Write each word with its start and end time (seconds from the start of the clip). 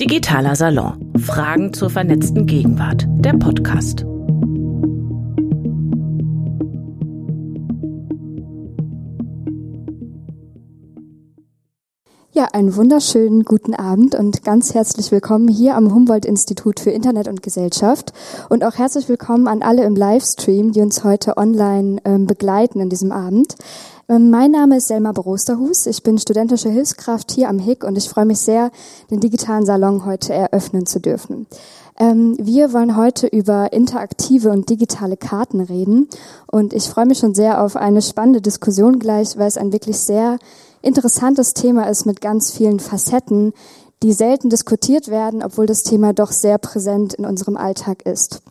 Digitaler 0.00 0.56
Salon. 0.56 1.12
Fragen 1.18 1.72
zur 1.72 1.88
vernetzten 1.88 2.46
Gegenwart. 2.46 3.06
Der 3.08 3.34
Podcast. 3.34 4.04
Ja, 12.32 12.48
einen 12.52 12.74
wunderschönen 12.74 13.44
guten 13.44 13.72
Abend 13.74 14.16
und 14.16 14.42
ganz 14.42 14.74
herzlich 14.74 15.12
willkommen 15.12 15.46
hier 15.46 15.76
am 15.76 15.94
Humboldt-Institut 15.94 16.80
für 16.80 16.90
Internet 16.90 17.28
und 17.28 17.44
Gesellschaft 17.44 18.12
und 18.48 18.64
auch 18.64 18.74
herzlich 18.74 19.08
willkommen 19.08 19.46
an 19.46 19.62
alle 19.62 19.84
im 19.84 19.94
Livestream, 19.94 20.72
die 20.72 20.80
uns 20.80 21.04
heute 21.04 21.36
online 21.36 22.00
ähm, 22.04 22.26
begleiten 22.26 22.80
in 22.80 22.88
diesem 22.88 23.12
Abend. 23.12 23.54
Ähm, 24.08 24.28
mein 24.30 24.50
Name 24.50 24.76
ist 24.76 24.88
Selma 24.88 25.12
Brosterhus. 25.12 25.86
Ich 25.86 26.02
bin 26.02 26.18
studentische 26.18 26.68
Hilfskraft 26.68 27.32
hier 27.32 27.48
am 27.48 27.58
HIC 27.58 27.84
und 27.84 27.96
ich 27.96 28.08
freue 28.08 28.26
mich 28.26 28.38
sehr, 28.38 28.70
den 29.10 29.20
digitalen 29.20 29.64
Salon 29.64 30.04
heute 30.04 30.34
eröffnen 30.34 30.84
zu 30.84 31.00
dürfen. 31.00 31.46
Ähm, 31.98 32.36
wir 32.38 32.74
wollen 32.74 32.96
heute 32.96 33.26
über 33.26 33.72
interaktive 33.72 34.50
und 34.50 34.68
digitale 34.68 35.16
Karten 35.16 35.60
reden 35.60 36.08
und 36.46 36.74
ich 36.74 36.84
freue 36.84 37.06
mich 37.06 37.18
schon 37.18 37.34
sehr 37.34 37.62
auf 37.62 37.76
eine 37.76 38.02
spannende 38.02 38.42
Diskussion 38.42 38.98
gleich, 38.98 39.38
weil 39.38 39.48
es 39.48 39.56
ein 39.56 39.72
wirklich 39.72 39.96
sehr 39.98 40.38
interessantes 40.82 41.54
Thema 41.54 41.88
ist 41.88 42.04
mit 42.04 42.20
ganz 42.20 42.50
vielen 42.50 42.80
Facetten, 42.80 43.54
die 44.02 44.12
selten 44.12 44.50
diskutiert 44.50 45.08
werden, 45.08 45.42
obwohl 45.42 45.64
das 45.64 45.82
Thema 45.82 46.12
doch 46.12 46.30
sehr 46.30 46.58
präsent 46.58 47.14
in 47.14 47.24
unserem 47.24 47.56
Alltag 47.56 48.02
ist. 48.04 48.42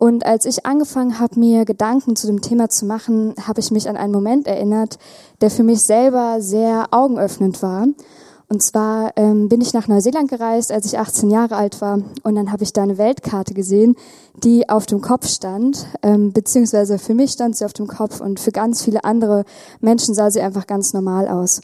Und 0.00 0.24
als 0.24 0.46
ich 0.46 0.64
angefangen 0.64 1.18
habe, 1.18 1.38
mir 1.38 1.66
Gedanken 1.66 2.16
zu 2.16 2.26
dem 2.26 2.40
Thema 2.40 2.70
zu 2.70 2.86
machen, 2.86 3.34
habe 3.46 3.60
ich 3.60 3.70
mich 3.70 3.86
an 3.86 3.98
einen 3.98 4.14
Moment 4.14 4.46
erinnert, 4.46 4.98
der 5.42 5.50
für 5.50 5.62
mich 5.62 5.82
selber 5.82 6.38
sehr 6.40 6.86
augenöffnend 6.90 7.62
war. 7.62 7.86
Und 8.48 8.62
zwar 8.62 9.12
ähm, 9.16 9.50
bin 9.50 9.60
ich 9.60 9.74
nach 9.74 9.88
Neuseeland 9.88 10.30
gereist, 10.30 10.72
als 10.72 10.86
ich 10.86 10.98
18 10.98 11.30
Jahre 11.30 11.56
alt 11.56 11.82
war. 11.82 12.00
Und 12.22 12.34
dann 12.34 12.50
habe 12.50 12.62
ich 12.62 12.72
da 12.72 12.82
eine 12.82 12.96
Weltkarte 12.96 13.52
gesehen, 13.52 13.94
die 14.42 14.70
auf 14.70 14.86
dem 14.86 15.02
Kopf 15.02 15.28
stand. 15.28 15.86
Ähm, 16.02 16.32
beziehungsweise 16.32 16.98
für 16.98 17.14
mich 17.14 17.32
stand 17.32 17.58
sie 17.58 17.66
auf 17.66 17.74
dem 17.74 17.86
Kopf 17.86 18.22
und 18.22 18.40
für 18.40 18.52
ganz 18.52 18.82
viele 18.82 19.04
andere 19.04 19.44
Menschen 19.80 20.14
sah 20.14 20.30
sie 20.30 20.40
einfach 20.40 20.66
ganz 20.66 20.94
normal 20.94 21.28
aus. 21.28 21.60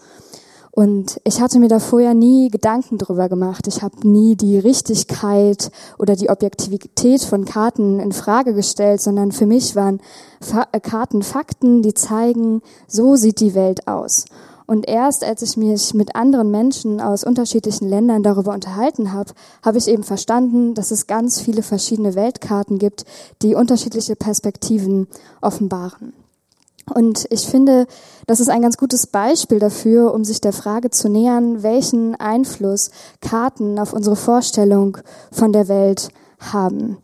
Und 0.76 1.22
ich 1.24 1.40
hatte 1.40 1.58
mir 1.58 1.68
da 1.68 1.78
vorher 1.78 2.12
nie 2.12 2.50
Gedanken 2.50 2.98
drüber 2.98 3.30
gemacht. 3.30 3.66
Ich 3.66 3.80
habe 3.80 4.06
nie 4.06 4.36
die 4.36 4.58
Richtigkeit 4.58 5.70
oder 5.98 6.16
die 6.16 6.28
Objektivität 6.28 7.22
von 7.22 7.46
Karten 7.46 7.98
in 7.98 8.12
Frage 8.12 8.52
gestellt, 8.52 9.00
sondern 9.00 9.32
für 9.32 9.46
mich 9.46 9.74
waren 9.74 10.02
Fa 10.38 10.66
Karten 10.82 11.22
Fakten, 11.22 11.80
die 11.80 11.94
zeigen, 11.94 12.60
so 12.88 13.16
sieht 13.16 13.40
die 13.40 13.54
Welt 13.54 13.88
aus. 13.88 14.26
Und 14.66 14.86
erst 14.86 15.24
als 15.24 15.40
ich 15.40 15.56
mich 15.56 15.94
mit 15.94 16.14
anderen 16.14 16.50
Menschen 16.50 17.00
aus 17.00 17.24
unterschiedlichen 17.24 17.88
Ländern 17.88 18.22
darüber 18.22 18.52
unterhalten 18.52 19.14
habe, 19.14 19.32
habe 19.64 19.78
ich 19.78 19.88
eben 19.88 20.02
verstanden, 20.02 20.74
dass 20.74 20.90
es 20.90 21.06
ganz 21.06 21.40
viele 21.40 21.62
verschiedene 21.62 22.14
Weltkarten 22.14 22.78
gibt, 22.78 23.06
die 23.40 23.54
unterschiedliche 23.54 24.14
Perspektiven 24.14 25.06
offenbaren. 25.40 26.12
Und 26.94 27.26
ich 27.30 27.46
finde, 27.46 27.86
das 28.26 28.40
ist 28.40 28.48
ein 28.48 28.62
ganz 28.62 28.76
gutes 28.76 29.06
Beispiel 29.06 29.58
dafür, 29.58 30.14
um 30.14 30.24
sich 30.24 30.40
der 30.40 30.52
Frage 30.52 30.90
zu 30.90 31.08
nähern, 31.08 31.62
welchen 31.62 32.14
Einfluss 32.14 32.90
Karten 33.20 33.78
auf 33.78 33.92
unsere 33.92 34.16
Vorstellung 34.16 34.98
von 35.32 35.52
der 35.52 35.68
Welt 35.68 36.10
haben. 36.38 36.98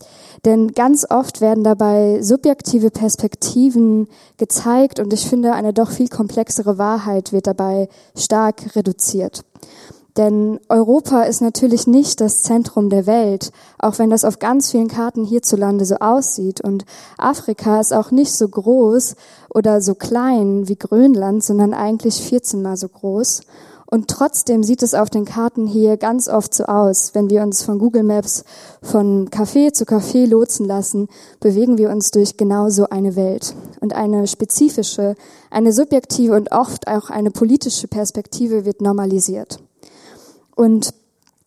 Denn 0.44 0.72
ganz 0.72 1.06
oft 1.08 1.40
werden 1.40 1.64
dabei 1.64 2.20
subjektive 2.22 2.90
Perspektiven 2.90 4.08
gezeigt 4.38 4.98
und 4.98 5.12
ich 5.12 5.28
finde, 5.28 5.52
eine 5.52 5.72
doch 5.72 5.90
viel 5.90 6.08
komplexere 6.08 6.78
Wahrheit 6.78 7.32
wird 7.32 7.46
dabei 7.46 7.88
stark 8.16 8.74
reduziert. 8.74 9.44
Denn 10.16 10.60
Europa 10.68 11.22
ist 11.22 11.40
natürlich 11.40 11.86
nicht 11.86 12.20
das 12.20 12.42
Zentrum 12.42 12.90
der 12.90 13.06
Welt, 13.06 13.50
auch 13.78 13.98
wenn 13.98 14.10
das 14.10 14.26
auf 14.26 14.38
ganz 14.38 14.70
vielen 14.70 14.88
Karten 14.88 15.24
hierzulande 15.24 15.86
so 15.86 15.96
aussieht. 15.96 16.60
Und 16.60 16.84
Afrika 17.16 17.80
ist 17.80 17.94
auch 17.94 18.10
nicht 18.10 18.32
so 18.32 18.46
groß 18.46 19.16
oder 19.48 19.80
so 19.80 19.94
klein 19.94 20.68
wie 20.68 20.76
Grönland, 20.76 21.42
sondern 21.42 21.72
eigentlich 21.72 22.16
14 22.22 22.60
mal 22.60 22.76
so 22.76 22.88
groß. 22.88 23.40
Und 23.86 24.08
trotzdem 24.08 24.62
sieht 24.62 24.82
es 24.82 24.94
auf 24.94 25.10
den 25.10 25.26
Karten 25.26 25.66
hier 25.66 25.98
ganz 25.98 26.28
oft 26.28 26.54
so 26.54 26.64
aus. 26.64 27.14
Wenn 27.14 27.28
wir 27.28 27.42
uns 27.42 27.62
von 27.62 27.78
Google 27.78 28.02
Maps 28.02 28.44
von 28.82 29.28
Café 29.28 29.72
zu 29.72 29.84
Café 29.84 30.26
lotsen 30.26 30.66
lassen, 30.66 31.08
bewegen 31.40 31.76
wir 31.76 31.90
uns 31.90 32.10
durch 32.10 32.38
genau 32.38 32.70
so 32.70 32.88
eine 32.88 33.16
Welt. 33.16 33.54
Und 33.80 33.94
eine 33.94 34.26
spezifische, 34.26 35.14
eine 35.50 35.72
subjektive 35.72 36.34
und 36.34 36.52
oft 36.52 36.86
auch 36.86 37.10
eine 37.10 37.30
politische 37.30 37.86
Perspektive 37.86 38.64
wird 38.64 38.80
normalisiert. 38.80 39.58
Und 40.54 40.94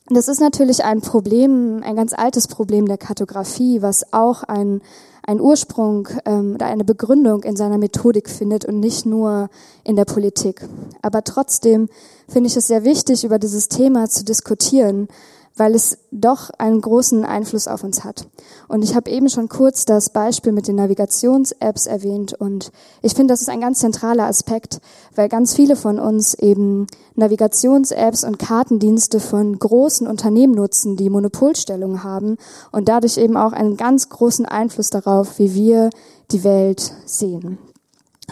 das 0.08 0.28
ist 0.28 0.40
natürlich 0.40 0.84
ein 0.84 1.02
Problem, 1.02 1.82
ein 1.84 1.96
ganz 1.96 2.14
altes 2.14 2.48
Problem 2.48 2.88
der 2.88 2.98
Kartografie, 2.98 3.82
was 3.82 4.14
auch 4.14 4.44
ein 4.44 4.82
einen 5.28 5.42
Ursprung 5.42 6.08
ähm, 6.26 6.54
oder 6.56 6.68
eine 6.68 6.84
Begründung 6.84 7.44
in 7.44 7.56
seiner 7.56 7.78
Methodik 7.78 8.30
findet 8.30 8.66
und 8.66 8.80
nicht 8.80 9.06
nur 9.06 9.50
in 9.84 9.96
der 9.96 10.06
Politik. 10.06 10.68
Aber 11.02 11.24
trotzdem 11.24 11.90
finde 12.28 12.48
ich 12.48 12.56
es 12.56 12.68
sehr 12.68 12.84
wichtig, 12.84 13.24
über 13.24 13.40
dieses 13.40 13.68
Thema 13.68 14.08
zu 14.08 14.24
diskutieren, 14.24 15.08
weil 15.56 15.74
es 15.74 15.98
doch 16.12 16.50
einen 16.58 16.82
großen 16.82 17.24
Einfluss 17.24 17.68
auf 17.68 17.84
uns 17.84 18.04
hat. 18.04 18.28
Und 18.68 18.84
ich 18.84 18.96
habe 18.96 19.10
eben 19.10 19.30
schon 19.30 19.48
kurz 19.48 19.86
das 19.86 20.10
Beispiel 20.10 20.52
mit 20.52 20.68
den 20.68 20.76
Navigations-Apps 20.76 21.86
erwähnt 21.86 22.34
und 22.34 22.72
ich 23.02 23.14
finde, 23.14 23.34
das 23.34 23.42
ist 23.42 23.50
ein 23.50 23.62
ganz 23.62 23.80
zentraler 23.80 24.26
Aspekt, 24.26 24.82
weil 25.16 25.30
ganz 25.30 25.54
viele 25.54 25.76
von 25.76 26.00
uns 26.00 26.34
eben 26.34 26.88
Navigations-Apps 27.16 28.24
und 28.24 28.40
Kartendienste 28.40 29.20
von 29.20 29.58
großen 29.58 30.08
Unternehmen 30.08 30.56
nutzen, 30.56 30.98
die 30.98 31.10
Monopolstellung 31.10 32.04
haben 32.04 32.38
und 32.72 32.90
dadurch 32.90 33.18
eben 33.18 33.38
auch 33.38 33.54
einen 33.54 33.78
ganz 33.78 34.10
großen 34.10 34.46
Einfluss 34.46 34.90
darauf, 34.90 35.40
wie 35.40 35.54
wir 35.54 35.90
die 36.32 36.44
Welt 36.44 36.94
sehen. 37.06 37.58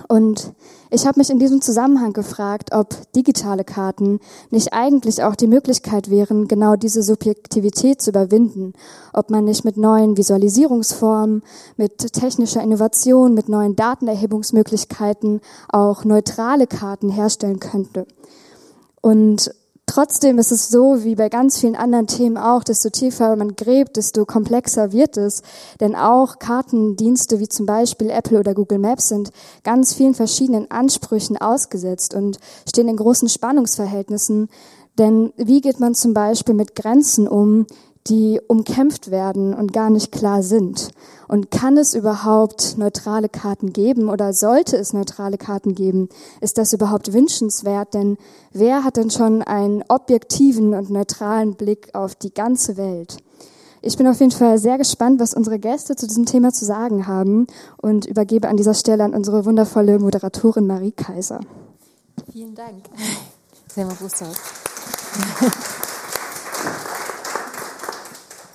Und 0.07 0.53
ich 0.93 1.07
habe 1.07 1.19
mich 1.19 1.31
in 1.31 1.39
diesem 1.39 1.59
Zusammenhang 1.59 2.13
gefragt, 2.13 2.69
ob 2.71 3.11
digitale 3.13 3.63
Karten 3.63 4.19
nicht 4.51 4.73
eigentlich 4.73 5.23
auch 5.23 5.35
die 5.35 5.47
Möglichkeit 5.47 6.11
wären, 6.11 6.47
genau 6.47 6.75
diese 6.75 7.01
Subjektivität 7.01 7.99
zu 7.99 8.11
überwinden, 8.11 8.73
ob 9.11 9.31
man 9.31 9.43
nicht 9.43 9.65
mit 9.65 9.75
neuen 9.75 10.17
Visualisierungsformen, 10.17 11.41
mit 11.77 12.13
technischer 12.13 12.61
Innovation, 12.61 13.33
mit 13.33 13.49
neuen 13.49 13.75
Datenerhebungsmöglichkeiten 13.75 15.41
auch 15.67 16.05
neutrale 16.05 16.67
Karten 16.67 17.09
herstellen 17.09 17.59
könnte. 17.59 18.05
Und 19.01 19.51
Trotzdem 19.93 20.39
ist 20.39 20.51
es 20.51 20.69
so, 20.69 21.03
wie 21.03 21.13
bei 21.13 21.29
ganz 21.29 21.59
vielen 21.59 21.75
anderen 21.75 22.07
Themen 22.07 22.35
auch, 22.35 22.63
desto 22.63 22.89
tiefer 22.89 23.35
man 23.35 23.55
gräbt, 23.55 23.95
desto 23.95 24.25
komplexer 24.25 24.91
wird 24.91 25.17
es. 25.17 25.43
Denn 25.79 25.95
auch 25.95 26.39
Kartendienste 26.39 27.39
wie 27.39 27.47
zum 27.47 27.67
Beispiel 27.67 28.09
Apple 28.09 28.39
oder 28.39 28.55
Google 28.55 28.79
Maps 28.79 29.09
sind 29.09 29.29
ganz 29.63 29.93
vielen 29.93 30.15
verschiedenen 30.15 30.71
Ansprüchen 30.71 31.37
ausgesetzt 31.37 32.15
und 32.15 32.39
stehen 32.67 32.87
in 32.87 32.97
großen 32.97 33.29
Spannungsverhältnissen. 33.29 34.49
Denn 34.97 35.31
wie 35.37 35.61
geht 35.61 35.79
man 35.79 35.93
zum 35.93 36.15
Beispiel 36.15 36.55
mit 36.55 36.73
Grenzen 36.73 37.27
um, 37.27 37.67
die 38.07 38.41
umkämpft 38.47 39.11
werden 39.11 39.53
und 39.53 39.73
gar 39.73 39.89
nicht 39.89 40.11
klar 40.11 40.43
sind? 40.43 40.89
Und 41.27 41.51
kann 41.51 41.77
es 41.77 41.93
überhaupt 41.93 42.77
neutrale 42.77 43.29
Karten 43.29 43.73
geben 43.73 44.09
oder 44.09 44.33
sollte 44.33 44.77
es 44.77 44.93
neutrale 44.93 45.37
Karten 45.37 45.73
geben? 45.73 46.09
Ist 46.41 46.57
das 46.57 46.73
überhaupt 46.73 47.13
wünschenswert? 47.13 47.93
Denn 47.93 48.17
wer 48.51 48.83
hat 48.83 48.97
denn 48.97 49.09
schon 49.09 49.41
einen 49.41 49.83
objektiven 49.87 50.73
und 50.73 50.89
neutralen 50.89 51.55
Blick 51.55 51.89
auf 51.93 52.15
die 52.15 52.33
ganze 52.33 52.77
Welt? 52.77 53.17
Ich 53.85 53.97
bin 53.97 54.07
auf 54.07 54.21
jeden 54.21 54.31
Fall 54.31 54.57
sehr 54.59 54.77
gespannt, 54.77 55.19
was 55.19 55.33
unsere 55.33 55.59
Gäste 55.59 55.97
zu 55.97 56.07
diesem 56.07 56.25
Thema 56.25 56.53
zu 56.53 56.63
sagen 56.63 57.05
haben 57.05 57.47
und 57.81 58.05
übergebe 58.05 58.47
an 58.47 58.55
dieser 58.55 58.73
Stelle 58.73 59.03
an 59.03 59.13
unsere 59.13 59.43
wundervolle 59.45 59.99
Moderatorin 59.99 60.65
Marie 60.67 60.93
Kaiser. 60.93 61.41
Vielen 62.31 62.55
Dank. 62.55 62.85
Selma 63.67 63.93
Bustow. 63.99 64.27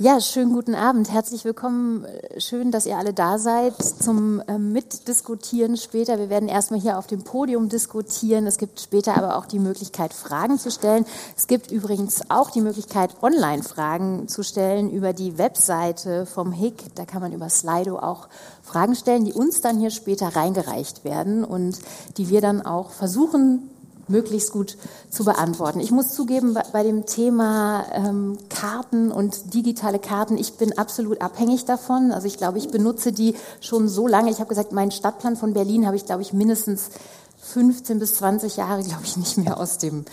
Ja, 0.01 0.21
schönen 0.21 0.53
guten 0.53 0.77
Abend. 0.77 1.11
Herzlich 1.11 1.45
willkommen. 1.45 2.07
Schön, 2.37 2.71
dass 2.71 2.87
ihr 2.87 2.97
alle 2.97 3.13
da 3.13 3.37
seid 3.37 3.75
zum 3.83 4.41
äh, 4.47 4.57
Mitdiskutieren 4.57 5.77
später. 5.77 6.21
Wir 6.21 6.31
werden 6.31 6.49
erstmal 6.49 6.79
hier 6.79 6.99
auf 6.99 7.09
dem 7.09 7.25
Podium 7.25 7.69
diskutieren. 7.69 8.47
Es 8.47 8.59
gibt 8.59 8.79
später 8.79 9.17
aber 9.17 9.37
auch 9.37 9.47
die 9.47 9.59
Möglichkeit, 9.59 10.15
Fragen 10.15 10.57
zu 10.57 10.71
stellen. 10.71 11.05
Es 11.37 11.49
gibt 11.49 11.73
übrigens 11.73 12.31
auch 12.31 12.51
die 12.51 12.61
Möglichkeit, 12.61 13.17
Online-Fragen 13.23 14.29
zu 14.29 14.45
stellen 14.45 14.89
über 14.89 15.13
die 15.13 15.37
Webseite 15.37 16.27
vom 16.27 16.53
HIC. 16.53 16.95
Da 16.95 17.05
kann 17.05 17.21
man 17.21 17.33
über 17.33 17.49
Slido 17.49 17.99
auch 17.99 18.29
Fragen 18.63 18.95
stellen, 18.95 19.25
die 19.25 19.33
uns 19.33 19.63
dann 19.63 19.81
hier 19.81 19.91
später 19.91 20.29
reingereicht 20.29 21.03
werden 21.03 21.43
und 21.43 21.77
die 22.19 22.29
wir 22.29 22.41
dann 22.41 22.65
auch 22.65 22.91
versuchen 22.91 23.69
möglichst 24.09 24.53
gut 24.53 24.77
zu 25.11 25.25
beantworten. 25.25 25.81
Ich 25.81 25.91
muss 25.91 26.15
zugeben, 26.15 26.57
bei 26.73 26.83
dem 26.83 27.07
Thema 27.07 27.87
ähm, 27.93 28.39
Karten 28.49 29.11
und 29.11 29.55
digitale 29.55 29.99
Karten, 29.99 30.37
ich 30.37 30.55
bin 30.55 30.77
absolut 30.79 31.21
abhängig 31.21 31.65
davon. 31.65 32.13
Also 32.13 32.27
ich 32.27 32.37
glaube, 32.37 32.59
ich 32.59 32.71
benutze 32.71 33.13
die 33.13 33.35
schon 33.61 33.89
so 33.89 34.07
lange. 34.07 34.31
Ich 34.31 34.39
habe 34.39 34.49
gesagt, 34.49 34.73
meinen 34.73 34.91
Stadtplan 34.91 35.37
von 35.37 35.53
Berlin 35.53 35.87
habe 35.87 35.97
ich, 35.97 36.07
glaube 36.07 36.23
ich, 36.23 36.33
mindestens 36.33 36.91
15 37.41 37.99
bis 37.99 38.15
20 38.15 38.57
Jahre, 38.57 38.83
glaube 38.83 39.05
ich, 39.05 39.17
nicht 39.17 39.39
mehr 39.39 39.59
aus 39.59 39.79
dem 39.79 40.05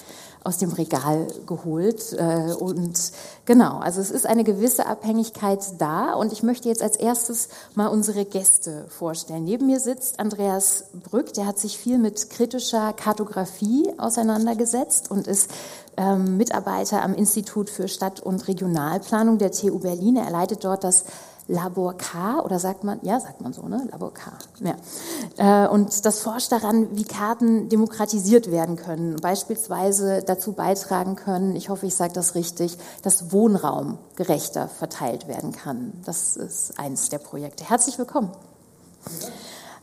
aus 0.45 0.59
dem 0.59 0.71
Regal 0.71 1.27
geholt. 1.47 2.13
Äh, 2.13 2.53
und 2.53 3.11
genau, 3.45 3.79
also 3.79 3.99
es 3.99 4.11
ist 4.11 4.25
eine 4.27 4.43
gewisse 4.43 4.85
Abhängigkeit 4.85 5.59
da. 5.79 6.13
Und 6.13 6.31
ich 6.31 6.43
möchte 6.43 6.69
jetzt 6.69 6.83
als 6.83 6.95
erstes 6.95 7.49
mal 7.73 7.87
unsere 7.87 8.25
Gäste 8.25 8.85
vorstellen. 8.87 9.43
Neben 9.43 9.65
mir 9.65 9.79
sitzt 9.79 10.19
Andreas 10.19 10.85
Brück, 10.93 11.33
der 11.33 11.47
hat 11.47 11.57
sich 11.57 11.77
viel 11.77 11.97
mit 11.97 12.29
kritischer 12.29 12.93
Kartografie 12.93 13.91
auseinandergesetzt 13.97 15.09
und 15.09 15.27
ist 15.27 15.49
ähm, 15.97 16.37
Mitarbeiter 16.37 17.01
am 17.01 17.15
Institut 17.15 17.69
für 17.69 17.87
Stadt- 17.87 18.21
und 18.21 18.47
Regionalplanung 18.47 19.39
der 19.39 19.51
TU 19.51 19.79
Berlin. 19.79 20.15
Er 20.15 20.29
leitet 20.29 20.63
dort 20.63 20.83
das 20.83 21.05
Labor 21.47 21.95
K 21.95 22.39
oder 22.39 22.59
sagt 22.59 22.83
man, 22.83 22.99
ja, 23.03 23.19
sagt 23.19 23.41
man 23.41 23.53
so, 23.53 23.67
ne? 23.67 23.87
Labor 23.91 24.11
K. 24.13 24.31
Ja. 24.61 25.65
Äh, 25.65 25.69
und 25.69 26.05
das 26.05 26.21
forscht 26.21 26.51
daran, 26.51 26.97
wie 26.97 27.03
Karten 27.03 27.69
demokratisiert 27.69 28.49
werden 28.49 28.77
können, 28.77 29.17
beispielsweise 29.17 30.23
dazu 30.23 30.53
beitragen 30.53 31.15
können, 31.15 31.55
ich 31.55 31.69
hoffe, 31.69 31.85
ich 31.85 31.95
sage 31.95 32.13
das 32.13 32.33
richtig, 32.33 32.77
dass 33.03 33.31
Wohnraum 33.31 33.99
gerechter 34.15 34.67
verteilt 34.67 35.27
werden 35.27 35.51
kann. 35.51 35.93
Das 36.05 36.35
ist 36.35 36.79
eines 36.79 37.09
der 37.09 37.19
Projekte. 37.19 37.69
Herzlich 37.69 37.99
willkommen. 37.99 38.31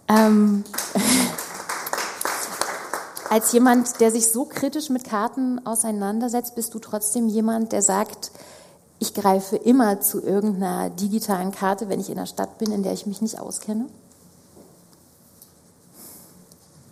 Ähm, 0.09 0.65
als 3.31 3.53
jemand, 3.53 4.01
der 4.01 4.11
sich 4.11 4.33
so 4.33 4.47
kritisch 4.47 4.91
mit 4.91 5.05
Karten 5.05 5.65
auseinandersetzt, 5.65 6.57
bist 6.57 6.75
du 6.75 6.81
trotzdem 6.81 7.29
jemand, 7.29 7.71
der 7.71 7.83
sagt, 7.83 8.33
ich 9.03 9.15
greife 9.15 9.57
immer 9.57 10.01
zu 10.01 10.23
irgendeiner 10.23 10.89
digitalen 10.89 11.51
Karte, 11.51 11.89
wenn 11.89 11.99
ich 11.99 12.09
in 12.09 12.19
einer 12.19 12.27
Stadt 12.27 12.59
bin, 12.59 12.71
in 12.71 12.85
der 12.85 12.93
ich 12.93 13.05
mich 13.05 13.21
nicht 13.21 13.41
auskenne? 13.41 13.87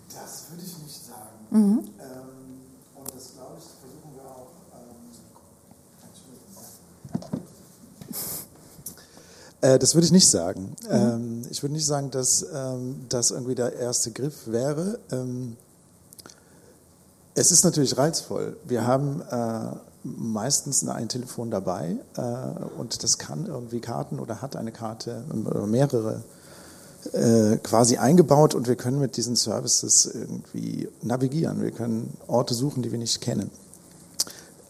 Das 0.09 0.51
würde 0.51 0.65
ich 0.65 0.77
nicht 0.83 1.07
sagen. 1.07 1.29
Mhm. 1.51 1.79
Ähm, 1.79 1.87
und 2.97 3.15
das 3.15 3.33
glaube 3.35 3.59
ich, 3.59 3.65
versuchen 3.81 4.13
wir 4.17 4.25
auch. 4.25 4.49
Ähm, 9.63 9.71
äh, 9.75 9.79
das 9.79 9.95
würde 9.95 10.07
ich 10.07 10.13
nicht 10.13 10.29
sagen. 10.29 10.75
Mhm. 10.83 10.91
Ähm, 10.91 11.43
ich 11.49 11.63
würde 11.63 11.75
nicht 11.75 11.87
sagen, 11.87 12.11
dass 12.11 12.45
ähm, 12.53 13.07
das 13.09 13.31
irgendwie 13.31 13.55
der 13.55 13.73
erste 13.75 14.11
Griff 14.11 14.49
wäre. 14.49 14.99
Ähm, 15.13 15.57
es 17.35 17.53
ist 17.53 17.63
natürlich 17.65 17.97
reizvoll. 17.97 18.57
Wir 18.65 18.85
haben 18.85 19.23
äh, 19.31 19.77
meistens 20.03 20.87
ein 20.87 21.09
Telefon 21.09 21.51
dabei 21.51 21.97
äh, 22.17 22.79
und 22.79 23.03
das 23.03 23.19
kann 23.19 23.47
irgendwie 23.47 23.81
Karten 23.81 24.19
oder 24.19 24.41
hat 24.41 24.57
eine 24.57 24.73
Karte 24.73 25.25
oder 25.47 25.67
mehrere 25.67 26.23
äh, 27.13 27.57
quasi 27.57 27.97
eingebaut 27.97 28.55
und 28.55 28.69
wir 28.69 28.77
können 28.77 29.01
mit 29.01 29.17
diesen 29.17 29.37
Services 29.37 30.07
irgendwie 30.07 30.89
navigieren. 31.03 31.63
Wir 31.63 31.71
können 31.71 32.13
Orte 32.27 32.55
suchen, 32.55 32.83
die 32.83 32.93
wir 32.93 32.99
nicht 32.99 33.21
kennen. 33.21 33.51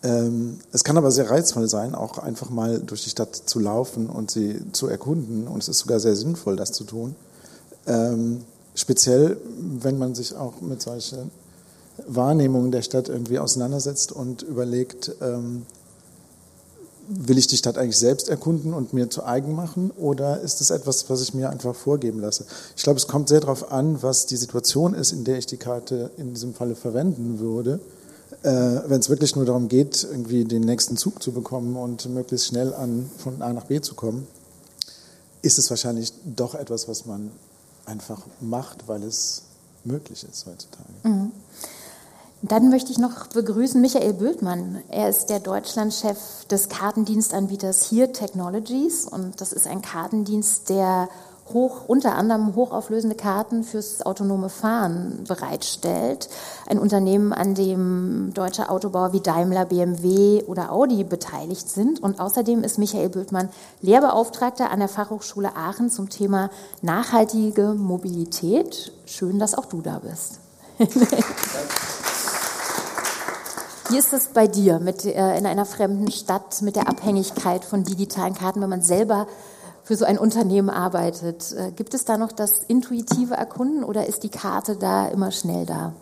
Ähm, 0.02 0.58
es 0.72 0.84
kann 0.84 0.96
aber 0.96 1.10
sehr 1.10 1.30
reizvoll 1.30 1.68
sein, 1.68 1.94
auch 1.94 2.18
einfach 2.18 2.48
mal 2.48 2.80
durch 2.80 3.04
die 3.04 3.10
Stadt 3.10 3.34
zu 3.34 3.58
laufen 3.58 4.08
und 4.08 4.30
sie 4.30 4.60
zu 4.72 4.86
erkunden 4.86 5.46
und 5.46 5.62
es 5.62 5.68
ist 5.68 5.80
sogar 5.80 6.00
sehr 6.00 6.16
sinnvoll, 6.16 6.56
das 6.56 6.72
zu 6.72 6.84
tun. 6.84 7.14
Ähm, 7.86 8.44
speziell, 8.74 9.36
wenn 9.58 9.98
man 9.98 10.14
sich 10.14 10.34
auch 10.34 10.60
mit 10.60 10.80
solchen 10.80 11.30
Wahrnehmung 12.06 12.70
der 12.70 12.82
Stadt 12.82 13.08
irgendwie 13.08 13.38
auseinandersetzt 13.38 14.12
und 14.12 14.42
überlegt, 14.42 15.12
ähm, 15.20 15.66
will 17.08 17.38
ich 17.38 17.48
die 17.48 17.56
Stadt 17.56 17.76
eigentlich 17.76 17.98
selbst 17.98 18.28
erkunden 18.28 18.72
und 18.72 18.92
mir 18.92 19.10
zu 19.10 19.24
eigen 19.24 19.54
machen 19.54 19.90
oder 19.90 20.40
ist 20.40 20.60
es 20.60 20.70
etwas, 20.70 21.10
was 21.10 21.20
ich 21.20 21.34
mir 21.34 21.50
einfach 21.50 21.74
vorgeben 21.74 22.20
lasse? 22.20 22.46
Ich 22.76 22.84
glaube, 22.84 22.98
es 22.98 23.08
kommt 23.08 23.28
sehr 23.28 23.40
darauf 23.40 23.72
an, 23.72 24.02
was 24.02 24.26
die 24.26 24.36
Situation 24.36 24.94
ist, 24.94 25.12
in 25.12 25.24
der 25.24 25.38
ich 25.38 25.46
die 25.46 25.56
Karte 25.56 26.10
in 26.16 26.34
diesem 26.34 26.54
Falle 26.54 26.76
verwenden 26.76 27.40
würde. 27.40 27.80
Äh, 28.42 28.48
Wenn 28.86 29.00
es 29.00 29.08
wirklich 29.08 29.34
nur 29.34 29.44
darum 29.44 29.66
geht, 29.66 30.06
irgendwie 30.08 30.44
den 30.44 30.62
nächsten 30.62 30.96
Zug 30.96 31.20
zu 31.20 31.32
bekommen 31.32 31.76
und 31.76 32.08
möglichst 32.08 32.46
schnell 32.46 32.72
an, 32.74 33.10
von 33.18 33.42
A 33.42 33.52
nach 33.52 33.64
B 33.64 33.80
zu 33.80 33.94
kommen, 33.94 34.28
ist 35.42 35.58
es 35.58 35.68
wahrscheinlich 35.68 36.12
doch 36.24 36.54
etwas, 36.54 36.86
was 36.86 37.06
man 37.06 37.32
einfach 37.86 38.22
macht, 38.40 38.86
weil 38.86 39.02
es 39.02 39.42
möglich 39.84 40.24
ist 40.30 40.46
heutzutage. 40.46 40.88
Mhm. 41.02 41.32
Dann 42.42 42.70
möchte 42.70 42.90
ich 42.90 42.98
noch 42.98 43.26
begrüßen 43.26 43.80
Michael 43.80 44.14
Bültmann. 44.14 44.78
Er 44.88 45.10
ist 45.10 45.26
der 45.26 45.40
Deutschlandchef 45.40 46.46
des 46.50 46.70
Kartendienstanbieters 46.70 47.90
Here 47.90 48.12
Technologies 48.12 49.04
und 49.04 49.42
das 49.42 49.52
ist 49.52 49.66
ein 49.66 49.82
Kartendienst, 49.82 50.70
der 50.70 51.10
hoch, 51.52 51.82
unter 51.86 52.14
anderem 52.14 52.54
hochauflösende 52.54 53.14
Karten 53.14 53.62
fürs 53.62 54.00
autonome 54.06 54.48
Fahren 54.48 55.24
bereitstellt. 55.28 56.30
Ein 56.66 56.78
Unternehmen, 56.78 57.34
an 57.34 57.54
dem 57.54 58.30
deutsche 58.32 58.70
Autobauer 58.70 59.12
wie 59.12 59.20
Daimler, 59.20 59.66
BMW 59.66 60.42
oder 60.44 60.72
Audi 60.72 61.04
beteiligt 61.04 61.68
sind. 61.68 62.02
Und 62.02 62.20
außerdem 62.20 62.64
ist 62.64 62.78
Michael 62.78 63.10
Bültmann 63.10 63.50
Lehrbeauftragter 63.82 64.70
an 64.70 64.78
der 64.78 64.88
Fachhochschule 64.88 65.56
Aachen 65.56 65.90
zum 65.90 66.08
Thema 66.08 66.48
nachhaltige 66.80 67.74
Mobilität. 67.74 68.92
Schön, 69.04 69.38
dass 69.38 69.54
auch 69.54 69.66
du 69.66 69.82
da 69.82 69.98
bist. 69.98 70.38
Wie 73.90 73.98
ist 73.98 74.12
es 74.12 74.26
bei 74.26 74.46
dir 74.46 74.78
mit, 74.78 75.04
äh, 75.04 75.36
in 75.36 75.46
einer 75.46 75.66
fremden 75.66 76.12
Stadt 76.12 76.62
mit 76.62 76.76
der 76.76 76.88
Abhängigkeit 76.88 77.64
von 77.64 77.82
digitalen 77.82 78.34
Karten, 78.34 78.60
wenn 78.60 78.70
man 78.70 78.82
selber 78.82 79.26
für 79.82 79.96
so 79.96 80.04
ein 80.04 80.16
Unternehmen 80.16 80.70
arbeitet? 80.70 81.52
Äh, 81.52 81.72
gibt 81.72 81.92
es 81.94 82.04
da 82.04 82.16
noch 82.16 82.30
das 82.30 82.62
intuitive 82.62 83.34
Erkunden 83.34 83.82
oder 83.82 84.06
ist 84.06 84.22
die 84.22 84.28
Karte 84.28 84.76
da 84.76 85.08
immer 85.08 85.32
schnell 85.32 85.66
da? 85.66 85.92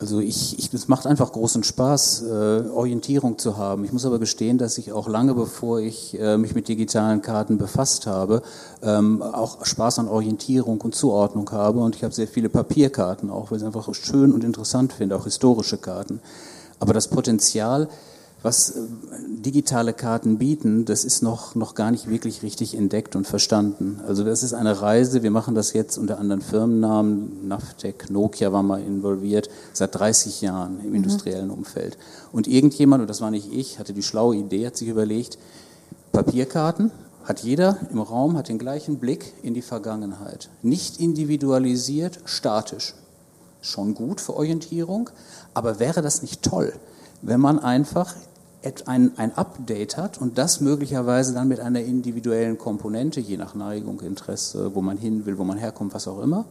Also 0.00 0.18
ich, 0.20 0.58
ich, 0.58 0.72
es 0.72 0.88
macht 0.88 1.06
einfach 1.06 1.30
großen 1.30 1.62
Spaß, 1.62 2.22
äh, 2.22 2.68
Orientierung 2.70 3.36
zu 3.36 3.58
haben. 3.58 3.84
Ich 3.84 3.92
muss 3.92 4.06
aber 4.06 4.18
gestehen, 4.18 4.56
dass 4.56 4.78
ich 4.78 4.92
auch 4.92 5.08
lange 5.08 5.34
bevor 5.34 5.78
ich 5.78 6.18
äh, 6.18 6.38
mich 6.38 6.54
mit 6.54 6.68
digitalen 6.68 7.20
Karten 7.20 7.58
befasst 7.58 8.06
habe, 8.06 8.40
ähm, 8.82 9.20
auch 9.20 9.66
Spaß 9.66 9.98
an 9.98 10.08
Orientierung 10.08 10.80
und 10.80 10.94
Zuordnung 10.94 11.50
habe. 11.52 11.80
Und 11.80 11.96
ich 11.96 12.02
habe 12.02 12.14
sehr 12.14 12.28
viele 12.28 12.48
Papierkarten 12.48 13.28
auch, 13.28 13.50
weil 13.50 13.58
ich 13.58 13.62
es 13.62 13.66
einfach 13.66 13.94
schön 13.94 14.32
und 14.32 14.42
interessant 14.42 14.94
finde, 14.94 15.16
auch 15.16 15.24
historische 15.24 15.76
Karten. 15.76 16.20
Aber 16.78 16.94
das 16.94 17.08
Potenzial, 17.08 17.90
was 18.42 18.70
äh, 18.70 18.80
digitale 19.28 19.92
Karten 19.92 20.38
bieten, 20.38 20.84
das 20.84 21.04
ist 21.04 21.22
noch, 21.22 21.54
noch 21.54 21.74
gar 21.74 21.90
nicht 21.90 22.08
wirklich 22.08 22.42
richtig 22.42 22.74
entdeckt 22.74 23.16
und 23.16 23.26
verstanden. 23.26 24.00
Also 24.06 24.24
das 24.24 24.42
ist 24.42 24.54
eine 24.54 24.80
Reise, 24.80 25.22
wir 25.22 25.30
machen 25.30 25.54
das 25.54 25.72
jetzt 25.72 25.98
unter 25.98 26.18
anderen 26.18 26.42
Firmennamen, 26.42 27.48
Naftec, 27.48 28.10
Nokia 28.10 28.52
war 28.52 28.62
mal 28.62 28.82
involviert, 28.82 29.50
seit 29.72 29.94
30 29.94 30.40
Jahren 30.40 30.80
im 30.80 30.90
mhm. 30.90 30.96
industriellen 30.96 31.50
Umfeld. 31.50 31.98
Und 32.32 32.46
irgendjemand, 32.48 33.02
und 33.02 33.10
das 33.10 33.20
war 33.20 33.30
nicht 33.30 33.52
ich, 33.52 33.78
hatte 33.78 33.92
die 33.92 34.02
schlaue 34.02 34.36
Idee, 34.36 34.66
hat 34.66 34.76
sich 34.76 34.88
überlegt, 34.88 35.38
Papierkarten, 36.12 36.90
hat 37.24 37.40
jeder 37.40 37.78
im 37.92 38.00
Raum, 38.00 38.36
hat 38.36 38.48
den 38.48 38.58
gleichen 38.58 38.98
Blick 38.98 39.34
in 39.42 39.54
die 39.54 39.62
Vergangenheit. 39.62 40.48
Nicht 40.62 40.98
individualisiert, 40.98 42.18
statisch. 42.24 42.94
Schon 43.60 43.94
gut 43.94 44.20
für 44.20 44.34
Orientierung, 44.34 45.10
aber 45.52 45.78
wäre 45.78 46.00
das 46.00 46.22
nicht 46.22 46.42
toll, 46.42 46.72
wenn 47.20 47.40
man 47.40 47.58
einfach 47.58 48.14
ein, 48.86 49.12
ein 49.16 49.36
Update 49.36 49.96
hat 49.96 50.20
und 50.20 50.38
das 50.38 50.60
möglicherweise 50.60 51.34
dann 51.34 51.48
mit 51.48 51.60
einer 51.60 51.80
individuellen 51.80 52.58
Komponente, 52.58 53.20
je 53.20 53.36
nach 53.36 53.54
Neigung, 53.54 54.00
Interesse, 54.00 54.74
wo 54.74 54.82
man 54.82 54.98
hin 54.98 55.26
will, 55.26 55.38
wo 55.38 55.44
man 55.44 55.58
herkommt, 55.58 55.94
was 55.94 56.06
auch 56.08 56.20
immer, 56.20 56.44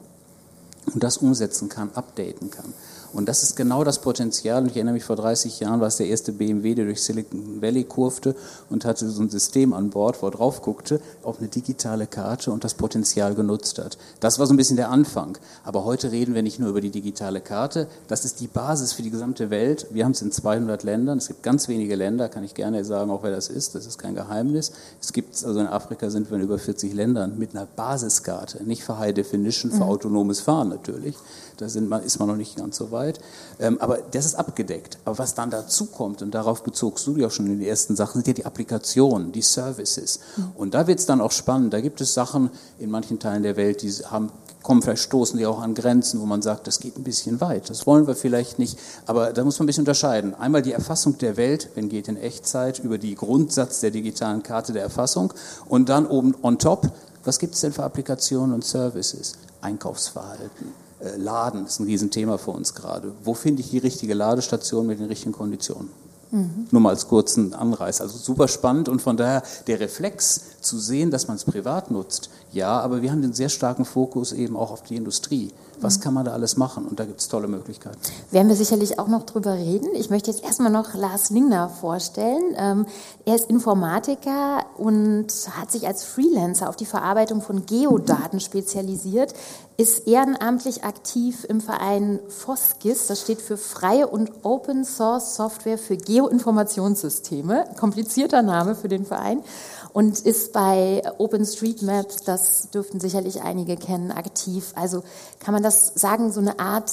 und 0.89 1.03
das 1.03 1.17
umsetzen 1.17 1.69
kann, 1.69 1.91
updaten 1.93 2.51
kann. 2.51 2.74
Und 3.12 3.27
das 3.27 3.43
ist 3.43 3.55
genau 3.55 3.84
das 3.84 4.00
Potenzial. 4.01 4.62
Und 4.62 4.69
ich 4.69 4.75
erinnere 4.75 4.93
mich, 4.93 5.03
vor 5.03 5.15
30 5.15 5.60
Jahren 5.60 5.79
war 5.79 5.88
es 5.88 5.98
der 5.98 6.08
erste 6.08 6.31
BMW, 6.31 6.75
der 6.75 6.86
durch 6.86 7.01
Silicon 7.01 7.62
Valley 7.62 7.84
kurfte 7.84 8.36
und 8.69 8.86
hatte 8.86 9.10
so 9.10 9.22
ein 9.22 9.29
System 9.29 9.74
an 9.74 9.89
Bord, 9.89 10.22
wo 10.22 10.27
er 10.27 10.31
drauf 10.31 10.62
guckte, 10.62 11.01
auf 11.24 11.39
eine 11.39 11.48
digitale 11.48 12.05
Karte 12.05 12.51
und 12.51 12.63
das 12.63 12.75
Potenzial 12.75 13.34
genutzt 13.34 13.79
hat. 13.79 13.98
Das 14.19 14.38
war 14.38 14.46
so 14.46 14.53
ein 14.53 14.58
bisschen 14.58 14.77
der 14.77 14.91
Anfang. 14.91 15.38
Aber 15.63 15.86
heute 15.86 16.12
reden 16.12 16.36
wir 16.36 16.43
nicht 16.43 16.60
nur 16.60 16.69
über 16.69 16.81
die 16.81 16.91
digitale 16.91 17.41
Karte. 17.41 17.88
Das 18.08 18.25
ist 18.25 18.39
die 18.41 18.48
Basis 18.48 18.93
für 18.93 19.01
die 19.01 19.10
gesamte 19.10 19.50
Welt. 19.50 19.88
Wir 19.89 20.05
haben 20.05 20.12
es 20.12 20.22
in 20.22 20.31
200 20.31 20.84
Ländern. 20.84 21.17
Es 21.17 21.27
gibt 21.27 21.41
ganz 21.41 21.67
wenige 21.67 21.96
Länder, 21.96 22.29
kann 22.29 22.43
ich 22.43 22.53
gerne 22.53 22.86
sagen, 22.86 23.10
auch 23.10 23.24
wer 23.24 23.31
das 23.31 23.48
ist. 23.48 23.74
Das 23.74 23.88
ist 23.88 23.98
kein 23.98 24.13
Geheimnis. 24.13 24.72
Es 25.01 25.13
gibt, 25.13 25.43
also 25.43 25.60
in 25.60 25.67
Afrika 25.67 26.10
sind 26.12 26.29
wir 26.29 26.38
in 26.38 26.43
über 26.43 26.60
40 26.60 26.93
Ländern 26.93 27.39
mit 27.39 27.55
einer 27.55 27.65
Basiskarte. 27.65 28.63
Nicht 28.63 28.84
für 28.84 29.00
High 29.00 29.15
Definition, 29.15 29.72
für 29.72 29.77
mhm. 29.77 29.84
autonomes 29.84 30.41
Fahren 30.41 30.69
natürlich. 30.79 31.15
Da 31.57 31.67
man, 31.81 32.03
ist 32.03 32.19
man 32.19 32.27
noch 32.27 32.36
nicht 32.36 32.55
ganz 32.55 32.77
so 32.77 32.91
weit. 32.91 33.19
Ähm, 33.59 33.79
aber 33.81 34.00
das 34.12 34.25
ist 34.25 34.36
abgedeckt. 34.36 34.98
Aber 35.05 35.17
was 35.17 35.36
dann 35.36 35.50
dazu 35.51 35.86
kommt, 35.86 36.21
und 36.21 36.31
darauf 36.31 36.63
bezogst 36.63 37.05
du 37.05 37.25
auch 37.25 37.31
schon 37.31 37.48
in 37.48 37.59
den 37.59 37.67
ersten 37.67 37.95
Sachen, 37.95 38.15
sind 38.15 38.27
ja 38.27 38.33
die 38.33 38.45
Applikationen, 38.45 39.31
die 39.31 39.41
Services. 39.41 40.19
Mhm. 40.38 40.51
Und 40.55 40.74
da 40.74 40.88
wird 40.88 41.00
es 41.00 41.05
dann 41.05 41.21
auch 41.21 41.31
spannend. 41.31 41.74
Da 41.74 41.81
gibt 41.81 42.01
es 42.01 42.13
Sachen 42.13 42.50
in 42.79 42.89
manchen 42.89 43.19
Teilen 43.19 43.43
der 43.43 43.57
Welt, 43.57 43.81
die 43.81 43.91
haben 43.91 44.31
kommen 44.62 44.81
vielleicht 44.81 45.03
stoßen 45.03 45.38
die 45.38 45.45
auch 45.45 45.62
an 45.62 45.74
Grenzen, 45.74 46.19
wo 46.19 46.25
man 46.25 46.41
sagt, 46.41 46.67
das 46.67 46.79
geht 46.79 46.98
ein 46.98 47.03
bisschen 47.03 47.39
weit. 47.39 47.69
Das 47.69 47.88
wollen 47.88 48.07
wir 48.07 48.15
vielleicht 48.15 48.59
nicht. 48.59 48.77
Aber 49.05 49.31
da 49.31 49.43
muss 49.43 49.57
man 49.57 49.63
ein 49.63 49.67
bisschen 49.67 49.83
unterscheiden. 49.83 50.36
Einmal 50.36 50.62
die 50.62 50.74
Erfassung 50.74 51.17
der 51.17 51.38
Welt, 51.38 51.69
wenn 51.75 51.89
geht 51.89 52.07
in 52.07 52.17
Echtzeit, 52.17 52.79
über 52.79 52.98
die 52.98 53.15
Grundsatz 53.15 53.79
der 53.79 53.91
digitalen 53.91 54.43
Karte 54.43 54.74
der 54.74 54.83
Erfassung. 54.83 55.33
Und 55.67 55.89
dann 55.89 56.05
oben 56.05 56.36
on 56.43 56.59
top, 56.59 56.91
was 57.24 57.39
gibt 57.39 57.55
es 57.55 57.62
denn 57.62 57.74
für 57.74 57.83
Applikationen 57.83 58.53
und 58.53 58.65
Services? 58.65 59.36
Einkaufsverhalten, 59.62 60.74
Äh, 61.00 61.16
Laden 61.18 61.66
ist 61.66 61.80
ein 61.80 61.86
Riesenthema 61.86 62.38
für 62.38 62.51
uns 62.51 62.74
gerade. 62.74 63.13
Wo 63.24 63.34
finde 63.34 63.62
ich 63.62 63.70
die 63.70 63.78
richtige 63.78 64.13
Ladestation 64.13 64.86
mit 64.86 65.00
den 65.00 65.08
richtigen 65.08 65.32
Konditionen? 65.32 65.89
Mhm. 66.32 66.68
Nur 66.72 66.82
mal 66.82 66.89
als 66.89 67.08
kurzen 67.08 67.54
Anreiß. 67.54 68.01
Also 68.01 68.18
super 68.18 68.48
spannend 68.48 68.89
und 68.89 69.01
von 69.01 69.18
daher 69.18 69.42
der 69.68 69.80
Reflex 69.80 70.42
zu 70.62 70.78
sehen, 70.78 71.10
dass 71.10 71.28
man 71.28 71.38
es 71.38 71.46
privat 71.46 71.89
nutzt. 71.89 72.30
Ja, 72.51 72.80
aber 72.82 73.01
wir 73.01 73.12
haben 73.12 73.22
den 73.22 73.34
sehr 73.34 73.50
starken 73.50 73.86
Fokus 73.86 74.34
eben 74.34 74.56
auch 74.56 74.72
auf 74.72 74.84
die 74.84 74.96
Industrie. 74.96 75.51
Was 75.81 76.01
kann 76.01 76.13
man 76.13 76.25
da 76.25 76.31
alles 76.31 76.57
machen? 76.57 76.86
Und 76.86 77.00
da 77.00 77.05
gibt 77.05 77.21
es 77.21 77.27
tolle 77.27 77.48
Möglichkeiten. 77.48 77.98
Werden 78.31 78.50
wir 78.50 78.55
sicherlich 78.55 79.00
auch 79.00 79.07
noch 79.07 79.24
drüber 79.24 79.53
reden. 79.53 79.89
Ich 79.95 80.09
möchte 80.09 80.29
jetzt 80.29 80.43
erstmal 80.43 80.71
noch 80.71 80.93
Lars 80.93 81.29
Lingner 81.29 81.69
vorstellen. 81.69 82.55
Ähm, 82.57 82.86
er 83.25 83.36
ist 83.36 83.50
Informatiker 83.50 84.65
und 84.77 85.27
hat 85.51 85.71
sich 85.71 85.88
als 85.88 86.03
Freelancer 86.03 86.69
auf 86.69 86.75
die 86.75 86.86
Verarbeitung 86.86 87.41
von 87.41 87.65
Geodaten 87.65 88.39
spezialisiert, 88.39 89.33
ist 89.77 90.07
ehrenamtlich 90.07 90.83
aktiv 90.83 91.45
im 91.48 91.62
Verein 91.62 92.19
FOSGIS. 92.27 93.07
Das 93.07 93.21
steht 93.21 93.41
für 93.41 93.55
Freie 93.55 94.07
und 94.07 94.43
Open 94.43 94.83
Source 94.83 95.36
Software 95.36 95.77
für 95.77 95.95
Geoinformationssysteme. 95.95 97.65
Komplizierter 97.79 98.41
Name 98.41 98.75
für 98.75 98.89
den 98.89 99.05
Verein 99.05 99.41
und 99.93 100.19
ist 100.19 100.53
bei 100.53 101.01
OpenStreetMap, 101.17 102.25
das 102.25 102.69
dürften 102.72 103.00
sicherlich 103.00 103.41
einige 103.41 103.75
kennen, 103.75 104.12
aktiv. 104.12 104.74
Also 104.75 105.03
kann 105.39 105.53
man 105.53 105.63
das 105.63 105.93
sagen, 105.96 106.31
so 106.31 106.39
eine 106.39 106.60
Art 106.60 106.91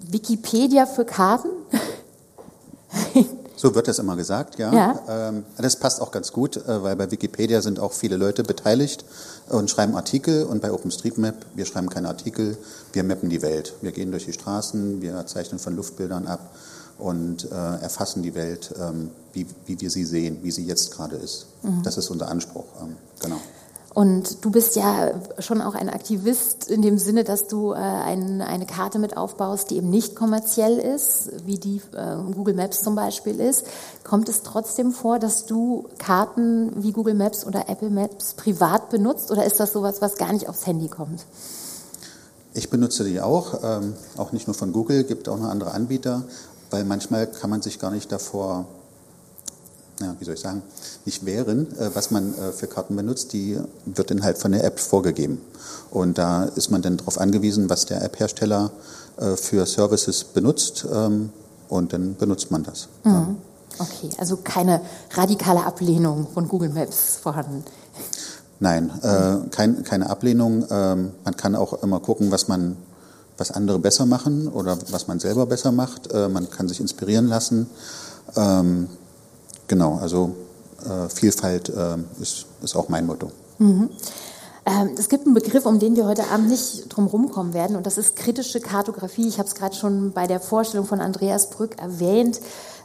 Wikipedia 0.00 0.86
für 0.86 1.04
Karten? 1.04 1.48
So 3.58 3.74
wird 3.74 3.88
das 3.88 3.98
immer 3.98 4.16
gesagt, 4.16 4.58
ja. 4.58 4.72
ja. 4.72 5.00
Ähm, 5.08 5.44
das 5.56 5.76
passt 5.76 6.02
auch 6.02 6.10
ganz 6.10 6.30
gut, 6.30 6.58
äh, 6.58 6.82
weil 6.82 6.94
bei 6.94 7.10
Wikipedia 7.10 7.62
sind 7.62 7.80
auch 7.80 7.92
viele 7.94 8.18
Leute 8.18 8.44
beteiligt 8.44 9.06
und 9.48 9.70
schreiben 9.70 9.96
Artikel 9.96 10.44
und 10.44 10.60
bei 10.60 10.70
OpenStreetMap, 10.70 11.34
wir 11.54 11.64
schreiben 11.64 11.88
keine 11.88 12.08
Artikel, 12.08 12.58
wir 12.92 13.02
mappen 13.02 13.30
die 13.30 13.40
Welt. 13.40 13.72
Wir 13.80 13.92
gehen 13.92 14.10
durch 14.10 14.26
die 14.26 14.34
Straßen, 14.34 15.00
wir 15.00 15.26
zeichnen 15.26 15.58
von 15.58 15.74
Luftbildern 15.74 16.26
ab 16.26 16.54
und 16.98 17.50
äh, 17.50 17.54
erfassen 17.54 18.22
die 18.22 18.34
Welt, 18.34 18.74
ähm, 18.80 19.10
wie, 19.32 19.46
wie 19.66 19.80
wir 19.80 19.90
sie 19.90 20.04
sehen, 20.04 20.38
wie 20.42 20.50
sie 20.50 20.64
jetzt 20.64 20.92
gerade 20.92 21.16
ist. 21.16 21.46
Mhm. 21.62 21.82
Das 21.82 21.98
ist 21.98 22.10
unser 22.10 22.28
Anspruch, 22.28 22.64
ähm, 22.82 22.96
genau. 23.20 23.40
Und 23.96 24.44
du 24.44 24.50
bist 24.50 24.76
ja 24.76 25.12
schon 25.38 25.62
auch 25.62 25.74
ein 25.74 25.88
Aktivist 25.88 26.68
in 26.68 26.82
dem 26.82 26.98
Sinne, 26.98 27.24
dass 27.24 27.46
du 27.46 27.72
äh, 27.72 27.76
ein, 27.76 28.42
eine 28.42 28.66
Karte 28.66 28.98
mit 28.98 29.16
aufbaust, 29.16 29.70
die 29.70 29.78
eben 29.78 29.88
nicht 29.88 30.14
kommerziell 30.14 30.76
ist, 30.76 31.30
wie 31.46 31.56
die 31.56 31.80
äh, 31.94 32.16
Google 32.34 32.52
Maps 32.52 32.82
zum 32.82 32.94
Beispiel 32.94 33.40
ist. 33.40 33.64
Kommt 34.04 34.28
es 34.28 34.42
trotzdem 34.42 34.92
vor, 34.92 35.18
dass 35.18 35.46
du 35.46 35.88
Karten 35.96 36.72
wie 36.76 36.92
Google 36.92 37.14
Maps 37.14 37.46
oder 37.46 37.70
Apple 37.70 37.88
Maps 37.88 38.34
privat 38.34 38.90
benutzt 38.90 39.30
oder 39.30 39.46
ist 39.46 39.60
das 39.60 39.72
sowas, 39.72 40.02
was 40.02 40.16
gar 40.16 40.34
nicht 40.34 40.46
aufs 40.46 40.66
Handy 40.66 40.88
kommt? 40.88 41.24
Ich 42.52 42.68
benutze 42.68 43.02
die 43.02 43.22
auch, 43.22 43.60
ähm, 43.62 43.94
auch 44.18 44.32
nicht 44.32 44.46
nur 44.46 44.54
von 44.54 44.74
Google, 44.74 45.04
gibt 45.04 45.26
auch 45.30 45.38
noch 45.38 45.48
andere 45.48 45.70
Anbieter 45.70 46.24
weil 46.76 46.84
manchmal 46.84 47.26
kann 47.26 47.48
man 47.48 47.62
sich 47.62 47.78
gar 47.78 47.90
nicht 47.90 48.12
davor, 48.12 48.66
ja, 49.98 50.14
wie 50.18 50.26
soll 50.26 50.34
ich 50.34 50.40
sagen, 50.40 50.60
nicht 51.06 51.24
wehren, 51.24 51.74
äh, 51.78 51.88
was 51.94 52.10
man 52.10 52.34
äh, 52.34 52.52
für 52.52 52.66
Karten 52.66 52.94
benutzt. 52.96 53.32
Die 53.32 53.58
wird 53.86 54.10
dann 54.10 54.22
halt 54.22 54.36
von 54.36 54.52
der 54.52 54.62
App 54.62 54.78
vorgegeben. 54.78 55.40
Und 55.90 56.18
da 56.18 56.44
ist 56.44 56.70
man 56.70 56.82
dann 56.82 56.98
darauf 56.98 57.18
angewiesen, 57.18 57.70
was 57.70 57.86
der 57.86 58.02
App-Hersteller 58.04 58.72
äh, 59.16 59.36
für 59.36 59.64
Services 59.64 60.22
benutzt 60.24 60.86
ähm, 60.92 61.30
und 61.70 61.94
dann 61.94 62.14
benutzt 62.16 62.50
man 62.50 62.62
das. 62.62 62.88
Mhm. 63.04 63.38
Okay, 63.78 64.10
also 64.18 64.36
keine 64.36 64.82
radikale 65.14 65.64
Ablehnung 65.64 66.26
von 66.34 66.46
Google 66.46 66.68
Maps 66.68 67.16
vorhanden. 67.16 67.64
Nein, 68.60 68.90
äh, 69.02 69.48
kein, 69.50 69.82
keine 69.82 70.10
Ablehnung. 70.10 70.66
Ähm, 70.70 71.12
man 71.24 71.36
kann 71.36 71.54
auch 71.54 71.82
immer 71.82 72.00
gucken, 72.00 72.30
was 72.30 72.48
man 72.48 72.76
was 73.38 73.50
andere 73.50 73.78
besser 73.78 74.06
machen 74.06 74.48
oder 74.48 74.78
was 74.90 75.08
man 75.08 75.20
selber 75.20 75.46
besser 75.46 75.72
macht. 75.72 76.12
Äh, 76.12 76.28
man 76.28 76.50
kann 76.50 76.68
sich 76.68 76.80
inspirieren 76.80 77.28
lassen. 77.28 77.68
Ähm, 78.36 78.88
genau, 79.68 79.98
also 79.98 80.34
äh, 80.84 81.08
Vielfalt 81.08 81.68
äh, 81.68 81.96
ist, 82.20 82.46
ist 82.62 82.76
auch 82.76 82.88
mein 82.88 83.06
Motto. 83.06 83.30
Mhm. 83.58 83.90
Ähm, 84.68 84.90
es 84.98 85.08
gibt 85.08 85.26
einen 85.26 85.34
Begriff, 85.34 85.64
um 85.64 85.78
den 85.78 85.94
wir 85.94 86.06
heute 86.06 86.28
Abend 86.28 86.48
nicht 86.48 86.86
drum 86.88 87.06
rumkommen 87.06 87.54
werden, 87.54 87.76
und 87.76 87.86
das 87.86 87.98
ist 87.98 88.16
kritische 88.16 88.60
Kartografie. 88.60 89.28
Ich 89.28 89.38
habe 89.38 89.48
es 89.48 89.54
gerade 89.54 89.76
schon 89.76 90.10
bei 90.10 90.26
der 90.26 90.40
Vorstellung 90.40 90.86
von 90.86 91.00
Andreas 91.00 91.50
Brück 91.50 91.78
erwähnt. 91.78 92.40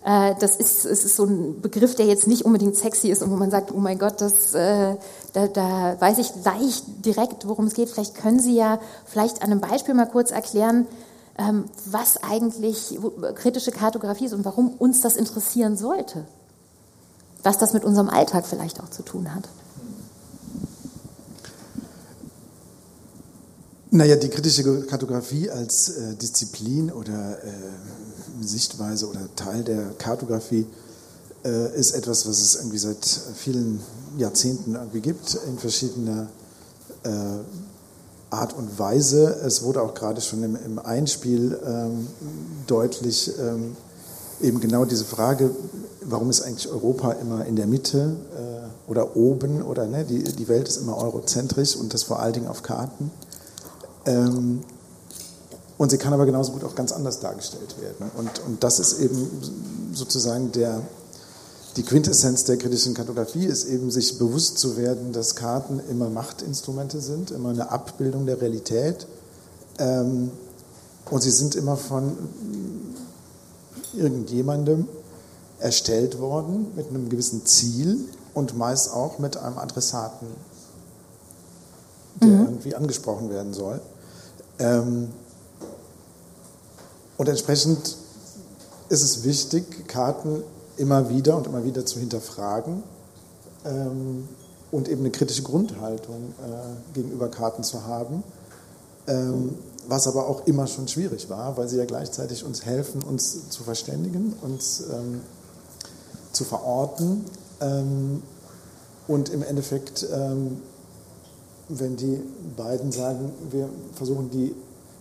Äh, 0.05 0.35
das 0.39 0.57
ist, 0.57 0.85
es 0.85 1.03
ist 1.03 1.15
so 1.15 1.25
ein 1.25 1.59
Begriff, 1.61 1.95
der 1.95 2.05
jetzt 2.05 2.27
nicht 2.27 2.45
unbedingt 2.45 2.75
sexy 2.75 3.09
ist 3.09 3.23
und 3.23 3.31
wo 3.31 3.35
man 3.35 3.49
sagt, 3.49 3.71
oh 3.71 3.79
mein 3.79 3.97
Gott, 3.97 4.21
das, 4.21 4.53
äh, 4.53 4.95
da, 5.33 5.47
da 5.47 5.99
weiß 5.99 6.17
ich 6.17 6.31
leicht 6.43 6.83
direkt, 7.05 7.47
worum 7.47 7.67
es 7.67 7.73
geht. 7.73 7.89
Vielleicht 7.89 8.15
können 8.15 8.39
Sie 8.39 8.55
ja 8.55 8.79
vielleicht 9.05 9.41
an 9.41 9.51
einem 9.51 9.61
Beispiel 9.61 9.93
mal 9.93 10.05
kurz 10.05 10.31
erklären, 10.31 10.87
ähm, 11.37 11.65
was 11.85 12.17
eigentlich 12.21 12.99
kritische 13.35 13.71
Kartografie 13.71 14.25
ist 14.25 14.33
und 14.33 14.45
warum 14.45 14.73
uns 14.73 15.01
das 15.01 15.15
interessieren 15.15 15.77
sollte. 15.77 16.25
Was 17.43 17.57
das 17.57 17.73
mit 17.73 17.83
unserem 17.85 18.09
Alltag 18.09 18.45
vielleicht 18.45 18.81
auch 18.81 18.89
zu 18.89 19.03
tun 19.03 19.33
hat. 19.33 19.47
Naja, 23.93 24.15
die 24.15 24.29
kritische 24.29 24.83
Kartografie 24.85 25.49
als 25.49 25.89
äh, 25.89 26.15
Disziplin 26.15 26.91
oder 26.91 27.43
äh, 27.43 27.51
Sichtweise 28.41 29.09
oder 29.09 29.27
Teil 29.35 29.63
der 29.63 29.91
Kartografie 29.97 30.65
äh, 31.43 31.77
ist 31.77 31.91
etwas, 31.91 32.25
was 32.25 32.39
es 32.39 32.55
irgendwie 32.55 32.77
seit 32.77 33.05
vielen 33.35 33.81
Jahrzehnten 34.17 34.75
irgendwie 34.75 35.01
gibt, 35.01 35.37
in 35.47 35.57
verschiedener 35.57 36.27
äh, 37.03 37.09
Art 38.29 38.55
und 38.57 38.79
Weise. 38.79 39.41
Es 39.45 39.63
wurde 39.63 39.81
auch 39.81 39.93
gerade 39.93 40.21
schon 40.21 40.43
im, 40.43 40.55
im 40.55 40.79
Einspiel 40.79 41.59
ähm, 41.65 42.07
deutlich, 42.67 43.31
ähm, 43.39 43.75
eben 44.41 44.59
genau 44.59 44.85
diese 44.85 45.05
Frage, 45.05 45.51
warum 46.01 46.29
ist 46.29 46.41
eigentlich 46.41 46.69
Europa 46.69 47.11
immer 47.13 47.45
in 47.45 47.55
der 47.55 47.67
Mitte 47.67 48.15
äh, 48.35 48.89
oder 48.89 49.15
oben 49.15 49.61
oder 49.61 49.85
ne, 49.85 50.05
die, 50.05 50.23
die 50.23 50.47
Welt 50.47 50.67
ist 50.67 50.77
immer 50.77 50.97
eurozentrisch 50.97 51.75
und 51.75 51.93
das 51.93 52.03
vor 52.03 52.19
allen 52.19 52.33
Dingen 52.33 52.47
auf 52.47 52.63
Karten. 52.63 53.11
Ähm, 54.05 54.61
und 55.77 55.89
sie 55.89 55.97
kann 55.97 56.13
aber 56.13 56.25
genauso 56.25 56.51
gut 56.51 56.63
auch 56.63 56.75
ganz 56.75 56.91
anders 56.91 57.19
dargestellt 57.19 57.75
werden. 57.81 58.11
Und, 58.15 58.29
und 58.45 58.63
das 58.63 58.79
ist 58.79 58.99
eben 58.99 59.27
sozusagen 59.93 60.51
der, 60.51 60.81
die 61.77 61.83
Quintessenz 61.83 62.43
der 62.43 62.57
kritischen 62.57 62.93
Kartografie, 62.93 63.45
ist 63.45 63.65
eben 63.65 63.91
sich 63.91 64.17
bewusst 64.17 64.57
zu 64.57 64.75
werden, 64.75 65.13
dass 65.13 65.35
Karten 65.35 65.79
immer 65.89 66.09
Machtinstrumente 66.09 66.99
sind, 66.99 67.31
immer 67.31 67.49
eine 67.49 67.71
Abbildung 67.71 68.25
der 68.25 68.41
Realität. 68.41 69.07
Ähm, 69.79 70.31
und 71.09 71.21
sie 71.21 71.31
sind 71.31 71.55
immer 71.55 71.77
von 71.77 72.17
irgendjemandem 73.93 74.87
erstellt 75.59 76.19
worden 76.19 76.67
mit 76.75 76.89
einem 76.89 77.09
gewissen 77.09 77.45
Ziel 77.45 77.99
und 78.33 78.57
meist 78.57 78.91
auch 78.91 79.19
mit 79.19 79.37
einem 79.37 79.57
Adressaten, 79.57 80.27
der 82.21 82.27
mhm. 82.27 82.45
irgendwie 82.45 82.75
angesprochen 82.75 83.29
werden 83.29 83.53
soll. 83.53 83.81
Ähm, 84.59 85.09
und 87.17 87.29
entsprechend 87.29 87.97
ist 88.89 89.03
es 89.03 89.23
wichtig, 89.23 89.87
Karten 89.87 90.43
immer 90.77 91.09
wieder 91.09 91.37
und 91.37 91.47
immer 91.47 91.63
wieder 91.63 91.85
zu 91.85 91.99
hinterfragen 91.99 92.83
ähm, 93.65 94.27
und 94.71 94.87
eben 94.87 95.01
eine 95.01 95.11
kritische 95.11 95.43
Grundhaltung 95.43 96.33
äh, 96.39 96.93
gegenüber 96.93 97.29
Karten 97.29 97.63
zu 97.63 97.85
haben, 97.85 98.23
ähm, 99.07 99.55
was 99.87 100.07
aber 100.07 100.27
auch 100.27 100.47
immer 100.47 100.67
schon 100.67 100.87
schwierig 100.87 101.29
war, 101.29 101.57
weil 101.57 101.67
sie 101.67 101.77
ja 101.77 101.85
gleichzeitig 101.85 102.43
uns 102.43 102.65
helfen, 102.65 103.01
uns 103.01 103.49
zu 103.49 103.63
verständigen, 103.63 104.33
uns 104.41 104.83
ähm, 104.91 105.21
zu 106.31 106.45
verorten 106.45 107.25
ähm, 107.59 108.21
und 109.07 109.29
im 109.29 109.43
Endeffekt, 109.43 110.07
ähm, 110.13 110.61
wenn 111.67 111.97
die 111.97 112.21
beiden 112.55 112.91
sagen, 112.91 113.31
wir 113.49 113.69
versuchen 113.95 114.29
die 114.29 114.55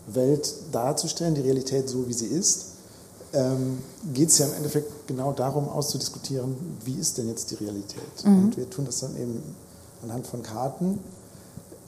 Welt 0.07 0.53
darzustellen, 0.73 1.35
die 1.35 1.41
Realität 1.43 1.89
so, 1.89 2.09
wie 2.09 2.13
sie 2.13 2.27
ist, 2.27 2.70
ähm, 3.33 3.79
geht 4.13 4.29
es 4.29 4.39
ja 4.39 4.47
im 4.47 4.55
Endeffekt 4.55 5.07
genau 5.07 5.33
darum, 5.33 5.69
auszudiskutieren, 5.69 6.55
wie 6.85 6.95
ist 6.95 7.19
denn 7.19 7.29
jetzt 7.29 7.51
die 7.51 7.57
Realität. 7.57 8.25
Mhm. 8.25 8.45
Und 8.45 8.57
wir 8.57 8.69
tun 8.69 8.85
das 8.85 9.01
dann 9.01 9.17
eben 9.17 9.43
anhand 10.03 10.27
von 10.27 10.43
Karten. 10.43 10.99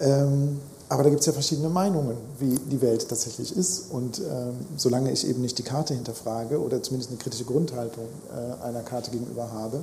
Ähm, 0.00 0.60
aber 0.88 1.04
da 1.04 1.08
gibt 1.08 1.20
es 1.20 1.26
ja 1.26 1.32
verschiedene 1.32 1.70
Meinungen, 1.70 2.16
wie 2.38 2.54
die 2.70 2.82
Welt 2.82 3.08
tatsächlich 3.08 3.56
ist. 3.56 3.90
Und 3.90 4.18
ähm, 4.18 4.54
solange 4.76 5.10
ich 5.10 5.26
eben 5.26 5.40
nicht 5.40 5.56
die 5.56 5.62
Karte 5.62 5.94
hinterfrage 5.94 6.60
oder 6.60 6.82
zumindest 6.82 7.10
eine 7.10 7.18
kritische 7.18 7.44
Grundhaltung 7.44 8.04
äh, 8.30 8.62
einer 8.62 8.82
Karte 8.82 9.10
gegenüber 9.10 9.50
habe, 9.52 9.82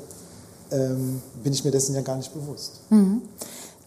ähm, 0.72 1.22
bin 1.44 1.51
ich 1.51 1.66
mir 1.66 1.72
dessen 1.72 1.96
ja 1.96 2.01
gar 2.01 2.18
nicht 2.18 2.32
bewusst. 2.34 2.82
Mhm 2.89 3.24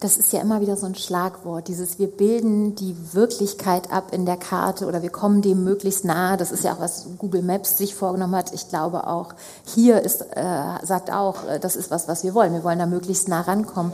das 0.03 0.17
ist 0.17 0.33
ja 0.33 0.41
immer 0.41 0.59
wieder 0.59 0.75
so 0.75 0.85
ein 0.85 0.95
Schlagwort, 0.95 1.69
dieses 1.69 1.97
wir 1.97 2.07
bilden 2.07 2.75
die 2.75 2.93
Wirklichkeit 3.13 3.89
ab 3.91 4.09
in 4.11 4.25
der 4.25 4.35
Karte 4.35 4.85
oder 4.85 5.01
wir 5.01 5.09
kommen 5.09 5.41
dem 5.41 5.63
möglichst 5.63 6.03
nahe. 6.03 6.35
Das 6.35 6.51
ist 6.51 6.65
ja 6.65 6.73
auch, 6.73 6.81
was 6.81 7.07
Google 7.17 7.41
Maps 7.41 7.77
sich 7.77 7.95
vorgenommen 7.95 8.35
hat. 8.35 8.53
Ich 8.53 8.67
glaube 8.67 9.07
auch, 9.07 9.33
hier 9.65 10.01
ist, 10.01 10.21
äh, 10.35 10.85
sagt 10.85 11.09
auch, 11.09 11.47
äh, 11.47 11.59
das 11.59 11.77
ist 11.77 11.89
was, 11.89 12.09
was 12.09 12.23
wir 12.25 12.33
wollen. 12.33 12.51
Wir 12.53 12.65
wollen 12.65 12.79
da 12.79 12.85
möglichst 12.85 13.29
nah 13.29 13.41
rankommen. 13.41 13.93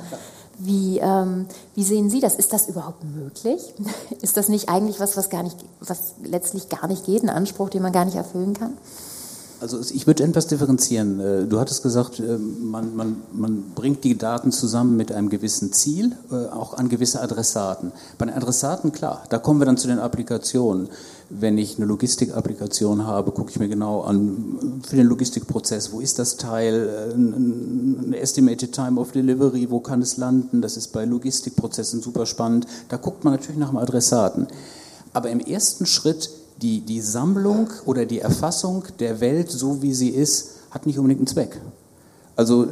Wie, 0.58 0.98
ähm, 0.98 1.46
wie 1.75 1.84
sehen 1.84 2.10
Sie 2.10 2.20
das? 2.20 2.34
Ist 2.36 2.54
das 2.54 2.68
überhaupt 2.68 3.04
möglich? 3.04 3.74
Ist 4.22 4.36
das 4.36 4.50
nicht 4.50 4.68
eigentlich 4.68 5.00
was, 5.00 5.16
was 5.16 5.30
gar 5.30 5.44
nicht, 5.44 5.58
was 5.80 6.16
letztlich 6.24 6.70
gar 6.70 6.88
nicht 6.88 7.06
geht, 7.06 7.24
ein 7.24 7.30
Anspruch, 7.30 7.70
den 7.70 7.84
man 7.84 7.94
gar 7.94 8.06
nicht 8.06 8.18
erfüllen 8.18 8.56
kann? 8.56 8.78
Also 9.62 9.80
ich 9.94 10.08
würde 10.08 10.24
etwas 10.24 10.48
differenzieren. 10.48 11.20
Äh, 11.20 11.46
du 11.46 11.60
hattest 11.60 11.84
gesagt, 11.84 12.20
äh, 12.20 12.38
man, 12.38 12.96
man, 12.96 13.18
man 13.34 13.63
bringt 13.75 14.04
die 14.04 14.18
Daten 14.18 14.51
zusammen 14.51 14.96
mit 14.96 15.12
einem 15.12 15.30
gewissen 15.30 15.74
Ziel, 15.74 16.16
äh, 16.32 16.36
auch 16.48 16.75
an 16.75 16.88
gewisse 16.88 17.22
Adressaten. 17.22 17.92
Bei 18.18 18.25
den 18.25 18.36
Adressaten, 18.36 18.92
klar, 18.94 19.24
da 19.30 19.38
kommen 19.38 19.60
wir 19.60 19.66
dann 19.66 19.78
zu 19.78 19.88
den 19.88 20.00
Applikationen. 20.00 20.88
Wenn 21.30 21.58
ich 21.58 21.78
eine 21.78 21.86
Logistik-Applikation 21.86 23.06
habe, 23.06 23.32
gucke 23.32 23.51
ich 23.51 23.60
mir 23.60 23.68
genau 23.68 24.01
an, 24.01 24.82
für 24.88 24.96
den 24.96 25.08
Logistikprozess, 25.08 25.92
wo 25.92 26.00
ist 26.00 26.18
das 26.18 26.38
Teil, 26.38 27.13
ein 27.16 28.13
Estimated 28.13 28.72
Time 28.72 29.00
of 29.00 29.12
Delivery, 29.12 29.70
wo 29.70 29.80
kann 29.80 30.01
es 30.01 30.18
landen, 30.18 30.62
das 30.62 30.75
ist 30.75 30.88
bei 30.88 31.06
Logistikprozessen 31.06 32.01
super 32.01 32.25
spannend. 32.25 32.66
Da 32.88 32.98
guckt 32.98 33.24
man 33.25 33.34
natürlich 33.34 33.60
nach 33.60 33.70
dem 33.70 33.78
Adressaten. 33.78 34.48
Aber 35.13 35.30
im 35.30 35.39
ersten 35.39 35.86
Schritt 35.86 36.32
die, 36.62 36.82
die 36.82 37.01
Sammlung 37.01 37.70
oder 37.86 38.06
die 38.06 38.20
Erfassung 38.20 38.84
der 39.00 39.20
Welt, 39.20 39.51
so 39.51 39.82
wie 39.82 39.94
sie 39.94 40.10
ist, 40.10 40.51
hat 40.72 40.86
nicht 40.86 40.98
unbedingt 40.98 41.20
einen 41.20 41.28
Zweck. 41.28 41.60
Also 42.39 42.68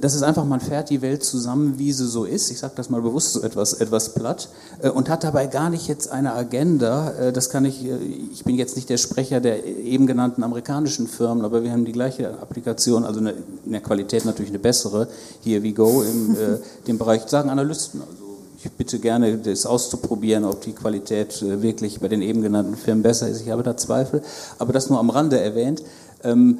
das 0.00 0.16
ist 0.16 0.24
einfach, 0.24 0.44
man 0.44 0.58
fährt 0.58 0.90
die 0.90 1.00
Welt 1.00 1.22
zusammen, 1.22 1.78
wie 1.78 1.92
sie 1.92 2.08
so 2.08 2.24
ist. 2.24 2.50
Ich 2.50 2.58
sage 2.58 2.72
das 2.74 2.90
mal 2.90 3.00
bewusst 3.00 3.34
so 3.34 3.42
etwas, 3.42 3.74
etwas 3.74 4.14
platt 4.14 4.48
äh, 4.82 4.88
und 4.88 5.08
hat 5.08 5.22
dabei 5.22 5.46
gar 5.46 5.70
nicht 5.70 5.86
jetzt 5.86 6.10
eine 6.10 6.32
Agenda. 6.34 7.12
Äh, 7.12 7.32
das 7.32 7.48
kann 7.48 7.64
ich, 7.64 7.84
äh, 7.84 7.98
ich 8.32 8.42
bin 8.42 8.56
jetzt 8.56 8.74
nicht 8.74 8.90
der 8.90 8.96
Sprecher 8.96 9.40
der 9.40 9.64
eben 9.64 10.08
genannten 10.08 10.42
amerikanischen 10.42 11.06
Firmen, 11.06 11.44
aber 11.44 11.62
wir 11.62 11.70
haben 11.70 11.84
die 11.84 11.92
gleiche 11.92 12.30
Applikation, 12.40 13.04
also 13.04 13.20
eine, 13.20 13.34
in 13.64 13.70
der 13.70 13.80
Qualität 13.80 14.24
natürlich 14.24 14.50
eine 14.50 14.58
bessere, 14.58 15.06
Here 15.44 15.62
we 15.62 15.72
go, 15.72 16.02
in 16.02 16.36
dem 16.88 16.98
Bereich, 16.98 17.22
sagen 17.28 17.48
Analysten. 17.48 18.00
Also 18.00 18.21
ich 18.64 18.70
bitte 18.72 18.98
gerne, 18.98 19.38
das 19.38 19.66
auszuprobieren, 19.66 20.44
ob 20.44 20.60
die 20.60 20.72
Qualität 20.72 21.42
äh, 21.42 21.62
wirklich 21.62 22.00
bei 22.00 22.08
den 22.08 22.22
eben 22.22 22.42
genannten 22.42 22.76
Firmen 22.76 23.02
besser 23.02 23.28
ist. 23.28 23.40
Ich 23.42 23.50
habe 23.50 23.62
da 23.62 23.76
Zweifel, 23.76 24.22
aber 24.58 24.72
das 24.72 24.88
nur 24.90 24.98
am 24.98 25.10
Rande 25.10 25.40
erwähnt. 25.40 25.82
Ähm, 26.22 26.58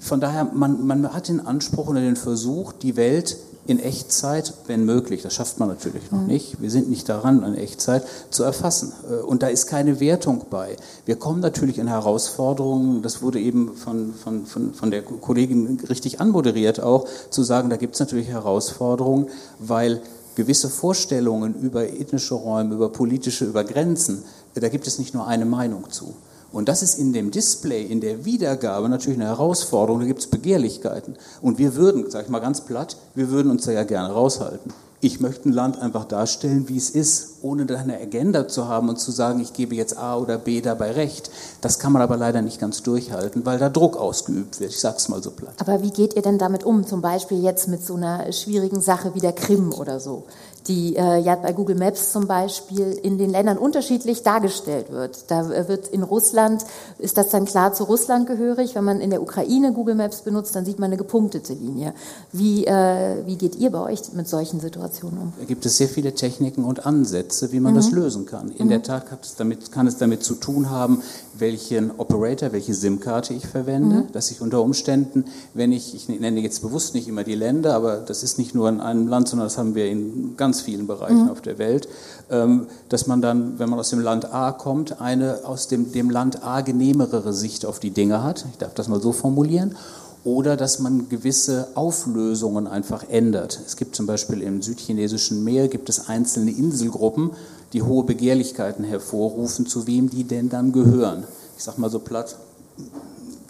von 0.00 0.20
daher, 0.20 0.44
man, 0.52 0.86
man 0.86 1.12
hat 1.12 1.28
den 1.28 1.46
Anspruch 1.46 1.88
oder 1.88 2.00
den 2.00 2.16
Versuch, 2.16 2.72
die 2.72 2.96
Welt 2.96 3.36
in 3.66 3.78
Echtzeit, 3.78 4.54
wenn 4.66 4.84
möglich, 4.84 5.22
das 5.22 5.34
schafft 5.34 5.60
man 5.60 5.68
natürlich 5.68 6.10
noch 6.10 6.22
nicht, 6.22 6.60
wir 6.60 6.70
sind 6.70 6.90
nicht 6.90 7.08
daran, 7.08 7.44
in 7.44 7.54
Echtzeit 7.54 8.04
zu 8.30 8.42
erfassen. 8.42 8.92
Äh, 9.08 9.22
und 9.22 9.42
da 9.42 9.48
ist 9.48 9.66
keine 9.66 10.00
Wertung 10.00 10.46
bei. 10.50 10.76
Wir 11.06 11.16
kommen 11.16 11.40
natürlich 11.40 11.78
in 11.78 11.86
Herausforderungen, 11.86 13.02
das 13.02 13.22
wurde 13.22 13.38
eben 13.38 13.76
von, 13.76 14.14
von, 14.14 14.46
von, 14.46 14.74
von 14.74 14.90
der 14.90 15.02
Kollegin 15.02 15.78
richtig 15.88 16.20
anmoderiert 16.20 16.80
auch, 16.80 17.06
zu 17.30 17.42
sagen, 17.44 17.70
da 17.70 17.76
gibt 17.76 17.94
es 17.94 18.00
natürlich 18.00 18.28
Herausforderungen, 18.28 19.28
weil 19.58 20.00
gewisse 20.34 20.68
Vorstellungen 20.68 21.54
über 21.54 21.88
ethnische 21.88 22.34
Räume, 22.34 22.74
über 22.74 22.90
politische, 22.90 23.44
über 23.44 23.64
Grenzen, 23.64 24.24
da 24.54 24.68
gibt 24.68 24.86
es 24.86 24.98
nicht 24.98 25.14
nur 25.14 25.26
eine 25.26 25.44
Meinung 25.44 25.90
zu. 25.90 26.14
Und 26.52 26.68
das 26.68 26.82
ist 26.82 26.98
in 26.98 27.12
dem 27.12 27.30
Display, 27.30 27.82
in 27.82 28.00
der 28.00 28.24
Wiedergabe 28.24 28.88
natürlich 28.88 29.18
eine 29.18 29.28
Herausforderung, 29.28 30.00
da 30.00 30.06
gibt 30.06 30.20
es 30.20 30.26
Begehrlichkeiten. 30.26 31.16
Und 31.40 31.58
wir 31.58 31.74
würden, 31.76 32.10
sage 32.10 32.24
ich 32.24 32.30
mal 32.30 32.40
ganz 32.40 32.60
platt, 32.60 32.96
wir 33.14 33.30
würden 33.30 33.50
uns 33.50 33.64
da 33.64 33.72
ja 33.72 33.84
gerne 33.84 34.12
raushalten 34.12 34.72
ich 35.04 35.18
möchte 35.18 35.48
ein 35.48 35.52
Land 35.52 35.82
einfach 35.82 36.04
darstellen, 36.04 36.68
wie 36.68 36.76
es 36.76 36.88
ist, 36.88 37.38
ohne 37.42 37.66
da 37.66 37.76
eine 37.76 37.98
Agenda 37.98 38.46
zu 38.46 38.68
haben 38.68 38.88
und 38.88 39.00
zu 39.00 39.10
sagen, 39.10 39.40
ich 39.40 39.52
gebe 39.52 39.74
jetzt 39.74 39.98
A 39.98 40.16
oder 40.16 40.38
B 40.38 40.60
dabei 40.60 40.92
recht. 40.92 41.28
Das 41.60 41.80
kann 41.80 41.92
man 41.92 42.00
aber 42.02 42.16
leider 42.16 42.40
nicht 42.40 42.60
ganz 42.60 42.84
durchhalten, 42.84 43.44
weil 43.44 43.58
da 43.58 43.68
Druck 43.68 43.96
ausgeübt 43.96 44.60
wird. 44.60 44.70
Ich 44.70 44.78
sage 44.78 44.98
es 44.98 45.08
mal 45.08 45.20
so 45.20 45.32
platt. 45.32 45.54
Aber 45.58 45.82
wie 45.82 45.90
geht 45.90 46.14
ihr 46.14 46.22
denn 46.22 46.38
damit 46.38 46.62
um? 46.62 46.86
Zum 46.86 47.00
Beispiel 47.00 47.42
jetzt 47.42 47.66
mit 47.66 47.84
so 47.84 47.96
einer 47.96 48.30
schwierigen 48.32 48.80
Sache 48.80 49.12
wie 49.16 49.20
der 49.20 49.32
Krim 49.32 49.72
oder 49.72 49.98
so? 49.98 50.22
Die 50.66 50.96
äh, 50.96 51.18
ja 51.18 51.34
bei 51.36 51.52
Google 51.52 51.76
Maps 51.76 52.12
zum 52.12 52.26
Beispiel 52.26 52.92
in 53.02 53.18
den 53.18 53.30
Ländern 53.30 53.58
unterschiedlich 53.58 54.22
dargestellt 54.22 54.90
wird. 54.90 55.30
Da 55.30 55.50
äh, 55.50 55.68
wird 55.68 55.88
in 55.88 56.02
Russland, 56.02 56.64
ist 56.98 57.16
das 57.16 57.30
dann 57.30 57.44
klar 57.44 57.72
zu 57.72 57.84
Russland 57.84 58.26
gehörig. 58.26 58.74
Wenn 58.74 58.84
man 58.84 59.00
in 59.00 59.10
der 59.10 59.22
Ukraine 59.22 59.72
Google 59.72 59.94
Maps 59.94 60.22
benutzt, 60.22 60.54
dann 60.54 60.64
sieht 60.64 60.78
man 60.78 60.88
eine 60.88 60.96
gepunktete 60.96 61.54
Linie. 61.54 61.94
Wie, 62.32 62.66
äh, 62.66 63.26
wie 63.26 63.36
geht 63.36 63.56
ihr 63.56 63.70
bei 63.70 63.80
euch 63.80 64.12
mit 64.12 64.28
solchen 64.28 64.60
Situationen 64.60 65.18
um? 65.18 65.32
Da 65.38 65.44
gibt 65.44 65.66
es 65.66 65.76
sehr 65.76 65.88
viele 65.88 66.14
Techniken 66.14 66.64
und 66.64 66.86
Ansätze, 66.86 67.52
wie 67.52 67.60
man 67.60 67.72
mhm. 67.72 67.76
das 67.76 67.90
lösen 67.90 68.26
kann. 68.26 68.50
In 68.52 68.66
mhm. 68.66 68.70
der 68.70 68.82
Tat 68.82 69.04
es 69.22 69.36
damit, 69.36 69.72
kann 69.72 69.86
es 69.86 69.98
damit 69.98 70.22
zu 70.22 70.34
tun 70.34 70.70
haben, 70.70 71.02
welchen 71.38 71.90
Operator, 71.98 72.52
welche 72.52 72.74
SIM-Karte 72.74 73.34
ich 73.34 73.46
verwende, 73.46 73.96
mhm. 73.96 74.12
dass 74.12 74.30
ich 74.30 74.40
unter 74.40 74.62
Umständen, 74.62 75.24
wenn 75.54 75.72
ich, 75.72 75.94
ich 75.94 76.08
nenne 76.08 76.40
jetzt 76.40 76.62
bewusst 76.62 76.94
nicht 76.94 77.08
immer 77.08 77.24
die 77.24 77.34
Länder, 77.34 77.74
aber 77.74 77.96
das 77.98 78.22
ist 78.22 78.38
nicht 78.38 78.54
nur 78.54 78.68
in 78.68 78.80
einem 78.80 79.08
Land, 79.08 79.28
sondern 79.28 79.46
das 79.46 79.58
haben 79.58 79.74
wir 79.74 79.86
in 79.86 80.36
ganz 80.36 80.60
vielen 80.60 80.86
Bereichen 80.86 81.24
mhm. 81.24 81.30
auf 81.30 81.40
der 81.40 81.58
Welt, 81.58 81.88
ähm, 82.30 82.66
dass 82.88 83.06
man 83.06 83.22
dann, 83.22 83.58
wenn 83.58 83.68
man 83.68 83.78
aus 83.78 83.90
dem 83.90 84.00
Land 84.00 84.32
A 84.32 84.52
kommt, 84.52 85.00
eine 85.00 85.40
aus 85.44 85.68
dem, 85.68 85.92
dem 85.92 86.10
Land 86.10 86.44
A 86.44 86.60
genehmere 86.60 87.32
Sicht 87.32 87.66
auf 87.66 87.80
die 87.80 87.90
Dinge 87.90 88.22
hat. 88.22 88.44
Ich 88.50 88.58
darf 88.58 88.74
das 88.74 88.88
mal 88.88 89.00
so 89.00 89.12
formulieren 89.12 89.76
oder 90.24 90.56
dass 90.56 90.78
man 90.78 91.08
gewisse 91.08 91.68
Auflösungen 91.74 92.66
einfach 92.66 93.08
ändert. 93.08 93.60
Es 93.66 93.76
gibt 93.76 93.96
zum 93.96 94.06
Beispiel 94.06 94.40
im 94.42 94.62
südchinesischen 94.62 95.42
Meer 95.42 95.68
gibt 95.68 95.88
es 95.88 96.08
einzelne 96.08 96.52
Inselgruppen, 96.52 97.32
die 97.72 97.82
hohe 97.82 98.04
Begehrlichkeiten 98.04 98.84
hervorrufen, 98.84 99.66
zu 99.66 99.86
wem 99.86 100.10
die 100.10 100.24
denn 100.24 100.48
dann 100.48 100.72
gehören. 100.72 101.24
Ich 101.56 101.64
sage 101.64 101.80
mal 101.80 101.90
so 101.90 101.98
platt, 101.98 102.36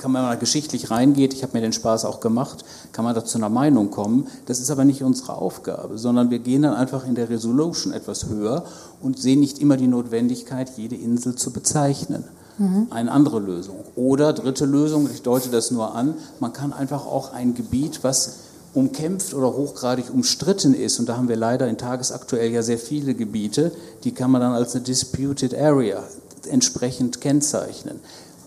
kann 0.03 0.11
man 0.11 0.23
mal 0.23 0.37
geschichtlich 0.37 0.91
reingeht, 0.91 1.33
ich 1.33 1.45
habe 1.45 1.57
mir 1.57 1.61
den 1.61 1.73
Spaß 1.73 2.05
auch 2.05 2.19
gemacht, 2.19 2.65
kann 2.91 3.05
man 3.05 3.15
da 3.15 3.25
zu 3.25 3.39
einer 3.39 3.49
Meinung 3.49 3.91
kommen. 3.91 4.27
Das 4.47 4.59
ist 4.59 4.71
aber 4.71 4.85
nicht 4.85 5.03
unsere 5.05 5.37
Aufgabe, 5.37 5.97
sondern 5.97 6.31
wir 6.31 6.41
gehen 6.41 6.63
dann 6.63 6.75
einfach 6.75 7.07
in 7.07 7.15
der 7.15 7.31
Resolution 7.31 7.93
etwas 7.93 8.27
höher 8.27 8.65
und 9.01 9.19
sehen 9.19 9.39
nicht 9.39 9.61
immer 9.61 9.77
die 9.77 9.87
Notwendigkeit, 9.87 10.73
jede 10.77 10.97
Insel 10.97 11.37
zu 11.37 11.53
bezeichnen. 11.53 12.25
Mhm. 12.59 12.89
Eine 12.91 13.13
andere 13.13 13.39
Lösung. 13.39 13.77
Oder 13.95 14.33
dritte 14.33 14.65
Lösung, 14.65 15.09
ich 15.13 15.23
deute 15.23 15.51
das 15.51 15.71
nur 15.71 15.95
an, 15.95 16.15
man 16.41 16.53
kann 16.53 16.73
einfach 16.73 17.07
auch 17.07 17.33
ein 17.33 17.55
Gebiet, 17.55 18.01
was 18.03 18.39
umkämpft 18.75 19.35
oder 19.35 19.53
hochgradig 19.53 20.07
umstritten 20.13 20.75
ist, 20.75 20.99
und 20.99 21.09
da 21.09 21.17
haben 21.17 21.29
wir 21.29 21.37
leider 21.37 21.69
in 21.69 21.77
tagesaktuell 21.77 22.51
ja 22.51 22.63
sehr 22.63 22.79
viele 22.79 23.15
Gebiete, 23.15 23.73
die 24.05 24.13
kann 24.13 24.31
man 24.31 24.41
dann 24.41 24.53
als 24.53 24.75
eine 24.75 24.85
Disputed 24.85 25.55
Area 25.55 26.03
entsprechend 26.49 27.21
kennzeichnen. 27.21 28.01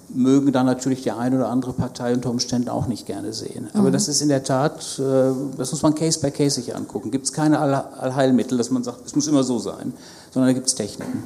Mögen 0.09 0.51
dann 0.51 0.65
natürlich 0.67 1.01
die 1.01 1.11
eine 1.11 1.37
oder 1.37 1.49
andere 1.49 1.73
Partei 1.73 2.13
unter 2.13 2.29
Umständen 2.29 2.69
auch 2.69 2.87
nicht 2.87 3.07
gerne 3.07 3.33
sehen. 3.33 3.69
Aber 3.73 3.89
mhm. 3.89 3.93
das 3.93 4.07
ist 4.07 4.21
in 4.21 4.29
der 4.29 4.43
Tat, 4.43 4.99
äh, 4.99 5.31
das 5.57 5.71
muss 5.71 5.81
man 5.81 5.95
Case 5.95 6.19
by 6.19 6.29
Case 6.31 6.55
sich 6.55 6.75
angucken. 6.75 7.09
Gibt 7.09 7.25
es 7.25 7.33
keine 7.33 7.59
Allheilmittel, 7.59 8.57
dass 8.57 8.69
man 8.69 8.83
sagt, 8.83 9.05
es 9.05 9.15
muss 9.15 9.27
immer 9.27 9.43
so 9.43 9.57
sein, 9.57 9.93
sondern 10.31 10.49
da 10.49 10.53
gibt 10.53 10.67
es 10.67 10.75
Techniken. 10.75 11.23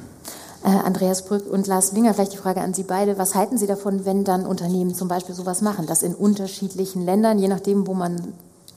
Äh, 0.63 0.69
Andreas 0.69 1.23
Brück 1.23 1.51
und 1.51 1.67
Lars 1.67 1.93
Winger, 1.93 2.13
vielleicht 2.13 2.33
die 2.33 2.37
Frage 2.37 2.61
an 2.61 2.73
Sie 2.73 2.83
beide. 2.83 3.17
Was 3.17 3.35
halten 3.35 3.57
Sie 3.57 3.67
davon, 3.67 4.05
wenn 4.05 4.23
dann 4.23 4.45
Unternehmen 4.45 4.93
zum 4.95 5.07
Beispiel 5.07 5.35
sowas 5.35 5.61
machen, 5.61 5.85
dass 5.85 6.01
in 6.01 6.15
unterschiedlichen 6.15 7.03
Ländern, 7.03 7.39
je 7.39 7.47
nachdem, 7.47 7.85
wo 7.85 7.93
man 7.93 8.33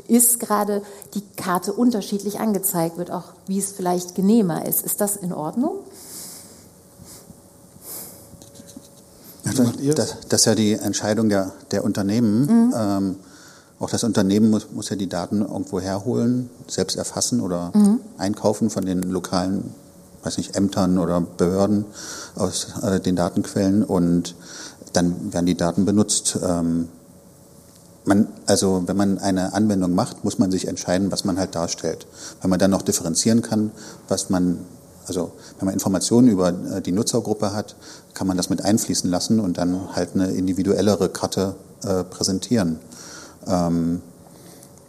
ist, 0.09 0.41
gerade 0.41 0.83
die 1.15 1.23
Karte 1.37 1.73
unterschiedlich 1.73 2.41
angezeigt 2.41 2.99
wird, 2.99 3.11
auch 3.11 3.33
wie 3.47 3.59
es 3.59 3.73
vielleicht 3.73 4.15
genehmer 4.15 4.67
ist? 4.67 4.83
Ist 4.83 5.01
das 5.01 5.17
in 5.17 5.33
Ordnung? 5.33 5.79
Das, 9.45 10.17
das, 10.29 10.41
ist 10.41 10.47
ja 10.47 10.55
die 10.55 10.75
Entscheidung 10.75 11.29
der, 11.29 11.53
der 11.73 11.85
Unternehmen. 11.85 12.47
Mhm. 12.47 12.75
Ähm, 12.77 13.17
auch 13.81 13.91
das 13.91 14.05
Unternehmen 14.05 14.51
muss, 14.51 14.71
muss, 14.71 14.89
ja 14.91 14.97
die 14.97 15.09
Daten 15.09 15.43
irgendwo 15.43 15.81
herholen, 15.81 16.49
selbst 16.69 16.97
erfassen 16.97 17.41
oder 17.41 17.73
mhm. 17.75 18.01
einkaufen 18.17 18.71
von 18.71 18.87
den 18.87 19.03
lokalen 19.03 19.75
weiß 20.23 20.39
nicht, 20.39 20.57
Ämtern 20.57 20.99
oder 20.99 21.21
Behörden 21.21 21.85
aus 22.37 22.69
äh, 22.83 23.01
den 23.01 23.17
Datenquellen 23.17 23.83
und 23.85 24.35
dann 24.93 25.33
werden 25.33 25.47
die 25.47 25.57
Daten 25.57 25.85
benutzt. 25.85 26.39
Ähm, 26.43 26.89
man, 28.05 28.29
also 28.47 28.83
wenn 28.87 28.97
man 28.97 29.19
eine 29.19 29.53
Anwendung 29.55 29.95
macht, 29.95 30.25
muss 30.25 30.39
man 30.39 30.51
sich 30.51 30.69
entscheiden, 30.69 31.13
was 31.13 31.25
man 31.25 31.39
halt 31.39 31.55
darstellt. 31.55 32.07
Wenn 32.41 32.51
man 32.51 32.59
dann 32.59 32.71
noch 32.71 32.83
differenzieren 32.83 33.43
kann, 33.43 33.71
was 34.09 34.31
man, 34.31 34.59
also 35.07 35.33
wenn 35.59 35.67
man 35.67 35.75
Informationen 35.75 36.29
über 36.29 36.49
äh, 36.49 36.81
die 36.83 36.93
Nutzergruppe 36.93 37.53
hat, 37.53 37.77
kann 38.15 38.27
man 38.27 38.37
das 38.37 38.51
mit 38.51 38.65
einfließen 38.65 39.09
lassen 39.11 39.41
und 39.41 39.59
dann 39.59 39.95
halt 39.95 40.11
eine 40.15 40.31
individuellere 40.31 41.09
Karte 41.09 41.55
äh, 41.85 42.05
präsentieren. 42.05 42.79
Ähm, 43.47 44.03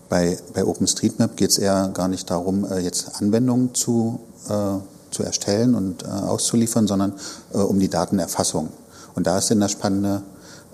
bei, 0.10 0.38
bei 0.54 0.65
OpenStreetMap 0.65 1.38
geht 1.38 1.52
es 1.52 1.58
eher 1.58 1.89
gar 1.93 2.08
nicht 2.08 2.30
darum, 2.30 2.65
äh, 2.69 2.80
jetzt 2.80 3.21
Anwendungen 3.21 3.73
zu 3.73 4.19
äh, 4.49 4.78
zu 5.13 5.23
erstellen 5.23 5.76
und 5.76 6.04
äh, 6.04 6.08
auszuliefern, 6.08 6.88
sondern 6.88 7.13
äh, 7.54 7.58
um 7.58 7.80
die 7.80 7.89
Datenerfassung. 7.89 8.69
Und 9.15 9.28
da 9.28 9.38
ist 9.38 9.52
dann 9.52 9.60
das 9.60 9.71
Spannende, 9.71 10.23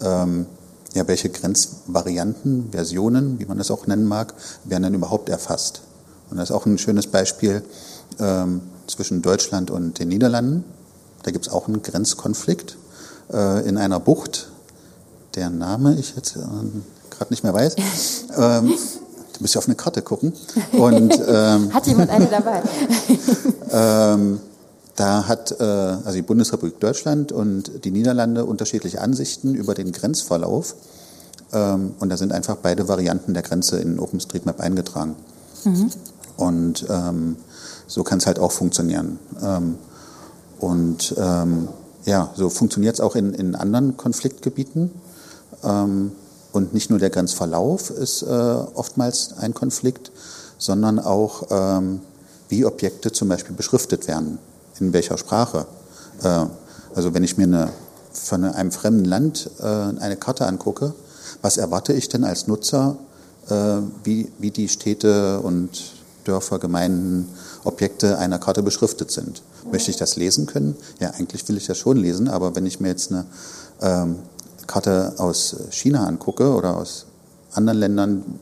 ähm, 0.02 0.46
ja, 0.94 1.08
welche 1.08 1.30
Grenzvarianten, 1.30 2.70
Versionen, 2.72 3.40
wie 3.40 3.46
man 3.46 3.58
das 3.58 3.72
auch 3.72 3.88
nennen 3.88 4.06
mag, 4.06 4.34
werden 4.64 4.84
dann 4.84 4.94
überhaupt 4.94 5.30
erfasst. 5.30 5.82
Und 6.30 6.38
das 6.38 6.50
ist 6.50 6.56
auch 6.56 6.66
ein 6.66 6.78
schönes 6.78 7.08
Beispiel 7.08 7.64
ähm, 8.20 8.62
zwischen 8.88 9.22
Deutschland 9.22 9.72
und 9.72 10.00
den 10.00 10.10
Niederlanden. 10.10 10.64
Da 11.24 11.32
gibt 11.32 11.48
es 11.48 11.54
auch 11.54 11.68
einen 11.68 11.82
Grenzkonflikt 11.82 12.78
äh, 13.32 13.68
in 13.68 13.78
einer 13.78 14.00
Bucht, 14.00 14.50
deren 15.36 15.58
Name 15.58 15.96
ich 16.00 16.16
jetzt 16.16 16.36
äh, 16.36 16.40
gerade 17.10 17.32
nicht 17.32 17.44
mehr 17.44 17.54
weiß. 17.54 17.76
ähm, 18.38 18.74
müsst 19.40 19.56
ihr 19.56 19.60
auf 19.60 19.68
eine 19.68 19.76
Karte 19.76 20.02
gucken. 20.02 20.34
Und, 20.72 21.14
ähm, 21.28 21.74
hat 21.74 21.88
jemand 21.88 22.10
eine 22.10 22.28
dabei? 22.28 22.62
ähm, 23.72 24.40
da 25.00 25.30
hat 25.30 25.56
äh, 25.62 25.64
also 25.64 26.12
die 26.12 26.22
Bundesrepublik 26.22 26.78
Deutschland 26.82 27.32
und 27.32 27.86
die 27.86 27.92
Niederlande 27.92 28.44
unterschiedliche 28.44 29.00
Ansichten 29.00 29.56
über 29.56 29.74
den 29.74 29.94
Grenzverlauf. 29.94 30.76
Ähm, 31.54 31.94
und 32.00 32.10
da 32.10 32.18
sind 32.18 32.34
einfach 32.34 32.58
beide 32.58 32.90
Varianten 32.90 33.34
der 33.34 33.42
Grenze 33.42 33.80
in 33.80 33.98
OpenStreetMap 33.98 34.60
eingetragen. 34.60 35.16
Mhm. 35.64 35.92
Und 36.36 36.86
ähm, 36.90 37.38
so 37.88 38.04
kann 38.04 38.18
es 38.18 38.28
halt 38.28 38.40
auch 38.40 38.52
funktionieren. 38.52 39.20
Ähm, 39.42 39.76
und 40.60 41.16
ähm, 41.18 41.70
ja, 42.04 42.32
so 42.36 42.50
funktioniert 42.50 42.96
es 42.96 43.00
auch 43.00 43.16
in, 43.16 43.34
in 43.34 43.56
anderen 43.56 43.96
Konfliktgebieten. 43.96 44.92
Ähm, 45.64 46.12
und 46.52 46.74
nicht 46.74 46.90
nur 46.90 47.00
der 47.00 47.10
Grenzverlauf 47.10 47.90
ist 47.90 48.22
äh, 48.24 48.26
oftmals 48.26 49.38
ein 49.38 49.54
Konflikt, 49.54 50.12
sondern 50.58 51.00
auch, 51.00 51.44
ähm, 51.52 52.02
wie 52.50 52.66
Objekte 52.66 53.14
zum 53.14 53.30
Beispiel 53.30 53.56
beschriftet 53.56 54.10
werden, 54.10 54.40
in 54.82 54.94
welcher 54.94 55.18
Sprache. 55.18 55.66
Äh, 56.24 56.46
also 56.96 57.14
wenn 57.14 57.24
ich 57.24 57.38
mir 57.38 57.44
eine, 57.44 57.70
von 58.12 58.44
einem 58.44 58.72
fremden 58.72 59.06
Land 59.06 59.50
äh, 59.60 59.66
eine 59.66 60.18
Karte 60.18 60.46
angucke, 60.46 60.94
was 61.42 61.58
erwarte 61.58 61.94
ich 61.94 62.10
denn 62.10 62.24
als 62.24 62.48
Nutzer, 62.48 62.98
äh, 63.50 63.78
wie, 64.04 64.32
wie 64.40 64.52
die 64.52 64.68
Städte 64.68 65.40
und 65.40 65.94
Dörfer, 66.26 66.60
Gemeinden, 66.60 67.30
Objekte 67.64 68.18
einer 68.18 68.40
Karte 68.40 68.64
beschriftet 68.64 69.12
sind? 69.12 69.42
Möchte 69.72 69.92
ich 69.92 69.98
das 69.98 70.16
lesen 70.16 70.46
können? 70.46 70.76
Ja, 71.00 71.12
eigentlich 71.12 71.48
will 71.48 71.58
ich 71.58 71.68
das 71.68 71.78
schon 71.78 71.98
lesen, 71.98 72.28
aber 72.28 72.56
wenn 72.56 72.66
ich 72.66 72.80
mir 72.80 72.90
jetzt 72.90 73.12
eine 73.12 73.26
ähm, 73.82 74.16
Karte 74.68 75.14
aus 75.18 75.56
China 75.72 76.06
angucke 76.06 76.54
oder 76.54 76.78
aus 76.78 77.06
anderen 77.54 77.80
Ländern, 77.80 78.40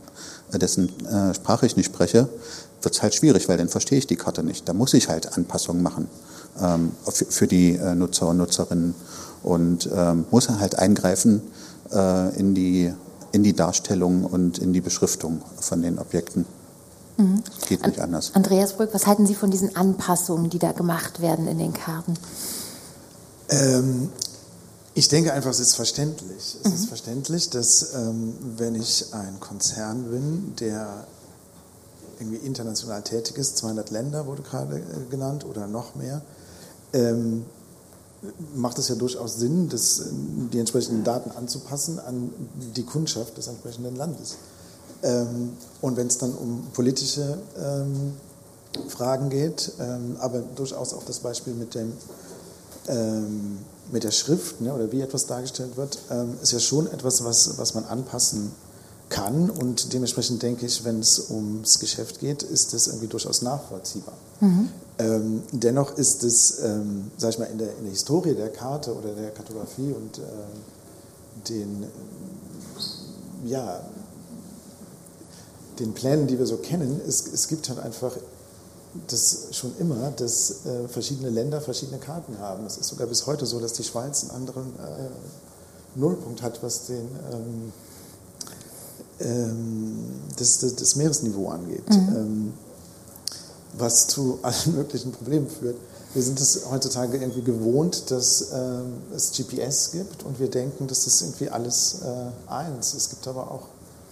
dessen 0.54 0.90
äh, 1.06 1.34
Sprache 1.34 1.66
ich 1.66 1.76
nicht 1.76 1.88
spreche, 1.88 2.30
wird 2.82 2.96
es 2.96 3.02
halt 3.02 3.16
schwierig, 3.16 3.50
weil 3.50 3.58
dann 3.58 3.70
verstehe 3.70 3.98
ich 3.98 4.08
die 4.08 4.16
Karte 4.16 4.44
nicht. 4.44 4.68
Da 4.68 4.74
muss 4.74 4.94
ich 4.94 5.10
halt 5.10 5.38
Anpassungen 5.38 5.82
machen 5.82 6.08
ähm, 6.62 6.92
für, 7.10 7.26
für, 7.26 7.48
die 7.48 7.76
äh, 7.76 7.96
Nutzer 7.96 8.28
und 8.28 8.38
Nutzerinnen 8.38 8.96
und 9.44 9.90
ähm, 9.94 10.26
muss 10.32 10.50
halt 10.50 10.76
eingreifen 10.76 11.42
äh, 11.92 12.38
in, 12.38 12.54
die, 12.54 12.94
in 13.32 13.44
die 13.44 13.54
Darstellung 13.54 14.26
und 14.26 14.58
in 14.60 14.74
die 14.74 14.82
Beschriftung 14.82 15.42
von 15.60 15.82
den 15.82 16.00
Objekten. 16.00 16.46
Mhm. 17.18 17.44
Geht 17.68 17.86
nicht 17.86 18.00
anders. 18.00 18.32
Andreas 18.36 18.74
Brück, 18.74 18.90
was 18.94 19.08
halten 19.08 19.26
Sie 19.26 19.36
von 19.36 19.50
diesen 19.50 19.76
Anpassungen, 19.76 20.50
die 20.50 20.60
da 20.60 20.72
gemacht 20.72 21.22
werden 21.22 21.48
in 21.48 21.58
den 21.58 21.74
Karten? 21.74 22.14
Ähm, 23.50 24.10
ich 24.94 25.08
denke 25.08 25.34
einfach, 25.34 25.52
es 25.52 25.60
ist 25.60 25.76
verständlich. 25.76 26.58
Es 26.64 26.70
mhm. 26.70 26.76
ist 26.76 26.88
verständlich, 26.88 27.50
dass 27.50 27.94
ähm, 27.96 28.34
wenn 28.58 28.76
ich 28.76 29.14
ein 29.14 29.40
Konzern 29.40 30.10
bin, 30.10 30.56
der 30.60 31.06
irgendwie 32.20 32.38
international 32.38 33.02
tätig 33.04 33.38
ist, 33.38 33.58
200 33.58 33.90
Länder 33.90 34.26
wurde 34.26 34.42
gerade 34.44 34.78
äh, 34.78 35.10
genannt 35.10 35.46
oder 35.46 35.68
noch 35.68 35.96
mehr, 35.96 36.22
ähm, 36.94 37.46
macht 38.56 38.80
es 38.80 38.88
ja 38.88 38.96
durchaus 38.96 39.38
Sinn, 39.38 39.70
das, 39.70 40.02
die 40.52 40.60
entsprechenden 40.60 41.04
Daten 41.04 41.32
anzupassen 41.32 42.00
an 42.00 42.32
die 42.76 42.84
Kundschaft 42.84 43.38
des 43.38 43.48
entsprechenden 43.48 43.96
Landes. 43.96 44.38
Ähm, 45.04 45.54
und 45.82 45.98
wenn 45.98 46.08
es 46.08 46.18
dann 46.18 46.34
um 46.34 46.64
politische 46.74 47.38
ähm, 47.58 48.14
Fragen 48.90 49.30
geht, 49.30 49.72
ähm, 49.80 50.18
aber 50.20 50.40
durchaus 50.56 50.94
auch 50.94 51.04
das 51.04 51.20
Beispiel 51.20 51.54
mit 51.54 51.76
dem 51.76 51.94
ähm, 52.88 53.60
mit 53.92 54.04
der 54.04 54.12
Schrift 54.12 54.62
ne, 54.62 54.74
oder 54.74 54.92
wie 54.92 55.02
etwas 55.02 55.28
dargestellt 55.28 55.78
wird, 55.78 55.98
ähm, 56.10 56.38
ist 56.42 56.52
ja 56.52 56.60
schon 56.60 56.88
etwas, 56.88 57.24
was, 57.24 57.58
was 57.58 57.74
man 57.74 57.86
anpassen 57.86 58.52
kann. 59.10 59.50
Und 59.50 59.94
dementsprechend 59.94 60.42
denke 60.44 60.66
ich, 60.66 60.84
wenn 60.84 61.00
es 61.00 61.30
ums 61.30 61.80
Geschäft 61.80 62.20
geht, 62.20 62.44
ist 62.44 62.74
das 62.74 62.88
irgendwie 62.88 63.08
durchaus 63.08 63.42
nachvollziehbar. 63.42 64.16
Mhm. 64.42 64.70
Ähm, 65.00 65.44
dennoch 65.52 65.98
ist 65.98 66.24
es, 66.24 66.60
ähm, 66.64 67.12
sag 67.18 67.32
ich 67.32 67.40
mal, 67.40 67.46
in 67.46 67.58
der, 67.58 67.76
in 67.78 67.84
der 67.84 67.92
Historie 67.92 68.34
der 68.34 68.50
Karte 68.50 68.96
oder 68.96 69.14
der 69.14 69.32
Kartografie 69.32 69.94
und 69.94 70.18
äh, 70.18 70.22
den, 71.50 71.86
ja, 73.46 73.82
den 75.80 75.94
Plänen, 75.94 76.28
die 76.28 76.40
wir 76.40 76.48
so 76.48 76.58
kennen, 76.58 77.00
es, 77.08 77.28
es 77.28 77.48
gibt 77.48 77.70
halt 77.70 77.80
einfach 77.80 78.18
das 79.08 79.50
schon 79.52 79.74
immer, 79.78 80.12
dass 80.12 80.66
äh, 80.66 80.88
verschiedene 80.88 81.30
Länder 81.30 81.62
verschiedene 81.62 82.00
Karten 82.00 82.40
haben. 82.40 82.66
Es 82.66 82.78
ist 82.78 82.88
sogar 82.88 83.06
bis 83.06 83.28
heute 83.28 83.46
so, 83.46 83.60
dass 83.60 83.74
die 83.74 83.84
Schweiz 83.84 84.24
einen 84.24 84.32
anderen 84.32 84.68
äh, 84.80 85.10
Nullpunkt 86.00 86.42
hat, 86.42 86.64
was 86.64 86.88
den, 86.88 87.08
ähm, 87.32 87.74
das, 89.20 90.60
das, 90.60 90.76
das, 90.76 90.96
Meeresniveau 90.96 91.50
angeht, 91.50 91.90
mhm. 91.90 92.16
ähm, 92.16 92.54
was 93.78 94.08
zu 94.08 94.40
allen 94.44 94.76
möglichen 94.76 95.12
Problemen 95.12 95.50
führt. 95.50 95.78
Wir 96.14 96.24
sind 96.24 96.40
es 96.40 96.62
heutzutage 96.70 97.18
irgendwie 97.18 97.42
gewohnt, 97.42 98.10
dass 98.12 98.48
ähm, 98.54 98.94
es 99.16 99.32
GPS 99.32 99.92
gibt 99.92 100.24
und 100.24 100.40
wir 100.40 100.50
denken, 100.50 100.88
dass 100.88 101.04
das 101.06 101.22
irgendwie 101.22 101.50
alles 101.50 102.00
äh, 102.04 102.52
eins. 102.52 102.94
Es 102.94 103.10
gibt 103.10 103.28
aber 103.28 103.52
auch 103.52 103.68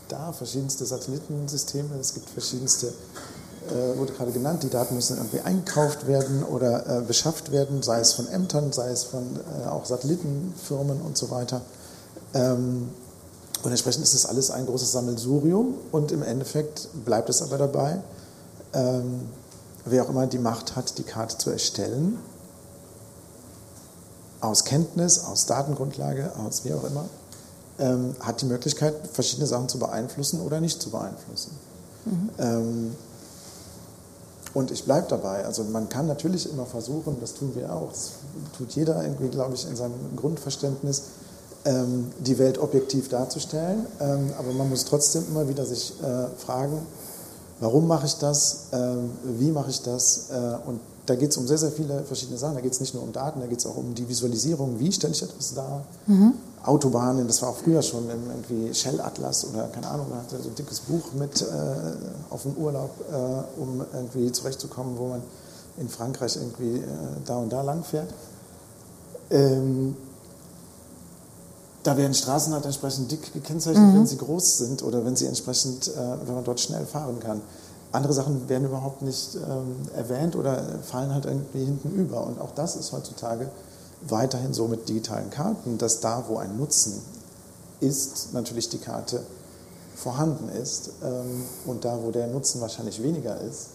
da 0.09 0.33
verschiedenste 0.33 0.85
Satellitensysteme, 0.85 1.95
es 1.99 2.13
gibt 2.13 2.29
verschiedenste 2.29 2.93
äh, 3.67 3.97
wurde 3.97 4.13
gerade 4.13 4.31
genannt, 4.31 4.61
die 4.61 4.69
Daten 4.69 4.93
müssen 4.93 5.17
irgendwie 5.17 5.39
einkauft 5.39 6.05
werden 6.05 6.43
oder 6.43 6.99
äh, 6.99 7.01
beschafft 7.01 7.51
werden, 7.51 7.81
sei 7.81 7.99
es 7.99 8.13
von 8.13 8.27
Ämtern, 8.27 8.71
sei 8.71 8.91
es 8.91 9.03
von 9.03 9.23
auch 9.67 9.85
Satellitenfirmen 9.85 11.01
und 11.01 11.17
so 11.17 11.31
weiter. 11.31 11.61
Und 13.65 13.71
entsprechend 13.71 14.03
ist 14.03 14.13
das 14.13 14.27
alles 14.27 14.51
ein 14.51 14.67
großes 14.67 14.91
Sammelsurium 14.91 15.73
und 15.91 16.11
im 16.11 16.21
Endeffekt 16.21 16.87
bleibt 17.03 17.29
es 17.29 17.41
aber 17.41 17.57
dabei, 17.57 17.99
ähm, 18.73 19.21
wer 19.85 20.03
auch 20.03 20.09
immer 20.09 20.27
die 20.27 20.37
Macht 20.37 20.75
hat, 20.75 20.99
die 20.99 21.03
Karte 21.03 21.39
zu 21.39 21.49
erstellen, 21.49 22.19
aus 24.39 24.65
Kenntnis, 24.65 25.17
aus 25.17 25.47
Datengrundlage, 25.47 26.31
aus 26.45 26.63
wie 26.63 26.75
auch 26.75 26.83
immer, 26.83 27.05
ähm, 27.79 28.15
hat 28.19 28.39
die 28.41 28.45
Möglichkeit, 28.45 28.93
verschiedene 29.11 29.47
Sachen 29.47 29.67
zu 29.67 29.79
beeinflussen 29.79 30.41
oder 30.41 30.61
nicht 30.61 30.79
zu 30.79 30.91
beeinflussen. 30.91 31.49
Mhm. 32.05 32.29
Ähm, 32.37 32.95
und 34.53 34.69
ich 34.69 34.83
bleibe 34.83 35.07
dabei. 35.09 35.43
Also 35.43 35.63
man 35.63 35.89
kann 35.89 36.05
natürlich 36.05 36.47
immer 36.51 36.67
versuchen, 36.67 37.17
das 37.19 37.33
tun 37.33 37.53
wir 37.55 37.73
auch, 37.73 37.89
das 37.89 38.11
tut 38.59 38.73
jeder 38.73 39.01
irgendwie, 39.01 39.29
glaube 39.29 39.55
ich, 39.55 39.67
in 39.67 39.75
seinem 39.75 40.15
Grundverständnis, 40.15 41.01
die 42.19 42.37
Welt 42.37 42.59
objektiv 42.59 43.09
darzustellen. 43.09 43.87
Ähm, 43.99 44.31
aber 44.37 44.53
man 44.53 44.69
muss 44.69 44.85
trotzdem 44.85 45.25
immer 45.29 45.49
wieder 45.49 45.65
sich 45.65 45.93
äh, 46.01 46.27
fragen, 46.37 46.79
warum 47.59 47.87
mache 47.87 48.05
ich 48.05 48.15
das, 48.15 48.67
ähm, 48.71 49.09
wie 49.23 49.51
mache 49.51 49.71
ich 49.71 49.81
das. 49.81 50.29
Äh, 50.29 50.67
und 50.67 50.79
da 51.05 51.15
geht 51.15 51.31
es 51.31 51.37
um 51.37 51.47
sehr, 51.47 51.57
sehr 51.57 51.71
viele 51.71 52.03
verschiedene 52.03 52.37
Sachen. 52.37 52.55
Da 52.55 52.61
geht 52.61 52.73
es 52.73 52.79
nicht 52.79 52.93
nur 52.93 53.03
um 53.03 53.11
Daten, 53.11 53.39
da 53.39 53.47
geht 53.47 53.59
es 53.59 53.65
auch 53.65 53.77
um 53.77 53.93
die 53.93 54.07
Visualisierung, 54.07 54.79
wie 54.79 54.91
stelle 54.91 55.13
ich 55.13 55.21
etwas 55.21 55.53
dar. 55.53 55.83
Mhm. 56.07 56.33
Autobahnen, 56.63 57.27
das 57.27 57.43
war 57.43 57.49
auch 57.49 57.57
früher 57.57 57.83
schon 57.83 58.05
irgendwie 58.09 58.73
Shell 58.73 58.99
Atlas 58.99 59.45
oder 59.45 59.67
keine 59.67 59.87
Ahnung, 59.87 60.09
man 60.09 60.19
hatte 60.19 60.41
so 60.41 60.49
ein 60.49 60.55
dickes 60.55 60.79
Buch 60.79 61.13
mit 61.13 61.43
äh, 61.43 61.45
auf 62.31 62.41
den 62.41 62.57
Urlaub, 62.57 62.89
äh, 63.11 63.61
um 63.61 63.85
irgendwie 63.93 64.31
zurechtzukommen, 64.31 64.97
wo 64.97 65.09
man 65.09 65.21
in 65.77 65.87
Frankreich 65.89 66.35
irgendwie 66.37 66.77
äh, 66.77 66.87
da 67.23 67.37
und 67.37 67.53
da 67.53 67.61
lang 67.61 67.83
fährt. 67.83 68.11
Ähm, 69.29 69.95
da 71.85 71.95
werden 71.97 72.15
Straßen 72.15 72.51
halt 72.51 72.65
entsprechend 72.65 73.11
dick 73.11 73.31
gekennzeichnet, 73.31 73.93
mhm. 73.93 73.95
wenn 73.95 74.07
sie 74.07 74.17
groß 74.17 74.57
sind 74.57 74.81
oder 74.81 75.05
wenn 75.05 75.15
sie 75.15 75.27
entsprechend, 75.27 75.87
äh, 75.87 76.17
wenn 76.25 76.33
man 76.33 76.43
dort 76.43 76.59
schnell 76.59 76.85
fahren 76.85 77.19
kann. 77.19 77.41
Andere 77.91 78.11
Sachen 78.11 78.49
werden 78.49 78.65
überhaupt 78.65 79.03
nicht 79.03 79.35
ähm, 79.35 79.75
erwähnt 79.95 80.35
oder 80.35 80.79
fallen 80.81 81.13
halt 81.13 81.25
irgendwie 81.25 81.63
hinten 81.63 81.91
über. 81.91 82.25
Und 82.25 82.41
auch 82.41 82.51
das 82.55 82.75
ist 82.75 82.91
heutzutage 82.91 83.49
weiterhin 84.01 84.53
so 84.53 84.67
mit 84.67 84.89
digitalen 84.89 85.29
Karten, 85.29 85.77
dass 85.77 85.99
da, 85.99 86.23
wo 86.27 86.37
ein 86.37 86.57
Nutzen 86.57 87.01
ist, 87.79 88.33
natürlich 88.33 88.67
die 88.69 88.79
Karte 88.79 89.21
vorhanden 89.95 90.49
ist 90.49 90.89
ähm, 91.03 91.43
und 91.65 91.85
da, 91.85 91.99
wo 92.01 92.09
der 92.09 92.27
Nutzen 92.27 92.61
wahrscheinlich 92.61 93.01
weniger 93.01 93.39
ist, 93.41 93.67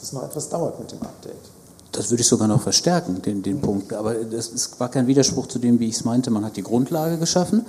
das 0.00 0.12
noch 0.12 0.22
etwas 0.22 0.48
dauert 0.48 0.80
mit 0.80 0.90
dem 0.92 1.02
Update. 1.02 1.59
Das 1.92 2.10
würde 2.10 2.20
ich 2.22 2.28
sogar 2.28 2.48
noch 2.48 2.62
verstärken, 2.62 3.20
den, 3.22 3.42
den 3.42 3.60
Punkt. 3.60 3.92
Aber 3.92 4.14
es 4.16 4.70
war 4.78 4.90
kein 4.90 5.06
Widerspruch 5.06 5.48
zu 5.48 5.58
dem, 5.58 5.80
wie 5.80 5.88
ich 5.88 5.96
es 5.96 6.04
meinte. 6.04 6.30
Man 6.30 6.44
hat 6.44 6.56
die 6.56 6.62
Grundlage 6.62 7.18
geschaffen 7.18 7.66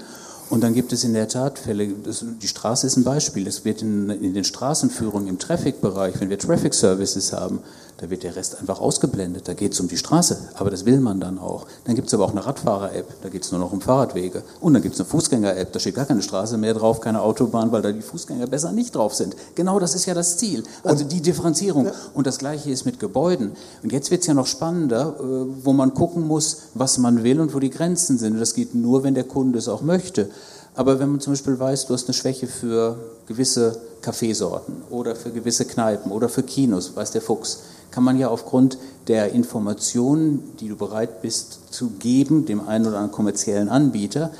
und 0.50 0.62
dann 0.62 0.74
gibt 0.74 0.92
es 0.94 1.04
in 1.04 1.14
der 1.14 1.28
Tat 1.28 1.60
Fälle, 1.60 1.88
das, 2.04 2.26
die 2.42 2.48
Straße 2.48 2.86
ist 2.86 2.98
ein 2.98 3.04
Beispiel. 3.04 3.48
Es 3.48 3.64
wird 3.64 3.82
in, 3.82 4.10
in 4.10 4.34
den 4.34 4.44
Straßenführungen 4.44 5.28
im 5.28 5.40
Traffic-Bereich, 5.40 6.20
wenn 6.20 6.30
wir 6.30 6.38
Traffic 6.38 6.74
Services 6.74 7.32
haben, 7.32 7.60
da 8.02 8.10
wird 8.10 8.24
der 8.24 8.36
Rest 8.36 8.60
einfach 8.60 8.82
ausgeblendet. 8.82 9.48
Da 9.48 9.54
geht 9.54 9.74
es 9.74 9.80
um 9.80 9.88
die 9.88 9.96
Straße, 9.96 10.36
aber 10.56 10.72
das 10.72 10.86
will 10.86 11.00
man 11.00 11.20
dann 11.20 11.38
auch. 11.38 11.68
Dann 11.86 11.94
gibt 11.94 12.08
es 12.08 12.14
aber 12.16 12.26
auch 12.26 12.32
eine 12.32 12.44
Radfahrer-App, 12.44 13.22
da 13.22 13.30
geht 13.30 13.44
es 13.44 13.52
nur 13.52 13.62
noch 13.62 13.72
um 13.72 13.80
Fahrradwege. 13.80 14.42
Und 14.60 14.74
dann 14.74 14.82
gibt 14.82 14.96
es 14.96 15.00
eine 15.00 15.08
Fußgänger-App, 15.08 15.72
da 15.72 15.80
steht 15.80 15.96
gar 15.96 16.06
keine 16.06 16.24
Straße 16.24 16.58
mehr 16.58 16.74
drauf, 16.74 17.00
keine 17.00 17.22
Autobahn, 17.22 17.72
weil 17.72 17.84
da 17.84 17.92
die 17.92 18.02
Fußgänger 18.02 18.48
besser 18.48 18.72
nicht 18.72 18.96
drauf 18.96 19.14
sind. 19.14 19.36
Genau 19.54 19.80
das 19.80 19.94
ist 19.94 20.08
ja 20.08 20.16
das 20.16 20.38
Ziel. 20.38 20.64
Also 20.84 21.06
die 21.06 21.22
Differenzierung. 21.22 21.92
Und 22.16 22.26
das 22.26 22.40
Gleiche 22.40 22.72
ist 22.72 22.86
mit 22.86 23.00
Gebäuden. 23.00 23.52
Und 23.84 23.92
jetzt 23.92 24.10
wird 24.10 24.22
es 24.22 24.28
ja 24.28 24.34
noch 24.34 24.48
spannender, 24.48 25.16
äh, 25.20 25.46
wo 25.64 25.72
man 25.72 25.94
gucken 25.94 26.28
muss, 26.28 26.58
was 26.74 26.98
man 26.98 27.24
will 27.24 27.40
und 27.40 27.54
wo 27.54 27.60
die 27.60 27.70
Grenzen 27.70 28.18
sind. 28.18 28.34
Und 28.34 28.40
das 28.40 28.56
geht 28.56 28.74
nur, 28.74 29.04
wenn 29.04 29.14
der 29.14 29.26
Kunde 29.26 29.60
es 29.60 29.70
auch 29.70 29.84
möchte. 29.84 30.28
Aber 30.74 31.00
wenn 31.00 31.10
man 31.10 31.20
zum 31.20 31.34
Beispiel 31.34 31.60
weiß, 31.60 31.86
du 31.86 31.94
hast 31.94 32.08
eine 32.08 32.14
Schwäche 32.14 32.48
für 32.48 32.98
gewisse 33.28 33.80
Kaffeesorten 34.02 34.82
oder 34.90 35.16
für 35.16 35.30
gewisse 35.30 35.66
Kneipen 35.66 36.12
oder 36.12 36.30
für 36.30 36.44
Kinos, 36.44 36.96
weiß 36.96 37.12
der 37.12 37.22
Fuchs, 37.22 37.60
kann 37.92 38.04
man 38.04 38.18
ja 38.18 38.30
aufgrund 38.30 38.78
der 39.08 39.34
Informationen, 39.34 40.56
die 40.60 40.70
du 40.70 40.76
bereit 40.76 41.22
bist 41.22 41.74
zu 41.74 41.90
geben, 42.00 42.46
dem 42.46 42.68
einen 42.68 42.86
oder 42.86 42.98
anderen 42.98 43.12
kommerziellen 43.12 43.70
Anbieter, 43.70 44.32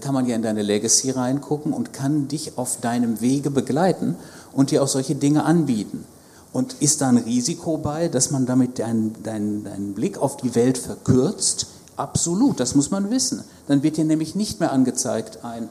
kann 0.00 0.14
man 0.14 0.26
ja 0.26 0.34
in 0.34 0.42
deine 0.42 0.62
Legacy 0.62 1.10
reingucken 1.10 1.72
und 1.72 1.92
kann 1.92 2.28
dich 2.28 2.56
auf 2.56 2.80
deinem 2.80 3.20
Wege 3.20 3.50
begleiten 3.50 4.16
und 4.52 4.70
dir 4.70 4.82
auch 4.82 4.88
solche 4.88 5.14
Dinge 5.14 5.44
anbieten. 5.44 6.04
Und 6.52 6.76
ist 6.80 7.02
da 7.02 7.08
ein 7.08 7.18
Risiko 7.18 7.76
bei, 7.76 8.08
dass 8.08 8.30
man 8.30 8.46
damit 8.46 8.78
deinen, 8.78 9.22
deinen, 9.22 9.64
deinen 9.64 9.92
Blick 9.92 10.16
auf 10.16 10.38
die 10.38 10.54
Welt 10.54 10.78
verkürzt? 10.78 11.66
Absolut, 11.96 12.60
das 12.60 12.74
muss 12.74 12.90
man 12.90 13.10
wissen. 13.10 13.44
Dann 13.68 13.82
wird 13.82 13.98
dir 13.98 14.04
nämlich 14.04 14.34
nicht 14.34 14.60
mehr 14.60 14.72
angezeigt 14.72 15.40
ein 15.44 15.68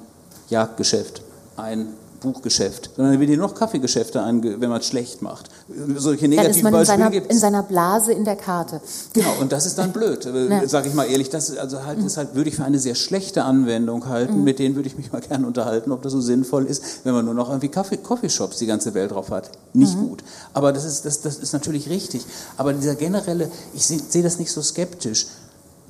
Jagdgeschäft, 0.49 1.23
ein 1.57 1.87
Buchgeschäft, 2.25 2.89
sondern 2.95 3.19
wird 3.19 3.29
dir 3.29 3.37
noch 3.37 3.55
Kaffeegeschäfte 3.55 4.21
an, 4.21 4.43
wenn 4.43 4.69
man 4.69 4.81
es 4.81 4.87
schlecht 4.87 5.21
macht. 5.21 5.49
Solche 5.95 6.27
negativen 6.27 6.51
dann 6.51 6.57
ist 6.57 6.63
man 6.63 6.73
in 6.73 6.85
seiner, 6.85 7.29
in 7.29 7.39
seiner, 7.39 7.63
Blase 7.63 8.11
in 8.11 8.25
der 8.25 8.35
Karte. 8.35 8.81
Genau, 9.13 9.29
und 9.39 9.51
das 9.51 9.65
ist 9.65 9.77
dann 9.77 9.91
blöd, 9.91 10.25
äh, 10.25 10.49
ja. 10.49 10.67
sage 10.67 10.89
ich 10.89 10.93
mal 10.93 11.05
ehrlich. 11.05 11.29
Das 11.29 11.55
also 11.55 11.83
halt, 11.85 11.99
mhm. 11.99 12.07
ist 12.07 12.17
halt, 12.17 12.35
würde 12.35 12.49
ich 12.49 12.55
für 12.55 12.65
eine 12.65 12.79
sehr 12.79 12.95
schlechte 12.95 13.43
Anwendung 13.43 14.09
halten. 14.09 14.39
Mhm. 14.39 14.43
Mit 14.43 14.59
denen 14.59 14.75
würde 14.75 14.87
ich 14.89 14.97
mich 14.97 15.11
mal 15.11 15.21
gerne 15.21 15.47
unterhalten, 15.47 15.91
ob 15.91 16.01
das 16.01 16.11
so 16.11 16.21
sinnvoll 16.21 16.65
ist, 16.65 17.05
wenn 17.05 17.13
man 17.13 17.23
nur 17.23 17.35
noch 17.35 17.49
irgendwie 17.49 17.69
Kaffee, 17.69 17.97
Coffeeshops 17.97 18.57
die 18.57 18.65
ganze 18.65 18.93
Welt 18.93 19.11
drauf 19.11 19.29
hat. 19.29 19.51
Nicht 19.73 19.95
mhm. 19.95 20.09
gut. 20.09 20.23
Aber 20.53 20.73
das 20.73 20.83
ist, 20.83 21.05
das, 21.05 21.21
das 21.21 21.37
ist 21.37 21.53
natürlich 21.53 21.89
richtig. 21.89 22.25
Aber 22.57 22.73
dieser 22.73 22.95
generelle, 22.95 23.49
ich 23.73 23.85
sehe 23.85 23.99
seh 24.07 24.21
das 24.21 24.39
nicht 24.39 24.51
so 24.51 24.61
skeptisch 24.61 25.27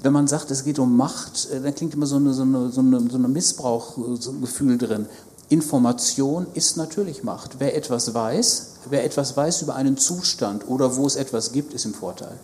wenn 0.06 0.14
man 0.14 0.28
sagt, 0.28 0.52
es 0.52 0.64
geht 0.64 0.78
um 0.78 0.96
Macht, 0.96 1.50
äh, 1.52 1.60
dann 1.60 1.74
klingt 1.74 1.96
immer 1.96 2.06
so 2.06 2.18
eine, 2.18 2.32
so 2.34 2.44
eine, 2.44 2.70
so 2.70 2.80
eine, 2.82 3.00
so 3.10 3.18
eine 3.18 3.28
Missbrauchgefühl 3.28 4.78
drin. 4.78 5.08
Information 5.50 6.48
ist 6.54 6.76
natürlich 6.76 7.24
Macht. 7.24 7.60
Wer 7.60 7.76
etwas 7.76 8.14
weiß, 8.14 8.72
wer 8.90 9.04
etwas 9.04 9.38
weiß 9.38 9.62
über 9.62 9.76
einen 9.76 9.98
Zustand 9.98 10.68
oder 10.68 10.96
wo 10.96 11.06
es 11.06 11.16
etwas 11.16 11.52
gibt, 11.52 11.74
ist 11.74 11.86
im 11.86 11.94
Vorteil. 11.94 12.38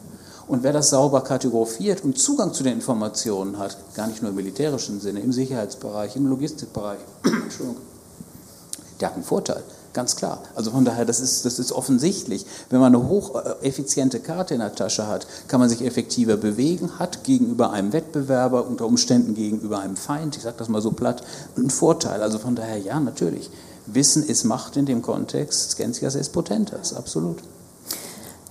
Und 0.47 0.63
wer 0.63 0.73
das 0.73 0.89
sauber 0.89 1.21
kategorifiert 1.21 2.03
und 2.03 2.19
Zugang 2.19 2.53
zu 2.53 2.63
den 2.63 2.73
Informationen 2.73 3.57
hat, 3.57 3.77
gar 3.95 4.07
nicht 4.07 4.21
nur 4.21 4.29
im 4.29 4.35
militärischen 4.35 4.99
Sinne, 4.99 5.21
im 5.21 5.31
Sicherheitsbereich, 5.31 6.15
im 6.15 6.27
Logistikbereich, 6.27 6.99
der 8.99 9.07
hat 9.07 9.15
einen 9.15 9.23
Vorteil. 9.23 9.63
Ganz 9.93 10.15
klar. 10.15 10.41
Also 10.55 10.71
von 10.71 10.85
daher, 10.85 11.03
das 11.03 11.19
ist, 11.19 11.45
das 11.45 11.59
ist 11.59 11.73
offensichtlich. 11.73 12.45
Wenn 12.69 12.79
man 12.79 12.95
eine 12.95 13.09
hocheffiziente 13.09 14.21
Karte 14.21 14.53
in 14.53 14.61
der 14.61 14.73
Tasche 14.73 15.07
hat, 15.07 15.27
kann 15.49 15.59
man 15.59 15.67
sich 15.67 15.83
effektiver 15.83 16.37
bewegen, 16.37 16.97
hat 16.97 17.25
gegenüber 17.25 17.71
einem 17.71 17.91
Wettbewerber, 17.91 18.65
unter 18.65 18.85
Umständen 18.85 19.35
gegenüber 19.35 19.79
einem 19.79 19.97
Feind, 19.97 20.37
ich 20.37 20.43
sage 20.43 20.55
das 20.57 20.69
mal 20.69 20.81
so 20.81 20.91
platt, 20.91 21.23
einen 21.57 21.69
Vorteil. 21.69 22.23
Also 22.23 22.39
von 22.39 22.55
daher, 22.55 22.77
ja, 22.77 22.99
natürlich. 22.99 23.49
Wissen 23.85 24.23
ist 24.23 24.45
Macht 24.45 24.77
in 24.77 24.85
dem 24.85 25.01
Kontext, 25.01 25.71
Scientias 25.71 26.15
est 26.15 26.31
potentas, 26.31 26.93
absolut. 26.93 27.39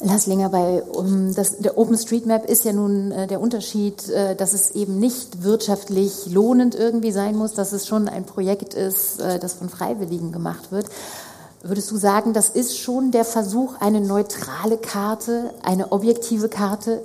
Lasslinger, 0.02 0.48
bei 0.48 0.82
um, 0.82 1.34
das, 1.34 1.58
der 1.58 1.76
OpenStreetMap 1.76 2.46
ist 2.48 2.64
ja 2.64 2.72
nun 2.72 3.12
äh, 3.12 3.26
der 3.26 3.40
Unterschied, 3.40 4.08
äh, 4.08 4.34
dass 4.34 4.54
es 4.54 4.70
eben 4.70 4.98
nicht 4.98 5.42
wirtschaftlich 5.42 6.26
lohnend 6.26 6.74
irgendwie 6.74 7.12
sein 7.12 7.36
muss, 7.36 7.52
dass 7.52 7.72
es 7.72 7.86
schon 7.86 8.08
ein 8.08 8.24
Projekt 8.24 8.72
ist, 8.72 9.20
äh, 9.20 9.38
das 9.38 9.54
von 9.54 9.68
Freiwilligen 9.68 10.32
gemacht 10.32 10.72
wird. 10.72 10.86
Würdest 11.62 11.90
du 11.90 11.98
sagen, 11.98 12.32
das 12.32 12.48
ist 12.48 12.78
schon 12.78 13.10
der 13.10 13.24
Versuch, 13.24 13.74
eine 13.80 14.00
neutrale 14.00 14.78
Karte, 14.78 15.52
eine 15.62 15.92
objektive 15.92 16.48
Karte 16.48 17.02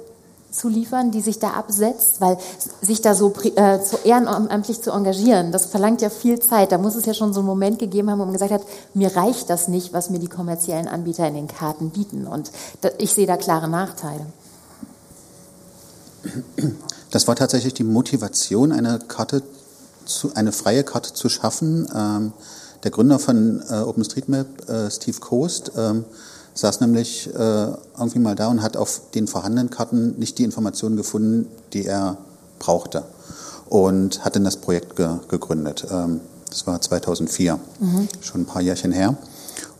zu 0.49 0.69
liefern, 0.69 1.11
die 1.11 1.19
sich 1.19 1.39
da 1.39 1.49
absetzt? 1.49 2.21
Weil 2.21 2.37
sich 2.81 3.01
da 3.01 3.15
so 3.15 3.33
äh, 3.43 3.81
zu 3.81 3.97
ehrenamtlich 4.05 4.81
zu 4.81 4.91
engagieren, 4.91 5.51
das 5.51 5.65
verlangt 5.65 6.01
ja 6.01 6.09
viel 6.09 6.39
Zeit. 6.39 6.71
Da 6.71 6.77
muss 6.77 6.95
es 6.95 7.05
ja 7.05 7.13
schon 7.13 7.33
so 7.33 7.41
einen 7.41 7.47
Moment 7.47 7.79
gegeben 7.79 8.09
haben, 8.09 8.19
wo 8.19 8.23
man 8.23 8.31
gesagt 8.31 8.53
hat, 8.53 8.61
mir 8.93 9.13
reicht 9.13 9.49
das 9.49 9.67
nicht, 9.67 9.91
was 9.91 10.09
mir 10.09 10.19
die 10.19 10.29
kommerziellen 10.29 10.87
Anbieter 10.87 11.27
in 11.27 11.33
den 11.33 11.47
Karten 11.47 11.89
bieten. 11.89 12.25
Und 12.25 12.49
da, 12.79 12.89
ich 12.97 13.13
sehe 13.13 13.27
da 13.27 13.35
klare 13.35 13.67
Nachteile. 13.67 14.25
Das 17.11 17.27
war 17.27 17.35
tatsächlich 17.35 17.73
die 17.73 17.83
Motivation, 17.83 18.71
eine 18.71 18.99
Karte 18.99 19.43
zu, 20.05 20.31
eine 20.33 20.53
freie 20.53 20.85
Karte 20.85 21.13
zu 21.13 21.27
schaffen. 21.27 21.89
Ähm, 21.93 22.33
der 22.85 22.91
Gründer 22.91 23.17
von 23.17 23.63
äh, 23.69 23.81
OpenStreetMap, 23.81 24.69
äh, 24.69 24.91
Steve 24.91 25.19
Coast, 25.19 25.71
ähm, 25.75 26.05
saß 26.53 26.81
nämlich 26.81 27.27
äh, 27.33 27.67
irgendwie 27.97 28.19
mal 28.19 28.35
da 28.35 28.47
und 28.47 28.61
hat 28.61 28.77
auf 28.77 29.01
den 29.15 29.27
vorhandenen 29.27 29.71
Karten 29.71 30.17
nicht 30.19 30.37
die 30.37 30.43
Informationen 30.43 30.95
gefunden, 30.95 31.47
die 31.73 31.85
er 31.85 32.17
brauchte. 32.59 33.03
Und 33.67 34.23
hat 34.23 34.35
dann 34.35 34.43
das 34.43 34.57
Projekt 34.57 34.95
ge 34.95 35.09
gegründet. 35.27 35.87
Ähm, 35.89 36.21
das 36.47 36.67
war 36.67 36.79
2004, 36.79 37.59
mhm. 37.79 38.07
schon 38.21 38.41
ein 38.41 38.45
paar 38.45 38.61
Jährchen 38.61 38.91
her. 38.91 39.17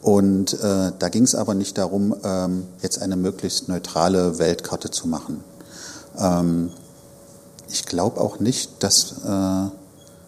Und 0.01 0.53
äh, 0.55 0.91
da 0.97 1.09
ging 1.09 1.23
es 1.23 1.35
aber 1.35 1.53
nicht 1.53 1.77
darum, 1.77 2.15
ähm, 2.23 2.63
jetzt 2.81 3.01
eine 3.01 3.15
möglichst 3.15 3.69
neutrale 3.69 4.39
Weltkarte 4.39 4.89
zu 4.89 5.07
machen. 5.07 5.43
Ähm, 6.17 6.71
ich 7.69 7.85
glaube 7.85 8.19
auch 8.19 8.39
nicht, 8.39 8.83
dass 8.83 9.13
äh, 9.23 9.69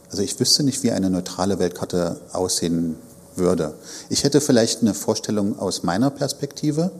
also 0.10 0.24
ich 0.24 0.40
wüsste 0.40 0.64
nicht, 0.64 0.84
wie 0.84 0.92
eine 0.92 1.10
neutrale 1.10 1.60
Weltkarte 1.60 2.18
aussehen 2.34 2.96
würde. 3.36 3.74
Ich 4.10 4.24
hätte 4.24 4.42
vielleicht 4.42 4.82
eine 4.82 4.94
Vorstellung 4.94 5.60
aus 5.60 5.84
meiner 5.84 6.10
Perspektive, 6.10 6.92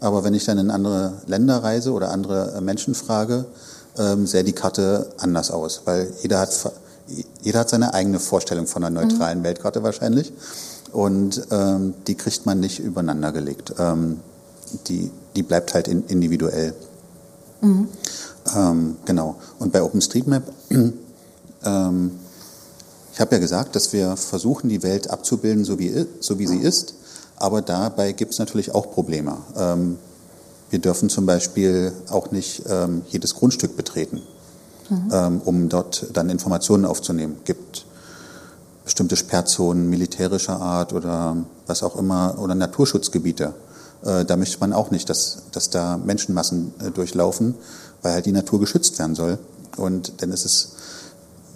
aber 0.00 0.24
wenn 0.24 0.34
ich 0.34 0.44
dann 0.44 0.58
in 0.58 0.70
andere 0.70 1.14
Länder 1.26 1.62
reise 1.62 1.92
oder 1.92 2.10
andere 2.10 2.54
äh, 2.56 2.60
Menschen 2.60 2.94
frage, 2.94 3.46
ähm, 3.98 4.26
sähe 4.26 4.44
die 4.44 4.52
Karte 4.52 5.10
anders 5.18 5.50
aus, 5.50 5.82
weil 5.84 6.12
jeder 6.22 6.40
hat, 6.40 6.72
jeder 7.42 7.60
hat 7.60 7.70
seine 7.70 7.94
eigene 7.94 8.20
Vorstellung 8.20 8.66
von 8.66 8.84
einer 8.84 9.02
neutralen 9.02 9.40
mhm. 9.40 9.44
Weltkarte 9.44 9.82
wahrscheinlich 9.82 10.32
und 10.92 11.42
ähm, 11.50 11.94
die 12.06 12.14
kriegt 12.14 12.46
man 12.46 12.60
nicht 12.60 12.78
übereinander 12.80 13.32
gelegt. 13.32 13.74
Ähm, 13.78 14.20
die, 14.86 15.10
die 15.36 15.42
bleibt 15.42 15.74
halt 15.74 15.88
in, 15.88 16.04
individuell. 16.06 16.74
Mhm. 17.60 17.88
Ähm, 18.56 18.96
genau. 19.04 19.36
Und 19.58 19.72
bei 19.72 19.82
OpenStreetMap 19.82 20.42
ähm, 21.64 22.12
ich 23.20 23.22
habe 23.22 23.34
ja 23.34 23.40
gesagt, 23.40 23.76
dass 23.76 23.92
wir 23.92 24.16
versuchen, 24.16 24.70
die 24.70 24.82
Welt 24.82 25.10
abzubilden, 25.10 25.62
so 25.62 25.78
wie, 25.78 26.06
so 26.20 26.38
wie 26.38 26.46
sie 26.46 26.56
ist, 26.56 26.94
aber 27.36 27.60
dabei 27.60 28.12
gibt 28.12 28.32
es 28.32 28.38
natürlich 28.38 28.74
auch 28.74 28.92
Probleme. 28.92 29.36
Ähm, 29.58 29.98
wir 30.70 30.78
dürfen 30.78 31.10
zum 31.10 31.26
Beispiel 31.26 31.92
auch 32.08 32.30
nicht 32.30 32.62
ähm, 32.66 33.02
jedes 33.10 33.34
Grundstück 33.34 33.76
betreten, 33.76 34.22
mhm. 34.88 35.10
ähm, 35.12 35.42
um 35.44 35.68
dort 35.68 36.06
dann 36.14 36.30
Informationen 36.30 36.86
aufzunehmen. 36.86 37.36
Es 37.40 37.44
gibt 37.44 37.84
bestimmte 38.86 39.16
Sperrzonen 39.16 39.90
militärischer 39.90 40.58
Art 40.58 40.94
oder 40.94 41.36
was 41.66 41.82
auch 41.82 41.96
immer 41.96 42.38
oder 42.38 42.54
Naturschutzgebiete. 42.54 43.52
Äh, 44.02 44.24
da 44.24 44.38
möchte 44.38 44.60
man 44.60 44.72
auch 44.72 44.90
nicht, 44.90 45.10
dass, 45.10 45.42
dass 45.52 45.68
da 45.68 45.98
Menschenmassen 45.98 46.72
äh, 46.80 46.90
durchlaufen, 46.90 47.54
weil 48.00 48.14
halt 48.14 48.24
die 48.24 48.32
Natur 48.32 48.60
geschützt 48.60 48.98
werden 48.98 49.14
soll. 49.14 49.38
Und 49.76 50.22
dann 50.22 50.32
ist 50.32 50.46
es 50.46 50.76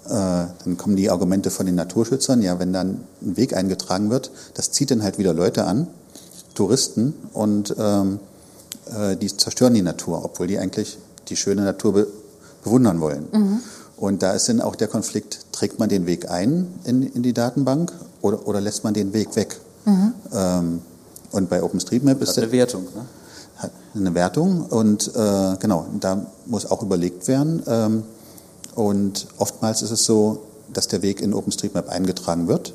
dann 0.08 0.76
kommen 0.76 0.96
die 0.96 1.10
Argumente 1.10 1.50
von 1.50 1.66
den 1.66 1.74
Naturschützern, 1.76 2.42
ja, 2.42 2.58
wenn 2.58 2.72
dann 2.72 3.00
ein 3.22 3.36
Weg 3.36 3.56
eingetragen 3.56 4.10
wird, 4.10 4.30
das 4.54 4.70
zieht 4.70 4.90
dann 4.90 5.02
halt 5.02 5.18
wieder 5.18 5.32
Leute 5.32 5.64
an, 5.64 5.86
Touristen, 6.54 7.14
und 7.32 7.74
ähm, 7.78 8.20
äh, 8.86 9.16
die 9.16 9.34
zerstören 9.34 9.74
die 9.74 9.82
Natur, 9.82 10.24
obwohl 10.24 10.46
die 10.46 10.58
eigentlich 10.58 10.98
die 11.28 11.36
schöne 11.36 11.62
Natur 11.62 11.92
be 11.92 12.06
bewundern 12.62 12.98
wollen. 13.02 13.26
Mhm. 13.30 13.60
Und 13.98 14.22
da 14.22 14.32
ist 14.32 14.48
dann 14.48 14.62
auch 14.62 14.74
der 14.74 14.88
Konflikt, 14.88 15.52
trägt 15.52 15.78
man 15.78 15.90
den 15.90 16.06
Weg 16.06 16.30
ein 16.30 16.66
in, 16.84 17.02
in 17.02 17.22
die 17.22 17.34
Datenbank 17.34 17.92
oder, 18.22 18.48
oder 18.48 18.62
lässt 18.62 18.84
man 18.84 18.94
den 18.94 19.12
Weg 19.12 19.36
weg? 19.36 19.60
Mhm. 19.84 20.14
Ähm, 20.32 20.80
und 21.30 21.50
bei 21.50 21.62
OpenStreetMap 21.62 22.22
ist 22.22 22.38
eine 22.38 22.50
Wertung. 22.52 22.84
Ne? 22.84 23.70
Eine 23.94 24.14
Wertung 24.14 24.64
und 24.66 25.14
äh, 25.14 25.56
genau, 25.60 25.86
da 26.00 26.26
muss 26.46 26.64
auch 26.64 26.82
überlegt 26.82 27.28
werden, 27.28 27.62
ähm, 27.66 28.02
und 28.74 29.26
oftmals 29.38 29.82
ist 29.82 29.90
es 29.90 30.04
so, 30.04 30.42
dass 30.72 30.88
der 30.88 31.02
Weg 31.02 31.20
in 31.20 31.34
OpenStreetMap 31.34 31.88
eingetragen 31.88 32.48
wird. 32.48 32.74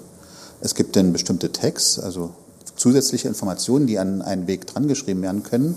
Es 0.62 0.76
gibt 0.76 0.96
dann 0.96 1.14
bestimmte 1.14 1.52
Tags, 1.52 2.00
also 2.00 2.32
zusätzliche 2.76 3.28
Informationen, 3.28 3.88
die 3.88 4.00
an 4.00 4.22
einen 4.22 4.48
Weg 4.48 4.68
drangeschrieben 4.68 5.22
werden 5.22 5.44
können, 5.44 5.76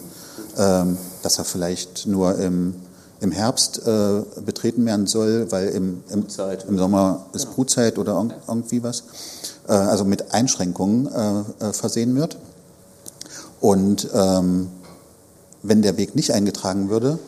ähm, 0.56 0.96
dass 1.22 1.38
er 1.38 1.44
vielleicht 1.44 2.06
nur 2.06 2.38
im, 2.38 2.74
im 3.20 3.32
Herbst 3.32 3.86
äh, 3.86 4.22
betreten 4.44 4.86
werden 4.86 5.06
soll, 5.06 5.50
weil 5.50 5.68
im, 5.68 6.02
im, 6.10 6.26
im 6.68 6.78
Sommer 6.78 7.26
ist 7.32 7.42
genau. 7.42 7.54
Brutzeit 7.54 7.98
oder 7.98 8.24
irgendwie 8.48 8.82
was. 8.82 9.04
Äh, 9.68 9.72
also 9.72 10.04
mit 10.04 10.32
Einschränkungen 10.32 11.08
äh, 11.08 11.68
äh, 11.68 11.72
versehen 11.72 12.14
wird. 12.14 12.38
Und 13.60 14.08
ähm, 14.12 14.68
wenn 15.62 15.82
der 15.82 15.96
Weg 15.96 16.16
nicht 16.16 16.32
eingetragen 16.32 16.88
würde, 16.88 17.18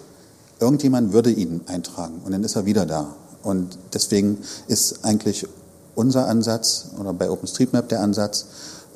Irgendjemand 0.64 1.12
würde 1.12 1.30
ihn 1.30 1.60
eintragen 1.66 2.22
und 2.24 2.32
dann 2.32 2.42
ist 2.42 2.56
er 2.56 2.64
wieder 2.64 2.86
da. 2.86 3.14
Und 3.42 3.76
deswegen 3.92 4.38
ist 4.66 5.04
eigentlich 5.04 5.46
unser 5.94 6.26
Ansatz 6.26 6.86
oder 6.98 7.12
bei 7.12 7.30
OpenStreetMap 7.30 7.86
der 7.90 8.00
Ansatz, 8.00 8.46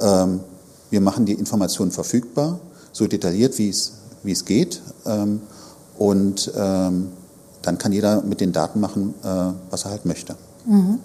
ähm, 0.01 0.41
wir 0.89 1.03
machen 1.03 1.27
die 1.27 1.35
Informationen 1.35 1.91
verfügbar, 1.91 2.59
so 2.93 3.07
detailliert 3.07 3.59
wie 3.59 3.69
es, 3.69 4.45
geht. 4.47 4.81
Ähm, 5.05 5.43
und 5.99 6.51
ähm, 6.57 7.11
dann 7.61 7.77
kann 7.77 7.93
jeder 7.93 8.23
mit 8.23 8.41
den 8.41 8.53
Daten 8.53 8.81
machen, 8.81 9.13
äh, 9.23 9.53
was 9.71 9.85
er 9.85 9.91
halt 9.91 10.07
möchte. 10.07 10.37
Mhm. 10.65 11.01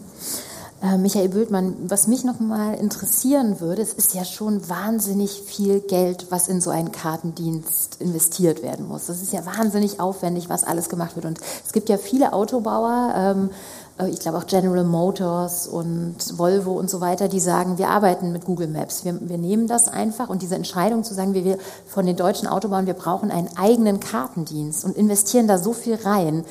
Äh, 0.83 0.97
Michael 0.97 1.29
Bültmann, 1.29 1.75
was 1.87 2.07
mich 2.07 2.25
noch 2.25 2.41
mal 2.41 2.73
interessieren 2.73 3.61
würde, 3.61 3.81
es 3.81 3.93
ist 3.93 4.13
ja 4.13 4.25
schon 4.25 4.67
wahnsinnig 4.67 5.41
viel 5.45 5.79
Geld, 5.79 6.27
was 6.29 6.49
in 6.49 6.59
so 6.59 6.71
einen 6.71 6.91
Kartendienst 6.91 8.01
investiert 8.01 8.61
werden 8.61 8.89
muss. 8.89 9.05
Das 9.05 9.21
ist 9.21 9.31
ja 9.31 9.45
wahnsinnig 9.45 10.01
aufwendig, 10.01 10.49
was 10.49 10.65
alles 10.65 10.89
gemacht 10.89 11.15
wird. 11.15 11.25
Und 11.25 11.39
es 11.65 11.71
gibt 11.71 11.87
ja 11.87 11.97
viele 11.97 12.33
Autobauer, 12.33 13.13
ähm, 13.15 13.49
äh, 13.97 14.09
ich 14.09 14.19
glaube 14.19 14.37
auch 14.37 14.45
General 14.45 14.83
Motors 14.83 15.67
und 15.67 16.17
Volvo 16.37 16.73
und 16.73 16.89
so 16.89 16.99
weiter, 16.99 17.29
die 17.29 17.39
sagen, 17.39 17.77
wir 17.77 17.87
arbeiten 17.87 18.33
mit 18.33 18.43
Google 18.43 18.67
Maps. 18.67 19.05
Wir, 19.05 19.17
wir 19.21 19.37
nehmen 19.37 19.67
das 19.67 19.87
einfach 19.87 20.27
und 20.27 20.41
diese 20.41 20.55
Entscheidung 20.55 21.05
zu 21.05 21.13
sagen, 21.13 21.33
wir, 21.33 21.45
wir 21.45 21.59
von 21.87 22.05
den 22.05 22.17
deutschen 22.17 22.49
Autobauern, 22.49 22.87
wir 22.87 22.93
brauchen 22.93 23.31
einen 23.31 23.55
eigenen 23.55 24.01
Kartendienst 24.01 24.83
und 24.83 24.97
investieren 24.97 25.47
da 25.47 25.57
so 25.59 25.71
viel 25.71 25.95
rein. 25.95 26.43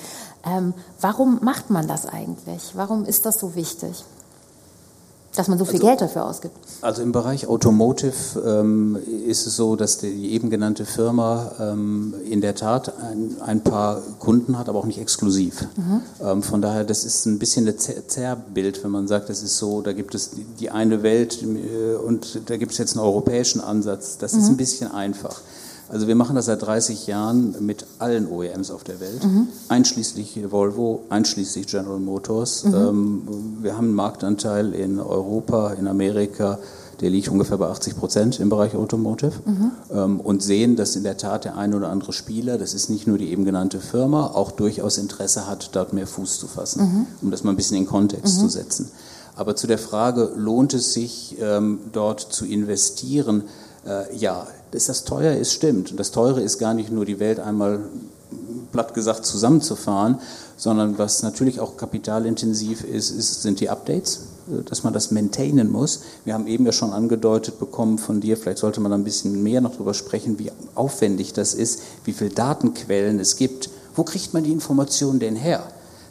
Ähm, 0.42 0.72
warum 1.02 1.40
macht 1.42 1.68
man 1.68 1.86
das 1.86 2.06
eigentlich? 2.06 2.72
Warum 2.74 3.04
ist 3.04 3.26
das 3.26 3.38
so 3.38 3.54
wichtig? 3.54 4.02
Dass 5.34 5.48
man 5.48 5.58
so 5.58 5.64
viel 5.64 5.76
also, 5.76 5.86
Geld 5.86 6.00
dafür 6.00 6.26
ausgibt. 6.26 6.54
Also 6.82 7.02
im 7.02 7.12
Bereich 7.12 7.46
Automotive 7.46 8.40
ähm, 8.44 8.98
ist 9.26 9.46
es 9.46 9.56
so, 9.56 9.76
dass 9.76 9.98
die 9.98 10.32
eben 10.32 10.50
genannte 10.50 10.84
Firma 10.84 11.52
ähm, 11.58 12.14
in 12.28 12.40
der 12.42 12.54
Tat 12.54 12.92
ein, 13.00 13.36
ein, 13.40 13.62
paar 13.62 14.02
Kunden 14.18 14.58
hat, 14.58 14.68
aber 14.68 14.78
auch 14.78 14.84
nicht 14.84 15.00
exklusiv. 15.00 15.66
Mhm. 15.76 16.00
Ähm, 16.22 16.42
von 16.42 16.60
daher, 16.60 16.84
das 16.84 17.04
ist 17.04 17.24
ein 17.26 17.38
bisschen 17.38 17.66
ein 17.66 17.78
Zerrbild, 17.78 18.84
wenn 18.84 18.90
man 18.90 19.08
sagt, 19.08 19.30
das 19.30 19.42
ist 19.42 19.56
so, 19.56 19.80
da 19.80 19.92
gibt 19.92 20.14
es 20.14 20.30
die, 20.30 20.44
die 20.44 20.70
eine 20.70 21.02
Welt 21.02 21.42
äh, 21.42 21.94
und 21.94 22.50
da 22.50 22.56
gibt 22.58 22.72
es 22.72 22.78
jetzt 22.78 22.96
einen 22.96 23.04
europäischen 23.04 23.60
Ansatz. 23.62 24.18
Das 24.18 24.34
mhm. 24.34 24.40
ist 24.40 24.48
ein 24.48 24.56
bisschen 24.58 24.90
einfach. 24.90 25.40
Also 25.92 26.08
wir 26.08 26.14
machen 26.14 26.36
das 26.36 26.46
seit 26.46 26.62
30 26.62 27.06
Jahren 27.06 27.54
mit 27.60 27.84
allen 27.98 28.26
OEMs 28.26 28.70
auf 28.70 28.82
der 28.82 28.98
Welt, 28.98 29.22
mhm. 29.24 29.48
einschließlich 29.68 30.50
Volvo, 30.50 31.04
einschließlich 31.10 31.66
General 31.66 31.98
Motors. 31.98 32.64
Mhm. 32.64 32.74
Ähm, 32.74 33.22
wir 33.60 33.76
haben 33.76 33.88
einen 33.88 33.94
Marktanteil 33.94 34.74
in 34.74 34.98
Europa, 34.98 35.74
in 35.74 35.86
Amerika, 35.86 36.58
der 37.02 37.10
liegt 37.10 37.28
ungefähr 37.28 37.58
bei 37.58 37.66
80 37.66 37.98
Prozent 37.98 38.40
im 38.40 38.48
Bereich 38.48 38.74
Automotive 38.74 39.32
mhm. 39.44 39.70
ähm, 39.92 40.20
und 40.20 40.42
sehen, 40.42 40.76
dass 40.76 40.96
in 40.96 41.02
der 41.02 41.18
Tat 41.18 41.44
der 41.44 41.58
ein 41.58 41.74
oder 41.74 41.90
andere 41.90 42.14
Spieler, 42.14 42.56
das 42.56 42.72
ist 42.72 42.88
nicht 42.88 43.06
nur 43.06 43.18
die 43.18 43.30
eben 43.30 43.44
genannte 43.44 43.80
Firma, 43.80 44.28
auch 44.28 44.50
durchaus 44.50 44.96
Interesse 44.96 45.46
hat, 45.46 45.70
dort 45.76 45.92
mehr 45.92 46.06
Fuß 46.06 46.38
zu 46.38 46.46
fassen, 46.46 46.82
mhm. 46.84 47.06
um 47.20 47.30
das 47.30 47.44
mal 47.44 47.50
ein 47.50 47.56
bisschen 47.56 47.76
in 47.76 47.86
Kontext 47.86 48.38
mhm. 48.38 48.40
zu 48.40 48.48
setzen. 48.48 48.90
Aber 49.36 49.56
zu 49.56 49.66
der 49.66 49.78
Frage, 49.78 50.30
lohnt 50.36 50.72
es 50.72 50.94
sich, 50.94 51.36
ähm, 51.38 51.80
dort 51.92 52.20
zu 52.20 52.46
investieren? 52.46 53.42
Äh, 53.86 54.16
ja, 54.16 54.46
dass 54.72 54.86
das 54.86 55.04
teuer 55.04 55.36
ist, 55.36 55.52
stimmt. 55.52 55.92
Und 55.92 56.00
das 56.00 56.10
Teure 56.10 56.40
ist 56.40 56.58
gar 56.58 56.74
nicht 56.74 56.90
nur 56.90 57.04
die 57.04 57.20
Welt 57.20 57.38
einmal 57.38 57.80
platt 58.72 58.94
gesagt 58.94 59.24
zusammenzufahren, 59.26 60.18
sondern 60.56 60.98
was 60.98 61.22
natürlich 61.22 61.60
auch 61.60 61.76
kapitalintensiv 61.76 62.82
ist, 62.84 63.10
ist 63.10 63.42
sind 63.42 63.60
die 63.60 63.68
Updates, 63.68 64.20
äh, 64.50 64.62
dass 64.64 64.82
man 64.82 64.92
das 64.92 65.10
maintainen 65.10 65.70
muss. 65.70 66.00
Wir 66.24 66.34
haben 66.34 66.46
eben 66.46 66.64
ja 66.64 66.72
schon 66.72 66.92
angedeutet 66.92 67.60
bekommen 67.60 67.98
von 67.98 68.20
dir, 68.20 68.36
vielleicht 68.36 68.58
sollte 68.58 68.80
man 68.80 68.92
ein 68.92 69.04
bisschen 69.04 69.42
mehr 69.42 69.60
noch 69.60 69.72
darüber 69.72 69.94
sprechen, 69.94 70.38
wie 70.38 70.50
aufwendig 70.74 71.32
das 71.32 71.54
ist, 71.54 71.82
wie 72.04 72.12
viele 72.12 72.30
Datenquellen 72.30 73.20
es 73.20 73.36
gibt. 73.36 73.70
Wo 73.94 74.04
kriegt 74.04 74.32
man 74.32 74.42
die 74.42 74.52
Informationen 74.52 75.20
denn 75.20 75.36
her? 75.36 75.62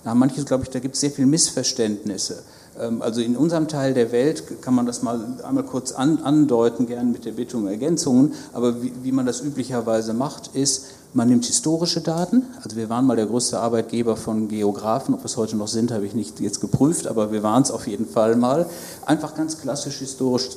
Da 0.03 0.11
haben 0.11 0.19
manche, 0.19 0.43
glaube 0.43 0.63
ich, 0.63 0.69
da 0.69 0.79
gibt 0.79 0.95
es 0.95 1.01
sehr 1.01 1.11
viele 1.11 1.27
Missverständnisse. 1.27 2.43
Ähm, 2.81 3.01
also 3.01 3.21
in 3.21 3.37
unserem 3.37 3.67
Teil 3.67 3.93
der 3.93 4.11
Welt 4.11 4.61
kann 4.61 4.73
man 4.73 4.85
das 4.85 5.03
mal 5.03 5.19
einmal 5.43 5.63
kurz 5.63 5.91
an, 5.91 6.19
andeuten, 6.23 6.87
gern 6.87 7.11
mit 7.11 7.25
der 7.25 7.33
Bitte 7.33 7.57
um 7.57 7.67
Ergänzungen, 7.67 8.33
aber 8.53 8.81
wie, 8.81 8.91
wie 9.03 9.11
man 9.11 9.25
das 9.25 9.41
üblicherweise 9.41 10.13
macht, 10.13 10.55
ist, 10.55 10.87
man 11.13 11.27
nimmt 11.27 11.45
historische 11.45 11.99
Daten, 11.99 12.43
also 12.63 12.77
wir 12.77 12.89
waren 12.89 13.05
mal 13.05 13.17
der 13.17 13.25
größte 13.25 13.59
Arbeitgeber 13.59 14.15
von 14.15 14.47
Geografen, 14.47 15.13
ob 15.13 15.21
wir 15.21 15.25
es 15.25 15.35
heute 15.35 15.57
noch 15.57 15.67
sind, 15.67 15.91
habe 15.91 16.05
ich 16.05 16.13
nicht 16.13 16.39
jetzt 16.39 16.61
geprüft, 16.61 17.05
aber 17.05 17.33
wir 17.33 17.43
waren 17.43 17.63
es 17.63 17.71
auf 17.71 17.85
jeden 17.85 18.07
Fall 18.07 18.37
mal. 18.37 18.65
Einfach 19.05 19.35
ganz 19.35 19.59
klassisch 19.59 19.97
historisch 19.97 20.49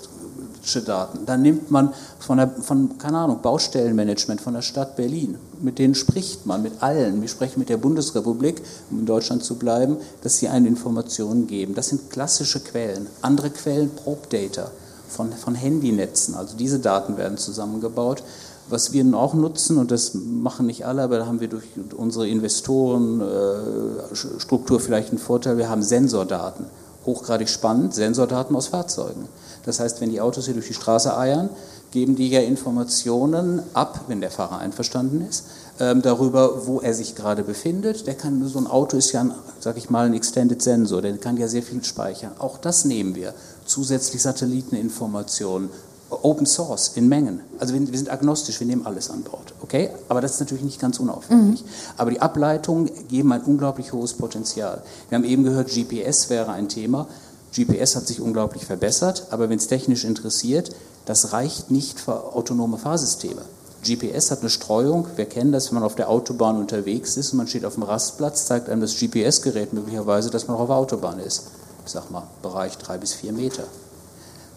Daten. 0.85 1.27
Dann 1.27 1.43
nimmt 1.43 1.71
man 1.71 1.93
von, 2.19 2.39
der, 2.39 2.49
von, 2.49 2.99
keine 2.99 3.19
Ahnung, 3.19 3.43
Baustellenmanagement 3.43 4.41
von 4.41 4.55
der 4.55 4.63
Stadt 4.63 4.97
Berlin. 4.97 5.37
Mit 5.61 5.79
denen 5.79 5.95
spricht 5.95 6.47
man, 6.47 6.63
mit 6.63 6.83
allen. 6.83 7.21
Wir 7.21 7.29
sprechen 7.29 7.61
mit 7.61 7.69
der 7.69 7.77
Bundesrepublik, 7.77 8.63
um 8.91 9.01
in 9.01 9.07
Deutschland 9.07 9.45
zu 9.45 9.57
bleiben, 9.57 9.99
dass 10.23 10.39
sie 10.39 10.49
eine 10.49 10.69
Informationen 10.69 11.47
geben. 11.47 11.75
Das 11.75 11.89
sind 11.89 12.09
klassische 12.11 12.61
Quellen. 12.61 13.07
Andere 13.23 13.51
Quellen, 13.51 13.91
Probe 13.91 14.27
Data 14.31 14.71
von, 15.09 15.33
von 15.33 15.55
Handynetzen. 15.55 16.35
Also 16.35 16.57
diese 16.57 16.81
Daten 16.81 17.17
werden 17.17 17.39
zusammengebaut. 17.39 18.23
Was 18.69 18.93
wir 18.95 19.05
auch 19.15 19.35
nutzen, 19.35 19.77
und 19.77 19.91
das 19.91 20.15
machen 20.15 20.65
nicht 20.67 20.87
alle, 20.87 21.03
aber 21.03 21.19
da 21.19 21.27
haben 21.27 21.41
wir 21.41 21.49
durch 21.49 21.67
unsere 21.97 22.27
Investorenstruktur 22.27 24.81
vielleicht 24.81 25.11
einen 25.11 25.19
Vorteil, 25.19 25.59
wir 25.59 25.69
haben 25.69 25.83
Sensordaten. 25.83 26.65
Hochgradig 27.05 27.51
spannend, 27.51 27.95
Sensordaten 27.95 28.57
aus 28.57 28.69
Fahrzeugen. 28.69 29.29
Das 29.65 29.81
heißt, 29.81 30.01
wenn 30.01 30.11
die 30.11 30.21
Autos 30.21 30.45
hier 30.47 30.55
durch 30.55 30.69
die 30.69 30.75
Straße 30.75 31.17
eiern, 31.17 31.51
geben 31.91 32.17
die 32.17 32.29
ja 32.29 32.41
Informationen 32.41 33.63
ab, 33.73 34.05
wenn 34.09 34.21
der 34.21 34.31
Fahrer 34.31 34.59
einverstanden 34.59 35.25
ist, 35.29 35.45
ähm, 35.81 36.03
darüber, 36.03 36.67
wo 36.67 36.81
er 36.81 36.93
sich 36.93 37.15
gerade 37.15 37.45
befindet. 37.45 38.07
Der 38.07 38.15
kann, 38.15 38.47
so 38.49 38.59
ein 38.59 38.67
Auto 38.67 38.97
ist 38.97 39.13
ja, 39.13 39.25
sag 39.61 39.77
ich 39.77 39.91
mal, 39.91 40.07
ein 40.07 40.15
Extended 40.15 40.61
Sensor, 40.61 41.03
der 41.03 41.17
kann 41.19 41.37
ja 41.37 41.49
sehr 41.49 41.63
viel 41.63 41.83
speichern. 41.85 42.33
Auch 42.39 42.59
das 42.59 42.85
nehmen 42.85 43.15
wir. 43.15 43.33
Zusätzlich 43.65 44.23
Satelliteninformationen, 44.23 45.71
Open 46.11 46.47
Source 46.47 46.93
in 46.97 47.09
Mengen. 47.09 47.41
Also 47.59 47.75
wir, 47.75 47.81
wir, 47.91 47.99
sind 47.99 48.11
agnostisch, 48.11 48.61
wir 48.61 48.67
nehmen 48.67 48.87
alles 48.87 49.11
an 49.11 49.23
Bord. 49.23 49.55
Okay? 49.63 49.91
Aber 50.09 50.21
das 50.21 50.35
ist 50.35 50.41
natürlich 50.41 50.65
nicht 50.65 50.81
ganz 50.81 50.99
unaufwendig. 50.99 51.63
Mhm. 51.63 51.69
Aber 51.97 52.11
die 52.11 52.21
Ableitungen 52.21 52.91
geben 53.09 53.33
ein 53.33 53.43
unglaublich 53.43 53.93
hohes 53.93 54.15
Potenzial. 54.15 54.83
Wir 55.09 55.17
haben 55.17 55.25
eben 55.25 55.45
gehört, 55.45 55.69
GPS 55.69 56.31
wäre 56.31 56.53
ein 56.53 56.69
Thema. 56.69 57.09
GPS 57.55 57.95
hat 57.95 58.07
sich 58.07 58.21
unglaublich 58.21 58.65
verbessert, 58.67 59.29
aber 59.31 59.49
wenn 59.49 59.59
es 59.59 59.69
technisch 59.69 60.05
interessiert, 60.05 60.71
das 61.05 61.33
reicht 61.33 61.71
nicht 61.71 62.01
für 62.01 62.35
autonome 62.35 62.79
Fahrsysteme. 62.79 63.43
GPS 63.85 64.31
hat 64.31 64.41
eine 64.41 64.51
Streuung. 64.51 65.07
Wir 65.17 65.27
kennen 65.27 65.53
das, 65.53 65.69
wenn 65.69 65.75
man 65.75 65.85
auf 65.85 65.95
der 65.95 66.09
Autobahn 66.09 66.57
unterwegs 66.57 67.17
ist 67.17 67.33
und 67.33 67.39
man 67.39 67.47
steht 67.47 67.65
auf 67.65 67.75
dem 67.75 67.83
Rastplatz, 67.83 68.47
zeigt 68.47 68.69
einem 68.69 68.81
das 68.81 68.99
GPS-Gerät 68.99 69.73
möglicherweise, 69.73 70.31
dass 70.31 70.49
man 70.49 70.57
auf 70.57 70.69
der 70.69 70.77
Autobahn 70.77 71.19
ist. 71.19 71.45
Ich 71.85 71.93
sag 71.93 72.11
mal, 72.11 72.27
Bereich 72.43 72.79
drei 72.79 72.97
bis 72.97 73.13
vier 73.13 73.33
Meter. 73.33 73.65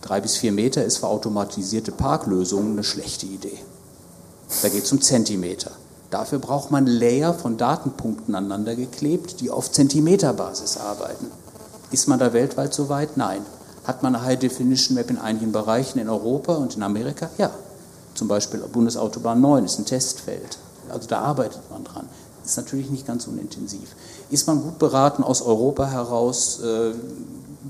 Drei 0.02 0.22
bis 0.22 0.38
vier 0.38 0.54
Meter 0.54 0.86
ist 0.86 0.98
für 0.98 1.08
automatisierte 1.08 1.92
Parklösungen 1.92 2.72
eine 2.72 2.84
schlechte 2.84 3.26
Idee. 3.26 3.60
Da 4.62 4.70
geht 4.70 4.86
es 4.86 4.92
um 4.92 5.02
Zentimeter. 5.02 5.72
Dafür 6.10 6.40
braucht 6.40 6.72
man 6.72 6.88
Layer 6.88 7.34
von 7.34 7.58
Datenpunkten 7.58 8.34
aneinander 8.34 8.76
geklebt, 8.76 9.42
die 9.42 9.52
auf 9.52 9.72
Zentimeterbasis 9.72 10.78
arbeiten. 10.78 11.30
Ist 11.92 12.08
man 12.08 12.20
da 12.20 12.34
weltweit 12.34 12.74
so 12.74 12.90
weit? 12.90 13.18
Nein. 13.18 13.46
Hat 13.86 14.04
man 14.04 14.16
eine 14.16 14.26
High-Definition 14.26 14.96
Map 14.96 15.10
in 15.10 15.18
einigen 15.18 15.52
Bereichen 15.54 16.00
in 16.00 16.10
Europa 16.10 16.56
und 16.56 16.76
in 16.76 16.84
Amerika? 16.84 17.30
Ja. 17.38 17.52
Zum 18.14 18.28
Beispiel 18.28 18.60
Bundesautobahn 18.60 19.40
9 19.40 19.66
ist 19.66 19.80
ein 19.80 19.86
Testfeld. 19.86 20.58
Also 20.90 21.08
da 21.08 21.20
arbeitet 21.20 21.62
man 21.70 21.84
dran. 21.84 22.10
Ist 22.44 22.58
natürlich 22.58 22.90
nicht 22.90 23.06
ganz 23.06 23.28
unintensiv. 23.28 23.96
Ist 24.30 24.48
man 24.48 24.62
gut 24.62 24.80
beraten, 24.80 25.24
aus 25.24 25.42
Europa 25.42 25.88
heraus 25.88 26.60
äh, 26.62 26.94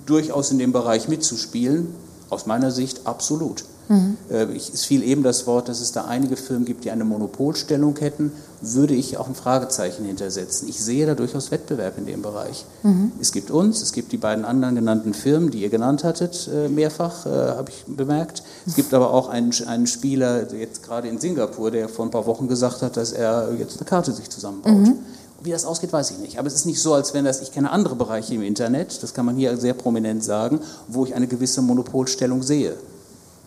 durchaus 0.06 0.52
in 0.52 0.60
dem 0.60 0.72
Bereich 0.72 1.08
mitzuspielen? 1.08 1.94
Aus 2.30 2.46
meiner 2.46 2.72
Sicht 2.72 3.06
absolut. 3.06 3.64
Mhm. 3.89 4.17
es 4.30 4.86
fiel 4.86 5.02
eben 5.04 5.23
das 5.23 5.47
Wort, 5.47 5.69
dass 5.69 5.80
es 5.80 5.91
da 5.91 6.06
einige 6.06 6.36
Firmen 6.36 6.65
gibt, 6.65 6.84
die 6.84 6.91
eine 6.91 7.06
Monopolstellung 7.06 7.95
hätten, 7.97 8.32
würde 8.62 8.95
ich 8.95 9.17
auch 9.17 9.28
ein 9.28 9.36
Fragezeichen 9.36 10.06
hintersetzen. 10.06 10.67
Ich 10.67 10.84
sehe 10.84 11.06
da 11.06 11.15
durchaus 11.15 11.52
Wettbewerb 11.52 11.97
in 11.97 12.06
dem 12.06 12.21
Bereich. 12.21 12.65
Mhm. 12.84 13.12
Es 13.21 13.32
gibt 13.32 13.52
uns, 13.52 13.82
es 13.82 13.93
gibt 13.93 14.12
die 14.12 14.17
beiden 14.17 14.45
anderen 14.45 14.76
genannten 14.76 15.13
Firmen, 15.13 15.52
die 15.52 15.62
ihr 15.62 15.69
genannt 15.69 16.04
hattet, 16.04 16.50
äh, 16.54 16.67
mehrfach, 16.67 17.26
äh, 17.26 17.30
habe 17.30 17.69
ich 17.69 17.86
bemerkt. 17.88 18.43
Es 18.65 18.76
gibt 18.76 18.93
aber 18.93 19.13
auch 19.13 19.30
einen, 19.30 19.54
einen 19.67 19.88
Spieler, 19.88 20.52
jetzt 20.54 20.84
gerade 20.84 21.08
in 21.08 21.19
Singapur, 21.19 21.71
der 21.71 21.88
vor 21.88 22.06
ein 22.06 22.12
paar 22.12 22.26
Wochen 22.26 22.47
gesagt 22.47 22.82
hat, 22.82 22.97
dass 22.97 23.12
er 23.12 23.54
jetzt 23.58 23.78
eine 23.78 23.86
Karte 23.86 24.12
sich 24.12 24.30
zusammenbaut. 24.30 24.73
Mhm. 24.73 24.95
Wie 25.43 25.52
das 25.52 25.65
ausgeht, 25.65 25.93
weiß 25.93 26.12
ich 26.12 26.17
nicht. 26.17 26.39
Aber 26.39 26.47
es 26.47 26.56
ist 26.56 26.65
nicht 26.65 26.82
so, 26.82 26.93
als 26.93 27.13
wenn 27.13 27.26
das, 27.26 27.41
ich 27.41 27.52
kenne 27.52 27.71
andere 27.71 27.95
Bereiche 27.95 28.34
im 28.34 28.41
Internet, 28.41 29.04
das 29.04 29.13
kann 29.13 29.26
man 29.26 29.36
hier 29.36 29.56
sehr 29.58 29.76
prominent 29.76 30.23
sagen, 30.23 30.60
wo 30.88 31.06
ich 31.06 31.13
eine 31.13 31.28
gewisse 31.28 31.62
Monopolstellung 31.62 32.41
sehe. 32.41 32.76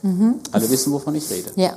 Mhm. 0.02 0.36
Alle 0.52 0.70
wissen, 0.70 0.92
wovon 0.92 1.14
ich 1.14 1.30
rede. 1.30 1.50
Ja. 1.56 1.76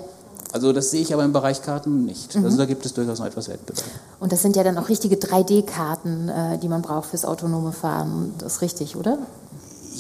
Also 0.52 0.72
das 0.72 0.92
sehe 0.92 1.02
ich 1.02 1.14
aber 1.14 1.24
im 1.24 1.34
Bereich 1.34 1.64
Karten 1.64 2.06
nicht. 2.06 2.36
Mhm. 2.36 2.46
Also 2.46 2.58
da 2.58 2.66
gibt 2.66 2.86
es 2.86 2.94
durchaus 2.94 3.20
noch 3.20 3.26
etwas 3.26 3.50
Wettbewerb. 3.50 3.84
Und 4.20 4.32
das 4.32 4.41
sind 4.41 4.56
ja 4.56 4.64
dann 4.64 4.78
auch 4.78 4.88
richtige 4.88 5.16
3D-Karten, 5.16 6.30
äh, 6.30 6.58
die 6.60 6.68
man 6.68 6.84
braucht 6.84 7.10
fürs 7.10 7.26
autonome 7.26 7.72
Fahren. 7.72 8.34
Das 8.38 8.54
ist 8.54 8.62
richtig, 8.62 8.95
oder? 8.95 9.18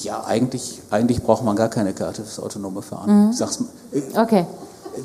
Ja, 0.03 0.23
eigentlich, 0.25 0.81
eigentlich 0.91 1.23
braucht 1.23 1.43
man 1.43 1.55
gar 1.55 1.69
keine 1.69 1.93
Karte 1.93 2.23
fürs 2.23 2.39
autonome 2.39 2.81
Fahren. 2.81 3.27
Mhm. 3.27 3.33
Sag's, 3.33 3.63
okay. 4.15 4.45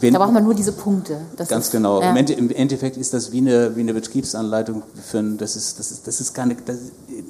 Wenn, 0.01 0.13
da 0.13 0.19
braucht 0.19 0.33
man 0.33 0.45
nur 0.45 0.55
diese 0.55 0.73
Punkte. 0.73 1.21
Das 1.37 1.49
ganz 1.49 1.67
ist, 1.67 1.73
genau. 1.73 2.01
Ja. 2.01 2.15
Im 2.15 2.51
Endeffekt 2.51 2.97
ist 2.97 3.15
das 3.15 3.33
wie 3.33 3.39
eine, 3.39 3.77
wie 3.77 3.81
eine 3.81 3.95
Betriebsanleitung 3.95 4.83
für 5.03 5.19
ein, 5.19 5.39
das 5.39 5.57
ist, 5.57 5.79
das 5.79 5.91
ist, 5.91 6.07
das 6.07 6.21
ist 6.21 6.35
keine, 6.35 6.57
das, 6.57 6.77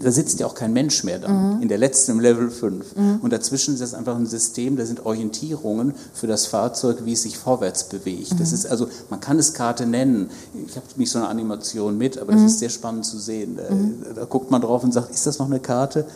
da 0.00 0.10
sitzt 0.10 0.40
ja 0.40 0.46
auch 0.46 0.54
kein 0.54 0.72
Mensch 0.72 1.04
mehr 1.04 1.18
dann, 1.18 1.56
mhm. 1.56 1.62
in 1.62 1.68
der 1.68 1.78
letzten, 1.78 2.12
im 2.12 2.20
Level 2.20 2.50
5. 2.50 2.96
Mhm. 2.96 3.18
Und 3.22 3.32
dazwischen 3.32 3.74
ist 3.74 3.80
das 3.80 3.94
einfach 3.94 4.16
ein 4.16 4.26
System, 4.26 4.76
da 4.76 4.84
sind 4.86 5.06
Orientierungen 5.06 5.94
für 6.12 6.26
das 6.26 6.46
Fahrzeug, 6.46 7.04
wie 7.04 7.12
es 7.12 7.22
sich 7.22 7.38
vorwärts 7.38 7.84
bewegt. 7.84 8.34
Mhm. 8.34 8.38
Das 8.38 8.52
ist 8.52 8.66
also, 8.66 8.88
man 9.10 9.20
kann 9.20 9.38
es 9.38 9.54
Karte 9.54 9.86
nennen. 9.86 10.30
Ich 10.66 10.76
habe 10.76 10.86
nicht 10.96 11.10
so 11.10 11.18
eine 11.18 11.28
Animation 11.28 11.96
mit, 11.96 12.18
aber 12.18 12.32
das 12.32 12.40
mhm. 12.40 12.46
ist 12.46 12.58
sehr 12.58 12.70
spannend 12.70 13.04
zu 13.04 13.18
sehen. 13.18 13.56
Da, 13.56 13.74
mhm. 13.74 14.04
da 14.14 14.24
guckt 14.24 14.50
man 14.50 14.60
drauf 14.60 14.82
und 14.84 14.92
sagt, 14.92 15.10
ist 15.10 15.26
das 15.26 15.38
noch 15.38 15.46
eine 15.46 15.60
Karte? 15.60 16.06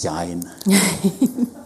Jein. 0.00 0.44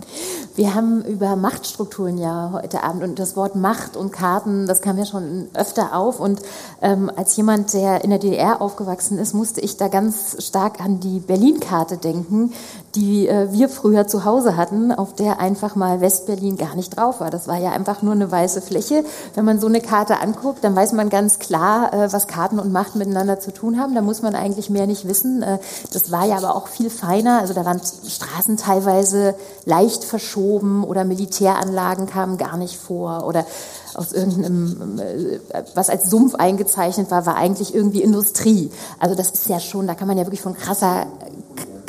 Wir 0.56 0.74
haben 0.74 1.04
über 1.04 1.36
Machtstrukturen 1.36 2.18
ja 2.18 2.50
heute 2.52 2.82
Abend 2.82 3.04
und 3.04 3.18
das 3.18 3.36
Wort 3.36 3.54
Macht 3.54 3.96
und 3.96 4.12
Karten, 4.12 4.66
das 4.66 4.82
kam 4.82 4.98
ja 4.98 5.06
schon 5.06 5.48
öfter 5.54 5.94
auf. 5.94 6.18
Und 6.18 6.42
ähm, 6.82 7.10
als 7.14 7.36
jemand, 7.36 7.72
der 7.72 8.02
in 8.02 8.10
der 8.10 8.18
DDR 8.18 8.60
aufgewachsen 8.60 9.18
ist, 9.18 9.32
musste 9.32 9.60
ich 9.60 9.76
da 9.76 9.88
ganz 9.88 10.44
stark 10.44 10.80
an 10.80 10.98
die 10.98 11.20
Berlin-Karte 11.20 11.98
denken, 11.98 12.52
die 12.94 13.28
äh, 13.28 13.52
wir 13.52 13.68
früher 13.68 14.06
zu 14.06 14.24
Hause 14.24 14.56
hatten, 14.56 14.92
auf 14.92 15.14
der 15.14 15.38
einfach 15.38 15.76
mal 15.76 16.00
Westberlin 16.00 16.56
gar 16.56 16.74
nicht 16.74 16.96
drauf 16.96 17.20
war. 17.20 17.30
Das 17.30 17.46
war 17.46 17.58
ja 17.58 17.70
einfach 17.70 18.02
nur 18.02 18.12
eine 18.12 18.30
weiße 18.30 18.62
Fläche. 18.62 19.04
Wenn 19.34 19.44
man 19.44 19.60
so 19.60 19.68
eine 19.68 19.80
Karte 19.80 20.20
anguckt, 20.20 20.64
dann 20.64 20.74
weiß 20.74 20.92
man 20.92 21.08
ganz 21.08 21.38
klar, 21.38 21.92
äh, 21.92 22.12
was 22.12 22.26
Karten 22.26 22.58
und 22.58 22.72
Macht 22.72 22.96
miteinander 22.96 23.38
zu 23.38 23.52
tun 23.52 23.78
haben. 23.78 23.94
Da 23.94 24.00
muss 24.00 24.22
man 24.22 24.34
eigentlich 24.34 24.70
mehr 24.70 24.86
nicht 24.86 25.06
wissen. 25.06 25.42
Äh, 25.42 25.58
das 25.92 26.10
war 26.10 26.26
ja 26.26 26.36
aber 26.36 26.56
auch 26.56 26.66
viel 26.66 26.90
feiner. 26.90 27.40
Also 27.40 27.54
da 27.54 27.64
waren 27.64 27.80
Straßen 27.80 28.56
teilweise 28.56 29.34
leicht 29.64 30.04
verschoben 30.04 30.82
oder 30.84 31.04
Militäranlagen 31.04 32.06
kamen 32.06 32.38
gar 32.38 32.56
nicht 32.56 32.76
vor 32.76 33.26
oder 33.26 33.46
aus 33.94 34.12
irgendeinem, 34.12 34.98
äh, 34.98 35.38
was 35.74 35.90
als 35.90 36.10
Sumpf 36.10 36.34
eingezeichnet 36.34 37.10
war, 37.10 37.26
war 37.26 37.36
eigentlich 37.36 37.74
irgendwie 37.74 38.02
Industrie. 38.02 38.70
Also 38.98 39.14
das 39.14 39.30
ist 39.30 39.48
ja 39.48 39.60
schon, 39.60 39.86
da 39.86 39.94
kann 39.94 40.08
man 40.08 40.18
ja 40.18 40.24
wirklich 40.24 40.42
von 40.42 40.54
krasser 40.54 41.06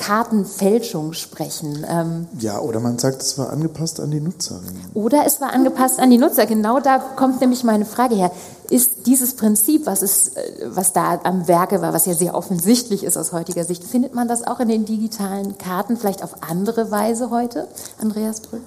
Kartenfälschung 0.01 1.13
sprechen. 1.13 1.85
Ähm 1.87 2.27
ja, 2.39 2.59
oder 2.59 2.79
man 2.79 2.97
sagt, 2.97 3.21
es 3.21 3.37
war 3.37 3.51
angepasst 3.51 3.99
an 3.99 4.09
die 4.09 4.19
Nutzerinnen. 4.19 4.89
Oder 4.95 5.25
es 5.27 5.39
war 5.41 5.53
angepasst 5.53 5.99
an 5.99 6.09
die 6.09 6.17
Nutzer. 6.17 6.47
Genau 6.47 6.79
da 6.79 6.97
kommt 6.97 7.39
nämlich 7.39 7.63
meine 7.63 7.85
Frage 7.85 8.15
her. 8.15 8.31
Ist 8.71 9.05
dieses 9.05 9.35
Prinzip, 9.35 9.85
was, 9.85 10.01
ist, 10.01 10.35
äh, 10.35 10.41
was 10.65 10.93
da 10.93 11.19
am 11.23 11.47
Werke 11.47 11.81
war, 11.81 11.93
was 11.93 12.07
ja 12.07 12.15
sehr 12.15 12.33
offensichtlich 12.33 13.03
ist 13.03 13.15
aus 13.15 13.31
heutiger 13.31 13.63
Sicht, 13.63 13.83
findet 13.83 14.15
man 14.15 14.27
das 14.27 14.45
auch 14.47 14.59
in 14.59 14.69
den 14.69 14.85
digitalen 14.85 15.59
Karten, 15.59 15.97
vielleicht 15.97 16.23
auf 16.23 16.35
andere 16.41 16.89
Weise 16.89 17.29
heute? 17.29 17.67
Andreas 17.99 18.41
Brück? 18.41 18.61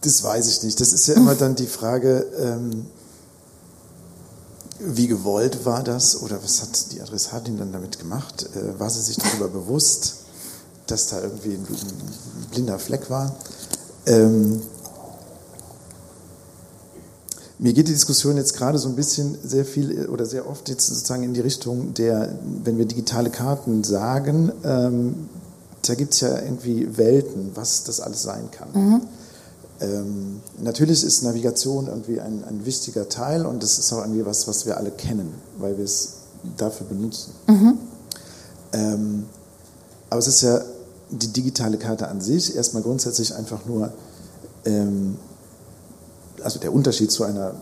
Das 0.00 0.22
weiß 0.22 0.48
ich 0.48 0.62
nicht. 0.62 0.80
Das 0.80 0.92
ist 0.92 1.06
ja 1.08 1.14
immer 1.14 1.34
dann 1.34 1.54
die 1.54 1.66
Frage, 1.66 2.24
ähm, 2.40 2.86
wie 4.80 5.08
gewollt 5.08 5.64
war 5.64 5.82
das 5.82 6.22
oder 6.22 6.42
was 6.42 6.62
hat 6.62 6.92
die 6.92 7.00
Adressatin 7.00 7.58
dann 7.58 7.72
damit 7.72 7.98
gemacht? 7.98 8.48
Äh, 8.54 8.78
war 8.78 8.90
sie 8.90 9.02
sich 9.02 9.16
darüber 9.16 9.48
bewusst, 9.48 10.16
dass 10.86 11.08
da 11.08 11.20
irgendwie 11.20 11.54
ein, 11.54 11.66
blinder 12.50 12.78
Fleck 12.78 13.10
war? 13.10 13.34
Ähm, 14.06 14.62
mir 17.58 17.72
geht 17.72 17.88
die 17.88 17.92
Diskussion 17.92 18.36
jetzt 18.36 18.56
gerade 18.56 18.78
so 18.78 18.88
ein 18.88 18.94
bisschen 18.94 19.36
sehr 19.42 19.64
viel 19.64 20.08
oder 20.08 20.24
sehr 20.26 20.48
oft 20.48 20.68
jetzt 20.68 20.86
sozusagen 20.86 21.24
in 21.24 21.34
die 21.34 21.40
Richtung 21.40 21.92
der, 21.94 22.38
wenn 22.64 22.78
wir 22.78 22.86
digitale 22.86 23.30
Karten 23.30 23.82
sagen, 23.82 24.52
ähm, 24.62 25.28
da 25.82 25.94
gibt 25.94 26.14
es 26.14 26.20
ja 26.20 26.40
irgendwie 26.40 26.96
Welten, 26.96 27.50
was 27.54 27.82
das 27.84 28.00
alles 28.00 28.22
sein 28.22 28.50
kann. 28.50 28.68
Mhm. 28.72 29.00
Ähm, 29.80 30.40
natürlich 30.60 31.04
ist 31.04 31.22
Navigation 31.22 31.86
irgendwie 31.86 32.20
ein, 32.20 32.42
ein, 32.44 32.66
wichtiger 32.66 33.08
Teil 33.08 33.46
und 33.46 33.62
das 33.62 33.78
ist 33.78 33.92
auch 33.92 33.98
irgendwie 33.98 34.26
was, 34.26 34.48
was 34.48 34.66
wir 34.66 34.76
alle 34.76 34.90
kennen, 34.90 35.32
weil 35.58 35.78
wir 35.78 35.84
es 35.84 36.14
dafür 36.56 36.86
benutzen. 36.86 37.32
Mhm. 37.46 37.78
Ähm, 38.72 39.26
aber 40.10 40.18
es 40.18 40.26
ist 40.26 40.40
ja 40.40 40.60
die 41.10 41.28
digitale 41.28 41.78
Karte 41.78 42.08
an 42.08 42.20
sich 42.20 42.56
erstmal 42.56 42.82
grundsätzlich 42.82 43.34
einfach 43.34 43.64
nur, 43.66 43.92
ähm, 44.64 45.16
also 46.42 46.58
der 46.58 46.72
Unterschied 46.72 47.12
zu 47.12 47.22
einer 47.24 47.54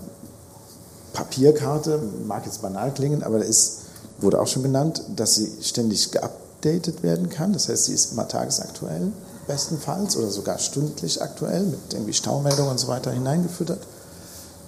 Papierkarte 1.13 2.01
mag 2.27 2.47
jetzt 2.47 2.63
banal 2.63 2.93
klingen, 2.93 3.23
aber 3.23 3.45
ist, 3.45 3.81
wurde 4.21 4.41
auch 4.41 4.47
schon 4.47 4.63
genannt, 4.63 5.03
dass 5.15 5.35
sie 5.35 5.51
ständig 5.61 6.11
geupdatet 6.11 7.03
werden 7.03 7.29
kann. 7.29 7.53
Das 7.53 7.69
heißt, 7.69 7.87
sie 7.87 7.95
ist 7.95 8.13
immer 8.13 8.27
tagesaktuell 8.27 9.13
bestenfalls 9.47 10.17
oder 10.17 10.31
sogar 10.31 10.59
stündlich 10.59 11.23
aktuell 11.23 11.65
mit 11.65 11.93
irgendwie 11.93 12.13
Staumeldungen 12.13 12.73
und 12.73 12.79
so 12.79 12.89
weiter 12.89 13.11
hineingefüttert. 13.13 13.81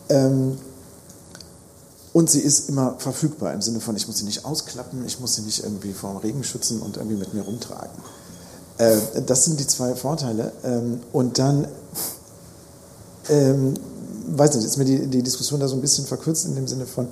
Ähm, 0.08 0.58
und 2.12 2.30
sie 2.30 2.40
ist 2.40 2.68
immer 2.68 2.96
verfügbar 2.98 3.52
im 3.52 3.62
Sinne 3.62 3.80
von, 3.80 3.94
ich 3.96 4.06
muss 4.06 4.18
sie 4.18 4.24
nicht 4.24 4.44
ausklappen, 4.44 5.04
ich 5.06 5.20
muss 5.20 5.34
sie 5.34 5.42
nicht 5.42 5.62
irgendwie 5.62 5.92
vor 5.92 6.10
dem 6.10 6.18
Regen 6.18 6.42
schützen 6.42 6.80
und 6.80 6.96
irgendwie 6.96 7.16
mit 7.16 7.34
mir 7.34 7.42
rumtragen. 7.42 7.90
Äh, 8.78 8.96
das 9.26 9.44
sind 9.44 9.60
die 9.60 9.66
zwei 9.66 9.94
Vorteile. 9.94 10.52
Ähm, 10.64 11.00
und 11.12 11.38
dann, 11.38 11.68
ähm, 13.28 13.74
weiß 14.28 14.54
nicht, 14.56 14.64
ist 14.64 14.78
mir 14.78 14.84
die, 14.84 15.06
die 15.06 15.22
Diskussion 15.22 15.60
da 15.60 15.68
so 15.68 15.76
ein 15.76 15.80
bisschen 15.80 16.06
verkürzt 16.06 16.46
in 16.46 16.54
dem 16.54 16.66
Sinne 16.66 16.86
von, 16.86 17.08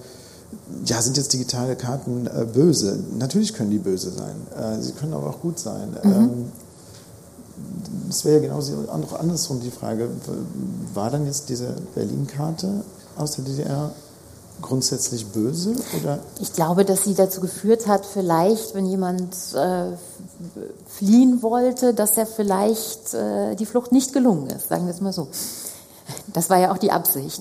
ja, 0.85 1.03
sind 1.03 1.17
jetzt 1.17 1.33
digitale 1.33 1.77
Karten 1.77 2.27
äh, 2.27 2.47
böse? 2.53 2.99
Natürlich 3.19 3.53
können 3.53 3.71
die 3.71 3.79
böse 3.79 4.11
sein. 4.11 4.37
Äh, 4.57 4.83
sie 4.83 4.93
können 4.93 5.13
aber 5.13 5.29
auch 5.29 5.41
gut 5.41 5.59
sein. 5.59 5.97
Mhm. 6.03 6.13
Ähm, 6.13 6.53
es 8.09 8.25
wäre 8.25 8.37
ja 8.37 8.43
genauso 8.43 8.73
auch 8.89 9.19
andersrum 9.19 9.61
die 9.61 9.71
Frage, 9.71 10.09
war 10.95 11.11
dann 11.11 11.27
jetzt 11.27 11.49
diese 11.49 11.75
Berlin-Karte 11.95 12.85
aus 13.17 13.33
der 13.33 13.45
DDR 13.45 13.91
grundsätzlich 14.63 15.27
böse? 15.27 15.75
Oder? 16.01 16.19
Ich 16.41 16.53
glaube, 16.53 16.85
dass 16.85 17.05
sie 17.05 17.15
dazu 17.15 17.41
geführt 17.41 17.87
hat, 17.87 18.07
vielleicht, 18.07 18.75
wenn 18.75 18.87
jemand 18.87 19.35
äh, 19.55 19.93
fliehen 20.87 21.43
wollte, 21.43 21.95
dass 21.95 22.17
er 22.17 22.27
vielleicht 22.27 23.15
äh, 23.15 23.55
die 23.55 23.67
Flucht 23.67 23.93
nicht 23.93 24.13
gelungen 24.13 24.49
ist, 24.49 24.69
sagen 24.69 24.87
wir 24.87 24.95
es 24.95 25.01
mal 25.01 25.13
so. 25.13 25.29
Das 26.33 26.51
war 26.51 26.59
ja 26.59 26.73
auch 26.73 26.79
die 26.79 26.93
Absicht. 26.93 27.41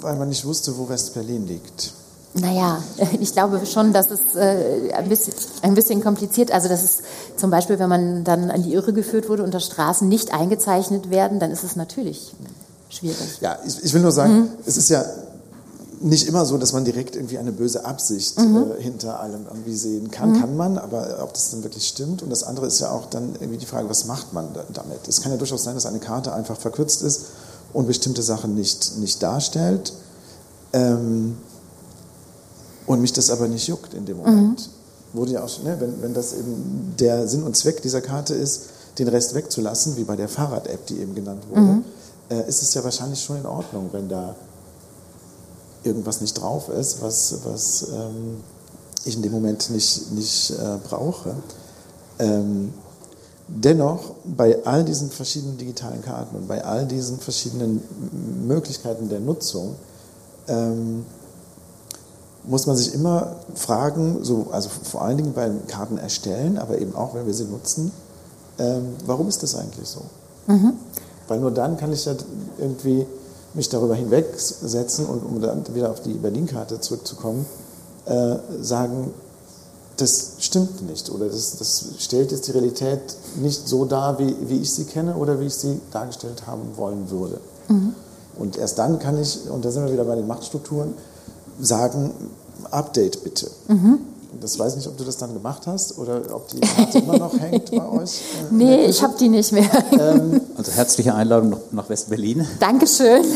Weil 0.00 0.16
man 0.16 0.28
nicht 0.28 0.44
wusste, 0.44 0.76
wo 0.78 0.88
West-Berlin 0.88 1.46
liegt. 1.46 1.92
Naja, 2.40 2.82
ich 3.20 3.32
glaube 3.32 3.64
schon, 3.66 3.92
dass 3.92 4.10
es 4.10 4.34
äh, 4.34 4.92
ein, 4.92 5.08
bisschen, 5.08 5.34
ein 5.62 5.74
bisschen 5.74 6.02
kompliziert, 6.02 6.50
also 6.50 6.68
das 6.68 6.84
ist 6.84 7.02
zum 7.36 7.50
Beispiel, 7.50 7.78
wenn 7.78 7.88
man 7.88 8.24
dann 8.24 8.50
an 8.50 8.62
die 8.62 8.74
Irre 8.74 8.92
geführt 8.92 9.28
wurde 9.28 9.42
und 9.42 9.54
da 9.54 9.60
Straßen 9.60 10.08
nicht 10.08 10.34
eingezeichnet 10.34 11.10
werden, 11.10 11.40
dann 11.40 11.50
ist 11.50 11.64
es 11.64 11.76
natürlich 11.76 12.34
schwierig. 12.88 13.38
Ja, 13.40 13.58
ich, 13.66 13.82
ich 13.82 13.94
will 13.94 14.02
nur 14.02 14.12
sagen, 14.12 14.34
mhm. 14.34 14.48
es 14.66 14.76
ist 14.76 14.90
ja 14.90 15.04
nicht 16.00 16.28
immer 16.28 16.44
so, 16.44 16.58
dass 16.58 16.72
man 16.72 16.84
direkt 16.84 17.16
irgendwie 17.16 17.38
eine 17.38 17.52
böse 17.52 17.84
Absicht 17.84 18.38
mhm. 18.38 18.72
äh, 18.78 18.82
hinter 18.82 19.20
allem 19.20 19.46
irgendwie 19.48 19.74
sehen 19.74 20.10
kann. 20.10 20.32
Mhm. 20.32 20.40
Kann 20.40 20.56
man, 20.56 20.78
aber 20.78 21.18
ob 21.22 21.32
das 21.32 21.50
dann 21.50 21.62
wirklich 21.62 21.88
stimmt. 21.88 22.22
Und 22.22 22.30
das 22.30 22.44
andere 22.44 22.66
ist 22.66 22.80
ja 22.80 22.90
auch 22.90 23.06
dann 23.06 23.34
irgendwie 23.34 23.58
die 23.58 23.66
Frage, 23.66 23.88
was 23.88 24.04
macht 24.04 24.32
man 24.32 24.48
damit? 24.74 25.08
Es 25.08 25.22
kann 25.22 25.32
ja 25.32 25.38
durchaus 25.38 25.64
sein, 25.64 25.74
dass 25.74 25.86
eine 25.86 25.98
Karte 25.98 26.34
einfach 26.34 26.58
verkürzt 26.58 27.02
ist 27.02 27.26
und 27.72 27.86
bestimmte 27.86 28.22
Sachen 28.22 28.54
nicht, 28.54 28.98
nicht 28.98 29.22
darstellt. 29.22 29.94
Ähm, 30.72 31.38
und 32.86 33.00
mich 33.00 33.12
das 33.12 33.30
aber 33.30 33.48
nicht 33.48 33.66
juckt 33.66 33.94
in 33.94 34.06
dem 34.06 34.18
Moment. 34.18 34.60
Mhm. 34.60 35.18
Wurde 35.18 35.32
ja 35.32 35.44
auch, 35.44 35.62
ne, 35.62 35.76
wenn, 35.78 36.02
wenn 36.02 36.14
das 36.14 36.34
eben 36.34 36.94
der 36.98 37.26
Sinn 37.28 37.42
und 37.42 37.56
Zweck 37.56 37.82
dieser 37.82 38.00
Karte 38.00 38.34
ist, 38.34 38.64
den 38.98 39.08
Rest 39.08 39.34
wegzulassen, 39.34 39.96
wie 39.96 40.04
bei 40.04 40.16
der 40.16 40.28
Fahrrad-App, 40.28 40.86
die 40.86 41.00
eben 41.00 41.14
genannt 41.14 41.44
wurde, 41.48 41.60
mhm. 41.60 41.84
äh, 42.30 42.48
ist 42.48 42.62
es 42.62 42.74
ja 42.74 42.82
wahrscheinlich 42.84 43.22
schon 43.22 43.38
in 43.38 43.46
Ordnung, 43.46 43.88
wenn 43.92 44.08
da 44.08 44.34
irgendwas 45.84 46.20
nicht 46.20 46.34
drauf 46.34 46.68
ist, 46.68 47.00
was, 47.02 47.38
was 47.44 47.86
ähm, 47.92 48.38
ich 49.04 49.16
in 49.16 49.22
dem 49.22 49.32
Moment 49.32 49.70
nicht, 49.70 50.12
nicht 50.12 50.50
äh, 50.50 50.78
brauche. 50.88 51.34
Ähm, 52.18 52.72
dennoch, 53.48 54.14
bei 54.24 54.64
all 54.64 54.84
diesen 54.84 55.10
verschiedenen 55.10 55.56
digitalen 55.56 56.02
Karten 56.02 56.36
und 56.36 56.48
bei 56.48 56.64
all 56.64 56.86
diesen 56.86 57.18
verschiedenen 57.18 57.80
Möglichkeiten 58.46 59.08
der 59.08 59.20
Nutzung, 59.20 59.76
ähm, 60.48 61.04
muss 62.46 62.66
man 62.66 62.76
sich 62.76 62.94
immer 62.94 63.36
fragen, 63.54 64.18
so, 64.22 64.46
also 64.52 64.68
vor 64.68 65.02
allen 65.02 65.16
Dingen 65.16 65.32
beim 65.32 65.66
Karten 65.66 65.98
erstellen, 65.98 66.58
aber 66.58 66.78
eben 66.78 66.94
auch, 66.94 67.14
wenn 67.14 67.26
wir 67.26 67.34
sie 67.34 67.44
nutzen, 67.44 67.90
ähm, 68.58 68.94
warum 69.04 69.28
ist 69.28 69.42
das 69.42 69.54
eigentlich 69.54 69.88
so? 69.88 70.02
Mhm. 70.46 70.74
Weil 71.28 71.40
nur 71.40 71.50
dann 71.50 71.76
kann 71.76 71.92
ich 71.92 72.04
ja 72.04 72.14
irgendwie 72.58 73.06
mich 73.54 73.68
darüber 73.68 73.94
hinwegsetzen 73.94 75.06
und 75.06 75.24
um 75.24 75.40
dann 75.40 75.64
wieder 75.74 75.90
auf 75.90 76.00
die 76.00 76.12
Berlin-Karte 76.12 76.80
zurückzukommen, 76.80 77.46
äh, 78.04 78.36
sagen, 78.60 79.12
das 79.96 80.34
stimmt 80.40 80.82
nicht 80.88 81.10
oder 81.10 81.26
das, 81.26 81.56
das, 81.56 81.86
stellt 81.98 82.30
jetzt 82.30 82.46
die 82.46 82.52
Realität 82.52 83.00
nicht 83.36 83.66
so 83.66 83.86
dar, 83.86 84.18
wie, 84.18 84.36
wie 84.48 84.60
ich 84.60 84.72
sie 84.72 84.84
kenne 84.84 85.16
oder 85.16 85.40
wie 85.40 85.46
ich 85.46 85.54
sie 85.54 85.80
dargestellt 85.90 86.46
haben 86.46 86.76
wollen 86.76 87.10
würde. 87.10 87.40
Mhm. 87.68 87.94
Und 88.38 88.58
erst 88.58 88.78
dann 88.78 88.98
kann 88.98 89.20
ich, 89.20 89.48
und 89.48 89.64
da 89.64 89.70
sind 89.70 89.86
wir 89.86 89.92
wieder 89.92 90.04
bei 90.04 90.14
den 90.14 90.26
Machtstrukturen, 90.26 90.92
sagen, 91.60 92.12
Update 92.70 93.22
bitte. 93.24 93.50
Mhm. 93.68 93.98
Das 94.40 94.58
weiß 94.58 94.76
nicht, 94.76 94.86
ob 94.86 94.96
du 94.98 95.04
das 95.04 95.16
dann 95.16 95.32
gemacht 95.32 95.66
hast 95.66 95.98
oder 95.98 96.20
ob 96.34 96.48
die 96.48 96.60
Karte 96.60 96.98
immer 96.98 97.18
noch 97.18 97.38
hängt 97.40 97.70
bei 97.70 97.88
euch. 97.88 98.20
Äh, 98.20 98.54
nee, 98.54 98.84
ich 98.86 99.02
habe 99.02 99.14
die 99.18 99.28
nicht 99.28 99.52
mehr. 99.52 99.70
Ähm, 99.92 100.40
also 100.56 100.72
herzliche 100.72 101.14
Einladung 101.14 101.56
nach 101.72 101.88
West-Berlin. 101.88 102.46
Dankeschön. 102.60 103.24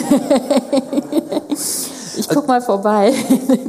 Ich 2.17 2.29
gucke 2.29 2.49
mal 2.49 2.61
vorbei. 2.61 3.15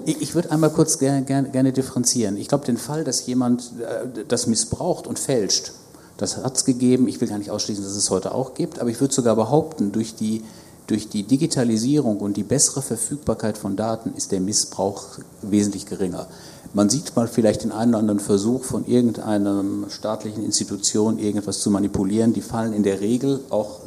Ich, 0.06 0.22
ich 0.22 0.36
würde 0.36 0.52
einmal 0.52 0.72
kurz 0.72 0.99
gerne, 0.99 1.24
gerne, 1.24 1.49
gerne 1.49 1.72
differenzieren. 1.72 2.36
Ich 2.36 2.49
glaube, 2.49 2.66
den 2.66 2.76
Fall, 2.76 3.06
dass 3.06 3.26
jemand 3.26 3.72
äh, 3.80 4.26
das 4.28 4.45
missbraucht 4.45 5.08
und 5.08 5.20
fälscht, 5.20 5.72
das 6.18 6.38
hat 6.38 6.58
es 6.58 6.66
gegeben. 6.66 7.08
Ich 7.08 7.22
will 7.22 7.30
gar 7.30 7.38
nicht 7.38 7.49
ausschließen, 7.49 7.82
dass 7.82 7.95
es 7.95 8.10
heute 8.10 8.36
auch 8.36 8.54
gibt, 8.54 8.80
aber 8.80 8.89
ich 8.89 8.99
würde 8.99 9.14
sogar 9.14 9.38
behaupten, 9.38 9.93
durch 9.93 10.16
die 10.16 10.43
durch 10.92 11.08
die 11.08 11.24
Digitalisierung 11.24 12.18
und 12.18 12.36
die 12.36 12.44
bessere 12.44 12.82
Verfügbarkeit 12.82 13.58
von 13.58 13.78
Daten 13.78 14.14
ist 14.18 14.34
der 14.34 14.42
Missbrauch 14.42 15.20
wesentlich 15.42 15.86
geringer. 15.86 16.28
Man 16.74 16.89
sieht 16.89 17.16
mal 17.16 17.30
vielleicht 17.30 17.64
den 17.64 17.72
einen 17.72 17.92
oder 17.92 18.00
anderen 18.00 18.20
Versuch 18.20 18.66
von 18.66 18.86
irgendeiner 18.86 19.64
staatlichen 19.88 20.44
Institution, 20.44 21.18
irgendwas 21.18 21.62
zu 21.62 21.72
manipulieren. 21.72 22.34
Die 22.34 22.42
fallen 22.42 22.74
in 22.74 22.84
der 22.84 23.00
Regel 23.00 23.39
auch 23.50 23.80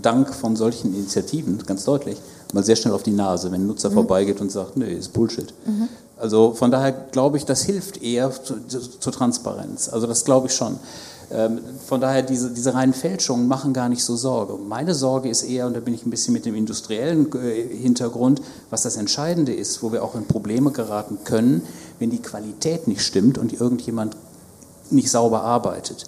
dank 0.00 0.32
von 0.32 0.54
solchen 0.54 0.94
Initiativen, 0.94 1.58
ganz 1.66 1.84
deutlich, 1.84 2.18
mal 2.52 2.62
sehr 2.62 2.76
schnell 2.76 2.94
auf 2.94 3.02
die 3.02 3.10
Nase, 3.10 3.50
wenn 3.50 3.62
ein 3.62 3.66
Nutzer 3.66 3.90
mhm. 3.90 3.94
vorbeigeht 3.94 4.40
und 4.40 4.52
sagt, 4.52 4.76
nee, 4.76 4.92
ist 4.92 5.12
Bullshit. 5.12 5.52
Mhm. 5.66 5.88
Also 6.16 6.52
von 6.52 6.70
daher 6.70 6.92
glaube 6.92 7.38
ich, 7.38 7.44
das 7.44 7.62
hilft 7.62 8.00
eher 8.04 8.30
zur 8.30 9.12
Transparenz. 9.12 9.88
Also 9.88 10.06
das 10.06 10.24
glaube 10.24 10.46
ich 10.46 10.54
schon. 10.54 10.78
Ähm, 11.32 11.60
von 11.86 12.00
daher, 12.00 12.22
diese, 12.22 12.50
diese 12.50 12.74
reinen 12.74 12.92
Fälschungen 12.92 13.48
machen 13.48 13.72
gar 13.72 13.88
nicht 13.88 14.04
so 14.04 14.16
Sorge. 14.16 14.54
Meine 14.54 14.94
Sorge 14.94 15.28
ist 15.28 15.42
eher, 15.42 15.66
und 15.66 15.74
da 15.74 15.80
bin 15.80 15.94
ich 15.94 16.04
ein 16.04 16.10
bisschen 16.10 16.34
mit 16.34 16.44
dem 16.44 16.54
industriellen 16.54 17.32
äh, 17.34 17.76
Hintergrund, 17.76 18.42
was 18.70 18.82
das 18.82 18.96
Entscheidende 18.96 19.54
ist, 19.54 19.82
wo 19.82 19.92
wir 19.92 20.04
auch 20.04 20.14
in 20.14 20.26
Probleme 20.26 20.70
geraten 20.70 21.18
können, 21.24 21.62
wenn 21.98 22.10
die 22.10 22.20
Qualität 22.20 22.86
nicht 22.86 23.02
stimmt 23.02 23.38
und 23.38 23.52
irgendjemand 23.52 24.16
nicht 24.90 25.10
sauber 25.10 25.42
arbeitet. 25.42 26.04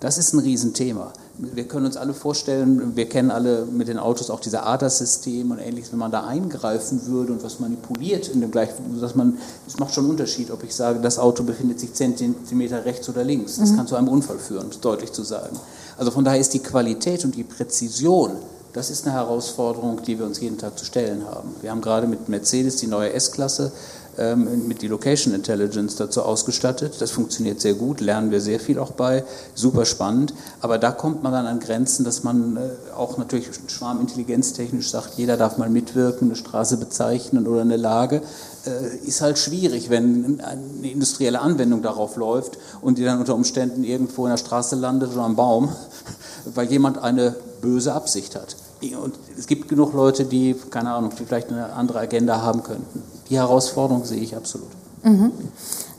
Das 0.00 0.16
ist 0.16 0.32
ein 0.32 0.38
Riesenthema 0.38 1.12
wir 1.38 1.68
können 1.68 1.86
uns 1.86 1.96
alle 1.96 2.14
vorstellen, 2.14 2.96
wir 2.96 3.08
kennen 3.08 3.30
alle 3.30 3.64
mit 3.64 3.86
den 3.86 3.98
Autos 3.98 4.28
auch 4.28 4.40
diese 4.40 4.64
ADAS-System 4.64 5.52
und 5.52 5.58
ähnliches, 5.58 5.92
wenn 5.92 6.00
man 6.00 6.10
da 6.10 6.26
eingreifen 6.26 7.06
würde 7.06 7.32
und 7.32 7.44
was 7.44 7.60
manipuliert 7.60 8.28
in 8.28 8.40
dem 8.40 8.50
gleichen, 8.50 9.00
dass 9.00 9.14
man, 9.14 9.38
es 9.66 9.78
macht 9.78 9.94
schon 9.94 10.04
einen 10.04 10.10
Unterschied, 10.10 10.50
ob 10.50 10.64
ich 10.64 10.74
sage, 10.74 10.98
das 11.00 11.18
Auto 11.18 11.44
befindet 11.44 11.78
sich 11.78 11.94
Zentimeter 11.94 12.84
rechts 12.84 13.08
oder 13.08 13.22
links. 13.22 13.56
Das 13.56 13.70
mhm. 13.70 13.76
kann 13.76 13.86
zu 13.86 13.94
einem 13.94 14.08
Unfall 14.08 14.38
führen, 14.38 14.68
deutlich 14.80 15.12
zu 15.12 15.22
sagen. 15.22 15.56
Also 15.96 16.10
von 16.10 16.24
daher 16.24 16.40
ist 16.40 16.54
die 16.54 16.58
Qualität 16.58 17.24
und 17.24 17.36
die 17.36 17.44
Präzision, 17.44 18.32
das 18.72 18.90
ist 18.90 19.06
eine 19.06 19.14
Herausforderung, 19.14 20.02
die 20.02 20.18
wir 20.18 20.26
uns 20.26 20.40
jeden 20.40 20.58
Tag 20.58 20.76
zu 20.76 20.84
stellen 20.84 21.24
haben. 21.24 21.54
Wir 21.62 21.70
haben 21.70 21.80
gerade 21.80 22.08
mit 22.08 22.28
Mercedes 22.28 22.76
die 22.76 22.88
neue 22.88 23.12
S-Klasse 23.12 23.70
mit 24.18 24.82
die 24.82 24.88
Location 24.88 25.32
Intelligence 25.32 25.96
dazu 25.96 26.22
ausgestattet. 26.22 27.00
Das 27.00 27.12
funktioniert 27.12 27.60
sehr 27.60 27.74
gut, 27.74 28.00
lernen 28.00 28.30
wir 28.30 28.40
sehr 28.40 28.58
viel 28.58 28.78
auch 28.78 28.90
bei, 28.90 29.24
super 29.54 29.84
spannend. 29.84 30.34
Aber 30.60 30.78
da 30.78 30.90
kommt 30.90 31.22
man 31.22 31.32
dann 31.32 31.46
an 31.46 31.60
Grenzen, 31.60 32.04
dass 32.04 32.24
man 32.24 32.56
äh, 32.56 32.60
auch 32.96 33.16
natürlich 33.18 33.48
schwarmintelligenztechnisch 33.68 34.90
sagt, 34.90 35.14
jeder 35.16 35.36
darf 35.36 35.58
mal 35.58 35.70
mitwirken, 35.70 36.28
eine 36.28 36.36
Straße 36.36 36.78
bezeichnen 36.78 37.46
oder 37.46 37.60
eine 37.60 37.76
Lage. 37.76 38.22
Äh, 38.66 39.06
ist 39.06 39.20
halt 39.20 39.38
schwierig, 39.38 39.90
wenn 39.90 40.40
eine 40.40 40.90
industrielle 40.90 41.40
Anwendung 41.40 41.82
darauf 41.82 42.16
läuft 42.16 42.58
und 42.80 42.98
die 42.98 43.04
dann 43.04 43.20
unter 43.20 43.34
Umständen 43.34 43.84
irgendwo 43.84 44.24
in 44.24 44.30
der 44.30 44.38
Straße 44.38 44.76
landet 44.76 45.12
oder 45.12 45.22
am 45.22 45.36
Baum, 45.36 45.68
weil 46.54 46.70
jemand 46.70 46.98
eine 46.98 47.36
böse 47.60 47.92
Absicht 47.92 48.34
hat. 48.34 48.56
Und 49.02 49.14
es 49.36 49.46
gibt 49.46 49.68
genug 49.68 49.92
Leute, 49.92 50.24
die, 50.24 50.54
keine 50.70 50.90
Ahnung, 50.90 51.12
die 51.18 51.24
vielleicht 51.24 51.50
eine 51.50 51.72
andere 51.72 51.98
Agenda 51.98 52.42
haben 52.42 52.62
könnten. 52.62 53.02
Die 53.30 53.36
Herausforderung 53.36 54.04
sehe 54.04 54.20
ich 54.20 54.36
absolut. 54.36 54.68
Mhm. 55.02 55.32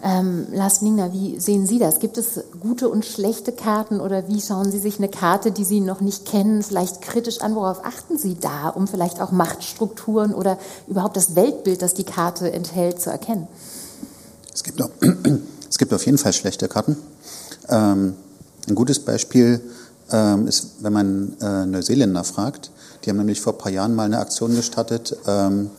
Ähm, 0.02 0.48
Lars 0.52 0.82
Ningner, 0.82 1.12
wie 1.12 1.40
sehen 1.40 1.66
Sie 1.66 1.78
das? 1.78 2.00
Gibt 2.00 2.18
es 2.18 2.40
gute 2.62 2.88
und 2.88 3.06
schlechte 3.06 3.52
Karten 3.52 4.00
oder 4.00 4.28
wie 4.30 4.42
schauen 4.42 4.72
Sie 4.72 4.80
sich 4.80 4.98
eine 4.98 5.10
Karte, 5.10 5.52
die 5.52 5.66
Sie 5.66 5.82
noch 5.82 6.00
nicht 6.00 6.26
kennen, 6.26 6.64
vielleicht 6.64 7.02
kritisch 7.02 7.42
an? 7.42 7.56
Worauf 7.56 7.86
achten 7.86 8.18
Sie 8.18 8.36
da, 8.40 8.70
um 8.70 8.88
vielleicht 8.88 9.22
auch 9.22 9.32
Machtstrukturen 9.32 10.34
oder 10.34 10.58
überhaupt 10.88 11.18
das 11.18 11.36
Weltbild, 11.36 11.82
das 11.82 11.94
die 11.94 12.06
Karte 12.06 12.52
enthält, 12.52 13.02
zu 13.02 13.10
erkennen? 13.10 13.48
Es 14.54 14.64
gibt, 14.64 14.82
auch, 14.82 14.90
es 15.70 15.78
gibt 15.78 15.94
auf 15.94 16.06
jeden 16.06 16.18
Fall 16.18 16.34
schlechte 16.34 16.70
Karten. 16.70 16.96
Ähm, 17.68 18.16
ein 18.68 18.76
gutes 18.76 19.00
Beispiel 19.00 19.62
ähm, 20.12 20.48
ist, 20.48 20.82
wenn 20.82 20.94
man 20.94 21.38
äh, 21.42 21.66
Neuseeländer 21.66 22.24
fragt. 22.24 22.72
Die 23.04 23.10
haben 23.10 23.18
nämlich 23.18 23.42
vor 23.42 23.54
ein 23.54 23.60
paar 23.60 23.72
Jahren 23.72 23.96
mal 23.96 24.06
eine 24.06 24.20
Aktion 24.20 24.56
gestartet, 24.56 25.16
ähm, 25.28 25.70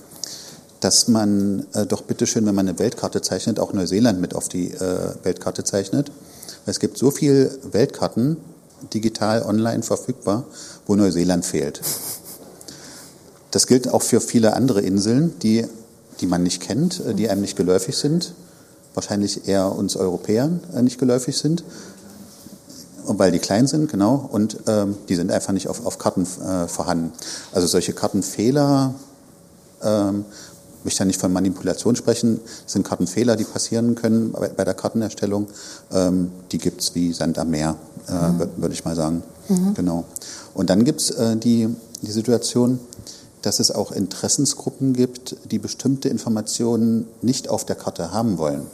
dass 0.80 1.08
man 1.08 1.66
äh, 1.74 1.86
doch 1.86 2.02
bitteschön, 2.02 2.46
wenn 2.46 2.54
man 2.54 2.68
eine 2.68 2.78
Weltkarte 2.78 3.22
zeichnet, 3.22 3.60
auch 3.60 3.72
Neuseeland 3.72 4.20
mit 4.20 4.34
auf 4.34 4.48
die 4.48 4.72
äh, 4.72 5.14
Weltkarte 5.22 5.64
zeichnet. 5.64 6.10
Es 6.66 6.80
gibt 6.80 6.98
so 6.98 7.10
viele 7.10 7.50
Weltkarten 7.70 8.38
digital 8.94 9.42
online 9.42 9.82
verfügbar, 9.82 10.44
wo 10.86 10.96
Neuseeland 10.96 11.44
fehlt. 11.44 11.80
Das 13.50 13.66
gilt 13.66 13.88
auch 13.88 14.02
für 14.02 14.20
viele 14.20 14.54
andere 14.54 14.80
Inseln, 14.80 15.38
die, 15.40 15.66
die 16.20 16.26
man 16.26 16.42
nicht 16.42 16.62
kennt, 16.62 17.04
äh, 17.04 17.14
die 17.14 17.28
einem 17.28 17.42
nicht 17.42 17.56
geläufig 17.56 17.96
sind, 17.96 18.34
wahrscheinlich 18.94 19.48
eher 19.48 19.72
uns 19.72 19.96
Europäern 19.96 20.60
äh, 20.74 20.82
nicht 20.82 20.98
geläufig 20.98 21.36
sind 21.36 21.62
weil 23.18 23.32
die 23.32 23.38
klein 23.38 23.66
sind, 23.66 23.90
genau, 23.90 24.28
und 24.30 24.58
ähm, 24.66 24.96
die 25.08 25.16
sind 25.16 25.32
einfach 25.32 25.52
nicht 25.52 25.68
auf, 25.68 25.84
auf 25.84 25.98
Karten 25.98 26.22
äh, 26.22 26.68
vorhanden. 26.68 27.12
Also 27.52 27.66
solche 27.66 27.92
Kartenfehler, 27.92 28.94
ähm, 29.82 30.24
möchte 30.84 31.00
ja 31.00 31.04
nicht 31.04 31.20
von 31.20 31.32
Manipulation 31.32 31.96
sprechen, 31.96 32.40
das 32.64 32.72
sind 32.72 32.86
Kartenfehler, 32.86 33.36
die 33.36 33.44
passieren 33.44 33.94
können 33.94 34.32
bei, 34.32 34.48
bei 34.48 34.64
der 34.64 34.74
Kartenerstellung. 34.74 35.46
Ähm, 35.92 36.30
die 36.52 36.58
gibt's 36.58 36.94
wie 36.94 37.12
Sand 37.12 37.38
am 37.38 37.50
Meer, 37.50 37.76
äh, 38.08 38.12
mhm. 38.12 38.48
würde 38.56 38.74
ich 38.74 38.84
mal 38.84 38.96
sagen. 38.96 39.22
Mhm. 39.48 39.74
Genau. 39.74 40.04
Und 40.54 40.70
dann 40.70 40.84
gibt's 40.84 41.10
äh, 41.10 41.36
die, 41.36 41.68
die 42.02 42.10
Situation, 42.10 42.78
dass 43.42 43.60
es 43.60 43.70
auch 43.70 43.92
Interessensgruppen 43.92 44.92
gibt, 44.92 45.36
die 45.50 45.58
bestimmte 45.58 46.08
Informationen 46.08 47.06
nicht 47.22 47.48
auf 47.48 47.64
der 47.64 47.76
Karte 47.76 48.12
haben 48.12 48.38
wollen. 48.38 48.66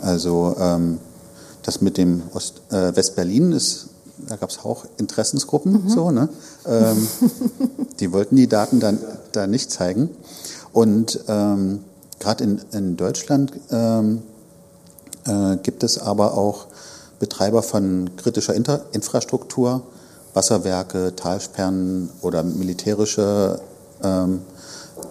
Also 0.00 0.56
ähm, 0.58 0.98
das 1.62 1.80
mit 1.80 1.96
dem 1.96 2.22
Ost, 2.32 2.60
äh, 2.70 2.94
Westberlin 2.94 3.52
ist, 3.52 3.88
da 4.28 4.36
gab 4.36 4.50
es 4.50 4.58
auch 4.58 4.86
Interessensgruppen, 4.96 5.84
mhm. 5.84 5.88
so, 5.88 6.10
ne? 6.10 6.28
Ähm, 6.66 7.06
die 8.00 8.12
wollten 8.12 8.36
die 8.36 8.46
Daten 8.46 8.80
dann 8.80 8.98
da 9.32 9.46
nicht 9.46 9.70
zeigen. 9.70 10.10
Und 10.76 11.20
ähm, 11.28 11.84
gerade 12.18 12.44
in, 12.44 12.60
in 12.72 12.96
Deutschland 12.98 13.50
ähm, 13.70 14.20
äh, 15.26 15.56
gibt 15.62 15.82
es 15.82 15.96
aber 15.96 16.36
auch 16.36 16.66
Betreiber 17.18 17.62
von 17.62 18.10
kritischer 18.18 18.52
Inter 18.52 18.84
Infrastruktur, 18.92 19.84
Wasserwerke, 20.34 21.16
Talsperren 21.16 22.10
oder 22.20 22.42
militärische 22.42 23.58
ähm, 24.04 24.42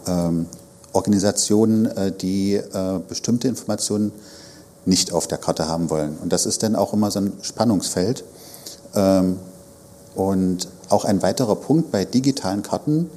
ähm, 0.06 0.46
Organisationen, 0.94 1.88
äh, 1.88 2.12
die 2.12 2.58
äh, 2.58 3.00
bestimmte 3.10 3.48
Informationen 3.48 4.12
nicht 4.86 5.14
auf 5.14 5.26
der 5.26 5.40
Karte 5.40 5.68
haben 5.68 5.90
wollen. 5.90 6.16
Und 6.22 6.32
das 6.32 6.46
ist 6.46 6.62
dann 6.62 6.76
auch 6.76 6.94
immer 6.94 7.10
so 7.10 7.22
ein 7.22 7.34
Spannungsfeld. 7.42 8.24
Ähm, 8.94 9.40
und 10.14 10.68
auch 10.90 11.06
ein 11.06 11.24
weiterer 11.24 11.56
Punkt 11.56 11.92
bei 11.92 12.06
digitalen 12.06 12.62
Karten 12.62 13.10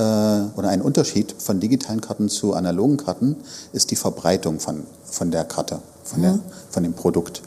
äh, 0.00 0.58
oder 0.58 0.70
ein 0.70 0.80
Unterschied 0.80 1.34
von 1.38 1.60
digitalen 1.60 2.00
Karten 2.00 2.28
zu 2.28 2.54
analogen 2.54 2.96
Karten 2.96 3.36
ist 3.72 3.90
die 3.90 3.96
Verbreitung 3.96 4.58
von, 4.58 4.84
von 5.04 5.30
der 5.30 5.44
Karte, 5.44 5.80
von, 6.04 6.22
der, 6.22 6.32
mhm. 6.32 6.40
von 6.70 6.82
dem 6.82 6.94
Produkt. 6.94 7.42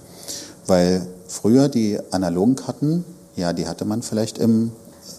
Weil 0.67 1.05
früher 1.27 1.67
die 1.67 1.99
analogen 2.11 2.55
Karten, 2.55 3.03
ja, 3.35 3.53
die 3.53 3.67
hatte 3.67 3.85
man 3.85 4.03
vielleicht 4.03 4.37
im, 4.37 4.71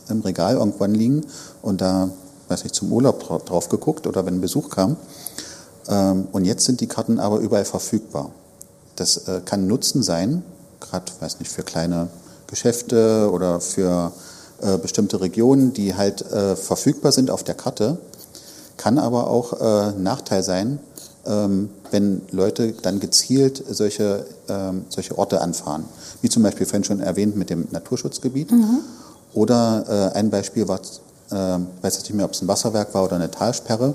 im 0.08 0.20
Regal 0.20 0.54
irgendwann 0.54 0.94
liegen 0.94 1.26
und 1.60 1.80
da, 1.80 2.10
weiß 2.48 2.64
ich, 2.64 2.72
zum 2.72 2.92
Urlaub 2.92 3.44
drauf 3.44 3.68
geguckt 3.68 4.06
oder 4.06 4.24
wenn 4.24 4.36
ein 4.36 4.40
Besuch 4.40 4.70
kam. 4.70 4.96
Ähm, 5.88 6.28
und 6.30 6.44
jetzt 6.44 6.64
sind 6.64 6.80
die 6.80 6.86
Karten 6.86 7.18
aber 7.18 7.38
überall 7.38 7.64
verfügbar. 7.64 8.30
Das 8.96 9.28
äh, 9.28 9.40
kann 9.44 9.66
Nutzen 9.66 10.02
sein, 10.04 10.44
gerade, 10.80 11.10
weiß 11.18 11.40
nicht, 11.40 11.50
für 11.50 11.64
kleine 11.64 12.08
Geschäfte 12.46 13.28
oder 13.32 13.60
für 13.60 14.12
äh, 14.62 14.78
bestimmte 14.78 15.20
Regionen, 15.20 15.72
die 15.72 15.94
halt 15.94 16.22
äh, 16.30 16.56
verfügbar 16.56 17.12
sind 17.12 17.30
auf 17.30 17.42
der 17.44 17.54
Karte, 17.54 17.98
kann 18.76 18.98
aber 18.98 19.28
auch 19.28 19.60
äh, 19.60 19.92
Nachteil 19.98 20.42
sein, 20.42 20.78
ähm, 21.26 21.70
wenn 21.90 22.22
Leute 22.30 22.72
dann 22.82 23.00
gezielt 23.00 23.62
solche, 23.70 24.26
ähm, 24.48 24.84
solche 24.88 25.16
Orte 25.16 25.40
anfahren. 25.40 25.84
Wie 26.22 26.28
zum 26.28 26.42
Beispiel 26.42 26.66
vorhin 26.66 26.84
schon 26.84 27.00
erwähnt 27.00 27.36
mit 27.36 27.50
dem 27.50 27.68
Naturschutzgebiet. 27.70 28.52
Mhm. 28.52 28.80
Oder 29.32 30.12
äh, 30.14 30.18
ein 30.18 30.30
Beispiel 30.30 30.68
war, 30.68 30.80
äh, 31.30 31.58
weiß 31.82 31.98
ich 31.98 32.02
nicht 32.04 32.14
mehr, 32.14 32.26
ob 32.26 32.32
es 32.32 32.42
ein 32.42 32.48
Wasserwerk 32.48 32.94
war 32.94 33.04
oder 33.04 33.16
eine 33.16 33.30
Talsperre. 33.30 33.94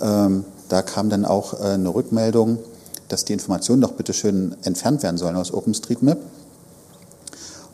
Ähm, 0.00 0.44
da 0.68 0.82
kam 0.82 1.10
dann 1.10 1.24
auch 1.24 1.60
äh, 1.60 1.74
eine 1.74 1.94
Rückmeldung, 1.94 2.58
dass 3.08 3.24
die 3.24 3.34
Informationen 3.34 3.82
doch 3.82 3.92
bitte 3.92 4.14
schön 4.14 4.56
entfernt 4.62 5.02
werden 5.02 5.18
sollen 5.18 5.36
aus 5.36 5.52
OpenStreetMap. 5.52 6.18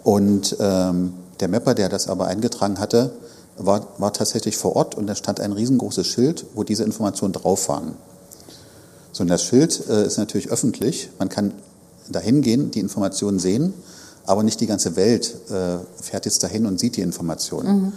Und 0.02 0.56
ähm, 0.58 1.14
der 1.40 1.48
Mapper, 1.48 1.74
der 1.74 1.88
das 1.88 2.08
aber 2.08 2.26
eingetragen 2.26 2.78
hatte, 2.78 3.12
war, 3.56 3.86
war 3.98 4.12
tatsächlich 4.12 4.56
vor 4.56 4.76
Ort 4.76 4.94
und 4.94 5.06
da 5.06 5.14
stand 5.14 5.40
ein 5.40 5.52
riesengroßes 5.52 6.06
Schild, 6.06 6.46
wo 6.54 6.62
diese 6.62 6.84
Informationen 6.84 7.32
drauf 7.32 7.68
waren. 7.68 7.96
So, 9.12 9.22
und 9.22 9.28
das 9.28 9.42
Schild 9.42 9.88
äh, 9.88 10.06
ist 10.06 10.18
natürlich 10.18 10.50
öffentlich. 10.50 11.10
Man 11.18 11.28
kann 11.28 11.52
dahin 12.08 12.42
gehen, 12.42 12.70
die 12.70 12.80
Informationen 12.80 13.38
sehen, 13.38 13.74
aber 14.26 14.42
nicht 14.42 14.60
die 14.60 14.66
ganze 14.66 14.96
Welt 14.96 15.34
äh, 15.50 15.78
fährt 16.00 16.24
jetzt 16.26 16.42
dahin 16.42 16.66
und 16.66 16.78
sieht 16.78 16.96
die 16.96 17.00
Informationen. 17.00 17.82
Mhm. 17.82 17.92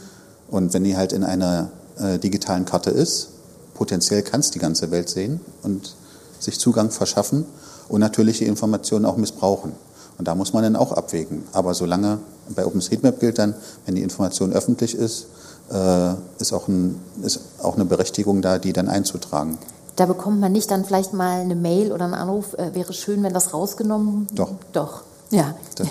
Und 0.49 0.73
wenn 0.73 0.83
die 0.83 0.97
halt 0.97 1.13
in 1.13 1.23
einer 1.23 1.71
äh, 1.99 2.17
digitalen 2.17 2.65
Karte 2.65 2.89
ist, 2.89 3.29
potenziell 3.73 4.21
kann 4.21 4.39
es 4.39 4.51
die 4.51 4.59
ganze 4.59 4.91
Welt 4.91 5.09
sehen 5.09 5.41
und 5.63 5.95
sich 6.39 6.59
Zugang 6.59 6.91
verschaffen 6.91 7.45
und 7.87 7.99
natürlich 7.99 8.39
die 8.39 8.45
Informationen 8.45 9.05
auch 9.05 9.17
missbrauchen. 9.17 9.73
Und 10.17 10.27
da 10.27 10.35
muss 10.35 10.53
man 10.53 10.63
dann 10.63 10.75
auch 10.75 10.91
abwägen. 10.91 11.43
Aber 11.51 11.73
solange 11.73 12.19
bei 12.53 12.65
OpenStreetMap 12.65 13.19
gilt 13.19 13.37
dann, 13.39 13.55
wenn 13.85 13.95
die 13.95 14.01
Information 14.01 14.53
öffentlich 14.53 14.95
ist, 14.95 15.27
äh, 15.71 16.13
ist, 16.39 16.53
auch 16.53 16.67
ein, 16.67 16.99
ist 17.23 17.39
auch 17.61 17.75
eine 17.75 17.85
Berechtigung 17.85 18.41
da, 18.41 18.59
die 18.59 18.73
dann 18.73 18.87
einzutragen. 18.87 19.57
da 19.95 20.05
bekommt 20.05 20.39
man 20.39 20.51
nicht 20.51 20.71
dann 20.71 20.85
vielleicht 20.85 21.13
mal 21.13 21.41
eine 21.41 21.55
Mail 21.55 21.91
oder 21.91 22.05
einen 22.05 22.13
Anruf, 22.13 22.53
äh, 22.55 22.73
wäre 22.73 22.93
schön, 22.93 23.23
wenn 23.23 23.33
das 23.33 23.53
rausgenommen 23.53 24.27
Doch. 24.33 24.51
Doch, 24.73 25.03
ja. 25.29 25.55
Das, 25.75 25.87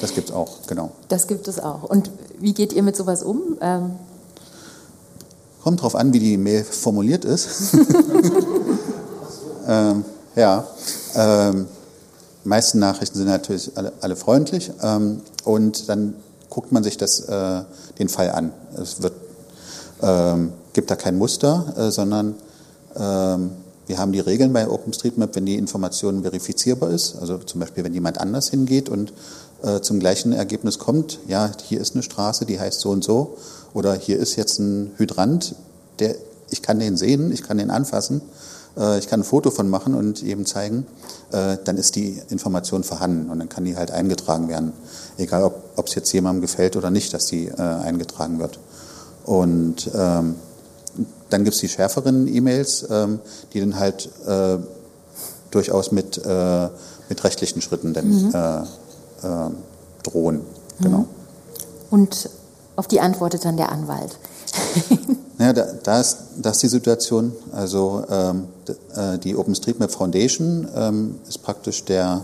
das 0.00 0.14
gibt 0.14 0.30
es 0.30 0.34
auch, 0.34 0.58
genau. 0.66 0.90
Das 1.08 1.26
gibt 1.26 1.48
es 1.48 1.58
auch. 1.60 1.84
Und 1.84 2.10
wie 2.38 2.52
geht 2.52 2.72
ihr 2.72 2.82
mit 2.82 2.96
sowas 2.96 3.22
um? 3.22 3.56
Ähm, 3.60 3.92
Kommt 5.62 5.82
drauf 5.82 5.96
an, 5.96 6.12
wie 6.12 6.20
die 6.20 6.36
Mail 6.36 6.62
formuliert 6.62 7.24
ist. 7.24 7.74
ähm, 9.68 10.04
ja, 10.36 10.64
ähm, 11.14 11.66
meisten 12.48 12.78
Nachrichten 12.78 13.18
sind 13.18 13.26
natürlich 13.26 13.70
alle, 13.76 13.92
alle 14.00 14.16
freundlich 14.16 14.70
ähm, 14.82 15.20
und 15.44 15.88
dann 15.88 16.14
guckt 16.50 16.72
man 16.72 16.82
sich 16.82 16.96
das, 16.96 17.20
äh, 17.20 17.62
den 17.98 18.08
Fall 18.08 18.30
an. 18.30 18.52
Es 18.80 19.02
wird, 19.02 19.14
ähm, 20.02 20.52
gibt 20.72 20.90
da 20.90 20.96
kein 20.96 21.18
Muster, 21.18 21.74
äh, 21.76 21.90
sondern 21.90 22.34
ähm, 22.96 23.50
wir 23.86 23.98
haben 23.98 24.12
die 24.12 24.20
Regeln 24.20 24.52
bei 24.52 24.68
OpenStreetMap, 24.68 25.36
wenn 25.36 25.46
die 25.46 25.56
Information 25.56 26.22
verifizierbar 26.22 26.90
ist, 26.90 27.16
also 27.20 27.38
zum 27.38 27.60
Beispiel, 27.60 27.84
wenn 27.84 27.94
jemand 27.94 28.18
anders 28.18 28.48
hingeht 28.48 28.88
und 28.88 29.12
äh, 29.62 29.80
zum 29.80 30.00
gleichen 30.00 30.32
Ergebnis 30.32 30.78
kommt, 30.78 31.20
ja, 31.28 31.50
hier 31.64 31.80
ist 31.80 31.94
eine 31.94 32.02
Straße, 32.02 32.46
die 32.46 32.58
heißt 32.58 32.80
so 32.80 32.90
und 32.90 33.04
so, 33.04 33.36
oder 33.74 33.94
hier 33.94 34.18
ist 34.18 34.36
jetzt 34.36 34.58
ein 34.58 34.92
Hydrant, 34.96 35.54
der, 35.98 36.16
ich 36.50 36.62
kann 36.62 36.78
den 36.78 36.96
sehen, 36.96 37.32
ich 37.32 37.42
kann 37.42 37.58
den 37.58 37.70
anfassen, 37.70 38.22
ich 38.98 39.08
kann 39.08 39.20
ein 39.20 39.24
Foto 39.24 39.50
von 39.50 39.68
machen 39.68 39.94
und 39.94 40.22
eben 40.22 40.44
zeigen, 40.44 40.86
äh, 41.32 41.56
dann 41.64 41.76
ist 41.76 41.96
die 41.96 42.20
Information 42.28 42.84
vorhanden 42.84 43.30
und 43.30 43.38
dann 43.38 43.48
kann 43.48 43.64
die 43.64 43.76
halt 43.76 43.90
eingetragen 43.90 44.48
werden. 44.48 44.72
Egal, 45.16 45.50
ob 45.76 45.86
es 45.88 45.94
jetzt 45.94 46.12
jemandem 46.12 46.42
gefällt 46.42 46.76
oder 46.76 46.90
nicht, 46.90 47.14
dass 47.14 47.26
die 47.26 47.48
äh, 47.48 47.60
eingetragen 47.60 48.38
wird. 48.38 48.58
Und 49.24 49.90
ähm, 49.94 50.36
dann 51.30 51.44
gibt 51.44 51.54
es 51.54 51.60
die 51.60 51.68
schärferen 51.68 52.32
E-Mails, 52.32 52.86
ähm, 52.90 53.20
die 53.52 53.60
dann 53.60 53.78
halt 53.78 54.08
äh, 54.26 54.58
durchaus 55.50 55.90
mit, 55.90 56.18
äh, 56.18 56.68
mit 57.08 57.24
rechtlichen 57.24 57.62
Schritten 57.62 57.94
dann 57.94 58.08
mhm. 58.08 58.32
äh, 58.34 58.58
äh 59.26 59.50
drohen. 60.02 60.42
Genau. 60.80 60.98
Mhm. 60.98 61.06
Und 61.90 62.30
auf 62.76 62.86
die 62.86 63.00
antwortet 63.00 63.44
dann 63.44 63.56
der 63.56 63.72
Anwalt. 63.72 64.18
Ja, 65.38 65.52
da, 65.52 65.66
da, 65.82 66.00
ist, 66.00 66.16
da 66.40 66.50
ist 66.50 66.62
die 66.62 66.68
Situation. 66.68 67.32
Also 67.52 68.04
ähm, 68.08 68.44
äh, 68.44 68.55
die 69.22 69.36
OpenStreetMap 69.36 69.90
Foundation 69.90 70.68
ähm, 70.74 71.16
ist 71.28 71.42
praktisch 71.42 71.84
der, 71.84 72.22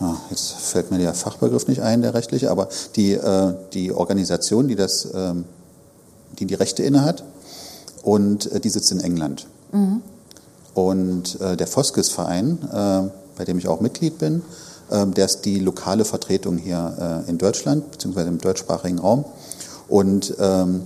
ah, 0.00 0.14
jetzt 0.30 0.52
fällt 0.52 0.90
mir 0.90 0.98
der 0.98 1.14
Fachbegriff 1.14 1.68
nicht 1.68 1.82
ein, 1.82 2.02
der 2.02 2.14
rechtliche, 2.14 2.50
aber 2.50 2.68
die, 2.96 3.12
äh, 3.12 3.54
die 3.72 3.92
Organisation, 3.92 4.68
die 4.68 4.76
das, 4.76 5.08
ähm, 5.14 5.44
die 6.38 6.46
die 6.46 6.54
Rechte 6.54 6.82
innehat, 6.82 7.24
und 8.02 8.50
äh, 8.52 8.60
die 8.60 8.68
sitzt 8.68 8.92
in 8.92 9.00
England. 9.00 9.46
Mhm. 9.72 10.02
Und 10.74 11.40
äh, 11.40 11.56
der 11.56 11.66
Foskes-Verein, 11.66 12.58
äh, 12.70 13.10
bei 13.36 13.44
dem 13.44 13.58
ich 13.58 13.66
auch 13.66 13.80
Mitglied 13.80 14.18
bin, 14.18 14.42
ähm, 14.90 15.14
der 15.14 15.24
ist 15.24 15.44
die 15.44 15.58
lokale 15.58 16.04
Vertretung 16.04 16.58
hier 16.58 17.24
äh, 17.26 17.30
in 17.30 17.38
Deutschland, 17.38 17.90
beziehungsweise 17.90 18.28
im 18.28 18.38
deutschsprachigen 18.38 18.98
Raum. 18.98 19.24
Und 19.88 20.34
ähm, 20.38 20.82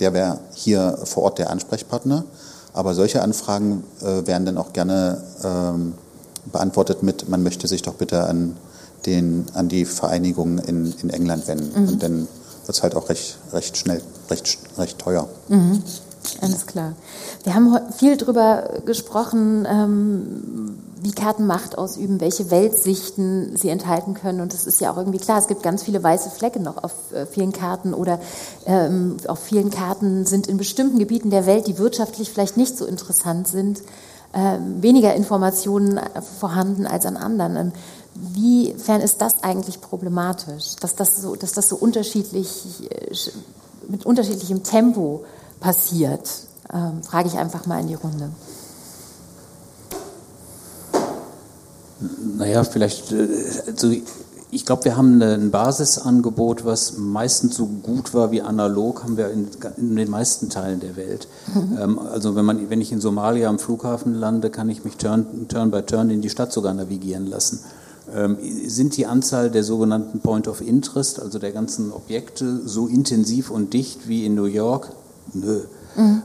der 0.00 0.14
wäre 0.14 0.40
hier 0.54 0.98
vor 1.04 1.24
Ort 1.24 1.38
der 1.38 1.50
Ansprechpartner. 1.50 2.24
Aber 2.74 2.94
solche 2.94 3.22
Anfragen 3.22 3.84
äh, 4.00 4.26
werden 4.26 4.46
dann 4.46 4.58
auch 4.58 4.72
gerne 4.72 5.22
ähm, 5.44 5.94
beantwortet 6.50 7.02
mit, 7.02 7.28
man 7.28 7.42
möchte 7.42 7.68
sich 7.68 7.82
doch 7.82 7.94
bitte 7.94 8.24
an, 8.24 8.56
den, 9.06 9.46
an 9.54 9.68
die 9.68 9.84
Vereinigung 9.84 10.58
in, 10.58 10.94
in 11.02 11.10
England 11.10 11.46
wenden. 11.48 11.82
Mhm. 11.82 11.88
Und 11.88 12.02
dann 12.02 12.18
wird 12.20 12.76
es 12.76 12.82
halt 12.82 12.94
auch 12.94 13.08
recht, 13.08 13.38
recht 13.52 13.76
schnell, 13.76 14.00
recht, 14.30 14.58
recht 14.78 14.98
teuer. 14.98 15.28
Mhm. 15.48 15.82
Alles 16.40 16.66
klar. 16.66 16.94
Wir 17.44 17.54
haben 17.54 17.76
viel 17.92 18.16
darüber 18.16 18.80
gesprochen, 18.84 19.66
ähm, 19.68 20.78
wie 21.00 21.12
Karten 21.12 21.46
Macht 21.46 21.76
ausüben, 21.76 22.20
welche 22.20 22.50
Weltsichten 22.50 23.56
sie 23.56 23.70
enthalten 23.70 24.14
können. 24.14 24.40
Und 24.40 24.54
das 24.54 24.66
ist 24.66 24.80
ja 24.80 24.92
auch 24.92 24.96
irgendwie 24.96 25.18
klar. 25.18 25.38
Es 25.38 25.48
gibt 25.48 25.62
ganz 25.62 25.82
viele 25.82 26.02
weiße 26.02 26.30
Flecke 26.30 26.60
noch 26.60 26.82
auf 26.82 26.92
äh, 27.12 27.26
vielen 27.26 27.52
Karten 27.52 27.92
oder 27.92 28.20
ähm, 28.66 29.16
auf 29.26 29.40
vielen 29.40 29.70
Karten 29.70 30.24
sind 30.26 30.46
in 30.46 30.58
bestimmten 30.58 30.98
Gebieten 30.98 31.30
der 31.30 31.46
Welt, 31.46 31.66
die 31.66 31.78
wirtschaftlich 31.78 32.30
vielleicht 32.30 32.56
nicht 32.56 32.78
so 32.78 32.86
interessant 32.86 33.48
sind, 33.48 33.80
äh, 34.32 34.58
weniger 34.80 35.14
Informationen 35.14 36.00
vorhanden 36.38 36.86
als 36.86 37.04
an 37.04 37.16
anderen. 37.16 37.56
Ähm, 37.56 37.72
wiefern 38.14 39.00
ist 39.00 39.20
das 39.20 39.42
eigentlich 39.42 39.80
problematisch, 39.80 40.76
dass 40.80 40.94
das 40.94 41.20
so, 41.20 41.34
dass 41.34 41.52
das 41.52 41.68
so 41.68 41.76
unterschiedlich, 41.76 42.90
äh, 42.90 43.14
mit 43.88 44.06
unterschiedlichem 44.06 44.62
Tempo 44.62 45.24
passiert? 45.62 46.28
Ähm, 46.72 47.02
frage 47.02 47.28
ich 47.28 47.38
einfach 47.38 47.66
mal 47.66 47.80
in 47.80 47.88
die 47.88 47.94
Runde. 47.94 48.30
Naja, 52.36 52.64
vielleicht, 52.64 53.12
äh, 53.12 53.28
also 53.66 53.92
ich 54.50 54.66
glaube, 54.66 54.84
wir 54.84 54.96
haben 54.96 55.22
ein 55.22 55.50
Basisangebot, 55.50 56.66
was 56.66 56.98
meistens 56.98 57.56
so 57.56 57.66
gut 57.66 58.12
war 58.12 58.32
wie 58.32 58.42
analog, 58.42 59.02
haben 59.02 59.16
wir 59.16 59.30
in, 59.30 59.48
in 59.78 59.96
den 59.96 60.10
meisten 60.10 60.50
Teilen 60.50 60.80
der 60.80 60.96
Welt. 60.96 61.26
Mhm. 61.54 61.78
Ähm, 61.80 61.98
also 61.98 62.36
wenn, 62.36 62.44
man, 62.44 62.68
wenn 62.68 62.80
ich 62.80 62.92
in 62.92 63.00
Somalia 63.00 63.48
am 63.48 63.58
Flughafen 63.58 64.14
lande, 64.14 64.50
kann 64.50 64.68
ich 64.68 64.84
mich 64.84 64.96
turn, 64.96 65.48
turn 65.48 65.70
by 65.70 65.82
turn 65.82 66.10
in 66.10 66.20
die 66.20 66.28
Stadt 66.30 66.52
sogar 66.52 66.74
navigieren 66.74 67.26
lassen. 67.26 67.60
Ähm, 68.14 68.36
sind 68.66 68.96
die 68.96 69.06
Anzahl 69.06 69.50
der 69.50 69.64
sogenannten 69.64 70.20
Point 70.20 70.48
of 70.48 70.60
Interest, 70.60 71.20
also 71.20 71.38
der 71.38 71.52
ganzen 71.52 71.92
Objekte, 71.92 72.60
so 72.66 72.88
intensiv 72.88 73.50
und 73.50 73.72
dicht 73.72 74.06
wie 74.06 74.26
in 74.26 74.34
New 74.34 74.44
York? 74.44 74.90
Nö. 75.32 75.62
Mhm. 75.94 76.22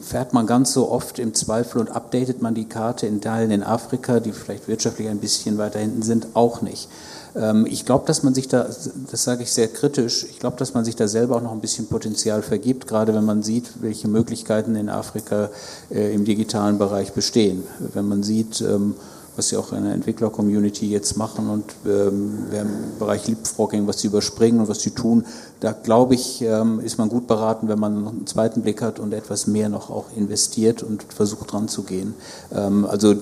fährt 0.00 0.32
man 0.32 0.48
ganz 0.48 0.72
so 0.72 0.90
oft 0.90 1.20
im 1.20 1.32
Zweifel 1.32 1.80
und 1.80 1.90
updatet 1.90 2.42
man 2.42 2.54
die 2.54 2.64
Karte 2.64 3.06
in 3.06 3.20
Teilen 3.20 3.52
in 3.52 3.62
Afrika, 3.62 4.18
die 4.18 4.32
vielleicht 4.32 4.66
wirtschaftlich 4.66 5.08
ein 5.08 5.18
bisschen 5.18 5.58
weiter 5.58 5.78
hinten 5.78 6.02
sind, 6.02 6.26
auch 6.34 6.60
nicht. 6.60 6.88
Ähm, 7.36 7.66
ich 7.66 7.84
glaube, 7.84 8.06
dass 8.06 8.22
man 8.22 8.34
sich 8.34 8.48
da, 8.48 8.66
das 9.10 9.24
sage 9.24 9.42
ich 9.42 9.52
sehr 9.52 9.68
kritisch, 9.68 10.24
ich 10.24 10.38
glaube, 10.38 10.56
dass 10.56 10.74
man 10.74 10.84
sich 10.84 10.96
da 10.96 11.08
selber 11.08 11.36
auch 11.36 11.42
noch 11.42 11.52
ein 11.52 11.60
bisschen 11.60 11.86
Potenzial 11.86 12.42
vergibt, 12.42 12.86
gerade 12.86 13.14
wenn 13.14 13.24
man 13.24 13.42
sieht, 13.42 13.70
welche 13.80 14.08
Möglichkeiten 14.08 14.76
in 14.76 14.88
Afrika 14.88 15.50
äh, 15.90 16.14
im 16.14 16.24
digitalen 16.24 16.78
Bereich 16.78 17.12
bestehen. 17.12 17.64
Wenn 17.92 18.08
man 18.08 18.22
sieht, 18.22 18.60
ähm, 18.60 18.94
was 19.36 19.48
sie 19.48 19.56
auch 19.56 19.72
in 19.72 19.84
der 19.84 19.94
Entwickler-Community 19.94 20.90
jetzt 20.90 21.16
machen 21.16 21.48
und 21.48 21.64
ähm, 21.86 22.46
im 22.52 22.98
Bereich 22.98 23.26
Leapfrogging, 23.26 23.86
was 23.86 24.00
sie 24.00 24.08
überspringen 24.08 24.60
und 24.60 24.68
was 24.68 24.80
sie 24.80 24.90
tun, 24.90 25.24
da 25.60 25.72
glaube 25.72 26.14
ich, 26.14 26.42
ähm, 26.42 26.80
ist 26.80 26.98
man 26.98 27.08
gut 27.08 27.26
beraten, 27.26 27.68
wenn 27.68 27.78
man 27.78 27.96
einen 27.96 28.26
zweiten 28.26 28.62
Blick 28.62 28.82
hat 28.82 28.98
und 28.98 29.12
etwas 29.14 29.46
mehr 29.46 29.68
noch 29.68 29.90
auch 29.90 30.06
investiert 30.14 30.82
und 30.82 31.04
versucht 31.04 31.52
dran 31.52 31.68
zu 31.68 31.82
gehen. 31.82 32.14
Ähm, 32.54 32.84
also 32.84 33.14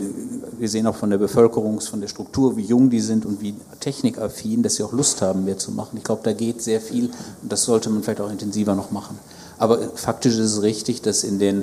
wir 0.59 0.69
sehen 0.69 0.87
auch 0.87 0.97
von 0.97 1.11
der 1.11 1.19
Bevölkerung, 1.19 1.81
von 1.81 2.01
der 2.01 2.09
Struktur, 2.09 2.57
wie 2.57 2.63
jung 2.63 2.91
die 2.91 3.01
sind 3.01 3.25
und 3.25 3.41
wie 3.41 3.55
technikaffin, 3.81 4.63
dass 4.63 4.77
sie 4.77 4.83
auch 4.83 4.93
Lust 4.93 5.23
haben, 5.23 5.45
mehr 5.45 5.59
zu 5.59 5.73
machen. 5.73 5.97
Ich 5.97 6.05
glaube, 6.05 6.23
da 6.25 6.33
geht 6.33 6.63
sehr 6.63 6.81
viel 6.81 7.11
und 7.43 7.53
das 7.53 7.65
sollte 7.65 7.91
man 7.91 8.03
vielleicht 8.03 8.21
auch 8.21 8.31
intensiver 8.31 8.75
noch 8.75 8.91
machen. 8.91 9.19
Aber 9.59 9.79
faktisch 9.95 10.35
ist 10.35 10.55
es 10.55 10.63
richtig, 10.63 11.03
dass 11.03 11.23
in 11.23 11.39
den 11.39 11.63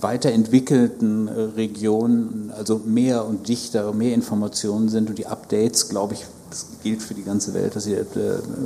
weiterentwickelten 0.00 1.28
äh, 1.28 1.40
Regionen 1.56 2.52
also 2.56 2.80
mehr 2.84 3.26
und 3.26 3.48
dichter, 3.48 3.92
mehr 3.92 4.14
Informationen 4.14 4.88
sind 4.88 5.10
und 5.10 5.18
die 5.18 5.26
Updates, 5.26 5.88
glaube 5.88 6.14
ich, 6.14 6.24
das 6.50 6.66
gilt 6.82 7.02
für 7.02 7.14
die 7.14 7.22
ganze 7.22 7.54
Welt 7.54 7.74
dass 7.74 7.84
sie, 7.84 7.94
äh, 7.94 8.04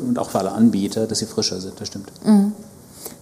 und 0.06 0.18
auch 0.18 0.30
für 0.30 0.38
alle 0.38 0.52
Anbieter, 0.52 1.06
dass 1.06 1.18
sie 1.18 1.26
frischer 1.26 1.60
sind, 1.60 1.80
das 1.80 1.88
stimmt. 1.88 2.10
Mhm. 2.24 2.52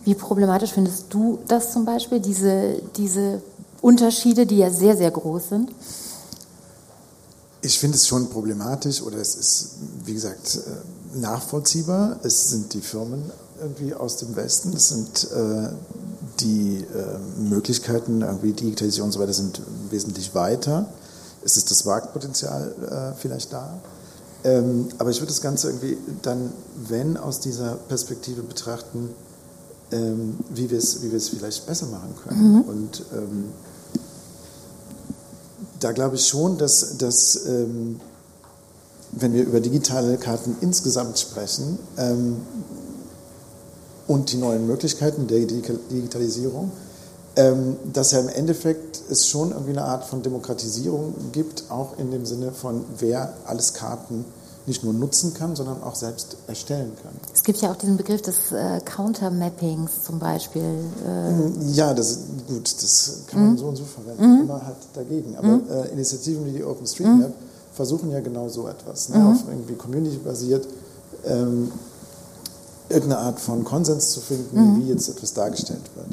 Wie 0.05 0.15
problematisch 0.15 0.73
findest 0.73 1.07
du 1.11 1.39
das 1.49 1.73
zum 1.73 1.85
Beispiel, 1.85 2.21
diese, 2.21 2.83
diese 2.97 3.43
Unterschiede, 3.81 4.47
die 4.47 4.59
ja 4.59 4.71
sehr, 4.71 4.97
sehr 4.97 5.11
groß 5.11 5.49
sind? 5.49 5.71
Ich 7.63 7.79
finde 7.79 7.97
es 7.97 8.07
schon 8.07 8.29
problematisch 8.29 9.01
oder 9.01 9.17
es 9.17 9.35
ist, 9.37 9.71
wie 10.05 10.13
gesagt, 10.13 10.57
äh, 10.57 11.19
nachvollziehbar. 11.19 12.19
Es 12.23 12.51
sind 12.51 12.75
die 12.75 12.83
Firmen 12.83 13.31
irgendwie 13.61 13.95
aus 13.95 14.17
dem 14.19 14.37
Westen, 14.37 14.75
es 14.75 14.89
sind 14.89 15.29
äh, 15.33 15.69
die 16.41 16.79
äh, 16.79 17.41
Möglichkeiten, 17.41 18.23
irgendwie 18.23 18.53
Digitalisierung 18.53 19.09
und 19.09 19.13
so 19.13 19.21
weiter 19.21 19.33
sind 19.33 19.61
wesentlich 19.91 20.35
weiter. 20.35 20.87
Es 21.45 21.57
ist 21.57 21.71
das 21.71 21.85
Marktpotenzial 21.85 22.75
äh, 23.15 23.19
vielleicht 23.19 23.53
da. 23.53 23.81
Ähm, 24.45 24.89
aber 24.99 25.11
ich 25.11 25.21
würde 25.21 25.33
das 25.33 25.41
Ganze 25.41 25.69
irgendwie 25.69 25.97
dann, 26.23 26.53
wenn 26.89 27.17
aus 27.17 27.41
dieser 27.41 27.77
Perspektive 27.89 28.43
betrachten, 28.43 29.11
ähm, 29.91 30.39
wie 30.51 30.71
wir 30.71 30.79
es 30.79 31.03
wie 31.03 31.09
vielleicht 31.21 31.67
besser 31.67 31.87
machen 31.87 32.15
können. 32.27 32.53
Mhm. 32.53 32.61
Und 32.63 33.03
ähm, 33.13 33.45
da 35.81 35.93
glaube 35.93 36.17
ich 36.17 36.27
schon, 36.27 36.59
dass, 36.59 36.97
dass 36.99 37.47
ähm, 37.47 38.01
wenn 39.13 39.33
wir 39.33 39.45
über 39.45 39.61
digitale 39.61 40.17
Karten 40.19 40.57
insgesamt 40.61 41.19
sprechen, 41.19 41.79
ähm, 41.97 42.37
und 44.07 44.33
die 44.33 44.37
neuen 44.37 44.67
Möglichkeiten 44.67 45.27
der 45.27 45.41
Digitalisierung, 45.41 46.73
ähm, 47.37 47.77
dass 47.93 48.13
ja 48.13 48.21
im 48.21 48.29
Endeffekt 48.29 49.01
es 49.11 49.29
schon 49.29 49.51
irgendwie 49.51 49.73
eine 49.73 49.85
Art 49.85 50.05
von 50.05 50.23
Demokratisierung 50.23 51.15
gibt, 51.33 51.65
auch 51.69 51.99
in 51.99 52.11
dem 52.11 52.27
Sinne 52.27 52.53
von, 52.53 52.85
wer 52.99 53.35
alles 53.47 53.75
Karten 53.75 54.25
nicht 54.67 54.83
nur 54.83 54.95
nutzen 54.95 55.35
kann, 55.35 55.57
sondern 55.57 55.83
auch 55.83 55.95
selbst 55.95 56.37
erstellen 56.47 56.93
kann. 57.03 57.13
Es 57.35 57.43
gibt 57.43 57.61
ja 57.61 57.71
auch 57.71 57.77
diesen 57.77 57.97
Begriff 57.97 58.23
des 58.23 58.51
äh, 58.53 58.81
Countermappings 58.81 60.05
zum 60.05 60.19
Beispiel. 60.19 60.63
Äh 61.07 61.73
ja, 61.73 61.93
das 61.93 62.21
gut, 62.49 62.75
das 62.83 63.21
kann 63.27 63.41
man 63.41 63.53
mhm. 63.53 63.59
so 63.59 63.67
und 63.67 63.77
so 63.77 63.85
verwenden, 63.85 64.37
mhm. 64.37 64.43
immer 64.45 64.65
halt 64.65 64.77
dagegen. 64.95 65.37
Aber 65.37 65.49
mhm. 65.49 65.71
äh, 65.71 65.89
Initiativen 65.89 66.47
wie 66.47 66.53
die 66.53 66.65
OpenStreetMap 66.65 67.29
mhm. 67.29 67.35
versuchen 67.75 68.11
ja 68.11 68.21
genau 68.21 68.49
so 68.49 68.67
etwas, 68.67 69.11
ne? 69.11 69.19
Mhm. 69.19 69.27
auf 69.27 69.39
irgendwie 69.49 69.75
Community 69.75 70.17
basiert. 70.17 70.67
Ähm, 71.27 71.71
irgendeine 72.95 73.23
Art 73.23 73.41
von 73.41 73.65
Konsens 73.65 74.11
zu 74.11 74.21
finden, 74.21 74.59
mhm. 74.59 74.81
wie 74.81 74.89
jetzt 74.89 75.09
etwas 75.09 75.35
dargestellt 75.35 75.83
wird. 75.95 76.07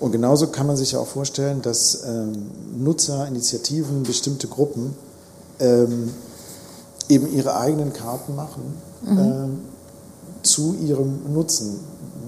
Und 0.00 0.12
genauso 0.12 0.46
kann 0.46 0.66
man 0.66 0.76
sich 0.76 0.92
ja 0.92 0.98
auch 0.98 1.06
vorstellen, 1.06 1.60
dass 1.60 2.04
ähm, 2.06 2.32
Nutzer, 2.78 3.26
Initiativen, 3.26 4.02
bestimmte 4.02 4.48
Gruppen 4.48 4.94
ähm, 5.58 6.10
eben 7.08 7.30
ihre 7.32 7.56
eigenen 7.56 7.92
Karten 7.92 8.34
machen 8.34 8.62
mhm. 9.02 9.18
äh, 9.18 10.44
zu 10.46 10.74
ihrem 10.74 11.32
Nutzen, 11.34 11.80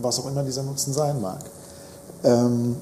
was 0.02 0.18
auch 0.18 0.26
immer 0.26 0.42
dieser 0.42 0.62
Nutzen 0.62 0.92
sein 0.92 1.20
mag. 1.22 1.40
Ähm, 2.24 2.76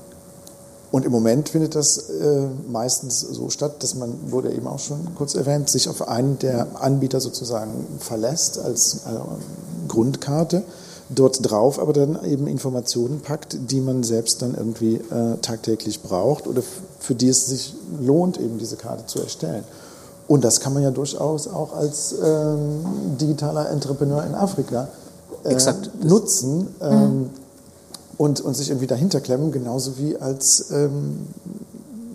und 0.90 1.04
im 1.04 1.12
Moment 1.12 1.48
findet 1.50 1.76
das 1.76 2.10
äh, 2.10 2.48
meistens 2.68 3.20
so 3.20 3.48
statt, 3.48 3.82
dass 3.82 3.94
man, 3.94 4.32
wurde 4.32 4.52
eben 4.52 4.66
auch 4.66 4.80
schon 4.80 5.14
kurz 5.14 5.34
erwähnt, 5.36 5.70
sich 5.70 5.88
auf 5.88 6.08
einen 6.08 6.38
der 6.40 6.82
Anbieter 6.82 7.20
sozusagen 7.20 7.86
verlässt 8.00 8.58
als 8.58 9.02
äh, 9.06 9.86
Grundkarte, 9.86 10.64
dort 11.14 11.50
drauf 11.50 11.78
aber 11.78 11.92
dann 11.92 12.24
eben 12.24 12.46
Informationen 12.46 13.20
packt, 13.20 13.56
die 13.70 13.80
man 13.80 14.02
selbst 14.02 14.42
dann 14.42 14.54
irgendwie 14.54 14.94
äh, 14.94 15.36
tagtäglich 15.42 16.02
braucht 16.02 16.46
oder 16.46 16.62
für 16.98 17.14
die 17.14 17.28
es 17.28 17.46
sich 17.46 17.74
lohnt, 18.00 18.38
eben 18.38 18.58
diese 18.58 18.76
Karte 18.76 19.06
zu 19.06 19.20
erstellen. 19.20 19.64
Und 20.28 20.44
das 20.44 20.60
kann 20.60 20.72
man 20.72 20.82
ja 20.84 20.92
durchaus 20.92 21.48
auch 21.48 21.74
als 21.74 22.14
ähm, 22.22 22.84
digitaler 23.20 23.68
Entrepreneur 23.70 24.24
in 24.24 24.34
Afrika 24.34 24.88
äh, 25.42 25.56
nutzen 26.04 26.68
ähm, 26.80 27.18
mhm. 27.18 27.30
und, 28.16 28.40
und 28.40 28.54
sich 28.54 28.68
irgendwie 28.68 28.86
dahinter 28.86 29.20
klemmen, 29.20 29.50
genauso 29.50 29.98
wie 29.98 30.16
als, 30.16 30.70
ähm, 30.70 31.26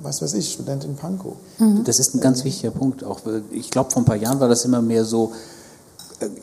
was 0.02 0.22
weiß 0.22 0.34
ich, 0.36 0.54
Student 0.54 0.86
in 0.86 0.96
Pankow. 0.96 1.34
Mhm. 1.60 1.84
Das 1.84 2.00
ist 2.00 2.16
ein 2.16 2.22
ganz 2.22 2.46
wichtiger 2.46 2.72
Punkt. 2.72 3.04
Auch, 3.04 3.20
ich 3.52 3.70
glaube, 3.70 3.92
vor 3.92 4.02
ein 4.02 4.06
paar 4.06 4.16
Jahren 4.16 4.40
war 4.40 4.48
das 4.48 4.64
immer 4.64 4.82
mehr 4.82 5.04
so, 5.04 5.34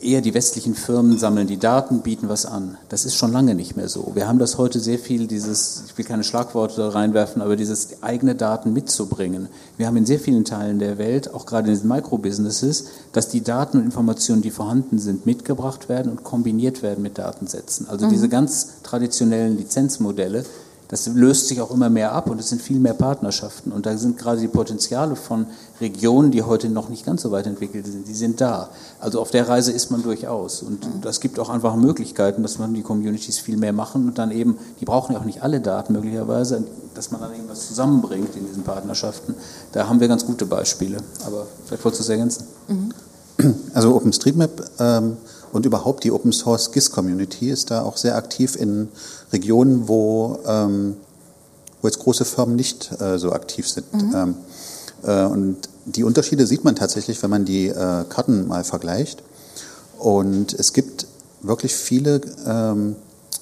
eher 0.01 0.21
die 0.21 0.33
westlichen 0.33 0.75
Firmen 0.75 1.17
sammeln 1.17 1.47
die 1.47 1.57
Daten, 1.57 2.01
bieten 2.01 2.29
was 2.29 2.45
an. 2.45 2.77
Das 2.89 3.05
ist 3.05 3.15
schon 3.15 3.31
lange 3.31 3.55
nicht 3.55 3.75
mehr 3.75 3.89
so. 3.89 4.11
Wir 4.13 4.27
haben 4.27 4.39
das 4.39 4.57
heute 4.57 4.79
sehr 4.79 4.99
viel, 4.99 5.27
dieses, 5.27 5.83
ich 5.87 5.97
will 5.97 6.05
keine 6.05 6.23
Schlagworte 6.23 6.93
reinwerfen, 6.93 7.41
aber 7.41 7.55
dieses 7.55 8.01
eigene 8.01 8.35
Daten 8.35 8.73
mitzubringen. 8.73 9.47
Wir 9.77 9.87
haben 9.87 9.97
in 9.97 10.05
sehr 10.05 10.19
vielen 10.19 10.45
Teilen 10.45 10.79
der 10.79 10.97
Welt, 10.97 11.33
auch 11.33 11.45
gerade 11.45 11.71
in 11.71 11.79
den 11.79 11.87
Microbusinesses, 11.87 12.85
dass 13.11 13.29
die 13.29 13.41
Daten 13.41 13.77
und 13.77 13.85
Informationen, 13.85 14.41
die 14.41 14.51
vorhanden 14.51 14.99
sind, 14.99 15.25
mitgebracht 15.25 15.89
werden 15.89 16.11
und 16.11 16.23
kombiniert 16.23 16.83
werden 16.83 17.01
mit 17.01 17.17
Datensätzen. 17.17 17.87
Also 17.89 18.05
mhm. 18.05 18.11
diese 18.11 18.29
ganz 18.29 18.81
traditionellen 18.83 19.57
Lizenzmodelle, 19.57 20.45
das 20.93 21.07
löst 21.07 21.47
sich 21.47 21.59
auch 21.59 21.71
immer 21.71 21.89
mehr 21.89 22.11
ab 22.11 22.29
und 22.29 22.39
es 22.39 22.49
sind 22.49 22.61
viel 22.61 22.77
mehr 22.77 22.93
Partnerschaften. 22.93 23.71
Und 23.71 23.87
da 23.87 23.97
sind 23.97 24.15
gerade 24.15 24.39
die 24.39 24.47
Potenziale 24.47 25.15
von 25.15 25.47
Regionen, 25.81 26.29
die 26.29 26.43
heute 26.43 26.69
noch 26.69 26.89
nicht 26.89 27.03
ganz 27.03 27.23
so 27.23 27.31
weit 27.31 27.47
entwickelt 27.47 27.87
sind, 27.87 28.07
die 28.07 28.13
sind 28.13 28.39
da. 28.39 28.69
Also 28.99 29.19
auf 29.19 29.31
der 29.31 29.49
Reise 29.49 29.71
ist 29.71 29.89
man 29.89 30.03
durchaus. 30.03 30.61
Und 30.61 30.87
das 31.01 31.19
gibt 31.19 31.39
auch 31.39 31.49
einfach 31.49 31.75
Möglichkeiten, 31.75 32.43
dass 32.43 32.59
man 32.59 32.75
die 32.75 32.83
Communities 32.83 33.39
viel 33.39 33.57
mehr 33.57 33.73
machen 33.73 34.07
und 34.07 34.19
dann 34.19 34.29
eben, 34.29 34.59
die 34.81 34.85
brauchen 34.85 35.13
ja 35.13 35.19
auch 35.19 35.25
nicht 35.25 35.41
alle 35.41 35.61
Daten 35.61 35.93
möglicherweise, 35.93 36.63
dass 36.93 37.09
man 37.09 37.21
dann 37.21 37.31
irgendwas 37.31 37.67
zusammenbringt 37.67 38.35
in 38.35 38.45
diesen 38.45 38.61
Partnerschaften. 38.61 39.33
Da 39.71 39.87
haben 39.89 39.99
wir 39.99 40.07
ganz 40.07 40.27
gute 40.27 40.45
Beispiele. 40.45 40.97
Aber 41.25 41.47
vielleicht 41.65 41.83
wolltest 41.83 42.01
du 42.01 42.03
es 42.03 42.09
ergänzen. 42.09 42.45
Also 43.73 43.95
OpenStreetMap 43.95 44.69
ähm, 44.79 45.17
und 45.53 45.65
überhaupt 45.65 46.03
die 46.03 46.11
Open 46.11 46.33
Source 46.33 46.71
GIS 46.71 46.91
Community 46.91 47.49
ist 47.49 47.71
da 47.71 47.83
auch 47.83 47.95
sehr 47.95 48.15
aktiv 48.15 48.55
in 48.55 48.89
Regionen, 49.31 49.87
wo, 49.87 50.39
ähm, 50.45 50.97
wo 51.81 51.87
jetzt 51.87 51.99
große 51.99 52.25
Firmen 52.25 52.55
nicht 52.55 52.91
äh, 52.99 53.19
so 53.19 53.31
aktiv 53.31 53.69
sind. 53.69 53.93
Mhm. 53.93 54.15
Ähm, 54.15 54.35
äh, 55.03 55.25
und 55.25 55.57
die 55.85 56.03
Unterschiede 56.03 56.47
sieht 56.47 56.63
man 56.63 56.75
tatsächlich, 56.75 57.21
wenn 57.21 57.29
man 57.29 57.45
die 57.45 57.67
äh, 57.67 58.03
Karten 58.09 58.47
mal 58.47 58.63
vergleicht. 58.63 59.21
Und 59.99 60.53
es 60.53 60.73
gibt 60.73 61.05
wirklich 61.41 61.75
viele 61.75 62.21
ähm, 62.47 62.95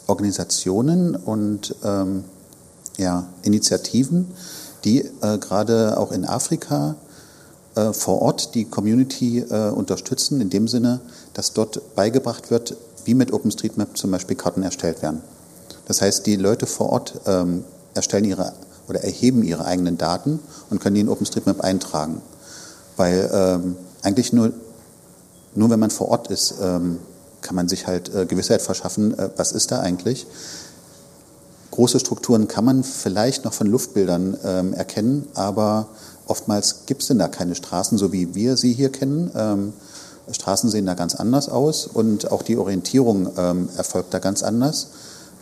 Organisationen 0.08 1.16
und 1.16 1.76
ähm, 1.84 2.26
ja, 2.98 3.28
Initiativen, 3.44 4.28
die 4.84 5.00
äh, 5.22 5.38
gerade 5.38 5.98
auch 5.98 6.12
in 6.12 6.26
Afrika 6.26 6.96
äh, 7.76 7.94
vor 7.94 8.22
Ort 8.22 8.56
die 8.56 8.66
Community 8.66 9.40
äh, 9.40 9.70
unterstützen, 9.70 10.42
in 10.42 10.50
dem 10.50 10.68
Sinne, 10.68 11.00
dass 11.34 11.54
dort 11.54 11.96
beigebracht 11.96 12.52
wird, 12.52 12.76
wie 13.06 13.14
mit 13.14 13.34
OpenStreetMap 13.34 13.98
zum 13.98 14.12
Beispiel 14.12 14.36
Karten 14.36 14.64
erstellt 14.64 15.02
werden. 15.02 15.22
Das 15.86 16.02
heißt, 16.02 16.26
die 16.26 16.36
Leute 16.36 16.66
vor 16.66 16.90
Ort 16.90 17.20
ähm, 17.26 17.64
erstellen 17.94 18.26
ihre 18.26 18.54
oder 18.88 19.04
erheben 19.04 19.44
ihre 19.44 19.66
eigenen 19.66 19.98
Daten 19.98 20.40
und 20.70 20.82
können 20.82 20.96
die 20.96 21.02
in 21.02 21.10
OpenStreetMap 21.10 21.62
eintragen. 21.62 22.22
Weil 22.98 23.30
ähm, 23.34 23.78
eigentlich 24.02 24.34
nur, 24.34 24.52
nur 25.56 25.70
wenn 25.70 25.80
man 25.80 25.92
vor 25.92 26.10
Ort 26.10 26.28
ist, 26.30 26.56
ähm, 26.62 27.00
kann 27.42 27.56
man 27.56 27.68
sich 27.68 27.88
halt 27.88 28.14
äh, 28.14 28.26
Gewissheit 28.26 28.62
verschaffen, 28.62 29.18
äh, 29.18 29.30
was 29.38 29.54
ist 29.54 29.72
da 29.72 29.80
eigentlich. 29.80 30.28
Große 31.72 32.02
Strukturen 32.02 32.50
kann 32.50 32.66
man 32.66 32.84
vielleicht 32.84 33.46
noch 33.46 33.54
von 33.54 33.68
Luftbildern 33.68 34.38
ähm, 34.44 34.74
erkennen, 34.74 35.28
aber 35.36 35.88
Oftmals 36.28 36.86
gibt 36.86 37.02
es 37.02 37.08
denn 37.08 37.20
da 37.20 37.28
keine 37.28 37.56
Straßen, 37.56 37.98
so 37.98 38.12
wie 38.12 38.36
wir 38.36 38.58
sie 38.58 38.74
hier 38.74 38.92
kennen. 38.92 39.32
Ähm, 39.36 39.74
Straßen 40.32 40.70
sehen 40.70 40.86
da 40.86 40.94
ganz 40.94 41.16
anders 41.16 41.50
aus 41.50 41.88
und 41.88 42.32
auch 42.32 42.42
die 42.42 42.58
Orientierung 42.58 43.30
ähm, 43.38 43.70
erfolgt 43.76 44.14
da 44.14 44.20
ganz 44.20 44.44
anders. 44.44 44.88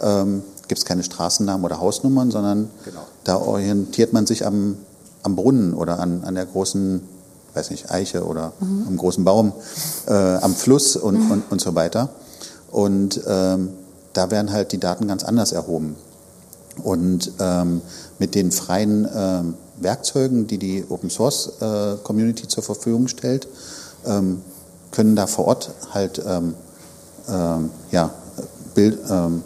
Ähm, 0.02 0.44
gibt 0.68 0.80
es 0.80 0.86
keine 0.86 1.04
Straßennamen 1.04 1.66
oder 1.66 1.80
Hausnummern, 1.80 2.32
sondern 2.32 2.70
genau. 2.86 3.02
da 3.24 3.38
orientiert 3.38 4.14
man 4.14 4.26
sich 4.26 4.46
am, 4.46 4.78
am 5.24 5.36
Brunnen 5.36 5.74
oder 5.74 6.00
an, 6.00 6.24
an 6.24 6.36
der 6.36 6.46
großen, 6.46 7.02
weiß 7.54 7.72
nicht, 7.72 7.92
Eiche 7.92 8.24
oder 8.26 8.54
mhm. 8.60 8.86
am 8.88 8.98
großen 8.98 9.26
Baum, 9.26 9.52
äh, 10.08 10.14
am 10.14 10.56
Fluss 10.56 10.96
und, 10.96 11.26
mhm. 11.26 11.32
und, 11.32 11.52
und 11.52 11.62
so 11.62 11.76
weiter. 11.76 12.10
Und 12.72 13.20
ähm, 13.28 13.70
da 14.14 14.32
werden 14.32 14.52
halt 14.52 14.72
die 14.72 14.80
Daten 14.80 15.08
ganz 15.08 15.24
anders 15.24 15.52
erhoben. 15.52 15.96
Und 16.84 17.32
ähm, 17.40 17.82
mit 18.20 18.36
den 18.36 18.52
freien 18.52 19.08
ähm, 19.14 19.54
Werkzeugen, 19.82 20.48
die 20.48 20.58
die 20.58 20.86
Open 20.90 21.10
Source 21.10 21.54
äh, 21.62 21.96
Community 22.04 22.48
zur 22.48 22.64
Verfügung 22.64 23.08
stellt, 23.08 23.48
ähm, 24.06 24.42
können 24.92 25.16
da 25.16 25.28
vor 25.28 25.46
Ort 25.46 25.72
halt 25.94 26.22
ähm, 26.26 26.56
ähm, 27.30 27.70
ja, 27.92 28.12
Bild, 28.74 29.00
ähm, 29.10 29.44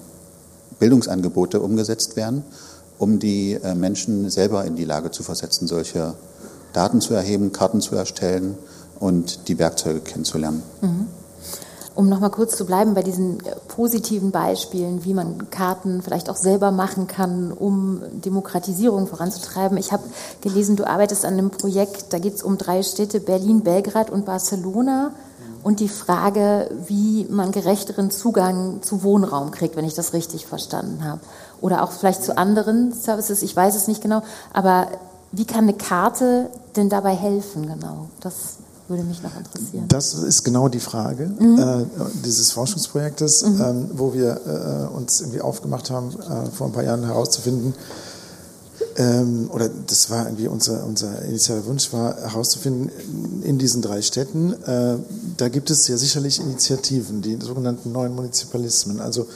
Bildungsangebote 0.80 1.60
umgesetzt 1.60 2.16
werden, 2.16 2.44
um 2.98 3.20
die 3.20 3.54
äh, 3.54 3.76
Menschen 3.76 4.30
selber 4.30 4.66
in 4.66 4.76
die 4.76 4.86
Lage 4.86 5.12
zu 5.12 5.24
versetzen, 5.24 5.68
solche 5.68 6.14
Daten 6.74 7.02
zu 7.02 7.14
erheben, 7.14 7.52
Karten 7.52 7.82
zu 7.82 7.96
erstellen 7.96 8.58
und 9.00 9.48
die 9.48 9.60
Werkzeuge 9.60 10.00
kennenzulernen. 10.00 10.64
Mhm 10.82 11.08
um 11.96 12.10
nochmal 12.10 12.30
kurz 12.30 12.58
zu 12.58 12.66
bleiben 12.66 12.94
bei 12.94 13.04
diesen 13.04 13.46
äh, 13.46 13.56
positiven 13.68 14.32
Beispielen, 14.32 15.04
wie 15.06 15.14
man 15.14 15.50
Karten 15.50 16.02
vielleicht 16.02 16.30
auch 16.30 16.36
selber 16.36 16.72
machen 16.72 17.08
kann, 17.08 17.52
um 17.52 18.02
Demokratisierung 18.14 19.08
voranzutreiben. 19.08 19.78
Ich 19.78 19.91
habe 19.91 20.04
gelesen, 20.41 20.76
du 20.76 20.88
arbeitest 20.88 21.26
an 21.26 21.34
einem 21.34 21.50
Projekt, 21.50 22.14
da 22.14 22.20
geht 22.20 22.36
es 22.36 22.44
um 22.44 22.58
drei 22.58 22.84
Städte, 22.84 23.20
Berlin, 23.20 23.62
Belgrad 23.62 24.10
und 24.10 24.26
Barcelona. 24.26 25.12
Und 25.62 25.80
die 25.80 25.88
Frage, 25.88 26.70
wie 26.88 27.26
man 27.30 27.54
gerechteren 27.54 28.12
Zugang 28.12 28.82
zu 28.82 29.02
Wohnraum 29.02 29.52
kriegt, 29.52 29.78
wenn 29.78 29.86
ich 29.86 29.94
das 29.94 30.12
richtig 30.12 30.46
verstanden 30.46 31.06
habe. 31.06 31.22
Oder 31.62 31.84
auch 31.84 31.91
vielleicht 31.94 32.22
zu 32.22 32.38
anderen 32.38 32.91
Services, 32.91 33.41
ich 33.41 33.56
weiß 33.56 33.76
es 33.76 33.88
nicht 33.88 34.02
genau. 34.02 34.24
Aber 34.52 34.88
wie 35.32 35.46
kann 35.46 35.64
eine 35.64 35.74
Karte 35.74 36.50
denn 36.76 36.89
dabei 36.89 37.16
helfen, 37.16 37.66
genau? 37.66 38.10
Das 38.20 38.58
würde 38.88 39.04
mich 39.04 39.22
noch 39.24 39.36
interessieren. 39.36 39.86
Das 39.88 40.14
ist 40.14 40.44
genau 40.44 40.68
die 40.68 40.80
Frage 40.80 41.28
mhm. 41.40 41.58
äh, 41.58 41.86
dieses 42.26 42.52
Forschungsprojektes, 42.52 43.44
mhm. 43.44 43.62
ähm, 43.62 43.90
wo 43.94 44.14
wir 44.14 44.42
äh, 44.92 44.96
uns 44.96 45.22
irgendwie 45.22 45.42
aufgemacht 45.42 45.90
haben, 45.90 46.10
äh, 46.10 46.50
vor 46.52 46.68
ein 46.68 46.74
paar 46.74 46.84
Jahren 46.84 47.04
herauszufinden, 47.04 47.74
ähm, 48.98 49.50
oder 49.52 49.70
das 49.88 50.10
war 50.10 50.26
irgendwie 50.26 50.48
unser, 50.48 50.86
unser 50.86 51.24
initialer 51.24 51.66
Wunsch, 51.66 51.92
war 51.94 52.16
herauszufinden, 52.16 52.92
in 53.44 53.58
diesen 53.58 53.82
drei 53.82 54.02
Städten, 54.02 54.54
äh, 54.64 54.98
da 55.38 55.50
gibt 55.50 55.72
es 55.72 55.88
ja 55.88 55.98
sicherlich 55.98 56.40
Initiativen, 56.40 57.22
die 57.22 57.38
sogenannten 57.42 57.92
neuen 57.92 58.14
Munizipalismen, 58.14 59.00
also 59.00 59.28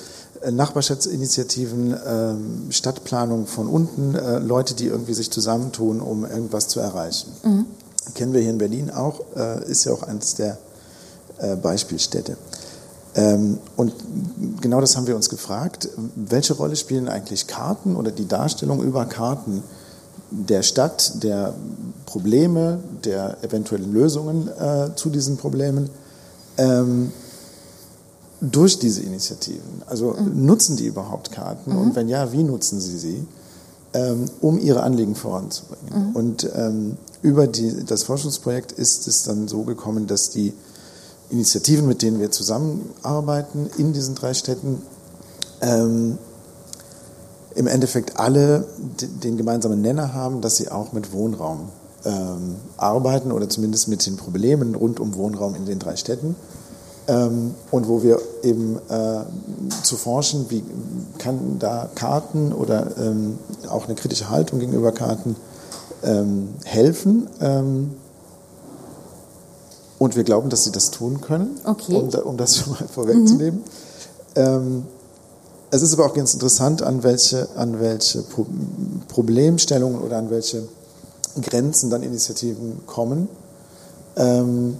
äh, 0.41 0.51
Nachbarschaftsinitiativen, 0.51 1.95
ähm, 2.05 2.67
Stadtplanung 2.69 3.47
von 3.47 3.67
unten, 3.67 4.15
äh, 4.15 4.39
Leute, 4.39 4.75
die 4.75 4.87
irgendwie 4.87 5.13
sich 5.13 5.31
zusammentun, 5.31 6.01
um 6.01 6.25
irgendwas 6.25 6.67
zu 6.67 6.79
erreichen. 6.79 7.31
Mhm 7.43 7.65
kennen 8.13 8.33
wir 8.33 8.41
hier 8.41 8.51
in 8.51 8.57
Berlin 8.57 8.91
auch, 8.91 9.21
äh, 9.35 9.69
ist 9.69 9.85
ja 9.85 9.93
auch 9.93 10.03
eines 10.03 10.35
der 10.35 10.57
äh, 11.39 11.55
Beispielstädte. 11.55 12.37
Ähm, 13.15 13.57
und 13.75 13.93
genau 14.61 14.79
das 14.79 14.95
haben 14.95 15.07
wir 15.07 15.15
uns 15.15 15.29
gefragt. 15.29 15.89
Welche 16.15 16.53
Rolle 16.53 16.75
spielen 16.75 17.09
eigentlich 17.09 17.47
Karten 17.47 17.95
oder 17.95 18.11
die 18.11 18.27
Darstellung 18.27 18.83
über 18.83 19.05
Karten 19.05 19.63
der 20.29 20.61
Stadt, 20.61 21.23
der 21.23 21.53
Probleme, 22.05 22.79
der 23.03 23.43
eventuellen 23.43 23.91
Lösungen 23.93 24.47
äh, 24.47 24.89
zu 24.95 25.09
diesen 25.09 25.37
Problemen 25.37 25.89
ähm, 26.57 27.11
durch 28.41 28.77
diese 28.77 29.01
Initiativen. 29.01 29.81
Also 29.87 30.13
mhm. 30.13 30.45
nutzen 30.45 30.77
die 30.77 30.85
überhaupt 30.85 31.31
Karten 31.31 31.71
mhm. 31.71 31.79
und 31.79 31.95
wenn 31.95 32.09
ja, 32.09 32.31
wie 32.31 32.43
nutzen 32.43 32.79
sie 32.79 32.97
sie, 32.97 33.27
ähm, 33.93 34.25
um 34.41 34.59
ihre 34.59 34.83
Anliegen 34.83 35.15
voranzubringen? 35.15 36.09
Mhm. 36.09 36.15
Und 36.15 36.49
ähm, 36.55 36.97
über 37.21 37.47
die, 37.47 37.85
das 37.85 38.03
Forschungsprojekt 38.03 38.71
ist 38.71 39.07
es 39.07 39.23
dann 39.23 39.47
so 39.47 39.63
gekommen, 39.63 40.07
dass 40.07 40.29
die 40.29 40.53
Initiativen, 41.29 41.87
mit 41.87 42.01
denen 42.01 42.19
wir 42.19 42.31
zusammenarbeiten 42.31 43.69
in 43.77 43.93
diesen 43.93 44.15
drei 44.15 44.33
Städten, 44.33 44.81
ähm, 45.61 46.17
im 47.55 47.67
Endeffekt 47.67 48.19
alle 48.19 48.65
den 49.23 49.35
gemeinsamen 49.35 49.81
Nenner 49.81 50.13
haben, 50.13 50.41
dass 50.41 50.57
sie 50.57 50.69
auch 50.69 50.93
mit 50.93 51.11
Wohnraum 51.11 51.69
ähm, 52.05 52.55
arbeiten 52.77 53.31
oder 53.31 53.49
zumindest 53.49 53.87
mit 53.87 54.05
den 54.05 54.15
Problemen 54.15 54.75
rund 54.75 54.99
um 54.99 55.15
Wohnraum 55.15 55.55
in 55.55 55.65
den 55.65 55.79
drei 55.79 55.95
Städten. 55.95 56.35
Ähm, 57.07 57.55
und 57.71 57.87
wo 57.87 58.03
wir 58.03 58.21
eben 58.43 58.77
äh, 58.89 59.21
zu 59.83 59.97
forschen, 59.97 60.45
wie 60.49 60.63
kann 61.17 61.57
da 61.57 61.89
Karten 61.95 62.53
oder 62.53 62.95
ähm, 62.97 63.39
auch 63.69 63.85
eine 63.85 63.95
kritische 63.95 64.29
Haltung 64.29 64.59
gegenüber 64.59 64.91
Karten 64.91 65.35
ähm, 66.03 66.49
helfen. 66.65 67.27
Ähm, 67.39 67.95
und 69.99 70.15
wir 70.15 70.23
glauben, 70.23 70.49
dass 70.49 70.63
sie 70.63 70.71
das 70.71 70.91
tun 70.91 71.21
können, 71.21 71.59
okay. 71.63 71.95
um, 71.95 72.09
um 72.09 72.37
das 72.37 72.57
schon 72.57 72.73
mal 72.73 72.87
vorwegzunehmen. 72.87 73.61
Mhm. 73.61 73.65
Ähm, 74.35 74.85
es 75.69 75.81
ist 75.81 75.93
aber 75.93 76.05
auch 76.05 76.13
ganz 76.13 76.33
interessant, 76.33 76.81
an 76.81 77.03
welche, 77.03 77.49
an 77.55 77.79
welche 77.79 78.21
Pro 78.21 78.45
Problemstellungen 79.09 79.99
oder 80.01 80.17
an 80.17 80.29
welche 80.29 80.63
Grenzen 81.41 81.89
dann 81.89 82.03
Initiativen 82.03 82.85
kommen, 82.85 83.27
ähm, 84.15 84.77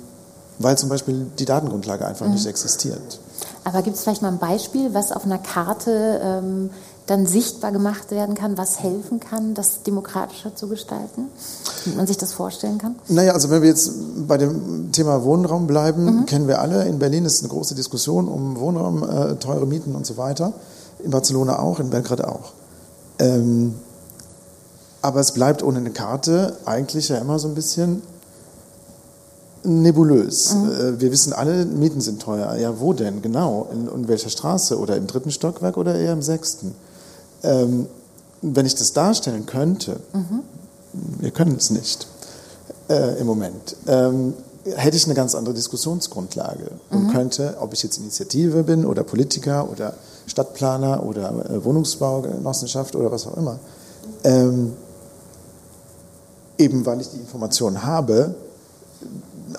weil 0.60 0.78
zum 0.78 0.90
Beispiel 0.90 1.28
die 1.38 1.46
Datengrundlage 1.46 2.06
einfach 2.06 2.26
mhm. 2.28 2.34
nicht 2.34 2.46
existiert. 2.46 3.20
Aber 3.64 3.82
gibt 3.82 3.98
es 3.98 4.04
vielleicht 4.04 4.22
mal 4.22 4.32
ein 4.32 4.40
Beispiel, 4.40 4.94
was 4.94 5.12
auf 5.12 5.26
einer 5.26 5.40
Karte 5.40 6.22
ähm, 6.24 6.70
dann 7.08 7.26
sichtbar 7.26 7.72
gemacht 7.72 8.12
werden 8.12 8.36
kann, 8.36 8.58
was 8.58 8.80
helfen 8.80 9.20
kann, 9.20 9.54
das 9.54 9.82
demokratischer 9.84 10.56
zu 10.56 10.68
gestalten? 10.68 11.30
Wie 11.86 11.96
man 11.96 12.06
sich 12.06 12.18
das 12.18 12.34
vorstellen 12.34 12.78
kann? 12.78 12.96
Naja, 13.08 13.32
also 13.32 13.50
wenn 13.50 13.62
wir 13.62 13.70
jetzt 13.70 13.92
bei 14.28 14.38
dem 14.38 14.92
Thema 14.92 15.24
Wohnraum 15.24 15.68
bleiben, 15.68 16.04
mhm. 16.04 16.26
kennen 16.26 16.48
wir 16.48 16.60
alle, 16.60 16.86
in 16.86 17.00
Berlin 17.00 17.26
ist 17.26 17.40
eine 17.40 17.50
große 17.50 17.76
Diskussion 17.76 18.28
um 18.28 18.60
Wohnraum, 18.60 19.04
äh, 19.04 19.36
teure 19.36 19.66
Mieten 19.66 19.96
und 19.96 20.06
so 20.06 20.18
weiter. 20.18 20.54
In 21.00 21.12
Barcelona 21.12 21.60
auch, 21.60 21.80
in 21.80 21.90
Belgrad 21.90 22.24
auch. 22.24 22.52
Ähm, 23.20 23.76
aber 25.02 25.22
es 25.22 25.32
bleibt 25.32 25.64
ohne 25.64 25.78
eine 25.78 25.92
Karte 25.92 26.58
eigentlich 26.66 27.08
ja 27.08 27.18
immer 27.18 27.40
so 27.40 27.48
ein 27.48 27.56
bisschen 27.56 28.02
nebulös. 29.64 30.56
Mhm. 30.56 30.72
Äh, 30.72 31.00
wir 31.00 31.12
wissen 31.12 31.32
alle, 31.32 31.66
Mieten 31.66 32.02
sind 32.02 32.22
teuer. 32.22 32.56
Ja, 32.58 32.82
wo 32.82 32.92
denn 32.92 33.22
genau? 33.22 33.70
In, 33.72 33.88
in 33.88 34.08
welcher 34.10 34.30
Straße? 34.30 34.78
Oder 34.78 34.98
im 34.98 35.08
dritten 35.08 35.32
Stockwerk 35.32 35.78
oder 35.78 35.96
eher 35.96 36.12
im 36.12 36.22
sechsten? 36.22 36.76
Ähm, 37.44 37.88
wenn 38.42 38.66
ich 38.66 38.76
das 38.76 38.94
darstellen 38.94 39.46
könnte, 39.46 40.00
mhm. 40.14 40.42
wir 41.20 41.32
können 41.32 41.56
es 41.56 41.70
nicht 41.70 42.08
äh, 42.90 43.20
im 43.20 43.28
Moment, 43.28 43.76
ähm, 43.88 44.34
hätte 44.76 44.98
ich 44.98 45.06
eine 45.06 45.14
ganz 45.14 45.34
andere 45.34 45.56
Diskussionsgrundlage 45.56 46.72
und 46.90 47.06
mhm. 47.06 47.12
könnte, 47.12 47.58
ob 47.60 47.74
ich 47.74 47.84
jetzt 47.84 47.98
Initiative 47.98 48.64
bin 48.64 48.86
oder 48.86 49.04
Politiker 49.04 49.70
oder 49.70 49.94
Stadtplaner 50.28 51.04
oder 51.04 51.50
äh, 51.50 51.64
Wohnungsbaugenossenschaft 51.64 52.96
oder 52.96 53.12
was 53.12 53.26
auch 53.28 53.38
immer, 53.38 53.60
ähm, 54.24 54.74
eben 56.58 56.86
weil 56.86 57.02
ich 57.02 57.10
die 57.10 57.18
Informationen 57.18 57.84
habe, 57.84 58.36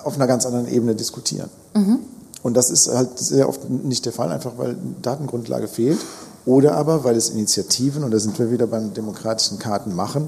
auf 0.03 0.15
einer 0.15 0.27
ganz 0.27 0.45
anderen 0.45 0.67
Ebene 0.67 0.95
diskutieren. 0.95 1.49
Mhm. 1.73 1.99
Und 2.43 2.53
das 2.55 2.69
ist 2.69 2.87
halt 2.87 3.17
sehr 3.19 3.49
oft 3.49 3.69
nicht 3.69 4.05
der 4.05 4.13
Fall, 4.13 4.31
einfach 4.31 4.53
weil 4.57 4.77
Datengrundlage 5.01 5.67
fehlt. 5.67 5.99
Oder 6.45 6.75
aber, 6.75 7.03
weil 7.03 7.15
es 7.15 7.29
Initiativen, 7.29 8.03
und 8.03 8.11
da 8.11 8.19
sind 8.19 8.37
wir 8.39 8.51
wieder 8.51 8.67
beim 8.67 8.93
demokratischen 8.93 9.59
Kartenmachen, 9.59 10.27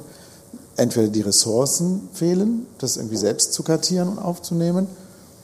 entweder 0.76 1.08
die 1.08 1.22
Ressourcen 1.22 2.10
fehlen, 2.14 2.66
das 2.78 2.98
irgendwie 2.98 3.18
selbst 3.18 3.54
zu 3.54 3.64
kartieren 3.64 4.10
und 4.10 4.20
aufzunehmen, 4.20 4.88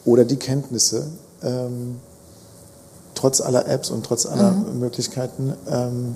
oder 0.06 0.24
die 0.26 0.38
Kenntnisse, 0.38 1.08
ähm, 1.44 1.98
trotz 3.16 3.42
aller 3.42 3.68
Apps 3.68 3.90
und 3.90 4.06
trotz 4.06 4.26
aller 4.26 4.52
mhm. 4.52 4.80
Möglichkeiten, 4.80 5.54
ähm, 5.70 6.16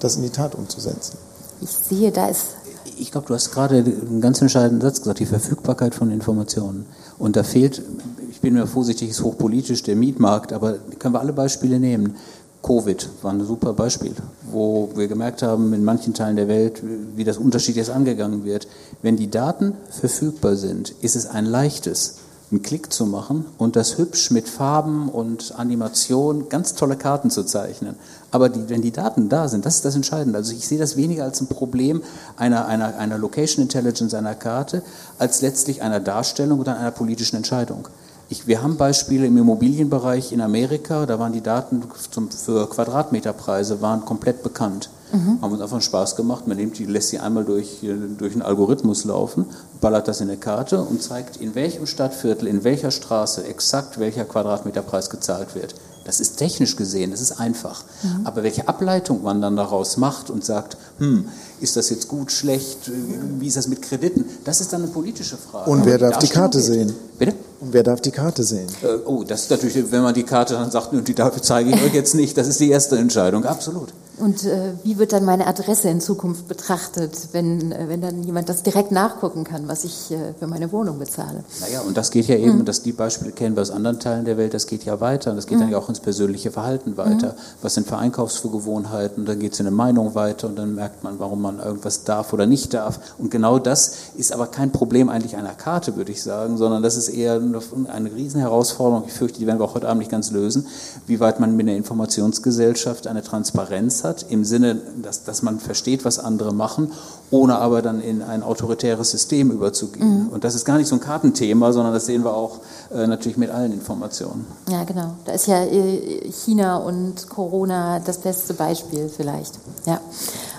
das 0.00 0.16
in 0.16 0.22
die 0.22 0.30
Tat 0.30 0.54
umzusetzen. 0.54 1.18
Ich 1.60 1.70
sehe, 1.70 2.10
da 2.10 2.28
ist 2.28 2.56
ich 3.00 3.10
glaube, 3.10 3.26
du 3.26 3.34
hast 3.34 3.50
gerade 3.50 3.76
einen 3.76 4.20
ganz 4.20 4.40
entscheidenden 4.40 4.80
Satz 4.80 4.98
gesagt, 4.98 5.20
die 5.20 5.26
Verfügbarkeit 5.26 5.94
von 5.94 6.10
Informationen. 6.10 6.86
Und 7.18 7.36
da 7.36 7.42
fehlt, 7.42 7.82
ich 8.30 8.40
bin 8.40 8.54
mir 8.54 8.66
vorsichtig, 8.66 9.10
ist 9.10 9.22
hochpolitisch 9.22 9.82
der 9.82 9.96
Mietmarkt, 9.96 10.52
aber 10.52 10.74
können 10.98 11.14
wir 11.14 11.20
alle 11.20 11.32
Beispiele 11.32 11.80
nehmen. 11.80 12.16
Covid 12.62 13.08
war 13.22 13.32
ein 13.32 13.44
super 13.44 13.72
Beispiel, 13.72 14.14
wo 14.50 14.90
wir 14.94 15.08
gemerkt 15.08 15.42
haben, 15.42 15.72
in 15.72 15.82
manchen 15.82 16.12
Teilen 16.12 16.36
der 16.36 16.48
Welt, 16.48 16.82
wie 17.16 17.24
das 17.24 17.38
unterschiedlich 17.38 17.90
angegangen 17.90 18.44
wird. 18.44 18.68
Wenn 19.02 19.16
die 19.16 19.30
Daten 19.30 19.74
verfügbar 19.88 20.56
sind, 20.56 20.90
ist 21.00 21.16
es 21.16 21.26
ein 21.26 21.46
leichtes, 21.46 22.16
einen 22.50 22.62
Klick 22.62 22.92
zu 22.92 23.06
machen 23.06 23.46
und 23.58 23.76
das 23.76 23.96
hübsch 23.96 24.30
mit 24.30 24.48
Farben 24.48 25.08
und 25.08 25.54
Animation 25.56 26.48
ganz 26.48 26.74
tolle 26.74 26.96
Karten 26.96 27.30
zu 27.30 27.44
zeichnen. 27.44 27.94
Aber 28.30 28.48
die, 28.48 28.68
wenn 28.68 28.82
die 28.82 28.90
Daten 28.90 29.28
da 29.28 29.48
sind, 29.48 29.64
das 29.64 29.76
ist 29.76 29.84
das 29.84 29.94
Entscheidende. 29.94 30.36
Also 30.36 30.52
ich 30.52 30.66
sehe 30.66 30.78
das 30.78 30.96
weniger 30.96 31.24
als 31.24 31.40
ein 31.40 31.46
Problem 31.46 32.02
einer, 32.36 32.66
einer, 32.66 32.96
einer 32.98 33.18
Location 33.18 33.62
Intelligence 33.62 34.14
einer 34.14 34.34
Karte, 34.34 34.82
als 35.18 35.42
letztlich 35.42 35.82
einer 35.82 36.00
Darstellung 36.00 36.60
oder 36.60 36.76
einer 36.78 36.90
politischen 36.90 37.36
Entscheidung. 37.36 37.88
Ich, 38.30 38.46
wir 38.46 38.62
haben 38.62 38.76
Beispiele 38.76 39.26
im 39.26 39.36
Immobilienbereich 39.36 40.30
in 40.30 40.40
Amerika, 40.40 41.04
da 41.04 41.18
waren 41.18 41.32
die 41.32 41.40
Daten 41.40 41.82
zum, 42.12 42.30
für 42.30 42.70
Quadratmeterpreise 42.70 43.82
waren 43.82 44.04
komplett 44.04 44.44
bekannt. 44.44 44.88
Mhm. 45.12 45.42
Haben 45.42 45.52
uns 45.52 45.60
einfach 45.60 45.82
Spaß 45.82 46.14
gemacht. 46.14 46.46
Man 46.46 46.56
nimmt 46.56 46.78
die, 46.78 46.84
lässt 46.84 47.08
sie 47.08 47.18
einmal 47.18 47.44
durch, 47.44 47.78
durch 48.18 48.32
einen 48.32 48.42
Algorithmus 48.42 49.04
laufen, 49.04 49.46
ballert 49.80 50.06
das 50.06 50.20
in 50.20 50.28
eine 50.28 50.38
Karte 50.38 50.80
und 50.80 51.02
zeigt, 51.02 51.38
in 51.38 51.56
welchem 51.56 51.86
Stadtviertel, 51.86 52.46
in 52.46 52.62
welcher 52.62 52.92
Straße 52.92 53.42
exakt 53.44 53.98
welcher 53.98 54.24
Quadratmeterpreis 54.24 55.10
gezahlt 55.10 55.56
wird. 55.56 55.74
Das 56.04 56.20
ist 56.20 56.36
technisch 56.36 56.76
gesehen, 56.76 57.10
das 57.10 57.20
ist 57.20 57.32
einfach. 57.32 57.82
Mhm. 58.04 58.26
Aber 58.26 58.44
welche 58.44 58.68
Ableitung 58.68 59.24
man 59.24 59.42
dann 59.42 59.56
daraus 59.56 59.96
macht 59.96 60.30
und 60.30 60.44
sagt, 60.44 60.76
hm, 60.98 61.26
ist 61.60 61.76
das 61.76 61.90
jetzt 61.90 62.08
gut, 62.08 62.32
schlecht, 62.32 62.90
wie 63.38 63.46
ist 63.46 63.56
das 63.56 63.68
mit 63.68 63.82
Krediten, 63.82 64.24
das 64.44 64.60
ist 64.60 64.72
dann 64.72 64.82
eine 64.82 64.90
politische 64.90 65.36
Frage. 65.36 65.70
Und 65.70 65.84
wer 65.84 65.98
darf 65.98 66.18
die 66.18 66.28
Karte 66.28 66.58
geht. 66.58 66.66
sehen? 66.66 66.94
Bitte? 67.18 67.34
Und 67.60 67.72
wer 67.72 67.82
darf 67.82 68.00
die 68.00 68.10
Karte 68.10 68.42
sehen? 68.42 68.66
Äh, 68.82 69.06
oh, 69.06 69.22
das 69.24 69.42
ist 69.42 69.50
natürlich, 69.50 69.90
wenn 69.90 70.02
man 70.02 70.14
die 70.14 70.22
Karte 70.22 70.54
dann 70.54 70.70
sagt, 70.70 70.92
und 70.92 71.06
die 71.06 71.14
dafür 71.14 71.42
zeige 71.42 71.70
ich 71.70 71.82
euch 71.82 71.94
jetzt 71.94 72.14
nicht, 72.14 72.36
das 72.36 72.48
ist 72.48 72.60
die 72.60 72.70
erste 72.70 72.96
Entscheidung, 72.96 73.44
absolut. 73.44 73.92
Und 74.20 74.44
äh, 74.44 74.72
wie 74.84 74.98
wird 74.98 75.12
dann 75.12 75.24
meine 75.24 75.46
Adresse 75.46 75.88
in 75.88 76.00
Zukunft 76.00 76.46
betrachtet, 76.46 77.28
wenn, 77.32 77.72
äh, 77.72 77.88
wenn 77.88 78.00
dann 78.00 78.22
jemand 78.22 78.48
das 78.48 78.62
direkt 78.62 78.92
nachgucken 78.92 79.44
kann, 79.44 79.66
was 79.66 79.84
ich 79.84 80.10
äh, 80.10 80.34
für 80.38 80.46
meine 80.46 80.70
Wohnung 80.72 80.98
bezahle? 80.98 81.42
Naja, 81.60 81.80
und 81.80 81.96
das 81.96 82.10
geht 82.10 82.26
ja 82.26 82.36
eben, 82.36 82.58
mhm. 82.58 82.64
dass 82.64 82.82
die 82.82 82.92
Beispiele 82.92 83.32
kennen 83.32 83.56
wir 83.56 83.62
aus 83.62 83.70
anderen 83.70 83.98
Teilen 83.98 84.26
der 84.26 84.36
Welt, 84.36 84.52
das 84.52 84.66
geht 84.66 84.84
ja 84.84 85.00
weiter. 85.00 85.30
Und 85.30 85.36
das 85.36 85.46
geht 85.46 85.56
mhm. 85.56 85.62
dann 85.62 85.70
ja 85.70 85.78
auch 85.78 85.88
ins 85.88 86.00
persönliche 86.00 86.50
Verhalten 86.50 86.96
weiter. 86.96 87.28
Mhm. 87.28 87.62
Was 87.62 87.74
sind 87.74 87.86
für 87.86 87.96
Einkaufsgewohnheiten? 87.96 89.24
Dann 89.24 89.38
geht 89.38 89.54
es 89.54 89.60
in 89.60 89.66
eine 89.66 89.74
Meinung 89.74 90.14
weiter 90.14 90.48
und 90.48 90.56
dann 90.56 90.74
merkt 90.74 91.02
man, 91.02 91.18
warum 91.18 91.40
man 91.40 91.58
irgendwas 91.58 92.04
darf 92.04 92.32
oder 92.32 92.46
nicht 92.46 92.74
darf. 92.74 93.00
Und 93.18 93.30
genau 93.30 93.58
das 93.58 93.94
ist 94.16 94.32
aber 94.32 94.48
kein 94.48 94.70
Problem 94.70 95.08
eigentlich 95.08 95.36
einer 95.36 95.54
Karte, 95.54 95.96
würde 95.96 96.12
ich 96.12 96.22
sagen, 96.22 96.58
sondern 96.58 96.82
das 96.82 96.96
ist 96.96 97.08
eher 97.08 97.34
eine, 97.34 97.60
eine 97.92 98.14
Riesenherausforderung. 98.14 99.04
Ich 99.06 99.14
fürchte, 99.14 99.38
die 99.38 99.46
werden 99.46 99.58
wir 99.58 99.64
auch 99.64 99.74
heute 99.74 99.88
Abend 99.88 100.00
nicht 100.00 100.10
ganz 100.10 100.30
lösen, 100.30 100.66
wie 101.06 101.20
weit 101.20 101.40
man 101.40 101.56
mit 101.56 101.66
einer 101.66 101.76
Informationsgesellschaft 101.76 103.06
eine 103.06 103.22
Transparenz 103.22 104.04
hat 104.04 104.09
hat, 104.10 104.26
im 104.28 104.44
Sinne, 104.44 104.76
dass, 105.00 105.24
dass 105.24 105.42
man 105.42 105.58
versteht, 105.60 106.04
was 106.04 106.18
andere 106.18 106.52
machen, 106.52 106.92
ohne 107.30 107.58
aber 107.58 107.80
dann 107.80 108.02
in 108.02 108.22
ein 108.22 108.42
autoritäres 108.42 109.10
System 109.10 109.50
überzugehen. 109.50 110.24
Mhm. 110.24 110.28
Und 110.28 110.44
das 110.44 110.54
ist 110.54 110.64
gar 110.64 110.76
nicht 110.76 110.88
so 110.88 110.96
ein 110.96 111.00
Kartenthema, 111.00 111.72
sondern 111.72 111.94
das 111.94 112.06
sehen 112.06 112.24
wir 112.24 112.34
auch 112.34 112.58
äh, 112.92 113.06
natürlich 113.06 113.38
mit 113.38 113.50
allen 113.50 113.72
Informationen. 113.72 114.44
Ja, 114.68 114.84
genau. 114.84 115.14
Da 115.24 115.32
ist 115.32 115.46
ja 115.46 115.62
äh, 115.62 116.30
China 116.30 116.76
und 116.76 117.28
Corona 117.28 118.00
das 118.00 118.18
beste 118.18 118.52
Beispiel 118.54 119.08
vielleicht. 119.08 119.54
Ja 119.86 120.00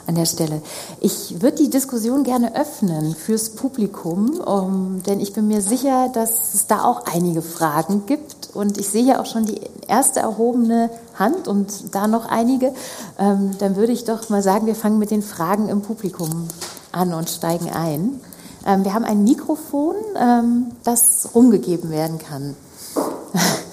an 0.08 0.16
der 0.16 0.26
Stelle. 0.26 0.62
Ich 1.00 1.42
würde 1.42 1.58
die 1.58 1.70
Diskussion 1.70 2.24
gerne 2.24 2.56
öffnen 2.56 3.16
fürs 3.16 3.52
Publikum, 3.52 4.40
um, 4.40 5.04
denn 5.04 5.20
ich 5.20 5.34
bin 5.34 5.48
mir 5.48 5.62
sicher, 5.62 6.10
dass 6.14 6.54
es 6.54 6.68
da 6.68 6.84
auch 6.84 7.06
einige 7.06 7.42
Fragen 7.42 8.06
gibt. 8.06 8.50
Und 8.54 8.78
ich 8.78 8.90
sehe 8.90 9.04
ja 9.04 9.22
auch 9.22 9.26
schon 9.26 9.46
die 9.46 9.62
erste 9.88 10.20
erhobene 10.20 10.90
Hand 11.16 11.48
und 11.48 11.96
da 11.96 12.08
noch 12.08 12.26
einige. 12.26 12.74
Ähm, 13.18 13.52
dann 13.60 13.76
würde 13.76 13.94
ich 13.94 14.06
doch 14.06 14.30
mal 14.30 14.44
sagen, 14.44 14.66
wir 14.66 14.76
fangen 14.76 15.00
mit 15.00 15.12
den 15.12 15.22
Fragen 15.22 15.70
im 15.70 15.82
Publikum 15.82 16.48
an 16.92 17.14
und 17.14 17.30
steigen 17.30 17.70
ein. 17.70 18.20
Ähm, 18.66 18.84
wir 18.84 18.94
haben 18.94 19.06
ein 19.06 19.24
Mikrofon, 19.24 19.96
ähm, 20.20 20.72
das 20.84 21.30
rumgegeben 21.34 21.90
werden 21.90 22.18
kann. 22.20 22.56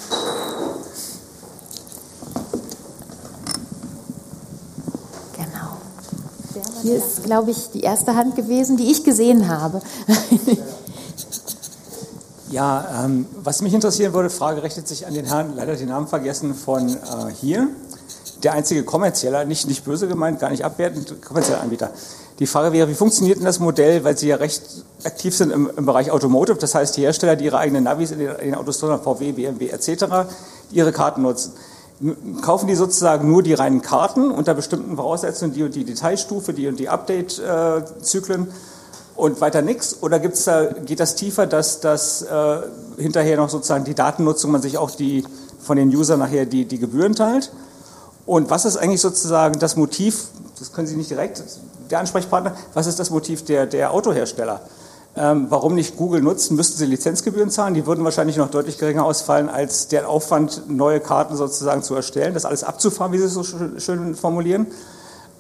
Hier 6.83 6.97
ist, 6.97 7.25
glaube 7.25 7.51
ich, 7.51 7.71
die 7.73 7.81
erste 7.81 8.15
Hand 8.15 8.37
gewesen, 8.37 8.77
die 8.77 8.91
ich 8.91 9.05
gesehen 9.05 9.49
habe. 9.49 9.81
Ja, 12.51 13.05
ähm, 13.05 13.27
was 13.45 13.61
mich 13.61 13.75
interessieren 13.75 14.15
würde, 14.15 14.31
Frage 14.31 14.63
richtet 14.63 14.89
sich 14.89 15.07
an 15.07 15.13
den 15.13 15.27
Herrn, 15.27 15.53
leider 15.55 15.77
den 15.77 15.89
Namen 15.89 16.07
vergessen, 16.07 16.55
von 16.55 16.89
äh, 16.89 16.97
hier. 17.39 17.69
Der 18.43 18.53
einzige 18.53 18.85
kommerzielle, 18.85 19.45
nicht, 19.45 19.67
nicht 19.67 19.85
böse 19.85 20.09
gemeint, 20.09 20.41
gar 20.41 20.51
nicht 20.51 20.65
abwertend, 20.65 21.21
kommerzielle 21.23 21.61
Anbieter. 21.61 21.91
Die 22.39 22.47
Frage 22.47 22.73
wäre, 22.73 22.89
wie 22.89 22.95
funktioniert 22.95 23.39
denn 23.39 23.45
das 23.45 23.59
Modell, 23.59 24.05
weil 24.05 24.17
Sie 24.17 24.29
ja 24.29 24.37
recht 24.37 24.63
aktiv 25.05 25.37
sind 25.37 25.51
im, 25.51 25.71
im 25.77 25.85
Bereich 25.85 26.11
Automotive, 26.11 26.57
das 26.57 26.75
heißt 26.75 26.97
die 26.97 27.03
Hersteller, 27.03 27.37
die 27.37 27.45
ihre 27.45 27.59
eigenen 27.59 27.85
Navis 27.85 28.13
in 28.13 28.21
den, 28.21 28.31
in 28.37 28.47
den 28.47 28.55
Autos 28.55 28.79
drin 28.79 28.99
VW, 28.99 29.33
BMW 29.33 29.69
etc., 29.69 30.05
ihre 30.71 30.93
Karten 30.93 31.23
nutzen. 31.23 31.53
Kaufen 32.43 32.69
die 32.69 32.77
sozusagen 32.77 33.29
nur 33.29 33.43
die 33.43 33.55
reinen 33.55 33.83
Karten 33.83 34.31
unter 34.31 34.55
bestimmten 34.55 34.95
Voraussetzungen, 34.95 35.53
die 35.53 35.65
und 35.65 35.75
die 35.75 35.85
Detailstufe, 35.85 36.53
die 36.53 36.69
und 36.69 36.79
die 36.79 36.89
Update-Zyklen 36.89 38.49
und 39.17 39.41
weiter 39.41 39.63
nichts? 39.63 40.01
Oder 40.01 40.21
gibt's 40.21 40.45
da, 40.45 40.67
geht 40.67 41.01
das 41.01 41.17
tiefer, 41.17 41.47
dass, 41.49 41.81
dass 41.81 42.23
äh, 42.23 42.61
hinterher 42.99 43.37
noch 43.37 43.49
sozusagen 43.49 43.85
die 43.85 43.95
Datennutzung, 43.95 44.53
man 44.53 44.63
sich 44.63 44.79
auch 44.79 44.93
die, 44.93 45.25
von 45.61 45.77
den 45.77 45.95
Usern 45.95 46.21
nachher 46.21 46.47
die, 46.47 46.67
die 46.67 46.79
Gebühren 46.79 47.17
teilt? 47.17 47.51
Und 48.27 48.49
was 48.49 48.65
ist 48.65 48.77
eigentlich 48.77 49.01
sozusagen 49.01 49.59
das 49.59 49.75
Motiv, 49.75 50.29
das 50.59 50.73
können 50.73 50.87
Sie 50.87 50.97
nicht 50.97 51.11
direkt, 51.11 51.43
der 51.91 51.99
Ansprechpartner, 51.99 52.55
was 52.75 52.87
ist 52.87 53.01
das 53.01 53.11
Motiv 53.11 53.45
der, 53.45 53.67
der 53.67 53.93
Autohersteller? 53.93 54.61
Ähm, 55.21 55.47
warum 55.49 55.75
nicht 55.75 55.97
Google 55.97 56.23
nutzen? 56.23 56.55
Müssten 56.55 56.79
sie 56.79 56.87
Lizenzgebühren 56.87 57.51
zahlen? 57.51 57.75
Die 57.75 57.87
würden 57.87 58.05
wahrscheinlich 58.05 58.37
noch 58.37 58.51
deutlich 58.51 58.79
geringer 58.79 59.05
ausfallen, 59.05 59.49
als 59.49 59.89
der 59.89 60.09
Aufwand, 60.09 60.69
neue 60.69 61.01
Karten 61.01 61.35
sozusagen 61.37 61.83
zu 61.83 61.97
erstellen, 61.97 62.35
das 62.35 62.45
alles 62.45 62.63
abzufahren, 62.63 63.13
wie 63.13 63.19
Sie 63.19 63.25
es 63.25 63.35
so 63.35 63.43
schön 63.43 64.15
formulieren. 64.15 64.69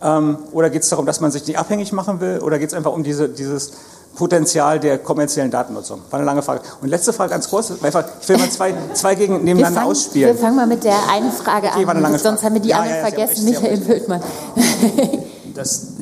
Ähm, 0.03 0.39
oder 0.53 0.71
geht 0.71 0.83
es 0.83 0.89
darum, 0.89 1.07
dass 1.07 1.21
man 1.21 1.31
sich 1.31 1.47
nicht 1.47 1.59
abhängig 1.59 1.93
machen 1.93 2.21
will? 2.21 2.41
Oder 2.41 2.59
geht 2.59 2.69
es 2.69 2.75
einfach 2.75 2.93
um 2.93 3.05
diese, 3.05 3.29
dieses 3.29 3.73
Potenzial 4.17 4.81
der 4.81 4.99
kommerziellen 4.99 5.53
Datennutzung? 5.53 6.01
War 6.11 6.19
eine 6.19 6.27
lange 6.27 6.43
Frage. 6.43 6.63
Und 6.81 6.89
letzte 6.89 7.13
Frage 7.13 7.31
ganz 7.31 7.49
kurz. 7.49 7.73
Einfach, 7.81 8.05
ich 8.21 8.29
will 8.29 8.39
mal 8.39 8.51
zwei, 8.51 8.75
zwei 8.95 9.15
gegen 9.15 9.45
nebeneinander 9.45 9.81
fangen, 9.81 9.91
ausspielen. 9.93 10.35
Wir 10.35 10.41
fangen 10.41 10.57
mal 10.57 10.67
mit 10.67 10.83
der 10.83 11.09
einen 11.09 11.31
Frage 11.31 11.69
okay, 11.69 11.85
an. 11.87 12.19
Sonst 12.19 12.43
haben 12.43 12.55
wir 12.55 12.63
die 12.63 12.71
ja, 12.71 12.81
andere 12.81 12.97
ja, 12.97 13.07
vergessen. 13.07 13.45
Michael 13.45 13.87
Wildmann. 13.87 14.23
Das 15.59 15.98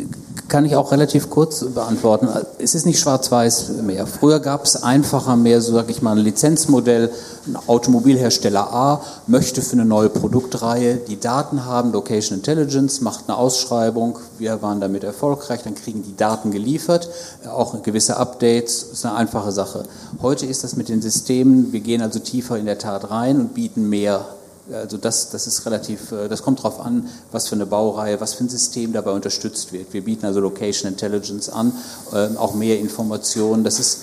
kann 0.48 0.64
ich 0.64 0.76
auch 0.76 0.92
relativ 0.92 1.28
kurz 1.28 1.64
beantworten. 1.64 2.28
Es 2.58 2.74
ist 2.74 2.86
nicht 2.86 3.00
schwarz-weiß 3.00 3.82
mehr. 3.82 4.06
Früher 4.06 4.38
gab 4.38 4.64
es 4.64 4.80
einfacher 4.82 5.36
mehr, 5.36 5.60
so 5.60 5.72
sage 5.72 5.90
ich 5.90 6.02
mal, 6.02 6.12
ein 6.12 6.24
Lizenzmodell. 6.24 7.10
Ein 7.46 7.56
Automobilhersteller 7.66 8.72
A 8.72 9.00
möchte 9.26 9.62
für 9.62 9.72
eine 9.72 9.84
neue 9.84 10.08
Produktreihe 10.08 10.96
die 10.96 11.18
Daten 11.18 11.64
haben, 11.64 11.92
Location 11.92 12.38
Intelligence, 12.38 13.00
macht 13.00 13.24
eine 13.28 13.36
Ausschreibung. 13.36 14.18
Wir 14.38 14.62
waren 14.62 14.80
damit 14.80 15.04
erfolgreich, 15.04 15.62
dann 15.62 15.74
kriegen 15.74 16.02
die 16.02 16.16
Daten 16.16 16.50
geliefert, 16.50 17.08
auch 17.48 17.82
gewisse 17.82 18.16
Updates. 18.16 18.84
Ist 18.84 19.04
eine 19.04 19.16
einfache 19.16 19.52
Sache. 19.52 19.84
Heute 20.22 20.46
ist 20.46 20.64
das 20.64 20.76
mit 20.76 20.88
den 20.88 21.02
Systemen, 21.02 21.72
wir 21.72 21.80
gehen 21.80 22.02
also 22.02 22.18
tiefer 22.18 22.56
in 22.56 22.66
der 22.66 22.78
Tat 22.78 23.10
rein 23.10 23.40
und 23.40 23.54
bieten 23.54 23.88
mehr 23.88 24.26
also 24.72 24.96
das, 24.96 25.30
das 25.30 25.46
ist 25.46 25.64
relativ, 25.66 26.12
äh, 26.12 26.28
das 26.28 26.42
kommt 26.42 26.60
darauf 26.60 26.80
an, 26.80 27.08
was 27.32 27.48
für 27.48 27.54
eine 27.54 27.66
Baureihe, 27.66 28.20
was 28.20 28.34
für 28.34 28.44
ein 28.44 28.48
System 28.48 28.92
dabei 28.92 29.12
unterstützt 29.12 29.72
wird. 29.72 29.92
Wir 29.92 30.02
bieten 30.02 30.26
also 30.26 30.40
Location 30.40 30.90
Intelligence 30.90 31.48
an, 31.48 31.72
ähm, 32.14 32.36
auch 32.36 32.54
mehr 32.54 32.78
Informationen. 32.78 33.64
Das 33.64 33.78
ist 33.78 34.00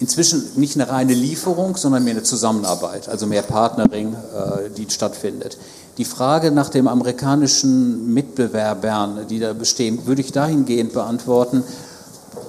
inzwischen 0.00 0.42
nicht 0.56 0.76
eine 0.76 0.88
reine 0.88 1.14
Lieferung, 1.14 1.76
sondern 1.76 2.04
mehr 2.04 2.14
eine 2.14 2.22
Zusammenarbeit, 2.22 3.08
also 3.08 3.26
mehr 3.26 3.42
Partnering, 3.42 4.14
äh, 4.14 4.70
die 4.76 4.90
stattfindet. 4.90 5.58
Die 5.98 6.04
Frage 6.04 6.50
nach 6.50 6.70
dem 6.70 6.88
amerikanischen 6.88 8.12
Mitbewerbern, 8.12 9.26
die 9.28 9.38
da 9.38 9.52
bestehen, 9.52 10.06
würde 10.06 10.22
ich 10.22 10.32
dahingehend 10.32 10.92
beantworten, 10.92 11.62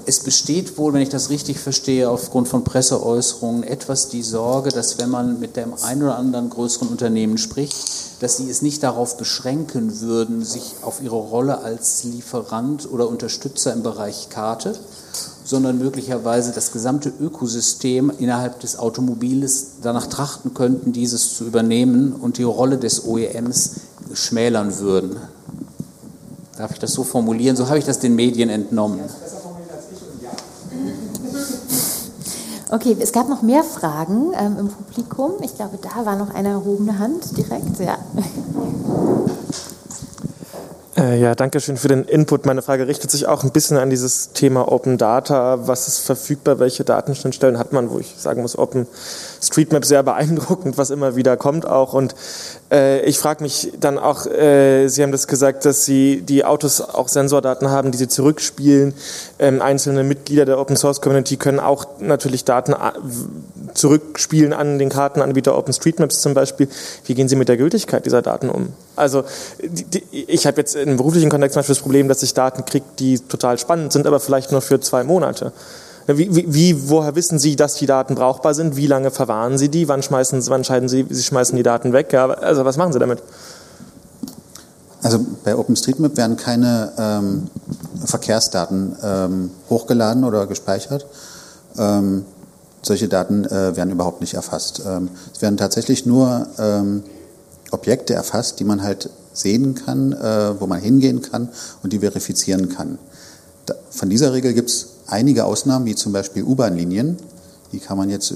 es 0.07 0.19
besteht 0.19 0.77
wohl, 0.77 0.93
wenn 0.93 1.01
ich 1.01 1.09
das 1.09 1.29
richtig 1.29 1.59
verstehe, 1.59 2.09
aufgrund 2.09 2.47
von 2.47 2.63
Presseäußerungen 2.63 3.63
etwas 3.63 4.09
die 4.09 4.23
Sorge, 4.23 4.69
dass 4.69 4.97
wenn 4.99 5.09
man 5.09 5.39
mit 5.39 5.55
dem 5.55 5.73
einen 5.81 6.03
oder 6.03 6.17
anderen 6.17 6.49
größeren 6.49 6.87
Unternehmen 6.87 7.37
spricht, 7.37 7.75
dass 8.21 8.37
sie 8.37 8.49
es 8.49 8.61
nicht 8.61 8.83
darauf 8.83 9.17
beschränken 9.17 10.01
würden, 10.01 10.43
sich 10.43 10.75
auf 10.81 11.01
ihre 11.01 11.15
Rolle 11.15 11.59
als 11.59 12.03
Lieferant 12.03 12.89
oder 12.91 13.07
Unterstützer 13.07 13.73
im 13.73 13.83
Bereich 13.83 14.29
Karte, 14.29 14.77
sondern 15.43 15.77
möglicherweise 15.77 16.51
das 16.51 16.71
gesamte 16.71 17.11
Ökosystem 17.19 18.11
innerhalb 18.17 18.59
des 18.59 18.77
Automobiles 18.77 19.67
danach 19.81 20.07
trachten 20.07 20.53
könnten, 20.53 20.93
dieses 20.93 21.35
zu 21.35 21.45
übernehmen 21.45 22.13
und 22.13 22.37
die 22.37 22.43
Rolle 22.43 22.77
des 22.77 23.05
OEMs 23.05 23.71
schmälern 24.13 24.77
würden. 24.79 25.17
Darf 26.57 26.71
ich 26.71 26.79
das 26.79 26.93
so 26.93 27.03
formulieren? 27.03 27.55
So 27.55 27.67
habe 27.67 27.79
ich 27.79 27.85
das 27.85 27.99
den 27.99 28.15
Medien 28.15 28.49
entnommen. 28.49 29.01
Okay, 32.71 32.97
es 32.99 33.11
gab 33.11 33.29
noch 33.29 33.41
mehr 33.43 33.63
Fragen 33.63 34.33
ähm, 34.39 34.57
im 34.59 34.67
Publikum. 34.69 35.33
Ich 35.41 35.55
glaube, 35.55 35.77
da 35.81 36.05
war 36.05 36.15
noch 36.15 36.33
eine 36.33 36.49
erhobene 36.49 36.97
Hand 36.97 37.37
direkt. 37.37 37.79
Ja. 37.79 37.97
Äh, 40.97 41.19
ja, 41.19 41.35
danke 41.35 41.59
schön 41.59 41.77
für 41.77 41.89
den 41.89 42.05
Input. 42.05 42.45
Meine 42.45 42.61
Frage 42.61 42.87
richtet 42.87 43.11
sich 43.11 43.27
auch 43.27 43.43
ein 43.43 43.51
bisschen 43.51 43.77
an 43.77 43.89
dieses 43.89 44.31
Thema 44.31 44.71
Open 44.71 44.97
Data. 44.97 45.67
Was 45.67 45.87
ist 45.87 45.99
verfügbar? 45.99 46.57
Welche 46.59 46.83
Datenschnittstellen 46.83 47.59
hat 47.59 47.73
man? 47.73 47.91
Wo 47.91 47.99
ich 47.99 48.15
sagen 48.17 48.41
muss, 48.41 48.57
Open 48.57 48.87
Streetmap 49.45 49.85
sehr 49.85 50.03
beeindruckend, 50.03 50.77
was 50.77 50.89
immer 50.89 51.15
wieder 51.15 51.37
kommt 51.37 51.67
auch. 51.67 51.93
Und 51.93 52.15
äh, 52.71 53.01
ich 53.05 53.19
frage 53.19 53.43
mich 53.43 53.71
dann 53.79 53.97
auch, 53.97 54.25
äh, 54.25 54.87
Sie 54.87 55.03
haben 55.03 55.11
das 55.11 55.27
gesagt, 55.27 55.65
dass 55.65 55.85
Sie 55.85 56.21
die 56.21 56.45
Autos 56.45 56.81
auch 56.81 57.07
Sensordaten 57.07 57.69
haben, 57.69 57.91
die 57.91 57.97
Sie 57.97 58.07
zurückspielen. 58.07 58.93
Ähm, 59.39 59.61
einzelne 59.61 60.03
Mitglieder 60.03 60.45
der 60.45 60.59
Open 60.59 60.75
Source 60.75 61.01
Community 61.01 61.37
können 61.37 61.59
auch 61.59 61.85
natürlich 61.99 62.45
Daten 62.45 62.73
äh, 62.73 62.93
zurückspielen 63.73 64.53
an 64.53 64.79
den 64.79 64.89
Kartenanbieter 64.89 65.57
OpenStreetMaps 65.57 66.21
zum 66.21 66.33
Beispiel. 66.33 66.67
Wie 67.05 67.13
gehen 67.13 67.27
Sie 67.27 67.35
mit 67.35 67.49
der 67.49 67.57
Gültigkeit 67.57 68.05
dieser 68.05 68.21
Daten 68.21 68.49
um? 68.49 68.73
Also 68.95 69.23
die, 69.61 69.83
die, 69.83 70.03
ich 70.27 70.47
habe 70.47 70.57
jetzt 70.57 70.75
im 70.75 70.97
beruflichen 70.97 71.29
Kontext 71.29 71.53
zum 71.53 71.59
Beispiel 71.59 71.75
das 71.75 71.83
Problem, 71.83 72.07
dass 72.07 72.23
ich 72.23 72.33
Daten 72.33 72.65
kriege, 72.65 72.85
die 72.99 73.19
total 73.19 73.59
spannend 73.59 73.93
sind, 73.93 74.07
aber 74.07 74.19
vielleicht 74.19 74.51
nur 74.51 74.61
für 74.61 74.79
zwei 74.79 75.03
Monate. 75.03 75.51
Wie, 76.07 76.53
wie, 76.53 76.89
woher 76.89 77.15
wissen 77.15 77.39
Sie, 77.39 77.55
dass 77.55 77.75
die 77.75 77.87
Daten 77.87 78.13
brauchbar 78.15 78.53
sind? 78.53 78.75
Wie 78.75 78.85
lange 78.85 79.09
verwahren 79.09 79.57
Sie 79.57 79.69
die? 79.69 79.87
Wann 79.87 80.03
schmeißen, 80.03 80.45
wann 80.47 80.63
scheiden 80.63 80.87
Sie, 80.87 81.05
Sie 81.09 81.23
schmeißen 81.23 81.55
die 81.55 81.63
Daten 81.63 81.93
weg? 81.93 82.13
Ja, 82.13 82.29
also 82.29 82.63
was 82.63 82.77
machen 82.77 82.93
Sie 82.93 82.99
damit? 82.99 83.23
Also 85.01 85.19
bei 85.43 85.55
OpenStreetMap 85.55 86.15
werden 86.17 86.35
keine 86.35 86.91
ähm, 86.97 87.47
Verkehrsdaten 88.05 88.95
ähm, 89.03 89.51
hochgeladen 89.69 90.23
oder 90.23 90.45
gespeichert. 90.45 91.07
Ähm, 91.77 92.25
solche 92.83 93.07
Daten 93.07 93.45
äh, 93.45 93.75
werden 93.75 93.91
überhaupt 93.91 94.21
nicht 94.21 94.35
erfasst. 94.35 94.83
Ähm, 94.85 95.09
es 95.33 95.41
werden 95.41 95.57
tatsächlich 95.57 96.05
nur 96.05 96.47
ähm, 96.59 97.03
Objekte 97.71 98.13
erfasst, 98.13 98.59
die 98.59 98.63
man 98.63 98.83
halt 98.83 99.09
sehen 99.33 99.75
kann, 99.75 100.13
äh, 100.13 100.59
wo 100.59 100.67
man 100.67 100.79
hingehen 100.79 101.21
kann 101.21 101.49
und 101.83 101.93
die 101.93 101.99
verifizieren 101.99 102.69
kann. 102.69 102.99
Da, 103.65 103.73
von 103.89 104.09
dieser 104.09 104.33
Regel 104.33 104.53
gibt 104.53 104.69
es 104.69 104.87
einige 105.07 105.45
Ausnahmen, 105.45 105.85
wie 105.85 105.95
zum 105.95 106.13
Beispiel 106.13 106.43
U-Bahn-Linien. 106.43 107.17
Die 107.71 107.79
kann 107.79 107.97
man 107.97 108.09
jetzt 108.09 108.33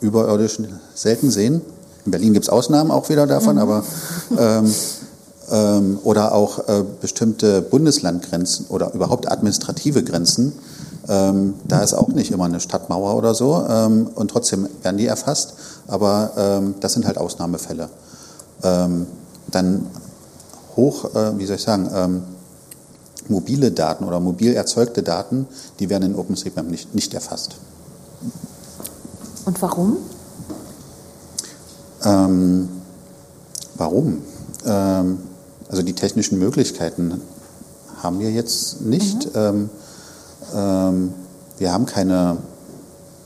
überirdisch 0.00 0.58
selten 0.94 1.30
sehen. 1.30 1.60
In 2.04 2.12
Berlin 2.12 2.32
gibt 2.32 2.46
es 2.46 2.48
Ausnahmen 2.48 2.90
auch 2.90 3.08
wieder 3.08 3.26
davon, 3.26 3.56
mhm. 3.56 3.62
aber 3.62 3.84
ähm, 4.38 4.74
ähm, 5.50 5.98
oder 6.04 6.32
auch 6.32 6.68
äh, 6.68 6.84
bestimmte 7.00 7.62
Bundeslandgrenzen 7.62 8.66
oder 8.68 8.94
überhaupt 8.94 9.30
administrative 9.30 10.02
Grenzen. 10.02 10.52
Ähm, 11.08 11.54
da 11.66 11.80
ist 11.80 11.94
auch 11.94 12.08
nicht 12.08 12.30
immer 12.30 12.44
eine 12.44 12.60
Stadtmauer 12.60 13.16
oder 13.16 13.34
so 13.34 13.64
ähm, 13.68 14.08
und 14.14 14.30
trotzdem 14.30 14.68
werden 14.82 14.96
die 14.96 15.06
erfasst, 15.06 15.54
aber 15.88 16.30
ähm, 16.36 16.74
das 16.80 16.92
sind 16.92 17.06
halt 17.06 17.18
Ausnahmefälle. 17.18 17.88
Ähm, 18.62 19.06
dann 19.50 19.86
hoch, 20.76 21.14
äh, 21.14 21.36
wie 21.38 21.46
soll 21.46 21.56
ich 21.56 21.62
sagen, 21.62 22.22
mobile 23.30 23.70
Daten 23.70 24.04
oder 24.04 24.20
mobil 24.20 24.52
erzeugte 24.54 25.02
Daten, 25.02 25.46
die 25.78 25.88
werden 25.88 26.10
in 26.10 26.14
OpenStreetMap 26.14 26.68
nicht, 26.68 26.94
nicht 26.94 27.14
erfasst. 27.14 27.56
Und 29.44 29.62
warum? 29.62 29.96
Ähm, 32.04 32.68
warum? 33.76 34.22
Ähm, 34.66 35.18
also 35.68 35.82
die 35.82 35.94
technischen 35.94 36.38
Möglichkeiten 36.38 37.20
haben 38.02 38.18
wir 38.20 38.30
jetzt 38.30 38.82
nicht. 38.82 39.26
Mhm. 39.26 39.32
Ähm, 39.34 39.70
ähm 40.54 41.12
wir 41.58 41.74
haben 41.74 41.84
keine 41.84 42.38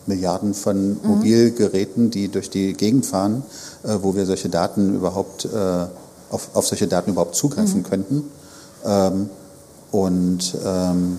Milliarden 0.07 0.55
von 0.55 0.95
mhm. 0.95 0.99
Mobilgeräten, 1.05 2.11
die 2.11 2.29
durch 2.29 2.51
die 2.51 2.75
Gegend 2.75 3.07
fahren, 3.07 3.45
äh, 3.85 3.97
wo 4.03 4.17
wir 4.17 4.27
solche 4.27 4.49
Daten 4.49 4.97
überhaupt 4.97 5.45
äh, 5.45 5.87
auf, 6.31 6.49
auf 6.55 6.67
solche 6.67 6.89
Daten 6.89 7.13
überhaupt 7.13 7.37
zugreifen 7.37 7.81
mhm. 7.81 7.85
könnten. 7.85 8.25
Ähm, 8.85 9.31
und 9.95 10.57
ähm, 10.65 11.19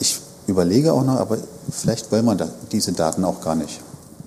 ich 0.00 0.18
überlege 0.48 0.92
auch 0.92 1.04
noch, 1.04 1.20
aber 1.20 1.38
vielleicht 1.70 2.10
wollen 2.10 2.24
wir 2.24 2.34
da, 2.34 2.48
diese 2.72 2.90
Daten 2.90 3.24
auch 3.24 3.40
gar 3.40 3.54
nicht. 3.54 3.80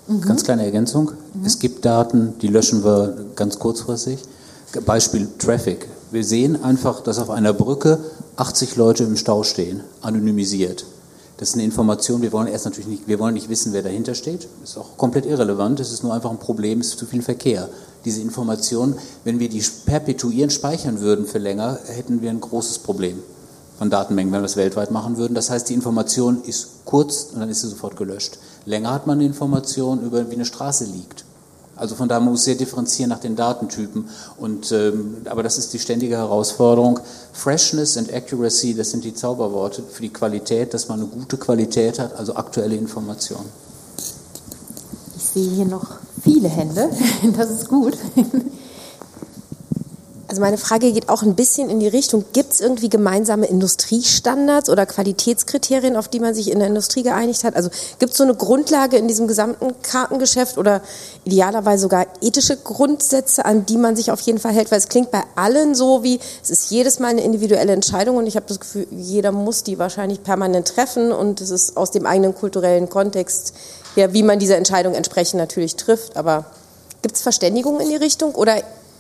Mhm. 0.08 0.22
Ganz 0.22 0.44
kleine 0.46 0.64
Ergänzung. 0.64 1.12
Mhm. 1.34 1.46
Es 1.46 1.60
gibt 1.60 1.84
Daten, 1.84 2.36
die 2.42 2.48
löschen 2.48 2.82
wir 2.86 3.26
ganz 3.36 3.60
kurzfristig. 3.60 4.20
Beispiel 4.86 5.28
Traffic. 5.38 5.90
Wir 6.12 6.24
sehen 6.24 6.64
einfach, 6.64 7.02
dass 7.02 7.20
auf 7.20 7.30
einer 7.30 7.52
Brücke 7.52 8.00
80 8.38 8.78
Leute 8.78 9.04
im 9.04 9.18
Stau 9.18 9.44
stehen, 9.44 9.82
anonymisiert. 10.00 10.86
Das 11.38 11.50
ist 11.50 11.56
eine 11.56 11.66
Information, 11.66 12.22
wir 12.22 12.32
wollen 12.32 12.48
erst 12.48 12.66
natürlich 12.66 12.88
nicht, 12.88 13.08
wir 13.08 13.20
wollen 13.20 13.34
nicht 13.34 13.50
wissen, 13.50 13.74
wer 13.74 13.84
dahinter 13.84 14.16
steht. 14.16 14.48
Das 14.62 14.72
ist 14.72 14.78
auch 14.78 14.96
komplett 14.96 15.26
irrelevant, 15.26 15.82
es 15.82 15.92
ist 15.92 16.04
nur 16.04 16.14
einfach 16.14 16.32
ein 16.32 16.40
Problem, 16.40 16.80
es 16.80 16.88
ist 16.88 17.00
zu 17.00 17.06
viel 17.06 17.22
Verkehr. 17.22 17.68
Diese 18.10 18.22
Information, 18.22 18.96
wenn 19.24 19.38
wir 19.38 19.50
die 19.50 19.64
perpetuieren, 19.86 20.50
speichern 20.50 21.00
würden 21.00 21.28
für 21.28 21.38
länger, 21.38 21.78
hätten 21.86 22.24
wir 22.24 22.32
ein 22.32 22.42
großes 22.42 22.80
Problem 22.80 23.22
von 23.78 23.92
Datenmengen, 23.92 24.34
wenn 24.34 24.42
wir 24.42 24.48
es 24.48 24.58
weltweit 24.58 24.90
machen 24.90 25.18
würden. 25.18 25.36
Das 25.36 25.52
heißt, 25.52 25.70
die 25.70 25.76
Information 25.76 26.42
ist 26.44 26.86
kurz 26.86 27.28
und 27.32 27.40
dann 27.40 27.50
ist 27.50 27.62
sie 27.62 27.68
sofort 27.68 27.98
gelöscht. 27.98 28.40
Länger 28.66 28.92
hat 28.92 29.06
man 29.06 29.20
eine 29.20 29.28
Information 29.28 30.02
über, 30.02 30.28
wie 30.28 30.34
eine 30.34 30.46
Straße 30.46 30.86
liegt. 30.86 31.24
Also 31.76 31.94
von 31.94 32.10
daher 32.10 32.20
muss 32.20 32.32
man 32.32 32.38
sehr 32.38 32.56
differenzieren 32.56 33.10
nach 33.10 33.20
den 33.20 33.36
Datentypen. 33.36 34.10
Und, 34.40 34.72
ähm, 34.72 35.18
aber 35.26 35.44
das 35.44 35.60
ist 35.60 35.72
die 35.74 35.80
ständige 35.80 36.18
Herausforderung. 36.18 37.00
Freshness 37.32 37.96
and 37.96 38.12
Accuracy, 38.12 38.74
das 38.74 38.90
sind 38.90 39.04
die 39.04 39.14
Zauberworte 39.14 39.84
für 39.84 40.02
die 40.02 40.10
Qualität, 40.10 40.74
dass 40.74 40.88
man 40.88 41.00
eine 41.00 41.10
gute 41.10 41.38
Qualität 41.38 42.00
hat, 42.00 42.18
also 42.18 42.34
aktuelle 42.34 42.76
Informationen. 42.76 43.69
Sehe 45.34 45.50
hier 45.50 45.66
noch 45.66 45.98
viele 46.24 46.50
Hände. 46.50 46.90
Das 47.38 47.50
ist 47.50 47.68
gut. 47.70 47.98
Also 50.30 50.42
meine 50.42 50.60
Frage 50.60 50.94
geht 50.94 51.10
auch 51.10 51.24
ein 51.24 51.34
bisschen 51.34 51.72
in 51.72 51.80
die 51.80 51.88
Richtung, 51.88 52.24
gibt 52.34 52.54
es 52.54 52.62
irgendwie 52.62 52.88
gemeinsame 52.88 53.48
Industriestandards 53.48 54.70
oder 54.70 54.86
Qualitätskriterien, 54.86 55.96
auf 55.96 56.08
die 56.08 56.20
man 56.20 56.36
sich 56.36 56.52
in 56.52 56.60
der 56.60 56.68
Industrie 56.68 57.02
geeinigt 57.02 57.44
hat? 57.44 57.56
Also 57.56 57.72
gibt 57.98 58.12
es 58.12 58.18
so 58.20 58.26
eine 58.26 58.36
Grundlage 58.36 58.98
in 58.98 59.08
diesem 59.08 59.28
gesamten 59.28 59.74
Kartengeschäft 59.82 60.60
oder 60.60 60.82
idealerweise 61.26 61.82
sogar 61.82 62.06
ethische 62.22 62.58
Grundsätze, 62.58 63.44
an 63.44 63.66
die 63.66 63.78
man 63.78 63.96
sich 63.96 64.12
auf 64.12 64.22
jeden 64.22 64.38
Fall 64.38 64.54
hält? 64.54 64.70
Weil 64.70 64.78
es 64.78 64.88
klingt 64.88 65.10
bei 65.10 65.24
allen 65.36 65.74
so 65.74 66.04
wie, 66.04 66.20
es 66.44 66.52
ist 66.52 66.70
jedes 66.70 67.00
Mal 67.00 67.08
eine 67.08 67.24
individuelle 67.24 67.74
Entscheidung 67.74 68.18
und 68.18 68.28
ich 68.28 68.36
habe 68.36 68.46
das 68.48 68.60
Gefühl, 68.60 68.86
jeder 68.92 69.32
muss 69.32 69.64
die 69.64 69.80
wahrscheinlich 69.80 70.22
permanent 70.22 70.68
treffen 70.68 71.12
und 71.12 71.42
es 71.42 71.50
ist 71.50 71.76
aus 71.76 71.90
dem 71.90 72.06
eigenen 72.06 72.36
kulturellen 72.36 72.88
Kontext, 72.88 73.56
ja, 74.00 74.14
wie 74.14 74.24
man 74.24 74.40
diese 74.40 74.56
Entscheidung 74.56 74.94
entsprechend 74.94 75.40
natürlich 75.40 75.76
trifft. 75.76 76.18
Aber 76.18 76.46
gibt 77.02 77.16
es 77.16 77.22
Verständigung 77.22 77.80
in 77.80 77.90
die 77.90 77.96
Richtung 77.96 78.34
oder 78.34 78.56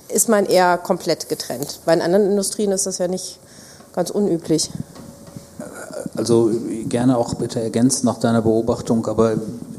ist 0.09 0.29
man 0.29 0.45
eher 0.45 0.77
komplett 0.77 1.29
getrennt. 1.29 1.79
Bei 1.85 1.93
anderen 1.93 2.25
Industrien 2.25 2.71
ist 2.71 2.85
das 2.85 2.97
ja 2.97 3.07
nicht 3.07 3.39
ganz 3.93 4.09
unüblich. 4.09 4.69
Also 6.15 6.51
gerne 6.87 7.17
auch 7.17 7.35
bitte 7.35 7.61
ergänzt 7.61 8.03
nach 8.03 8.19
deiner 8.19 8.41
Beobachtung, 8.41 9.05
aber 9.07 9.35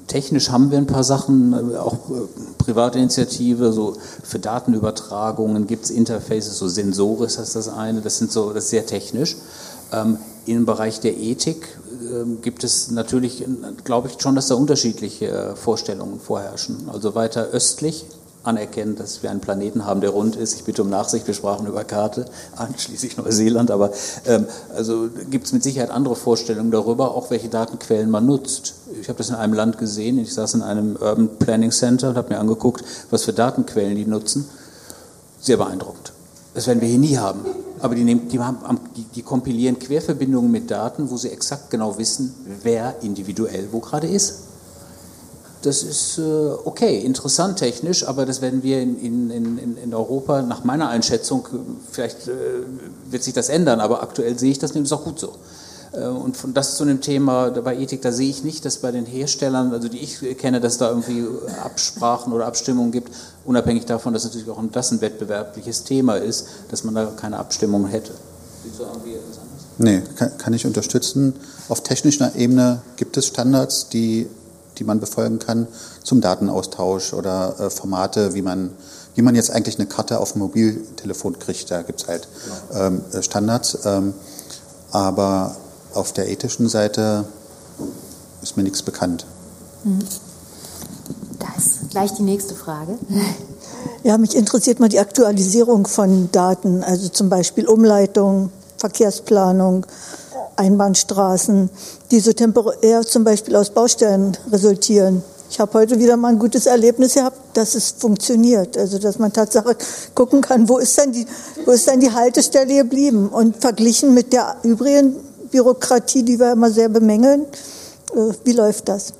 technisch 0.06 0.50
haben 0.50 0.70
wir 0.70 0.78
ein 0.78 0.86
paar 0.86 1.04
Sachen, 1.04 1.76
auch 1.76 1.94
äh, 2.10 2.22
Privatinitiative, 2.58 3.72
so 3.72 3.96
für 4.22 4.38
Datenübertragungen 4.38 5.66
gibt 5.66 5.84
es 5.84 5.90
Interfaces, 5.90 6.58
so 6.58 6.68
Sensoris 6.68 7.38
heißt 7.38 7.56
das 7.56 7.68
eine, 7.68 8.00
das 8.00 8.18
sind 8.18 8.32
so, 8.32 8.52
das 8.52 8.64
ist 8.64 8.70
sehr 8.70 8.86
technisch. 8.86 9.36
Ähm, 9.92 10.18
Im 10.46 10.66
Bereich 10.66 11.00
der 11.00 11.16
Ethik 11.16 11.78
ähm, 12.10 12.38
gibt 12.42 12.64
es 12.64 12.90
natürlich, 12.90 13.44
glaube 13.84 14.08
ich 14.08 14.20
schon, 14.20 14.34
dass 14.34 14.48
da 14.48 14.54
unterschiedliche 14.54 15.26
äh, 15.28 15.56
Vorstellungen 15.56 16.20
vorherrschen. 16.20 16.88
Also 16.92 17.14
weiter 17.14 17.48
östlich 17.48 18.06
anerkennen, 18.42 18.96
dass 18.96 19.22
wir 19.22 19.30
einen 19.30 19.40
Planeten 19.40 19.84
haben, 19.84 20.00
der 20.00 20.10
rund 20.10 20.34
ist. 20.36 20.54
Ich 20.54 20.64
bitte 20.64 20.82
um 20.82 20.90
Nachsicht, 20.90 21.26
wir 21.26 21.34
sprachen 21.34 21.66
über 21.66 21.84
Karte, 21.84 22.24
einschließlich 22.56 23.16
Neuseeland, 23.16 23.70
aber 23.70 23.90
ähm, 24.26 24.46
also 24.74 25.08
gibt 25.30 25.46
es 25.46 25.52
mit 25.52 25.62
Sicherheit 25.62 25.90
andere 25.90 26.16
Vorstellungen 26.16 26.70
darüber, 26.70 27.14
auch 27.14 27.30
welche 27.30 27.48
Datenquellen 27.48 28.10
man 28.10 28.26
nutzt. 28.26 28.74
Ich 29.00 29.08
habe 29.08 29.18
das 29.18 29.28
in 29.28 29.34
einem 29.34 29.52
Land 29.52 29.78
gesehen, 29.78 30.18
ich 30.18 30.32
saß 30.32 30.54
in 30.54 30.62
einem 30.62 30.96
Urban 30.96 31.28
Planning 31.38 31.70
Center 31.70 32.10
und 32.10 32.16
habe 32.16 32.32
mir 32.32 32.40
angeguckt, 32.40 32.82
was 33.10 33.24
für 33.24 33.32
Datenquellen 33.32 33.94
die 33.94 34.06
nutzen. 34.06 34.48
Sehr 35.40 35.56
beeindruckend. 35.56 36.12
Das 36.54 36.66
werden 36.66 36.80
wir 36.80 36.88
hier 36.88 36.98
nie 36.98 37.16
haben. 37.16 37.40
Aber 37.80 37.94
die, 37.94 38.04
nehmen, 38.04 38.28
die, 38.28 38.38
haben, 38.38 38.80
die, 38.96 39.04
die 39.14 39.22
kompilieren 39.22 39.78
Querverbindungen 39.78 40.50
mit 40.50 40.70
Daten, 40.70 41.10
wo 41.10 41.16
sie 41.16 41.30
exakt 41.30 41.70
genau 41.70 41.96
wissen, 41.98 42.34
wer 42.62 42.96
individuell 43.02 43.68
wo 43.72 43.80
gerade 43.80 44.06
ist 44.06 44.50
das 45.62 45.82
ist 45.82 46.18
äh, 46.18 46.22
okay, 46.64 47.00
interessant 47.00 47.58
technisch, 47.58 48.06
aber 48.06 48.24
das 48.24 48.40
werden 48.40 48.62
wir 48.62 48.80
in, 48.80 48.98
in, 48.98 49.30
in, 49.30 49.76
in 49.76 49.94
Europa 49.94 50.42
nach 50.42 50.64
meiner 50.64 50.88
Einschätzung, 50.88 51.46
vielleicht 51.90 52.28
äh, 52.28 52.32
wird 53.10 53.22
sich 53.22 53.34
das 53.34 53.48
ändern, 53.48 53.80
aber 53.80 54.02
aktuell 54.02 54.38
sehe 54.38 54.50
ich 54.50 54.58
das 54.58 54.74
nämlich 54.74 54.92
auch 54.92 55.04
gut 55.04 55.18
so. 55.18 55.32
Äh, 55.92 56.06
und 56.06 56.36
von 56.36 56.54
das 56.54 56.76
zu 56.76 56.84
einem 56.84 57.00
Thema 57.00 57.50
bei 57.50 57.76
Ethik, 57.76 58.02
da 58.02 58.12
sehe 58.12 58.28
ich 58.28 58.44
nicht, 58.44 58.64
dass 58.64 58.78
bei 58.78 58.90
den 58.90 59.06
Herstellern, 59.06 59.72
also 59.72 59.88
die 59.88 59.98
ich 59.98 60.20
kenne, 60.38 60.60
dass 60.60 60.78
da 60.78 60.88
irgendwie 60.88 61.26
Absprachen 61.62 62.32
oder 62.32 62.46
Abstimmungen 62.46 62.92
gibt, 62.92 63.12
unabhängig 63.44 63.86
davon, 63.86 64.12
dass 64.12 64.24
natürlich 64.24 64.48
auch 64.48 64.62
das 64.72 64.90
ein 64.92 65.00
wettbewerbliches 65.00 65.84
Thema 65.84 66.16
ist, 66.16 66.46
dass 66.70 66.84
man 66.84 66.94
da 66.94 67.06
keine 67.06 67.38
Abstimmung 67.38 67.86
hätte. 67.86 68.12
Siehst 68.64 68.78
du 68.78 68.84
irgendwie 68.84 69.14
etwas 69.14 69.38
anderes? 69.38 69.60
Nee, 69.78 70.02
kann, 70.16 70.38
kann 70.38 70.52
ich 70.52 70.66
unterstützen. 70.66 71.34
Auf 71.68 71.82
technischer 71.82 72.34
Ebene 72.36 72.82
gibt 72.96 73.16
es 73.16 73.26
Standards, 73.26 73.88
die 73.88 74.28
die 74.80 74.84
man 74.84 74.98
befolgen 74.98 75.38
kann, 75.38 75.68
zum 76.02 76.20
Datenaustausch 76.20 77.12
oder 77.12 77.54
äh, 77.60 77.70
Formate, 77.70 78.34
wie 78.34 78.42
man, 78.42 78.70
wie 79.14 79.22
man 79.22 79.34
jetzt 79.34 79.50
eigentlich 79.50 79.78
eine 79.78 79.86
Karte 79.86 80.18
auf 80.18 80.32
dem 80.32 80.40
Mobiltelefon 80.40 81.38
kriegt. 81.38 81.70
Da 81.70 81.82
gibt 81.82 82.00
es 82.00 82.08
halt 82.08 82.26
ähm, 82.74 83.02
Standards. 83.20 83.78
Ähm, 83.84 84.14
aber 84.90 85.54
auf 85.94 86.12
der 86.12 86.28
ethischen 86.28 86.68
Seite 86.68 87.24
ist 88.42 88.56
mir 88.56 88.62
nichts 88.62 88.82
bekannt. 88.82 89.26
Mhm. 89.84 90.00
Da 91.38 91.46
ist 91.56 91.90
gleich 91.90 92.12
die 92.14 92.22
nächste 92.22 92.54
Frage. 92.54 92.98
Ja, 94.02 94.16
mich 94.16 94.34
interessiert 94.34 94.80
mal 94.80 94.88
die 94.88 94.98
Aktualisierung 94.98 95.86
von 95.86 96.30
Daten, 96.32 96.82
also 96.82 97.08
zum 97.08 97.28
Beispiel 97.28 97.66
Umleitung, 97.68 98.50
Verkehrsplanung, 98.78 99.84
Einbahnstraßen, 100.56 101.68
die 102.10 102.20
so 102.20 102.32
temporär 102.32 103.02
zum 103.02 103.24
Beispiel 103.24 103.56
aus 103.56 103.70
Baustellen 103.70 104.36
resultieren. 104.50 105.22
Ich 105.50 105.60
habe 105.60 105.72
heute 105.74 105.98
wieder 105.98 106.16
mal 106.16 106.28
ein 106.28 106.38
gutes 106.38 106.66
Erlebnis 106.66 107.14
gehabt, 107.14 107.36
dass 107.54 107.74
es 107.74 107.90
funktioniert. 107.98 108.78
Also 108.78 108.98
dass 108.98 109.18
man 109.18 109.32
Tatsache 109.32 109.76
gucken 110.14 110.40
kann, 110.40 110.68
wo 110.68 110.78
ist 110.78 110.96
denn 110.96 111.12
die, 111.12 111.26
wo 111.66 111.72
ist 111.72 111.86
denn 111.86 112.00
die 112.00 112.12
Haltestelle 112.12 112.76
geblieben? 112.76 113.28
Und 113.28 113.56
verglichen 113.56 114.14
mit 114.14 114.32
der 114.32 114.56
übrigen 114.62 115.16
Bürokratie, 115.50 116.22
die 116.22 116.38
wir 116.38 116.52
immer 116.52 116.70
sehr 116.70 116.88
bemängeln, 116.88 117.46
äh, 118.14 118.32
wie 118.44 118.52
läuft 118.52 118.88
das? 118.88 119.12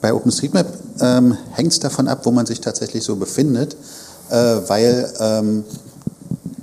Bei 0.00 0.14
OpenStreetMap 0.14 0.66
ähm, 1.00 1.36
hängt 1.52 1.72
es 1.72 1.80
davon 1.80 2.08
ab, 2.08 2.20
wo 2.24 2.30
man 2.30 2.46
sich 2.46 2.60
tatsächlich 2.60 3.02
so 3.02 3.16
befindet, 3.16 3.76
äh, 4.30 4.34
weil 4.34 5.12
ähm, 5.18 5.64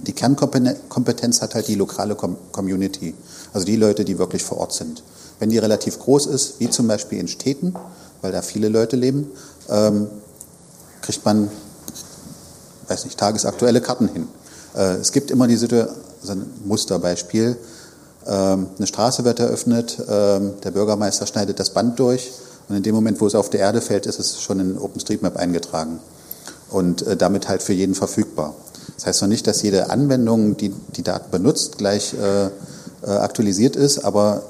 die 0.05 0.13
Kernkompetenz 0.13 1.41
hat 1.41 1.55
halt 1.55 1.67
die 1.67 1.75
lokale 1.75 2.15
Community, 2.15 3.13
also 3.53 3.65
die 3.65 3.75
Leute, 3.75 4.05
die 4.05 4.17
wirklich 4.17 4.43
vor 4.43 4.59
Ort 4.59 4.73
sind. 4.73 5.03
Wenn 5.39 5.49
die 5.49 5.57
relativ 5.57 5.99
groß 5.99 6.27
ist, 6.27 6.59
wie 6.59 6.69
zum 6.69 6.87
Beispiel 6.87 7.19
in 7.19 7.27
Städten, 7.27 7.75
weil 8.21 8.31
da 8.31 8.41
viele 8.41 8.69
Leute 8.69 8.95
leben, 8.95 9.29
ähm, 9.69 10.07
kriegt 11.01 11.25
man, 11.25 11.49
weiß 12.87 13.05
nicht, 13.05 13.17
tagesaktuelle 13.19 13.81
Karten 13.81 14.07
hin. 14.07 14.27
Äh, 14.75 14.95
es 14.95 15.11
gibt 15.11 15.31
immer 15.31 15.47
die 15.47 15.57
Situation, 15.57 15.95
also 16.21 16.33
ein 16.33 16.45
Musterbeispiel, 16.65 17.57
eine 18.29 18.87
Straße 18.87 19.23
wird 19.23 19.39
eröffnet, 19.39 19.97
ähm, 20.09 20.53
der 20.63 20.71
Bürgermeister 20.71 21.27
schneidet 21.27 21.59
das 21.59 21.69
Band 21.69 21.99
durch 21.99 22.31
und 22.67 22.75
in 22.75 22.83
dem 22.83 22.95
Moment, 22.95 23.21
wo 23.21 23.27
es 23.27 23.35
auf 23.35 23.49
der 23.49 23.59
Erde 23.59 23.81
fällt, 23.81 24.05
ist 24.05 24.19
es 24.19 24.41
schon 24.41 24.59
in 24.59 24.77
OpenStreetMap 24.77 25.37
eingetragen 25.37 25.99
und 26.71 27.03
äh, 27.03 27.15
damit 27.15 27.47
halt 27.47 27.61
für 27.61 27.73
jeden 27.73 27.95
verfügbar. 27.95 28.55
Das 28.95 29.05
heißt 29.05 29.21
noch 29.21 29.29
nicht, 29.29 29.45
dass 29.45 29.61
jede 29.61 29.89
Anwendung, 29.89 30.57
die 30.57 30.73
die 30.95 31.03
Daten 31.03 31.29
benutzt, 31.31 31.77
gleich 31.77 32.13
äh, 32.13 32.45
äh, 32.45 32.49
aktualisiert 33.05 33.75
ist, 33.75 34.03
aber 34.03 34.43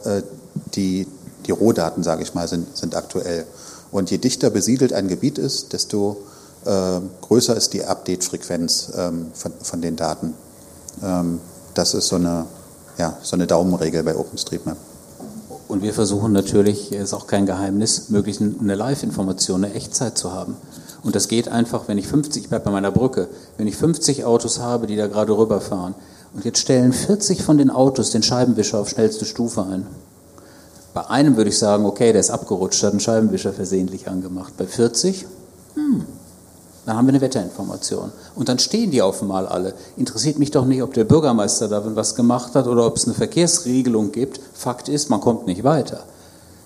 die, 0.73 1.07
die 1.45 1.51
Rohdaten, 1.51 2.03
sage 2.03 2.23
ich 2.23 2.33
mal, 2.33 2.47
sind, 2.47 2.77
sind 2.77 2.95
aktuell. 2.95 3.45
Und 3.91 4.11
je 4.11 4.17
dichter 4.17 4.49
besiedelt 4.49 4.93
ein 4.93 5.07
Gebiet 5.07 5.37
ist, 5.37 5.73
desto 5.73 6.17
äh, 6.65 6.99
größer 7.21 7.55
ist 7.55 7.73
die 7.73 7.83
Update-Frequenz 7.85 8.91
ähm, 8.95 9.27
von, 9.33 9.53
von 9.61 9.81
den 9.81 9.95
Daten. 9.95 10.33
Ähm, 11.03 11.39
das 11.73 11.93
ist 11.93 12.07
so 12.07 12.15
eine, 12.15 12.45
ja, 12.97 13.17
so 13.21 13.35
eine 13.35 13.47
Daumenregel 13.47 14.03
bei 14.03 14.15
OpenStreetMap. 14.15 14.77
Und 15.67 15.81
wir 15.81 15.93
versuchen 15.93 16.31
natürlich, 16.31 16.91
ist 16.91 17.13
auch 17.13 17.27
kein 17.27 17.45
Geheimnis, 17.45 18.09
möglichst 18.09 18.41
eine 18.41 18.75
Live-Information, 18.75 19.65
eine 19.65 19.73
Echtzeit 19.73 20.17
zu 20.17 20.31
haben. 20.31 20.55
Und 21.03 21.15
das 21.15 21.27
geht 21.27 21.47
einfach, 21.47 21.87
wenn 21.87 21.97
ich 21.97 22.07
50, 22.07 22.43
ich 22.43 22.49
bleibe 22.49 22.65
bei 22.65 22.71
meiner 22.71 22.91
Brücke, 22.91 23.27
wenn 23.57 23.67
ich 23.67 23.75
50 23.75 24.25
Autos 24.25 24.59
habe, 24.59 24.87
die 24.87 24.95
da 24.95 25.07
gerade 25.07 25.37
rüberfahren, 25.37 25.95
und 26.33 26.43
jetzt 26.43 26.59
stellen 26.59 26.91
40 26.91 27.43
von 27.43 27.57
den 27.57 27.69
Autos 27.69 28.11
den 28.11 28.21
Scheibenwischer 28.21 28.79
auf 28.79 28.89
schnellste 28.89 29.23
Stufe 29.23 29.63
ein. 29.63 29.87
Bei 30.93 31.07
einem 31.07 31.37
würde 31.37 31.49
ich 31.49 31.57
sagen, 31.57 31.85
okay, 31.85 32.11
der 32.11 32.21
ist 32.21 32.29
abgerutscht, 32.29 32.83
hat 32.83 32.91
einen 32.91 32.99
Scheibenwischer 32.99 33.53
versehentlich 33.53 34.09
angemacht. 34.09 34.53
Bei 34.57 34.65
40, 34.65 35.25
hm, 35.75 36.05
dann 36.85 36.97
haben 36.97 37.07
wir 37.07 37.13
eine 37.13 37.21
Wetterinformation. 37.21 38.11
Und 38.35 38.47
dann 38.47 38.59
stehen 38.59 38.91
die 38.91 39.01
auf 39.01 39.21
einmal 39.21 39.47
alle. 39.47 39.73
Interessiert 39.97 40.37
mich 40.37 40.51
doch 40.51 40.65
nicht, 40.65 40.83
ob 40.83 40.93
der 40.93 41.03
Bürgermeister 41.03 41.67
da 41.67 41.83
was 41.95 42.15
gemacht 42.15 42.53
hat 42.53 42.67
oder 42.67 42.85
ob 42.85 42.97
es 42.97 43.05
eine 43.05 43.15
Verkehrsregelung 43.15 44.11
gibt. 44.11 44.39
Fakt 44.53 44.87
ist, 44.87 45.09
man 45.09 45.21
kommt 45.21 45.47
nicht 45.47 45.63
weiter. 45.63 46.03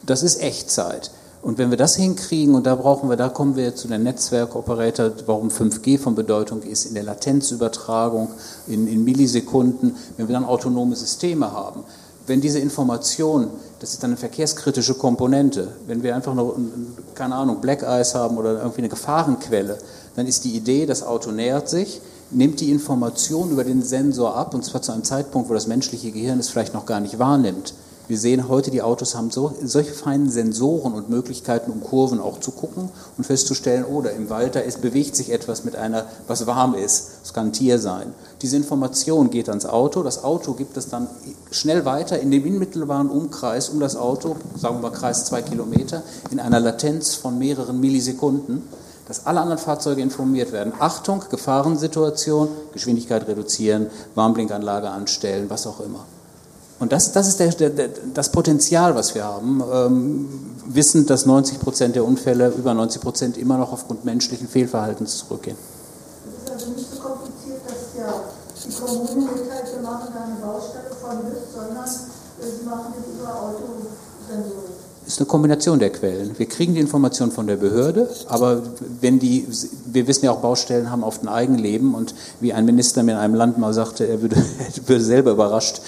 Das 0.05 0.23
ist 0.23 0.41
Echtzeit. 0.41 1.11
Und 1.41 1.57
wenn 1.57 1.69
wir 1.69 1.77
das 1.77 1.95
hinkriegen, 1.95 2.53
und 2.53 2.65
da 2.65 2.75
brauchen 2.75 3.09
wir, 3.09 3.15
da 3.15 3.29
kommen 3.29 3.55
wir 3.55 3.73
zu 3.73 3.87
den 3.87 4.03
Netzwerkoperator, 4.03 5.11
warum 5.25 5.47
5G 5.47 5.97
von 5.97 6.15
Bedeutung 6.15 6.63
ist, 6.63 6.85
in 6.85 6.95
der 6.95 7.03
Latenzübertragung, 7.03 8.29
in, 8.67 8.87
in 8.87 9.05
Millisekunden, 9.05 9.95
wenn 10.17 10.27
wir 10.27 10.33
dann 10.33 10.43
autonome 10.43 10.97
Systeme 10.97 11.53
haben. 11.53 11.85
wenn 12.29 12.39
diese 12.39 12.59
Information, 12.59 13.49
das 13.79 13.93
ist 13.93 14.03
dann 14.03 14.11
eine 14.11 14.17
verkehrskritische 14.17 14.93
Komponente, 14.93 15.69
wenn 15.87 16.03
wir 16.03 16.15
einfach 16.15 16.35
noch, 16.35 16.55
keine 17.15 17.35
Ahnung, 17.35 17.59
Black 17.59 17.81
Eyes 17.81 18.13
haben 18.15 18.37
oder 18.37 18.59
irgendwie 18.59 18.81
eine 18.81 18.89
Gefahrenquelle, 18.89 19.77
dann 20.19 20.27
ist 20.27 20.43
die 20.43 20.51
Idee, 20.51 20.85
das 20.85 21.01
Auto 21.01 21.31
nähert 21.31 21.69
sich, 21.69 22.01
nimmt 22.29 22.59
die 22.59 22.71
Information 22.71 23.51
über 23.51 23.63
den 23.63 23.81
Sensor 23.81 24.35
ab, 24.35 24.53
und 24.53 24.65
zwar 24.65 24.81
zu 24.81 24.91
einem 24.91 25.05
Zeitpunkt, 25.05 25.49
wo 25.49 25.53
das 25.53 25.65
menschliche 25.65 26.11
Gehirn 26.11 26.39
es 26.39 26.49
vielleicht 26.49 26.73
noch 26.73 26.85
gar 26.85 26.99
nicht 26.99 27.19
wahrnimmt. 27.19 27.73
Wir 28.09 28.17
sehen 28.17 28.49
heute, 28.49 28.69
die 28.69 28.81
Autos 28.81 29.15
haben 29.15 29.31
so, 29.31 29.53
solche 29.63 29.93
feinen 29.93 30.29
Sensoren 30.29 30.93
und 30.93 31.09
Möglichkeiten, 31.09 31.71
um 31.71 31.79
Kurven 31.79 32.19
auch 32.19 32.41
zu 32.41 32.51
gucken 32.51 32.89
und 33.17 33.23
festzustellen, 33.23 33.85
oder 33.85 34.09
oh, 34.13 34.17
im 34.17 34.29
Wald 34.29 34.55
da 34.55 34.59
ist, 34.59 34.81
bewegt 34.81 35.15
sich 35.15 35.31
etwas 35.31 35.63
mit 35.63 35.77
einer, 35.77 36.05
was 36.27 36.45
warm 36.45 36.75
ist. 36.75 37.11
Es 37.23 37.33
kann 37.33 37.47
ein 37.47 37.53
Tier 37.53 37.79
sein. 37.79 38.13
Diese 38.41 38.57
Information 38.57 39.29
geht 39.29 39.47
ans 39.47 39.65
Auto. 39.65 40.03
Das 40.03 40.25
Auto 40.25 40.51
gibt 40.51 40.75
es 40.75 40.89
dann 40.89 41.07
schnell 41.49 41.85
weiter 41.85 42.19
in 42.19 42.29
dem 42.29 42.43
unmittelbaren 42.43 43.09
Umkreis 43.09 43.69
um 43.69 43.79
das 43.79 43.95
Auto, 43.95 44.35
sagen 44.57 44.75
wir 44.81 44.89
mal 44.89 44.91
Kreis 44.91 45.23
zwei 45.23 45.41
Kilometer, 45.41 46.03
in 46.29 46.41
einer 46.41 46.59
Latenz 46.59 47.15
von 47.15 47.39
mehreren 47.39 47.79
Millisekunden 47.79 48.63
dass 49.09 49.25
alle 49.25 49.41
anderen 49.41 49.57
Fahrzeuge 49.57 50.03
informiert 50.03 50.51
werden. 50.51 50.71
Achtung, 50.77 51.23
Gefahrensituation, 51.31 52.47
Geschwindigkeit 52.73 53.27
reduzieren, 53.27 53.87
Warnblinkanlage 54.13 54.87
anstellen, 54.87 55.49
was 55.49 55.65
auch 55.65 55.79
immer. 55.79 56.05
Und 56.79 56.91
das, 56.91 57.11
das 57.11 57.27
ist 57.27 57.39
der, 57.39 57.49
der, 57.71 57.89
das 58.13 58.31
Potenzial, 58.31 58.93
was 58.93 59.15
wir 59.15 59.23
haben, 59.25 59.63
ähm, 59.73 60.29
wissend, 60.67 61.09
dass 61.09 61.25
90 61.25 61.59
Prozent 61.59 61.95
der 61.95 62.05
Unfälle, 62.05 62.49
über 62.49 62.75
90 62.75 63.01
Prozent, 63.01 63.37
immer 63.37 63.57
noch 63.57 63.73
aufgrund 63.73 64.05
menschlichen 64.05 64.47
Fehlverhaltens 64.47 65.17
zurückgehen. 65.17 65.57
Es 65.57 66.43
ist 66.45 66.51
also 66.51 66.71
nicht 66.71 66.89
so 66.93 67.01
kompliziert, 67.01 67.61
dass 67.65 67.97
ja 67.97 68.13
die 68.63 68.73
Kommunen 68.75 69.25
mitteilt, 69.25 69.73
wir 69.73 69.81
machen 69.81 70.07
da 70.13 70.23
eine 70.23 70.35
Baustelle 70.35 70.91
von 71.01 71.17
bis, 71.25 71.51
sondern 71.51 71.87
sie 71.87 72.65
machen 72.65 72.93
das 72.95 73.05
über 73.11 73.33
Autosensoren 73.41 74.78
ist 75.09 75.19
eine 75.19 75.25
Kombination 75.25 75.79
der 75.79 75.89
Quellen. 75.89 76.37
Wir 76.37 76.45
kriegen 76.45 76.75
die 76.75 76.79
Information 76.79 77.31
von 77.31 77.47
der 77.47 77.55
Behörde, 77.55 78.07
aber 78.27 78.61
wenn 79.01 79.17
die, 79.17 79.47
wir 79.85 80.05
wissen 80.07 80.25
ja 80.25 80.31
auch, 80.31 80.37
Baustellen 80.37 80.91
haben 80.91 81.03
oft 81.03 81.23
ein 81.23 81.27
Eigenleben 81.27 81.95
und 81.95 82.13
wie 82.39 82.53
ein 82.53 82.63
Minister 82.63 83.01
mir 83.01 83.13
in 83.13 83.17
einem 83.17 83.33
Land 83.33 83.57
mal 83.57 83.73
sagte, 83.73 84.07
er 84.07 84.21
würde, 84.21 84.35
würde 84.85 85.03
selber 85.03 85.31
überrascht, 85.31 85.81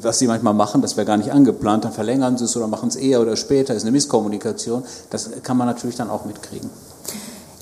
was 0.00 0.20
sie 0.20 0.28
manchmal 0.28 0.54
machen, 0.54 0.80
das 0.80 0.96
wäre 0.96 1.06
gar 1.06 1.16
nicht 1.16 1.32
angeplant, 1.32 1.84
dann 1.84 1.92
verlängern 1.92 2.38
sie 2.38 2.44
es 2.44 2.56
oder 2.56 2.68
machen 2.68 2.88
es 2.88 2.94
eher 2.94 3.20
oder 3.20 3.34
später, 3.34 3.74
ist 3.74 3.82
eine 3.82 3.90
Misskommunikation. 3.90 4.84
Das 5.10 5.28
kann 5.42 5.56
man 5.56 5.66
natürlich 5.66 5.96
dann 5.96 6.08
auch 6.08 6.24
mitkriegen. 6.24 6.70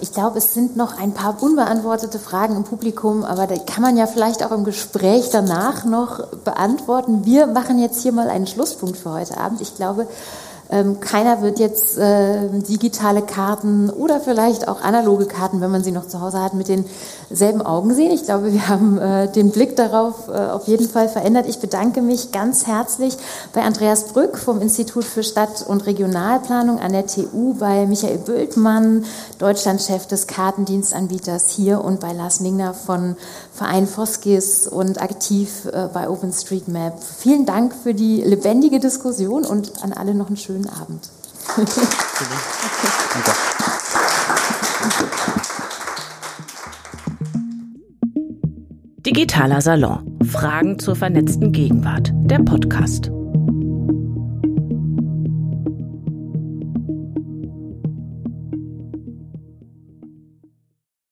Ich 0.03 0.13
glaube, 0.13 0.39
es 0.39 0.53
sind 0.55 0.77
noch 0.77 0.99
ein 0.99 1.13
paar 1.13 1.43
unbeantwortete 1.43 2.19
Fragen 2.19 2.57
im 2.57 2.65
Publikum, 2.65 3.25
aber 3.25 3.47
da 3.47 3.57
kann 3.57 3.83
man 3.83 3.97
ja 3.97 4.07
vielleicht 4.07 4.45
auch 4.45 4.51
im 4.51 4.65
Gespräch 4.65 5.31
danach 5.31 5.85
noch 5.85 6.27
beantworten. 6.45 7.25
Wir 7.25 7.47
machen 7.47 7.79
jetzt 7.79 8.03
hier 8.03 8.13
mal 8.13 8.29
einen 8.29 8.47
Schlusspunkt 8.47 8.99
für 8.99 9.13
heute 9.13 9.39
Abend. 9.39 9.61
Ich 9.61 9.75
glaube, 9.75 10.07
keiner 11.01 11.43
wird 11.43 11.59
jetzt 11.59 11.99
äh, 11.99 12.49
digitale 12.49 13.23
Karten 13.23 13.91
oder 13.91 14.21
vielleicht 14.21 14.69
auch 14.69 14.83
analoge 14.83 15.27
Karten, 15.27 15.61
wenn 15.61 15.71
man 15.71 15.83
sie 15.83 15.91
noch 15.91 16.07
zu 16.07 16.21
Hause 16.21 16.41
hat, 16.41 16.55
mit 16.55 16.69
denselben 16.69 17.61
Augen 17.61 17.93
sehen. 17.93 18.13
Ich 18.13 18.25
glaube, 18.25 18.53
wir 18.53 18.69
haben 18.69 18.97
äh, 18.99 19.31
den 19.33 19.51
Blick 19.51 19.75
darauf 19.75 20.29
äh, 20.29 20.33
auf 20.33 20.69
jeden 20.69 20.89
Fall 20.89 21.09
verändert. 21.09 21.47
Ich 21.49 21.59
bedanke 21.59 22.03
mich 22.03 22.31
ganz 22.31 22.69
herzlich 22.69 23.17
bei 23.53 23.63
Andreas 23.63 24.13
Brück 24.13 24.39
vom 24.39 24.61
Institut 24.61 25.05
für 25.05 25.25
Stadt- 25.25 25.65
und 25.67 25.87
Regionalplanung 25.87 26.79
an 26.79 26.93
der 26.93 27.07
TU, 27.07 27.55
bei 27.55 27.87
Michael 27.87 28.19
Bültmann, 28.19 29.05
Deutschlandchef 29.39 30.07
des 30.07 30.29
Kartendienstanbieters 30.29 31.51
hier 31.51 31.83
und 31.85 31.99
bei 31.99 32.13
Lars 32.13 32.39
Mingner 32.39 32.75
von 32.75 33.17
Verein 33.61 33.87
Foskis 33.87 34.67
und 34.67 35.03
aktiv 35.03 35.67
äh, 35.71 35.89
bei 35.93 36.09
OpenStreetMap. 36.09 36.99
Vielen 37.05 37.45
Dank 37.45 37.75
für 37.75 37.93
die 37.93 38.23
lebendige 38.23 38.81
Diskussion 38.81 39.45
und 39.45 39.85
an 39.85 39.93
alle 39.93 40.15
noch 40.15 40.29
einen 40.29 40.39
schönen 40.39 40.67
Abend. 40.67 41.11
Digitaler 49.05 49.61
Salon. 49.61 50.19
Fragen 50.25 50.79
zur 50.79 50.97
vernetzten 50.97 51.53
Gegenwart. 51.53 52.13
Der 52.15 52.39
Podcast. 52.39 53.11